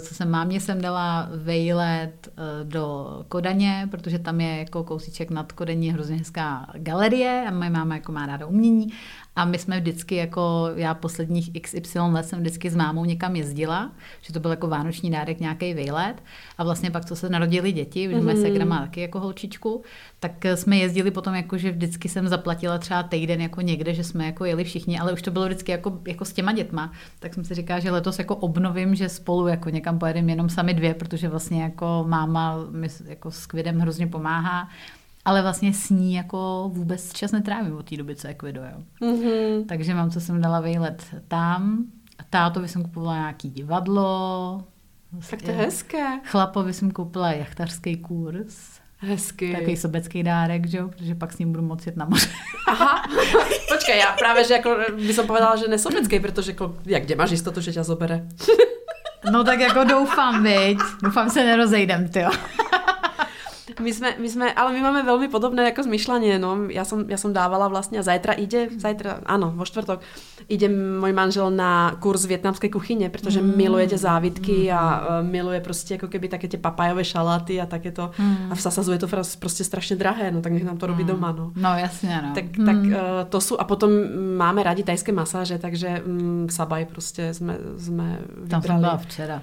co 0.00 0.14
jsem 0.14 0.30
mámě 0.30 0.60
jsem 0.60 0.80
dala 0.80 1.28
vejlet 1.34 2.28
eh, 2.28 2.64
do 2.64 3.06
Kodaně, 3.28 3.88
protože 3.90 4.18
tam 4.18 4.40
je 4.40 4.58
jako 4.58 4.84
kousíček 4.84 5.30
nad 5.30 5.52
Kodaní 5.52 5.90
hrozně 5.90 6.16
hezká 6.16 6.66
galerie 6.74 7.44
a 7.48 7.50
moje 7.50 7.70
máma 7.70 7.94
jako 7.94 8.12
má 8.12 8.26
ráda 8.26 8.46
umění. 8.46 8.92
A 9.36 9.44
my 9.44 9.58
jsme 9.58 9.80
vždycky 9.80 10.14
jako, 10.14 10.70
já 10.74 10.94
posledních 10.94 11.60
XY 11.62 11.98
let 11.98 12.26
jsem 12.26 12.40
vždycky 12.40 12.70
s 12.70 12.76
mámou 12.76 13.04
někam 13.04 13.36
jezdila, 13.36 13.92
že 14.22 14.32
to 14.32 14.40
byl 14.40 14.50
jako 14.50 14.68
vánoční 14.68 15.10
dárek 15.10 15.40
nějaký 15.40 15.74
vejlet. 15.74 16.14
A 16.58 16.64
vlastně 16.64 16.90
pak, 16.90 17.04
co 17.04 17.16
se 17.16 17.28
narodili 17.28 17.72
děti, 17.72 18.08
už 18.08 18.22
moje 18.22 18.36
segra 18.36 18.64
má 18.64 18.80
taky 18.80 19.00
jako 19.00 19.20
holčičku, 19.20 19.82
tak 20.20 20.44
eh, 20.44 20.56
jsme 20.56 20.76
jezdili 20.76 21.10
potom 21.10 21.34
jako, 21.34 21.58
že 21.58 21.70
vždycky 21.70 22.08
jsem 22.08 22.28
zaplatila 22.28 22.78
třeba 22.78 23.02
týden 23.02 23.40
jako 23.40 23.60
někde, 23.60 23.94
že 23.94 24.04
jsme 24.04 24.26
jako 24.26 24.44
jeli 24.44 24.64
všichni, 24.64 24.98
ale 24.98 25.12
už 25.12 25.22
to 25.22 25.30
bylo 25.30 25.44
vždycky 25.44 25.72
jako, 25.72 25.98
jako 26.06 26.24
s 26.24 26.32
těma 26.32 26.52
dětma, 26.52 26.92
tak 27.18 27.34
jsem 27.34 27.44
si 27.44 27.54
říkala, 27.54 27.80
že 27.80 27.90
letos 27.90 28.18
jako 28.18 28.36
obnovím, 28.36 28.94
že 28.94 29.08
spolu 29.08 29.46
jako 29.46 29.70
někam 29.72 29.98
pojedeme 29.98 30.32
jenom 30.32 30.48
sami 30.48 30.74
dvě, 30.74 30.94
protože 30.94 31.28
vlastně 31.28 31.62
jako 31.62 32.04
máma 32.08 32.56
mi 32.70 32.88
s- 32.88 33.00
jako 33.06 33.30
s 33.30 33.46
Kvidem 33.46 33.78
hrozně 33.80 34.06
pomáhá, 34.06 34.68
ale 35.24 35.42
vlastně 35.42 35.72
s 35.74 35.90
ní 35.90 36.14
jako 36.14 36.70
vůbec 36.74 37.12
čas 37.12 37.32
netrávím 37.32 37.76
od 37.76 37.88
té 37.88 37.96
doby, 37.96 38.16
co 38.16 38.28
je 38.28 38.34
Kvido, 38.34 38.60
jo. 38.62 38.82
Mhm. 39.12 39.64
Takže 39.68 39.94
mám, 39.94 40.10
co 40.10 40.20
jsem 40.20 40.40
dala 40.40 40.60
vejlet 40.60 41.04
tam. 41.28 41.84
Tátovi 42.30 42.68
jsem 42.68 42.82
kupovala 42.82 43.16
nějaký 43.18 43.50
divadlo. 43.50 44.64
Tak 45.30 45.42
to 45.42 45.50
je 45.50 45.56
hezké. 45.56 46.20
Chlapovi 46.24 46.72
jsem 46.72 46.90
koupila 46.90 47.32
jachtařský 47.32 47.96
kurz. 47.96 48.80
Hezky. 48.98 49.52
Takový 49.52 49.76
sobecký 49.76 50.22
dárek, 50.22 50.66
že 50.66 50.78
jo? 50.78 50.88
Protože 50.88 51.14
pak 51.14 51.32
s 51.32 51.38
ním 51.38 51.52
budu 51.52 51.62
moci 51.64 51.88
jet 51.88 51.96
na 51.96 52.04
moře. 52.04 52.28
Aha, 52.68 53.02
počkaj, 53.72 53.98
ja 53.98 54.14
práve, 54.14 54.46
že 54.46 54.62
ako 54.62 54.94
by 54.94 55.12
som 55.12 55.26
povedala, 55.26 55.58
že 55.58 55.66
nesobeckej, 55.66 56.20
pretože 56.22 56.54
ako, 56.54 56.78
jak, 56.86 57.02
kde 57.02 57.18
máš 57.18 57.34
istotu, 57.34 57.58
že 57.60 57.74
ťa 57.74 57.82
zobere? 57.82 58.30
No 59.30 59.44
tak 59.44 59.60
jako 59.60 59.84
doufám, 59.84 60.42
viď? 60.42 60.78
Doufám 61.02 61.30
se 61.30 61.44
nerozejdem, 61.44 62.08
ty 62.08 62.24
My 63.80 63.92
sme, 63.92 64.08
my 64.18 64.28
sme, 64.28 64.46
ale 64.52 64.72
my 64.72 64.80
máme 64.82 65.00
veľmi 65.06 65.28
podobné 65.32 65.72
ako 65.72 65.88
zmyšľanie, 65.88 66.36
no. 66.36 66.68
Ja 66.68 66.84
som, 66.84 67.08
ja 67.08 67.16
som 67.16 67.32
dávala 67.32 67.68
vlastne, 67.68 68.00
a 68.00 68.04
zajtra 68.04 68.36
ide, 68.36 68.68
zajtra, 68.76 69.24
áno, 69.24 69.54
vo 69.54 69.64
štvrtok, 69.64 70.02
ide 70.48 70.68
môj 70.68 71.12
manžel 71.14 71.48
na 71.54 71.96
kurz 72.02 72.26
vietnamskej 72.26 72.70
kuchyne, 72.70 73.06
pretože 73.08 73.40
mm. 73.40 73.56
miluje 73.56 73.86
tie 73.94 73.98
závitky 73.98 74.68
mm. 74.68 74.76
a 74.76 74.82
uh, 74.82 75.26
miluje 75.26 75.60
prostě 75.60 75.94
ako 75.94 76.08
keby 76.08 76.28
také 76.28 76.48
tie 76.48 76.58
papajové 76.58 77.04
šaláty 77.04 77.60
a 77.60 77.66
takéto. 77.66 78.10
Mm. 78.18 78.50
A 78.50 78.54
v 78.54 78.60
Sasazu 78.60 78.92
je 78.92 78.98
to 78.98 79.08
prostě 79.38 79.64
strašne 79.64 79.96
drahé, 79.96 80.30
no 80.30 80.42
tak 80.42 80.52
nech 80.52 80.64
nám 80.64 80.78
to 80.78 80.86
robí 80.86 81.04
doma, 81.04 81.32
no. 81.32 81.52
No 81.56 81.76
jasně, 81.78 82.20
no. 82.22 82.34
Tak, 82.34 82.44
tak 82.66 82.76
uh, 82.76 82.92
to 83.28 83.40
sú, 83.40 83.60
a 83.60 83.64
potom 83.64 83.90
máme 84.36 84.62
rádi 84.62 84.82
tajské 84.82 85.12
masáže, 85.12 85.58
takže 85.58 86.02
um, 86.06 86.48
Sabaj 86.50 86.84
prostě 86.84 87.34
jsme, 87.34 87.58
jsme 87.78 88.18
Tam 88.48 88.48
jsem 88.48 88.60
vybrali. 88.60 88.80
byla 88.80 88.96
včera. 88.96 89.42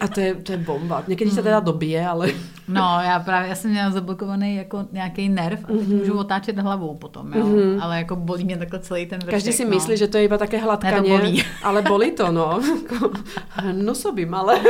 A 0.00 0.08
to 0.08 0.20
je, 0.20 0.34
to 0.34 0.52
je 0.52 0.58
bomba. 0.58 1.02
Někdy 1.08 1.30
se 1.30 1.42
teda 1.42 1.60
dobije, 1.60 2.08
ale... 2.08 2.28
No, 2.68 2.98
já 3.04 3.20
právě, 3.20 3.53
já 3.54 3.58
jsem 3.60 3.70
měla 3.70 3.90
zablokovaný 3.90 4.56
jako 4.56 4.84
nějaký 4.92 5.28
nerv 5.28 5.64
a 5.64 5.66
teď 5.66 5.80
Mhm. 5.88 5.96
můžu 5.96 6.18
otáčet 6.18 6.58
hlavou 6.58 6.94
potom, 6.94 7.32
jo. 7.32 7.46
Mhm. 7.46 7.82
Ale 7.82 7.98
jako 7.98 8.16
bolí 8.16 8.44
mě 8.44 8.56
takhle 8.58 8.78
celý 8.78 9.06
ten 9.06 9.18
vršek, 9.18 9.30
Každý 9.30 9.52
si 9.52 9.64
no. 9.64 9.70
myslí, 9.70 9.96
že 9.96 10.08
to 10.08 10.16
je 10.16 10.24
iba 10.24 10.38
také 10.38 10.58
hladkanie, 10.58 11.12
Ne, 11.12 11.18
bolí. 11.18 11.42
ale 11.62 11.82
bolí 11.82 12.10
to, 12.10 12.32
no. 12.32 12.60
Hnusobím, 13.50 14.34
ale... 14.34 14.60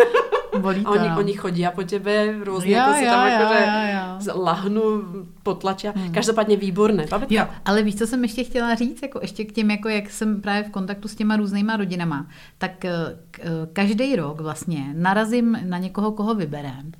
Bolí 0.60 0.80
A 0.80 0.84
to, 0.84 0.90
oni, 0.90 1.08
no. 1.08 1.18
oni 1.18 1.32
chodí 1.32 1.66
po 1.74 1.82
tebe 1.82 2.34
různě, 2.44 2.72
Jo, 2.72 2.78
jako 2.78 2.92
si 2.94 3.04
jo, 3.04 3.10
tam 3.10 3.26
jo, 3.26 3.32
jakože 3.32 3.64
jo, 3.64 4.32
jo. 4.34 4.42
lahnu, 4.42 5.02
potlačia. 5.42 5.92
Každopádně 6.12 6.56
výborné. 6.56 7.06
Jo, 7.30 7.44
ale 7.64 7.82
víš, 7.82 7.96
co 7.96 8.06
jsem 8.06 8.22
ještě 8.22 8.44
chtěla 8.44 8.74
říct, 8.74 9.02
jako 9.02 9.18
ještě 9.22 9.44
k 9.44 9.52
těm, 9.52 9.70
jako 9.70 9.88
jak 9.88 10.10
jsem 10.10 10.40
právě 10.40 10.62
v 10.62 10.70
kontaktu 10.70 11.08
s 11.08 11.14
těma 11.14 11.36
různýma 11.36 11.76
rodinama, 11.76 12.26
tak 12.58 12.84
eh, 12.84 12.90
eh, 13.40 13.42
každý 13.72 14.16
rok 14.16 14.40
vlastně 14.40 14.84
narazím 14.94 15.58
na 15.64 15.78
někoho, 15.78 16.12
koho 16.12 16.34
vyberem, 16.34 16.92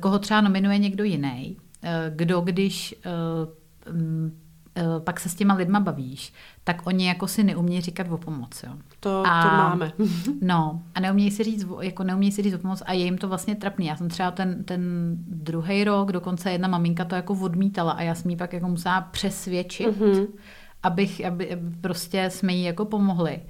koho 0.00 0.18
třeba 0.18 0.40
nominuje 0.40 0.78
někdo 0.78 1.04
jiný, 1.04 1.56
eh, 1.82 2.12
kdo 2.16 2.40
když 2.40 2.94
eh, 3.04 3.92
mm, 3.92 4.38
eh, 4.76 4.84
pak 5.00 5.20
se 5.20 5.28
s 5.28 5.34
těma 5.34 5.54
lidma 5.54 5.80
bavíš, 5.80 6.32
tak 6.64 6.86
oni 6.86 7.06
jako 7.06 7.26
si 7.26 7.44
neumějí 7.44 7.80
říkat 7.80 8.06
o 8.10 8.18
pomoc, 8.18 8.62
jo. 8.62 8.72
to, 9.00 9.22
to 9.22 9.26
A- 9.26 9.68
máme. 9.68 9.92
No, 10.42 10.82
a 10.94 11.00
neumějí 11.00 11.30
si 11.30 11.44
říct, 11.44 11.66
jako 11.80 12.04
neumějí 12.04 12.32
si 12.32 12.42
říct 12.42 12.54
o 12.54 12.58
pomoc 12.58 12.82
a 12.86 12.92
je 12.92 13.04
jim 13.04 13.18
to 13.18 13.28
vlastně 13.28 13.54
trapný. 13.54 13.86
Já 13.86 13.96
jsem 13.96 14.08
třeba 14.08 14.30
ten, 14.30 14.64
ten 14.64 14.82
druhý 15.18 15.84
rok, 15.84 16.12
dokonce 16.12 16.50
jedna 16.52 16.68
maminka 16.68 17.04
to 17.04 17.14
jako 17.14 17.34
odmítala 17.34 17.92
a 17.92 18.02
já 18.02 18.14
jsem 18.14 18.30
jí 18.30 18.36
pak 18.36 18.52
jako 18.52 18.68
musela 18.68 19.00
přesvědčit, 19.00 20.00
mm-hmm. 20.00 20.26
abych, 20.82 21.26
aby, 21.26 21.52
aby 21.52 21.70
prostě 21.80 22.30
jsme 22.30 22.52
jí 22.52 22.64
jako 22.64 22.84
pomohli. 22.84 23.40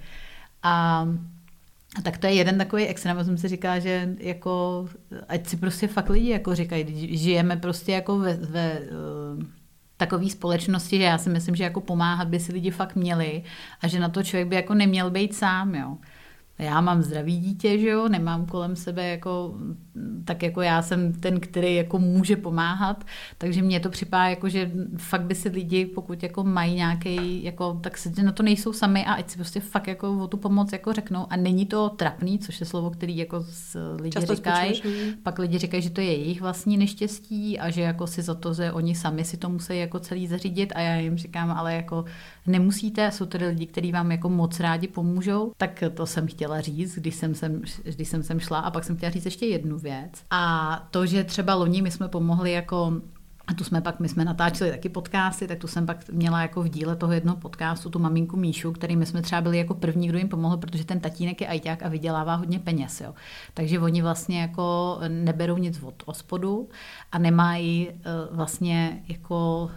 A 0.62 1.06
a 1.94 2.02
tak 2.02 2.18
to 2.18 2.26
je 2.26 2.32
jeden 2.32 2.58
takový 2.58 2.86
extrém, 2.86 3.24
jsem 3.24 3.38
si 3.38 3.48
říká, 3.48 3.78
že 3.78 4.14
jako, 4.18 4.86
ať 5.28 5.46
si 5.46 5.56
prostě 5.56 5.88
fakt 5.88 6.08
lidi 6.08 6.30
jako 6.30 6.54
říkají, 6.54 7.18
žijeme 7.18 7.56
prostě 7.56 7.92
jako 7.92 8.18
ve, 8.18 8.34
ve 8.34 8.80
uh, 8.80 9.42
takové 9.96 10.30
společnosti, 10.30 10.96
že 10.96 11.02
já 11.02 11.18
si 11.18 11.30
myslím, 11.30 11.56
že 11.56 11.64
jako 11.64 11.80
pomáhat 11.80 12.28
by 12.28 12.40
si 12.40 12.52
lidi 12.52 12.70
fakt 12.70 12.94
měli 12.96 13.42
a 13.80 13.88
že 13.88 14.00
na 14.00 14.08
to 14.08 14.22
člověk 14.22 14.48
by 14.48 14.56
jako 14.56 14.74
neměl 14.74 15.10
být 15.10 15.34
sám, 15.34 15.74
jo. 15.74 15.96
Já 16.58 16.80
mám 16.80 17.02
zdravý 17.02 17.38
dítě, 17.38 17.78
že 17.78 17.88
jo, 17.88 18.08
nemám 18.08 18.46
kolem 18.46 18.76
sebe 18.76 19.08
jako, 19.08 19.54
tak 20.24 20.42
jako 20.42 20.62
já 20.62 20.82
jsem 20.82 21.12
ten, 21.12 21.40
který 21.40 21.74
jako 21.74 21.98
může 21.98 22.36
pomáhat, 22.36 23.04
takže 23.38 23.62
mně 23.62 23.80
to 23.80 23.90
připadá 23.90 24.28
jako, 24.28 24.48
že 24.48 24.70
fakt 24.96 25.22
by 25.22 25.34
si 25.34 25.48
lidi, 25.48 25.86
pokud 25.86 26.22
jako 26.22 26.44
mají 26.44 26.74
nějaký, 26.74 27.44
jako, 27.44 27.78
tak 27.82 27.98
si 27.98 28.22
na 28.22 28.32
to 28.32 28.42
nejsou 28.42 28.72
sami 28.72 29.04
a 29.04 29.12
ať 29.12 29.30
si 29.30 29.36
prostě 29.36 29.60
fakt 29.60 29.86
jako 29.86 30.18
o 30.18 30.26
tu 30.26 30.36
pomoc 30.36 30.72
jako 30.72 30.92
řeknou. 30.92 31.26
A 31.30 31.36
není 31.36 31.66
to 31.66 31.88
trapný, 31.88 32.38
což 32.38 32.60
je 32.60 32.66
slovo, 32.66 32.90
který 32.90 33.16
jako 33.16 33.44
lidi 34.00 34.10
Často 34.10 34.34
říkají, 34.34 34.82
mm. 34.84 35.12
pak 35.22 35.38
lidi 35.38 35.58
říkají, 35.58 35.82
že 35.82 35.90
to 35.90 36.00
je 36.00 36.06
jejich 36.06 36.40
vlastní 36.40 36.76
neštěstí 36.76 37.58
a 37.58 37.70
že 37.70 37.80
jako 37.80 38.06
si 38.06 38.22
za 38.22 38.34
to, 38.34 38.54
že 38.54 38.72
oni 38.72 38.94
sami 38.94 39.24
si 39.24 39.36
to 39.36 39.48
musí 39.48 39.78
jako 39.78 39.98
celý 39.98 40.26
zařídit. 40.26 40.72
A 40.76 40.80
já 40.80 40.96
jim 40.96 41.16
říkám, 41.16 41.50
ale 41.50 41.74
jako 41.74 42.04
nemusíte, 42.46 43.10
jsou 43.10 43.26
tady 43.26 43.46
lidi, 43.46 43.66
kteří 43.66 43.92
vám 43.92 44.12
jako 44.12 44.28
moc 44.28 44.60
rádi 44.60 44.88
pomůžou, 44.88 45.52
tak 45.56 45.84
to 45.94 46.06
jsem 46.06 46.26
chtěla 46.26 46.60
říct, 46.60 46.94
když 46.94 47.14
jsem 47.14 47.34
sem, 47.34 47.62
když 47.84 48.08
jsem 48.08 48.22
sem 48.22 48.40
šla. 48.40 48.58
A 48.58 48.70
pak 48.70 48.84
jsem 48.84 48.96
chtěla 48.96 49.12
říct 49.12 49.24
ještě 49.24 49.46
jednu 49.46 49.78
věc 49.84 50.24
a 50.30 50.86
to, 50.90 51.06
že 51.06 51.24
třeba 51.24 51.54
loni 51.54 51.82
my 51.82 51.90
jsme 51.90 52.08
pomohli 52.08 52.52
jako 52.52 52.92
a 53.46 53.54
tu 53.54 53.64
jsme 53.64 53.80
pak, 53.80 54.00
my 54.00 54.08
jsme 54.08 54.24
natáčeli 54.24 54.70
taky 54.70 54.88
podcasty, 54.88 55.48
tak 55.48 55.58
tu 55.58 55.66
jsem 55.66 55.86
pak 55.86 56.08
měla 56.08 56.42
jako 56.42 56.62
v 56.62 56.68
díle 56.68 56.96
toho 56.96 57.12
jednoho 57.12 57.36
podcastu 57.36 57.90
tu 57.90 57.98
maminku 57.98 58.36
Míšu, 58.36 58.72
který 58.72 58.96
my 58.96 59.06
jsme 59.06 59.22
třeba 59.22 59.40
byli 59.40 59.58
jako 59.58 59.74
první, 59.74 60.08
kdo 60.08 60.18
jim 60.18 60.28
pomohl, 60.28 60.56
protože 60.56 60.84
ten 60.84 61.00
tatínek 61.00 61.40
je 61.40 61.46
ajťák 61.46 61.82
a 61.82 61.88
vydělává 61.88 62.34
hodně 62.34 62.58
peněz. 62.58 63.00
Jo. 63.00 63.14
Takže 63.54 63.80
oni 63.80 64.02
vlastně 64.02 64.40
jako 64.40 64.98
neberou 65.08 65.56
nic 65.56 65.82
od 65.82 66.02
ospodu 66.06 66.68
a 67.12 67.18
nemají 67.18 67.88
eh, 67.90 67.94
vlastně 68.30 69.02
jako 69.08 69.70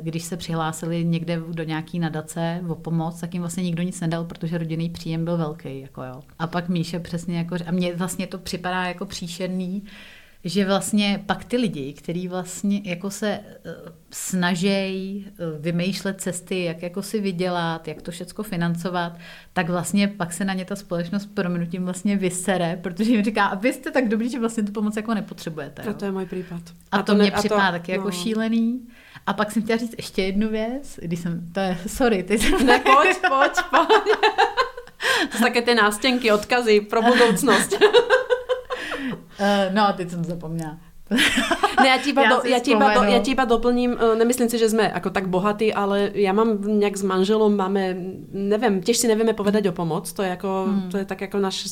když 0.00 0.24
se 0.24 0.36
přihlásili 0.36 1.04
někde 1.04 1.40
do 1.48 1.62
nějaký 1.62 1.98
nadace 1.98 2.60
o 2.68 2.74
pomoc, 2.74 3.20
tak 3.20 3.34
jim 3.34 3.42
vlastně 3.42 3.62
nikdo 3.62 3.82
nic 3.82 4.00
nedal, 4.00 4.24
protože 4.24 4.58
rodinný 4.58 4.90
příjem 4.90 5.24
byl 5.24 5.36
velký. 5.36 5.80
Jako 5.80 6.02
jo. 6.02 6.22
A 6.38 6.46
pak 6.46 6.68
Míše 6.68 7.00
přesně 7.00 7.38
jako, 7.38 7.56
a 7.66 7.72
mně 7.72 7.96
vlastně 7.96 8.26
to 8.26 8.38
připadá 8.38 8.84
jako 8.84 9.06
příšerný, 9.06 9.82
že 10.44 10.64
vlastně 10.64 11.22
pak 11.26 11.44
ty 11.44 11.56
lidi, 11.56 11.92
kteří 11.92 12.28
vlastně 12.28 12.80
jako 12.84 13.10
se 13.10 13.28
eh, 13.28 13.74
snaží 14.10 15.26
eh, 15.26 15.32
vymýšlet 15.58 16.20
cesty, 16.20 16.64
jak 16.64 16.82
jako 16.82 17.02
si 17.02 17.20
vydělat, 17.20 17.88
jak 17.88 18.02
to 18.02 18.10
všechno 18.10 18.44
financovat, 18.44 19.12
tak 19.52 19.68
vlastně 19.68 20.08
pak 20.08 20.32
se 20.32 20.44
na 20.44 20.54
ně 20.54 20.64
ta 20.64 20.76
společnost 20.76 21.26
proměnutím 21.34 21.84
vlastně 21.84 22.16
vysere, 22.16 22.78
protože 22.82 23.12
jim 23.12 23.24
říká, 23.24 23.44
a 23.44 23.54
vy 23.54 23.72
jste 23.72 23.90
tak 23.90 24.08
dobrý, 24.08 24.30
že 24.30 24.40
vlastně 24.40 24.62
tu 24.62 24.72
pomoc 24.72 24.96
jako 24.96 25.14
nepotřebujete. 25.14 25.82
A 25.82 25.92
to 25.92 26.04
je 26.04 26.10
můj 26.10 26.26
případ. 26.26 26.62
A, 26.92 26.96
a 26.96 27.02
to, 27.02 27.12
to 27.12 27.18
mě 27.18 27.30
připadá 27.30 27.66
to, 27.66 27.72
taky 27.72 27.92
jako 27.92 28.04
no. 28.04 28.08
jako 28.08 28.22
šílený. 28.22 28.80
A 29.26 29.32
pak 29.32 29.52
jsem 29.52 29.62
chtěla 29.62 29.78
říct 29.78 29.94
ještě 29.96 30.22
jednu 30.22 30.48
věc, 30.48 30.98
když 31.02 31.20
jsem, 31.20 31.52
to 31.52 31.60
je, 31.60 31.78
sorry, 31.86 32.22
ty 32.22 32.38
jsem... 32.38 32.66
Ne, 32.66 32.78
pojď, 32.78 33.16
pojď, 33.28 33.52
pojď. 33.70 34.16
To 35.30 35.38
jsou 35.38 35.44
také 35.44 35.62
ty 35.62 35.74
nástěnky, 35.74 36.32
odkazy 36.32 36.80
pro 36.80 37.02
budoucnost. 37.02 37.74
Uh, 39.10 39.74
no, 39.74 39.92
teď 39.96 40.10
jsem 40.10 40.24
zapomněla. 40.24 40.78
ne, 41.82 41.88
já 41.88 41.98
ti 41.98 42.10
iba, 42.10 42.22
do, 42.28 42.36
ja 42.44 42.58
ti 42.58 42.72
iba, 42.72 42.94
do, 42.94 43.02
ja 43.04 43.20
ti 43.20 43.30
iba 43.36 43.44
doplním, 43.44 43.96
eh, 43.96 44.16
nemyslím 44.16 44.48
si, 44.48 44.56
že 44.58 44.72
sme 44.72 44.88
ako 44.88 45.10
tak 45.10 45.28
bohatí, 45.28 45.72
ale 45.72 46.12
ja 46.14 46.32
mám 46.32 46.60
nejak 46.60 46.96
s 46.96 47.04
manželom, 47.04 47.52
máme, 47.52 47.94
neviem, 48.32 48.80
tiež 48.80 48.96
si 48.96 49.06
nevieme 49.10 49.36
povedať 49.36 49.68
o 49.68 49.76
pomoc, 49.76 50.08
to 50.08 50.24
je, 50.24 50.30
ako, 50.32 50.50
hmm. 50.68 50.88
to 50.88 50.96
je 51.02 51.06
tak 51.06 51.20
ako 51.22 51.36
náš 51.38 51.68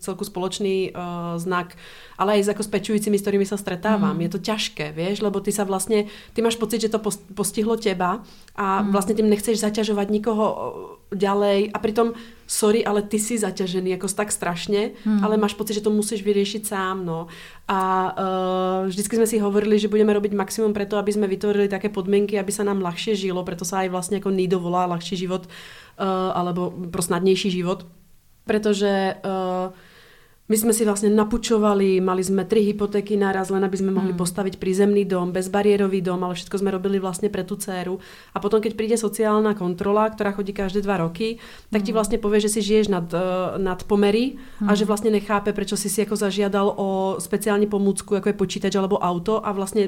celku 0.00 0.24
spoločný 0.24 0.92
uh, 0.92 1.36
znak, 1.40 1.76
ale 2.20 2.40
aj 2.40 2.40
s 2.46 2.48
ako 2.52 2.62
s 2.64 2.70
pečujúcimi, 2.70 3.16
s 3.16 3.24
ktorými 3.24 3.46
sa 3.48 3.56
stretávam. 3.56 4.16
Hmm. 4.16 4.24
Je 4.24 4.30
to 4.30 4.40
ťažké, 4.40 4.92
vieš, 4.92 5.24
lebo 5.24 5.40
ty 5.40 5.54
sa 5.54 5.64
vlastne, 5.64 6.10
ty 6.36 6.38
máš 6.44 6.60
pocit, 6.60 6.84
že 6.84 6.92
to 6.92 7.00
postihlo 7.32 7.80
teba 7.80 8.20
a 8.56 8.66
hmm. 8.82 8.92
vlastne 8.92 9.16
tým 9.16 9.30
nechceš 9.30 9.62
zaťažovať 9.62 10.06
nikoho 10.12 10.44
ďalej 11.10 11.70
a 11.74 11.78
pritom 11.78 12.12
sorry, 12.46 12.84
ale 12.86 13.02
ty 13.02 13.18
si 13.18 13.38
zaťažený 13.38 13.90
jako 13.90 14.08
tak 14.08 14.32
strašně, 14.32 14.90
hmm. 15.04 15.24
ale 15.24 15.36
máš 15.36 15.54
pocit, 15.54 15.74
že 15.74 15.80
to 15.80 15.90
musíš 15.90 16.22
vyřešit 16.22 16.66
sám, 16.66 17.06
no. 17.06 17.26
A 17.68 18.12
uh, 18.18 18.88
vždycky 18.88 19.16
jsme 19.16 19.26
si 19.26 19.38
hovorili, 19.38 19.78
že 19.78 19.88
budeme 19.88 20.12
robiť 20.12 20.32
maximum 20.34 20.72
preto, 20.72 20.96
aby 20.98 21.12
jsme 21.12 21.26
vytvorili 21.26 21.68
také 21.68 21.88
podmienky, 21.88 22.38
aby 22.38 22.52
sa 22.52 22.66
nám 22.66 22.82
ľahšie 22.82 23.14
žilo, 23.14 23.44
preto 23.46 23.64
sa 23.64 23.86
aj 23.86 23.88
vlastne 23.88 24.18
ako 24.18 24.30
NIDO 24.34 24.58
volá 24.58 24.86
ľahší 24.86 25.16
život, 25.16 25.46
uh, 25.46 26.34
alebo 26.34 26.74
pro 26.90 27.02
snadnější 27.02 27.50
život, 27.50 27.86
pretože 28.44 29.14
uh, 29.22 29.70
my 30.50 30.56
sme 30.58 30.74
si 30.74 30.82
vlastne 30.82 31.14
napučovali, 31.14 32.02
mali 32.02 32.26
sme 32.26 32.42
tri 32.42 32.66
hypotéky 32.66 33.14
naraz, 33.14 33.54
len 33.54 33.62
aby 33.62 33.78
sme 33.78 33.94
mohli 33.94 34.10
mm. 34.10 34.18
postaviť 34.18 34.58
prízemný 34.58 35.06
dom, 35.06 35.30
bezbariérový 35.30 36.02
dom, 36.02 36.26
ale 36.26 36.34
všetko 36.34 36.58
sme 36.58 36.74
robili 36.74 36.98
vlastne 36.98 37.30
pre 37.30 37.46
tú 37.46 37.54
dceru. 37.54 38.02
A 38.34 38.42
potom, 38.42 38.58
keď 38.58 38.74
príde 38.74 38.96
sociálna 38.98 39.54
kontrola, 39.54 40.10
ktorá 40.10 40.34
chodí 40.34 40.50
každé 40.50 40.82
dva 40.82 41.06
roky, 41.06 41.38
tak 41.70 41.86
ti 41.86 41.94
hmm. 41.94 41.98
vlastne 42.02 42.18
povie, 42.18 42.42
že 42.42 42.50
si 42.50 42.66
žiješ 42.66 42.90
nad, 42.90 43.06
uh, 43.14 43.62
nad 43.62 43.78
pomery 43.86 44.34
mm. 44.34 44.66
a 44.66 44.74
hmm. 44.74 44.78
že 44.82 44.88
vlastne 44.90 45.14
nechápe, 45.14 45.54
prečo 45.54 45.78
si 45.78 45.86
si 45.86 46.02
ako 46.02 46.18
zažiadal 46.18 46.66
o 46.74 47.14
speciálne 47.22 47.70
pomůcku, 47.70 48.18
ako 48.18 48.34
je 48.34 48.40
počítač 48.40 48.74
alebo 48.74 48.98
auto 48.98 49.38
a 49.38 49.54
vlastne 49.54 49.86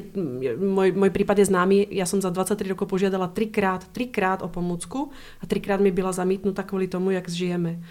môj, 0.63 0.95
môj 0.95 1.11
prípad 1.11 1.43
je 1.43 1.51
známy, 1.51 1.91
ja 1.91 2.07
som 2.07 2.23
za 2.23 2.31
23 2.31 2.71
rokov 2.71 2.87
požiadala 2.87 3.27
trikrát, 3.35 3.83
trikrát 3.91 4.47
o 4.47 4.49
pomůcku 4.49 5.11
a 5.43 5.45
trikrát 5.51 5.83
mi 5.83 5.91
byla 5.91 6.15
zamítnutá 6.15 6.63
kvôli 6.63 6.87
tomu, 6.87 7.11
jak 7.11 7.27
žijeme. 7.27 7.83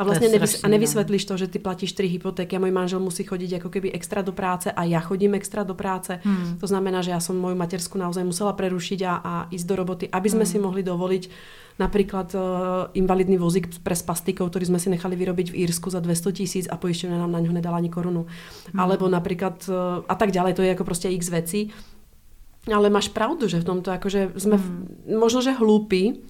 A 0.00 0.04
vlastně 0.04 0.28
nevys- 0.28 0.60
a 0.62 0.68
no. 0.68 0.72
nevysvětlíš 0.72 1.24
to, 1.24 1.36
že 1.36 1.46
ty 1.46 1.58
platíš 1.58 1.92
tři 1.92 2.06
hypotéky 2.06 2.56
a 2.56 2.58
můj 2.58 2.70
manžel 2.70 3.00
musí 3.00 3.24
chodit 3.24 3.52
jako 3.52 3.68
keby 3.68 3.92
extra 3.92 4.22
do 4.22 4.32
práce 4.32 4.72
a 4.72 4.84
já 4.84 5.00
chodím 5.00 5.34
extra 5.34 5.62
do 5.62 5.74
práce. 5.74 6.20
Hmm. 6.24 6.58
To 6.58 6.66
znamená, 6.66 7.02
že 7.02 7.10
já 7.10 7.20
jsem 7.20 7.36
moju 7.36 7.56
matersku 7.56 7.98
naozaj 7.98 8.24
musela 8.24 8.52
prerušiť 8.52 9.02
a, 9.02 9.14
a 9.24 9.48
ísť 9.50 9.66
do 9.66 9.76
roboty, 9.76 10.08
aby 10.08 10.30
jsme 10.30 10.38
hmm. 10.38 10.46
si 10.46 10.58
mohli 10.58 10.82
dovoliť 10.82 11.28
napríklad 11.78 12.34
uh, 12.34 12.40
invalidný 12.92 13.40
vozík 13.40 13.68
pre 13.80 13.96
spastikov, 13.96 14.52
ktorý 14.52 14.68
sme 14.68 14.76
si 14.76 14.92
nechali 14.92 15.16
vyrobiť 15.16 15.52
v 15.52 15.64
Írsku 15.64 15.88
za 15.88 16.00
200 16.00 16.32
tisíc 16.32 16.66
a 16.68 16.76
pojišťovňa 16.76 17.16
nám 17.16 17.32
na 17.32 17.40
ňo 17.40 17.52
nedala 17.56 17.80
ani 17.80 17.88
korunu. 17.88 18.28
Hmm. 18.28 18.80
Alebo 18.80 19.08
napríklad 19.08 19.64
uh, 19.68 20.04
a 20.08 20.14
tak 20.14 20.32
ďalej, 20.32 20.54
to 20.54 20.62
je 20.62 20.68
jako 20.68 20.84
prostě 20.84 21.08
x 21.08 21.28
vecí. 21.28 21.72
Ale 22.74 22.90
máš 22.90 23.08
pravdu, 23.08 23.48
že 23.48 23.60
v 23.60 23.64
tomto 23.64 23.88
akože 23.88 24.36
sme 24.36 24.56
hmm. 24.60 25.16
možno, 25.16 25.40
že 25.40 25.56
hlúpi, 25.56 26.20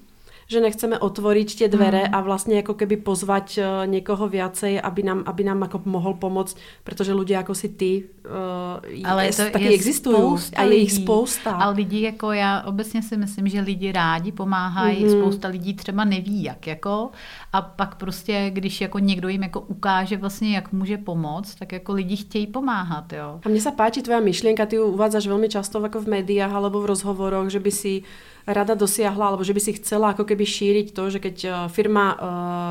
že 0.51 0.59
nechceme 0.59 0.99
otvoriť 0.99 1.49
tie 1.63 1.69
dvere 1.71 2.11
mm. 2.11 2.13
a 2.13 2.19
vlastne 2.27 2.59
ako 2.59 2.75
keby 2.75 2.99
pozvať 3.07 3.47
uh, 3.63 3.87
niekoho 3.87 4.27
viacej, 4.27 4.83
aby 4.83 5.01
nám, 5.07 5.23
aby 5.31 5.47
nám 5.47 5.63
ako 5.63 5.87
mohol 5.87 6.19
pomôcť, 6.19 6.83
pretože 6.83 7.15
ľudia 7.15 7.47
ako 7.47 7.55
si 7.55 7.69
ty 7.79 7.91
uh, 8.27 8.83
Ale 9.07 9.31
je, 9.31 9.39
to 9.39 9.55
taky 9.55 9.71
je 9.71 9.79
existují 9.79 10.19
a 10.59 10.67
je 10.67 10.77
jich 10.77 11.07
spousta. 11.07 11.55
A 11.55 11.71
lidi 11.71 12.03
jako 12.03 12.33
já 12.33 12.67
obecně 12.67 13.03
si 13.03 13.17
myslím, 13.17 13.49
že 13.49 13.61
lidi 13.61 13.93
rádi 13.93 14.33
pomáhají, 14.33 15.05
mm. 15.05 15.11
spousta 15.11 15.49
lidí 15.49 15.75
třeba 15.75 16.05
neví 16.05 16.43
jak 16.43 16.67
jako 16.67 17.11
a 17.53 17.63
pak 17.63 17.95
prostě, 17.95 18.51
když 18.51 18.81
jako 18.81 18.99
někdo 18.99 19.29
jim 19.29 19.43
jako 19.43 19.61
ukáže 19.61 20.17
vlastně, 20.17 20.55
jak 20.55 20.73
může 20.73 20.99
pomoct, 20.99 21.55
tak 21.55 21.73
jako 21.73 21.93
lidi 21.93 22.17
chtějí 22.17 22.47
pomáhat, 22.47 23.13
jo. 23.13 23.41
A 23.45 23.49
mně 23.49 23.61
se 23.61 23.71
páči 23.71 24.03
tvoja 24.03 24.21
myšlienka, 24.21 24.67
ty 24.67 24.77
ju 24.77 24.91
uvádzaš 24.91 25.29
veľmi 25.29 25.49
často 25.49 25.79
jako 25.83 26.01
v 26.01 26.09
médiách 26.09 26.53
alebo 26.53 26.81
v 26.81 26.91
rozhovoroch, 26.91 27.49
že 27.51 27.61
by 27.61 27.71
si 27.71 28.03
rada 28.47 28.75
dosiahla, 28.75 29.33
alebo 29.33 29.45
že 29.45 29.53
by 29.53 29.61
si 29.61 29.73
chcela 29.77 30.13
ako 30.13 30.25
keby 30.25 30.45
šíriť 30.45 30.87
to, 30.97 31.03
že 31.11 31.19
keď 31.19 31.37
eh, 31.45 31.53
firma 31.69 32.07
uh, 32.13 32.19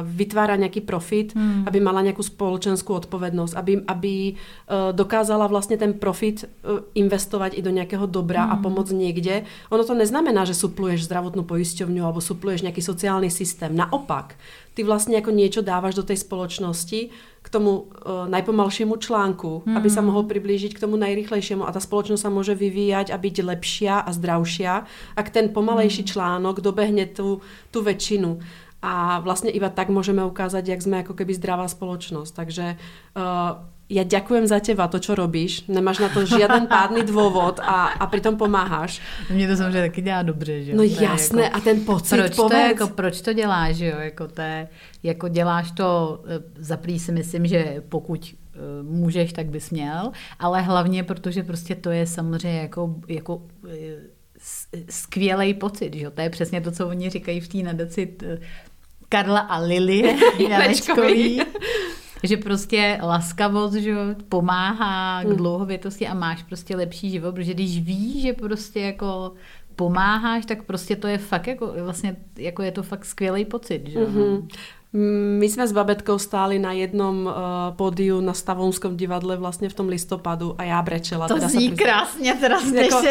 vytvára 0.06 0.56
nejaký 0.58 0.82
profit, 0.82 1.34
hmm. 1.34 1.70
aby 1.70 1.78
mala 1.82 2.06
nejakú 2.06 2.22
spoločenskú 2.22 2.94
odpovednosť, 3.06 3.54
aby, 3.56 3.74
aby 3.86 4.14
uh, 4.34 4.92
dokázala 4.96 5.46
vlastne 5.48 5.78
ten 5.78 5.96
profit 5.98 6.46
uh, 6.46 6.82
investovať 6.94 7.58
i 7.58 7.62
do 7.62 7.72
nejakého 7.74 8.06
dobra 8.10 8.46
hmm. 8.46 8.52
a 8.54 8.56
pomôcť 8.60 8.94
niekde. 8.96 9.46
Ono 9.70 9.84
to 9.86 9.94
neznamená, 9.94 10.44
že 10.46 10.58
supluješ 10.58 11.06
zdravotnú 11.06 11.46
poisťovňu 11.46 12.02
alebo 12.02 12.22
supluješ 12.24 12.66
nejaký 12.66 12.82
sociálny 12.82 13.30
systém. 13.30 13.72
Naopak, 13.76 14.36
ty 14.74 14.84
vlastně 14.84 15.16
jako 15.16 15.32
niečo 15.32 15.62
dávaš 15.62 15.96
do 15.96 16.04
tej 16.04 16.18
spoločnosti 16.18 17.10
k 17.42 17.48
tomu 17.50 17.72
uh, 17.72 18.28
najpomalšiemu 18.28 18.96
článku, 19.00 19.64
hmm. 19.66 19.78
aby 19.78 19.90
sa 19.90 20.04
mohol 20.04 20.28
priblížiť 20.28 20.76
k 20.76 20.84
tomu 20.84 21.00
najrychlejšiemu 21.00 21.64
a 21.64 21.72
ta 21.72 21.80
spoločnosť 21.80 22.22
sa 22.22 22.30
môže 22.30 22.56
vyvíjať 22.56 23.12
a 23.12 23.18
byť 23.18 23.36
lepšia 23.44 24.04
a 24.04 24.10
zdravšia, 24.12 24.74
ak 25.16 25.28
ten 25.30 25.50
pomalejší 25.50 26.04
hmm. 26.04 26.12
článok 26.12 26.62
dobehne 26.62 27.08
tu, 27.08 27.42
tu 27.72 27.80
väčšinu. 27.82 28.40
A 28.82 29.20
vlastně 29.20 29.52
iba 29.52 29.70
tak 29.70 29.90
můžeme 29.90 30.26
ukázat, 30.26 30.68
jak 30.68 30.82
jsme 30.82 30.98
jako 30.98 31.14
keby 31.14 31.34
zdravá 31.34 31.68
spoločnosť. 31.68 32.36
Takže 32.36 32.76
uh, 33.18 33.60
ja 33.90 34.06
ďakujem 34.06 34.46
za 34.46 34.62
teba, 34.62 34.86
to, 34.86 35.02
čo 35.02 35.18
robíš. 35.18 35.66
Nemáš 35.66 35.98
na 35.98 36.14
to 36.14 36.22
žiaden 36.22 36.70
pádný 36.70 37.02
dôvod 37.02 37.58
a, 37.58 37.98
a 37.98 38.06
pritom 38.06 38.38
pomáháš. 38.38 39.02
Mně 39.30 39.48
to 39.48 39.56
samozřejmě 39.58 39.82
taky 39.82 40.02
dělá 40.02 40.24
dobře, 40.24 40.64
že 40.64 40.74
No 40.74 40.84
to 40.84 41.04
jasné, 41.04 41.44
jako, 41.44 41.58
a 41.58 41.60
ten 41.60 41.86
pocit, 41.86 42.16
proč 42.16 42.36
povedz. 42.36 42.52
to, 42.52 42.68
jako, 42.68 42.88
proč 42.88 43.22
to 43.22 43.34
děláš, 43.34 43.76
že 43.76 43.86
jo? 43.86 44.00
Jako, 44.00 44.28
to 44.28 44.42
je, 44.42 44.68
jako 45.04 45.28
děláš 45.28 45.72
to, 45.72 46.22
eh, 46.28 46.40
zaprý 46.56 47.00
si 47.00 47.12
myslím, 47.12 47.48
že 47.48 47.84
pokud 47.90 48.36
eh, 48.54 48.58
můžeš, 48.84 49.34
tak 49.34 49.46
bys 49.46 49.70
měl, 49.70 50.12
ale 50.40 50.62
hlavně 50.62 51.04
protože 51.04 51.44
prostě 51.44 51.76
to 51.76 51.90
je 51.90 52.08
samozřejmě 52.08 52.60
jako, 52.60 52.96
jako 53.08 53.42
eh, 53.70 54.10
skvělý 54.90 55.54
pocit, 55.54 55.94
že 55.94 56.06
jo? 56.06 56.12
To 56.12 56.22
je 56.22 56.30
přesně 56.30 56.62
to, 56.62 56.72
co 56.72 56.88
oni 56.88 57.10
říkají 57.10 57.40
v 57.40 57.48
té 57.48 57.58
nadaci 57.58 58.14
Karla 59.10 59.40
a 59.40 59.60
Lily 59.60 60.16
Janečkový 60.50 61.42
že 62.24 62.38
prostě 62.38 63.00
laskavost 63.04 63.74
že 63.74 63.96
pomáhá 64.30 65.24
k 65.24 65.28
hmm. 65.28 65.38
dlouhovětosti 65.38 66.08
a 66.08 66.14
máš 66.14 66.44
prostě 66.44 66.76
lepší 66.76 67.10
život, 67.10 67.36
protože 67.36 67.54
když 67.54 67.80
víš, 67.82 68.22
že 68.22 68.34
prostě 68.34 68.80
jako 68.80 69.34
pomáháš, 69.76 70.46
tak 70.46 70.64
prostě 70.64 70.96
to 70.96 71.08
je 71.08 71.18
fakt 71.18 71.48
jako, 71.48 71.74
vlastně, 71.84 72.16
jako 72.38 72.64
je 72.64 72.72
to 72.72 72.84
fakt 72.84 73.06
skvělý 73.06 73.46
pocit. 73.46 73.88
Že? 73.88 74.00
Mm-hmm. 74.00 74.48
My 74.94 75.50
jsme 75.50 75.68
s 75.68 75.72
babetkou 75.72 76.18
stáli 76.18 76.60
na 76.60 76.72
jednom 76.72 77.26
uh, 77.26 77.34
pódiu 77.76 78.22
na 78.22 78.34
Stavonskom 78.34 78.98
divadle 78.98 79.38
vlastně 79.38 79.70
v 79.70 79.74
tom 79.74 79.88
listopadu 79.88 80.56
a 80.58 80.64
já 80.64 80.82
brečela. 80.82 81.28
To 81.28 81.34
teda 81.34 81.48
zní 81.48 81.72
krásně, 81.72 82.34
teda 82.34 82.58
jako, 82.74 83.02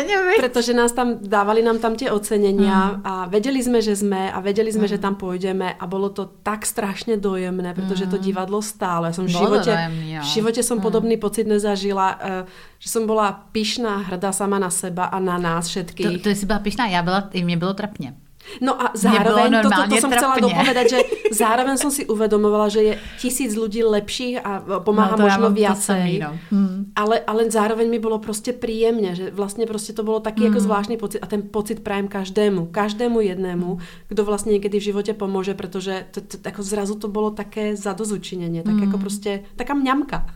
Protože 0.41 0.75
nás 0.75 0.93
tam, 0.93 1.15
dávali 1.23 1.63
nám 1.63 1.79
tam 1.79 1.95
tie 1.95 2.11
ocenenia 2.11 2.91
mm. 2.93 3.01
a 3.05 3.27
vedeli 3.27 3.63
jsme, 3.63 3.83
že 3.83 3.97
jsme 3.97 4.33
a 4.33 4.41
vedeli 4.41 4.73
jsme, 4.73 4.83
mm. 4.83 4.89
že 4.89 4.99
tam 4.99 5.15
půjdeme 5.15 5.75
a 5.75 5.87
bylo 5.87 6.09
to 6.09 6.31
tak 6.43 6.67
strašně 6.67 7.17
dojemné, 7.17 7.75
protože 7.75 8.05
mm. 8.05 8.11
to 8.11 8.19
divadlo 8.19 8.63
stálo. 8.63 9.07
Já 9.07 9.13
jsem 9.13 9.25
v 9.25 9.29
životě, 9.29 9.71
dojemný, 9.71 10.19
v 10.19 10.25
životě 10.25 10.63
jsem 10.63 10.77
mm. 10.77 10.83
podobný 10.83 11.17
pocit 11.17 11.47
nezažila, 11.47 12.19
uh, 12.25 12.49
že 12.79 12.89
jsem 12.89 13.07
byla 13.07 13.33
pyšná, 13.53 13.97
hrdá 13.97 14.33
sama 14.33 14.59
na 14.59 14.71
seba 14.71 15.05
a 15.05 15.19
na 15.19 15.39
nás 15.39 15.69
všetky. 15.69 16.03
To, 16.03 16.19
to 16.19 16.29
jsi 16.29 16.47
byla 16.47 16.59
pyšná, 16.59 16.87
já 16.87 17.03
byla, 17.03 17.29
i 17.33 17.45
mě 17.45 17.57
bylo 17.57 17.75
trapně. 17.75 18.15
No 18.61 18.83
a 18.83 18.91
zároveň, 18.95 19.63
to, 19.63 19.71
to, 19.71 19.83
to 19.89 19.97
som 20.01 20.11
chcela 20.11 20.41
dopovedať, 20.41 20.87
že 20.89 20.99
zároveň 21.33 21.77
som 21.77 21.91
si 21.93 22.09
uvedomovala, 22.09 22.73
že 22.73 22.81
je 22.83 22.95
tisíc 23.21 23.53
ľudí 23.55 23.85
lepších 23.85 24.41
a 24.41 24.81
pomáha 24.81 25.17
no, 25.17 25.25
možno 25.29 25.47
viacej. 25.53 26.09
No. 26.23 26.31
Hmm. 26.51 26.79
Ale, 26.97 27.21
ale 27.27 27.51
zároveň 27.51 27.91
mi 27.91 27.99
bylo 27.99 28.19
prostě 28.19 28.53
príjemne, 28.53 29.15
že 29.15 29.31
vlastně 29.31 29.67
prostě 29.67 29.93
to 29.93 30.03
bylo 30.03 30.21
taky 30.21 30.41
hmm. 30.41 30.47
jako 30.53 30.61
zvláštní 30.61 30.97
pocit 30.97 31.19
a 31.23 31.27
ten 31.27 31.43
pocit 31.43 31.81
prajem 31.81 32.09
každému, 32.09 32.67
každému 32.67 33.21
jednému, 33.21 33.67
hmm. 33.67 33.85
kdo 34.09 34.25
vlastně 34.25 34.53
někdy 34.53 34.81
v 34.81 34.83
životě 34.83 35.15
pomůže, 35.15 35.55
protože 35.55 36.07
to, 36.11 36.21
to, 36.21 36.37
jako 36.45 36.63
zrazu 36.63 36.95
to 36.95 37.09
bylo 37.09 37.31
také 37.31 37.77
zadozučiněně, 37.77 38.63
tak 38.63 38.75
hmm. 38.75 38.83
jako 38.83 38.99
prostě 38.99 39.41
taká 39.57 39.75
mňamka. 39.75 40.27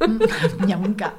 mňamka. 0.64 1.14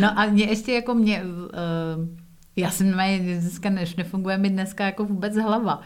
No 0.00 0.18
a 0.18 0.26
mě 0.26 0.44
ještě 0.44 0.72
jako 0.72 0.94
mě... 0.94 1.22
Uh 1.24 2.25
Já 2.56 2.70
jsem 2.70 2.90
dneska 3.20 3.70
než 3.70 3.96
nefunguje 3.96 4.38
mi 4.38 4.50
dneska 4.50 4.84
jako 4.84 5.04
vůbec 5.04 5.36
hlava. 5.36 5.82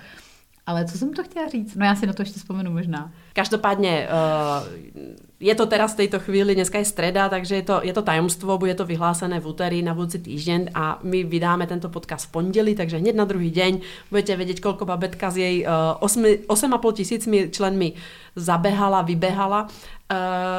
Ale 0.66 0.84
co 0.84 0.98
jsem 0.98 1.12
to 1.12 1.24
chtěla 1.24 1.48
říct? 1.48 1.74
No 1.74 1.84
já 1.84 1.94
si 1.94 2.06
na 2.06 2.12
to 2.12 2.22
ještě 2.22 2.38
vzpomenu 2.38 2.70
možná. 2.70 3.12
Každopádně 3.32 4.08
uh, 4.08 5.30
je 5.40 5.54
to 5.54 5.66
teraz 5.66 5.96
v 5.96 6.04
tejto 6.04 6.20
chvíli, 6.20 6.54
dneska 6.54 6.78
je 6.78 6.84
streda, 6.84 7.28
takže 7.28 7.54
je 7.54 7.62
to, 7.62 7.80
je 7.80 7.92
to 7.96 8.02
tajomstvo, 8.02 8.58
bude 8.58 8.74
to 8.76 8.84
vyhlásené 8.84 9.40
v 9.40 9.46
úterý 9.48 9.80
na 9.80 9.96
budúci 9.96 10.20
týždeň 10.20 10.76
a 10.76 11.00
my 11.00 11.24
vydáme 11.24 11.64
tento 11.64 11.88
podcast 11.88 12.28
v 12.28 12.30
pondělí, 12.30 12.74
takže 12.76 13.00
hned 13.00 13.16
na 13.16 13.24
druhý 13.24 13.50
deň 13.50 13.80
budete 14.10 14.36
vědět, 14.36 14.60
koľko 14.60 14.84
babetka 14.84 15.30
s 15.32 15.36
jej 15.36 15.64
uh, 15.64 15.96
8,5 16.04 16.92
tisícmi 16.92 17.48
členmi 17.48 17.92
zabehala, 18.36 19.02
vybehala. 19.02 19.62
Uh, 20.10 20.16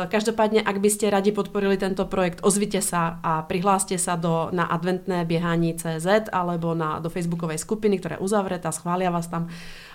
každopádně, 0.07 0.61
ak 0.61 0.80
byste 0.80 1.10
rádi 1.10 1.31
podporili 1.31 1.77
tento 1.77 2.06
projekt, 2.06 2.39
ozvite 2.41 2.81
sa 2.81 3.19
a 3.23 3.41
prihláste 3.41 3.99
sa 3.99 4.15
do, 4.15 4.49
na 4.52 4.64
adventné 4.64 5.26
běhání 5.26 5.76
CZ 5.76 6.31
alebo 6.31 6.73
na, 6.73 6.99
do 6.99 7.10
facebookovej 7.10 7.57
skupiny, 7.57 7.99
ktorá 7.99 8.15
je 8.15 8.23
uzavretá, 8.23 8.72
schvália 8.72 9.11
vás 9.11 9.27
tam. 9.27 9.52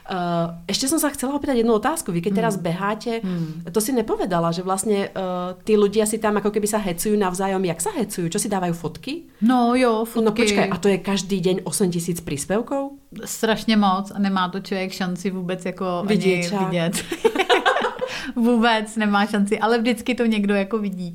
Uh, 0.06 0.54
ešte 0.70 0.86
som 0.86 1.02
sa 1.02 1.10
chcela 1.10 1.34
opýtať 1.34 1.66
jednu 1.66 1.72
otázku. 1.82 2.14
Vy 2.14 2.22
keď 2.22 2.32
hmm. 2.36 2.40
teraz 2.44 2.54
beháte, 2.66 3.22
hmm. 3.22 3.70
to 3.70 3.78
si 3.80 3.94
nepovedala, 3.94 4.50
že 4.50 4.66
vlastne 4.66 5.06
uh, 5.14 5.54
tí 5.62 5.78
ľudia 5.78 6.02
si 6.02 6.18
tam 6.18 6.42
ako 6.42 6.50
keby 6.50 6.66
sa 6.66 6.82
hecujú 6.82 7.14
navzájom. 7.14 7.62
Jak 7.62 7.78
sa 7.78 7.94
hecujú? 7.94 8.26
Čo 8.26 8.42
si 8.42 8.50
dávajú 8.50 8.74
fotky? 8.74 9.30
No 9.46 9.78
jo, 9.78 10.02
fotky. 10.02 10.26
No 10.26 10.30
počkaj, 10.34 10.66
a 10.66 10.76
to 10.82 10.90
je 10.90 10.98
každý 10.98 11.38
deň 11.38 11.56
8 11.62 11.94
tisíc 11.94 12.18
príspevkov? 12.20 12.98
Strašně 13.24 13.76
moc 13.76 14.10
a 14.10 14.18
nemá 14.18 14.48
to 14.48 14.60
člověk 14.60 14.92
šanci 14.92 15.30
vůbec 15.30 15.64
jako 15.64 16.02
vidět. 16.06 16.50
Vidět. 16.50 17.04
vůbec 18.36 18.96
nemá 18.96 19.26
šanci, 19.26 19.58
ale 19.58 19.78
vždycky 19.78 20.14
to 20.14 20.26
někdo 20.26 20.54
jako 20.54 20.78
vidí. 20.78 21.14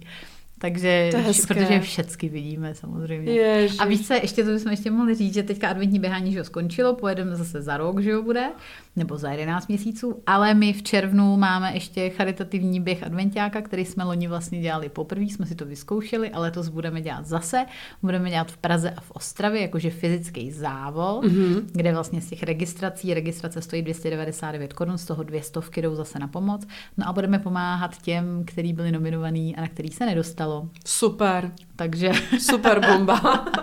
Takže, 0.62 1.08
to 1.12 1.18
je 1.18 1.24
protože 1.48 1.80
všechny 1.80 2.30
vidíme 2.30 2.76
samozřejmě. 2.76 3.32
Ježiš. 3.32 3.80
A 3.80 3.86
víš 3.86 4.08
co, 4.08 4.14
ještě 4.14 4.44
to 4.44 4.52
bychom 4.52 4.72
ještě 4.72 4.92
mohli 4.92 5.16
říct, 5.16 5.34
že 5.34 5.44
teďka 5.44 5.70
adventní 5.70 6.00
běhání 6.00 6.34
že 6.34 6.44
skončilo, 6.44 6.96
pojedeme 6.96 7.36
zase 7.36 7.62
za 7.62 7.78
rok, 7.78 8.02
že 8.02 8.10
jo, 8.10 8.24
bude 8.24 8.50
nebo 8.96 9.18
za 9.18 9.32
11 9.32 9.68
měsíců, 9.68 10.24
ale 10.28 10.54
my 10.54 10.74
v 10.74 10.84
červnu 10.84 11.38
máme 11.38 11.74
ještě 11.74 12.10
charitativní 12.10 12.80
běh 12.80 13.04
adventiáka, 13.04 13.62
který 13.62 13.86
jsme 13.86 14.04
loni 14.04 14.28
vlastně 14.28 14.62
dělali 14.62 14.90
poprvé, 14.90 15.24
jsme 15.24 15.46
si 15.46 15.56
to 15.56 15.66
vyzkoušeli, 15.66 16.30
ale 16.30 16.48
letos 16.48 16.70
budeme 16.70 17.02
dělat 17.02 17.26
zase. 17.26 17.66
Budeme 18.02 18.30
dělat 18.30 18.52
v 18.52 18.58
Praze 18.58 18.92
a 18.92 19.02
v 19.02 19.12
Ostravě, 19.12 19.62
jakože 19.62 19.90
fyzický 19.90 20.52
závod, 20.52 21.26
mm-hmm. 21.26 21.62
kde 21.72 21.94
vlastně 21.94 22.22
z 22.22 22.30
těch 22.30 22.44
registrací, 22.44 23.14
registrace 23.14 23.62
stojí 23.62 23.82
299 23.82 24.74
korun, 24.74 24.98
z 24.98 25.06
toho 25.06 25.24
dvě 25.24 25.44
stovky 25.44 25.82
jdou 25.82 25.96
zase 25.96 26.20
na 26.20 26.28
pomoc. 26.28 26.68
No 26.98 27.08
a 27.08 27.14
budeme 27.14 27.40
pomáhat 27.40 28.02
těm, 28.02 28.44
kteří 28.46 28.74
byli 28.74 28.92
nominovaní 28.92 29.56
a 29.56 29.62
na 29.62 29.68
který 29.68 29.90
se 29.90 30.06
nedostalo. 30.06 30.51
Super. 30.86 31.52
Takže... 31.76 32.12
Super 32.40 32.80
bomba. 32.80 33.46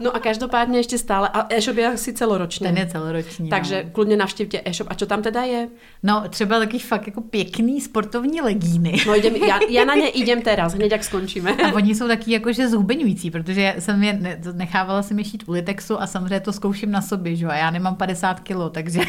No 0.00 0.16
a 0.16 0.18
každopádně 0.18 0.78
ještě 0.78 0.98
stále, 0.98 1.28
a 1.28 1.46
e-shop 1.54 1.76
je 1.76 1.92
asi 1.92 2.12
celoročně. 2.12 2.66
Ten 2.66 2.76
je 2.76 2.86
celoroční. 2.86 3.48
Takže 3.48 3.82
no. 3.84 3.90
klidně 3.90 4.16
navštivte 4.16 4.60
e-shop. 4.64 4.88
A 4.90 4.94
co 4.94 5.06
tam 5.06 5.22
teda 5.22 5.42
je? 5.42 5.68
No, 6.02 6.24
třeba 6.28 6.58
taky 6.58 6.78
fakt 6.78 7.06
jako 7.06 7.20
pěkný 7.20 7.80
sportovní 7.80 8.40
legíny. 8.40 8.96
No 9.06 9.14
jdem, 9.14 9.36
já, 9.36 9.58
já 9.68 9.84
na 9.84 9.94
ně 9.94 10.10
jdem 10.14 10.42
teraz, 10.42 10.74
hned 10.74 10.92
jak 10.92 11.04
skončíme. 11.04 11.52
A 11.52 11.72
oni 11.72 11.94
jsou 11.94 12.08
taky 12.08 12.32
jakože 12.32 12.68
zhubeňující, 12.68 13.30
protože 13.30 13.74
jsem 13.78 14.02
je, 14.02 14.38
nechávala 14.52 15.02
jsem 15.02 15.18
je 15.18 15.24
šít 15.24 15.44
u 15.46 15.52
Litexu 15.52 16.02
a 16.02 16.06
samozřejmě 16.06 16.40
to 16.40 16.52
zkouším 16.52 16.90
na 16.90 17.02
sobě, 17.02 17.36
že? 17.36 17.46
a 17.46 17.54
já 17.54 17.70
nemám 17.70 17.96
50 17.96 18.40
kilo, 18.40 18.70
takže... 18.70 19.00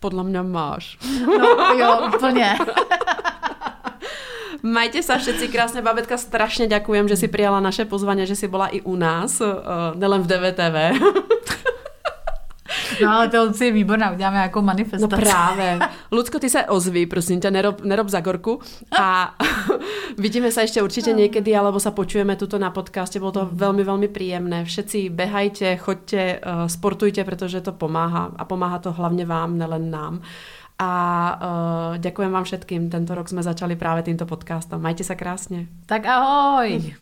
Podle 0.00 0.24
mě 0.24 0.42
máš. 0.42 0.98
No 1.26 1.74
jo, 1.78 2.10
úplně. 2.16 2.56
Majte 4.64 5.04
sa 5.04 5.20
všetci 5.20 5.52
krásne, 5.52 5.84
babetka, 5.84 6.16
strašne 6.16 6.64
ďakujem, 6.64 7.04
že 7.04 7.20
si 7.20 7.28
prijala 7.28 7.60
naše 7.60 7.84
pozvanie, 7.84 8.24
že 8.24 8.32
si 8.32 8.48
bola 8.48 8.72
i 8.72 8.80
u 8.80 8.96
nás, 8.96 9.36
uh, 9.44 9.92
nelen 9.92 10.24
v 10.24 10.26
DVTV. 10.26 10.76
No 13.02 13.10
ale 13.10 13.28
to 13.28 13.64
je 13.64 13.72
výborná, 13.72 14.12
uděláme 14.12 14.38
jako 14.38 14.62
manifestaci. 14.62 15.02
No 15.02 15.08
právě. 15.08 15.78
Lucko, 16.12 16.38
ty 16.38 16.50
se 16.50 16.64
ozví, 16.64 17.06
prosím 17.06 17.40
tě, 17.40 17.50
nerob, 17.50 17.80
nerob 17.84 18.08
za 18.08 18.20
gorku. 18.20 18.60
A 19.00 19.34
vidíme 20.18 20.52
se 20.52 20.60
ještě 20.60 20.82
určitě 20.82 21.12
někdy, 21.12 21.56
alebo 21.56 21.80
se 21.80 21.90
počujeme 21.90 22.36
tuto 22.36 22.58
na 22.58 22.70
podcastě, 22.70 23.18
bylo 23.18 23.32
to 23.32 23.48
velmi, 23.52 23.84
velmi 23.84 24.08
příjemné. 24.08 24.64
Všetci 24.64 25.08
behajte, 25.08 25.76
choďte, 25.76 26.40
uh, 26.46 26.66
sportujte, 26.66 27.24
protože 27.24 27.60
to 27.60 27.72
pomáhá. 27.72 28.32
A 28.36 28.44
pomáhá 28.44 28.78
to 28.78 28.92
hlavně 28.92 29.26
vám, 29.26 29.58
nelen 29.58 29.90
nám. 29.90 30.20
A 30.78 30.90
uh, 31.92 31.98
ďakujem 31.98 32.30
vám 32.32 32.44
všetkým. 32.44 32.90
Tento 32.90 33.14
rok 33.14 33.28
jsme 33.28 33.42
začali 33.42 33.76
právě 33.76 34.02
tímto 34.02 34.26
podcastem. 34.26 34.82
Majte 34.82 35.04
se 35.04 35.14
krásně. 35.14 35.66
Tak 35.86 36.06
ahoj! 36.06 36.92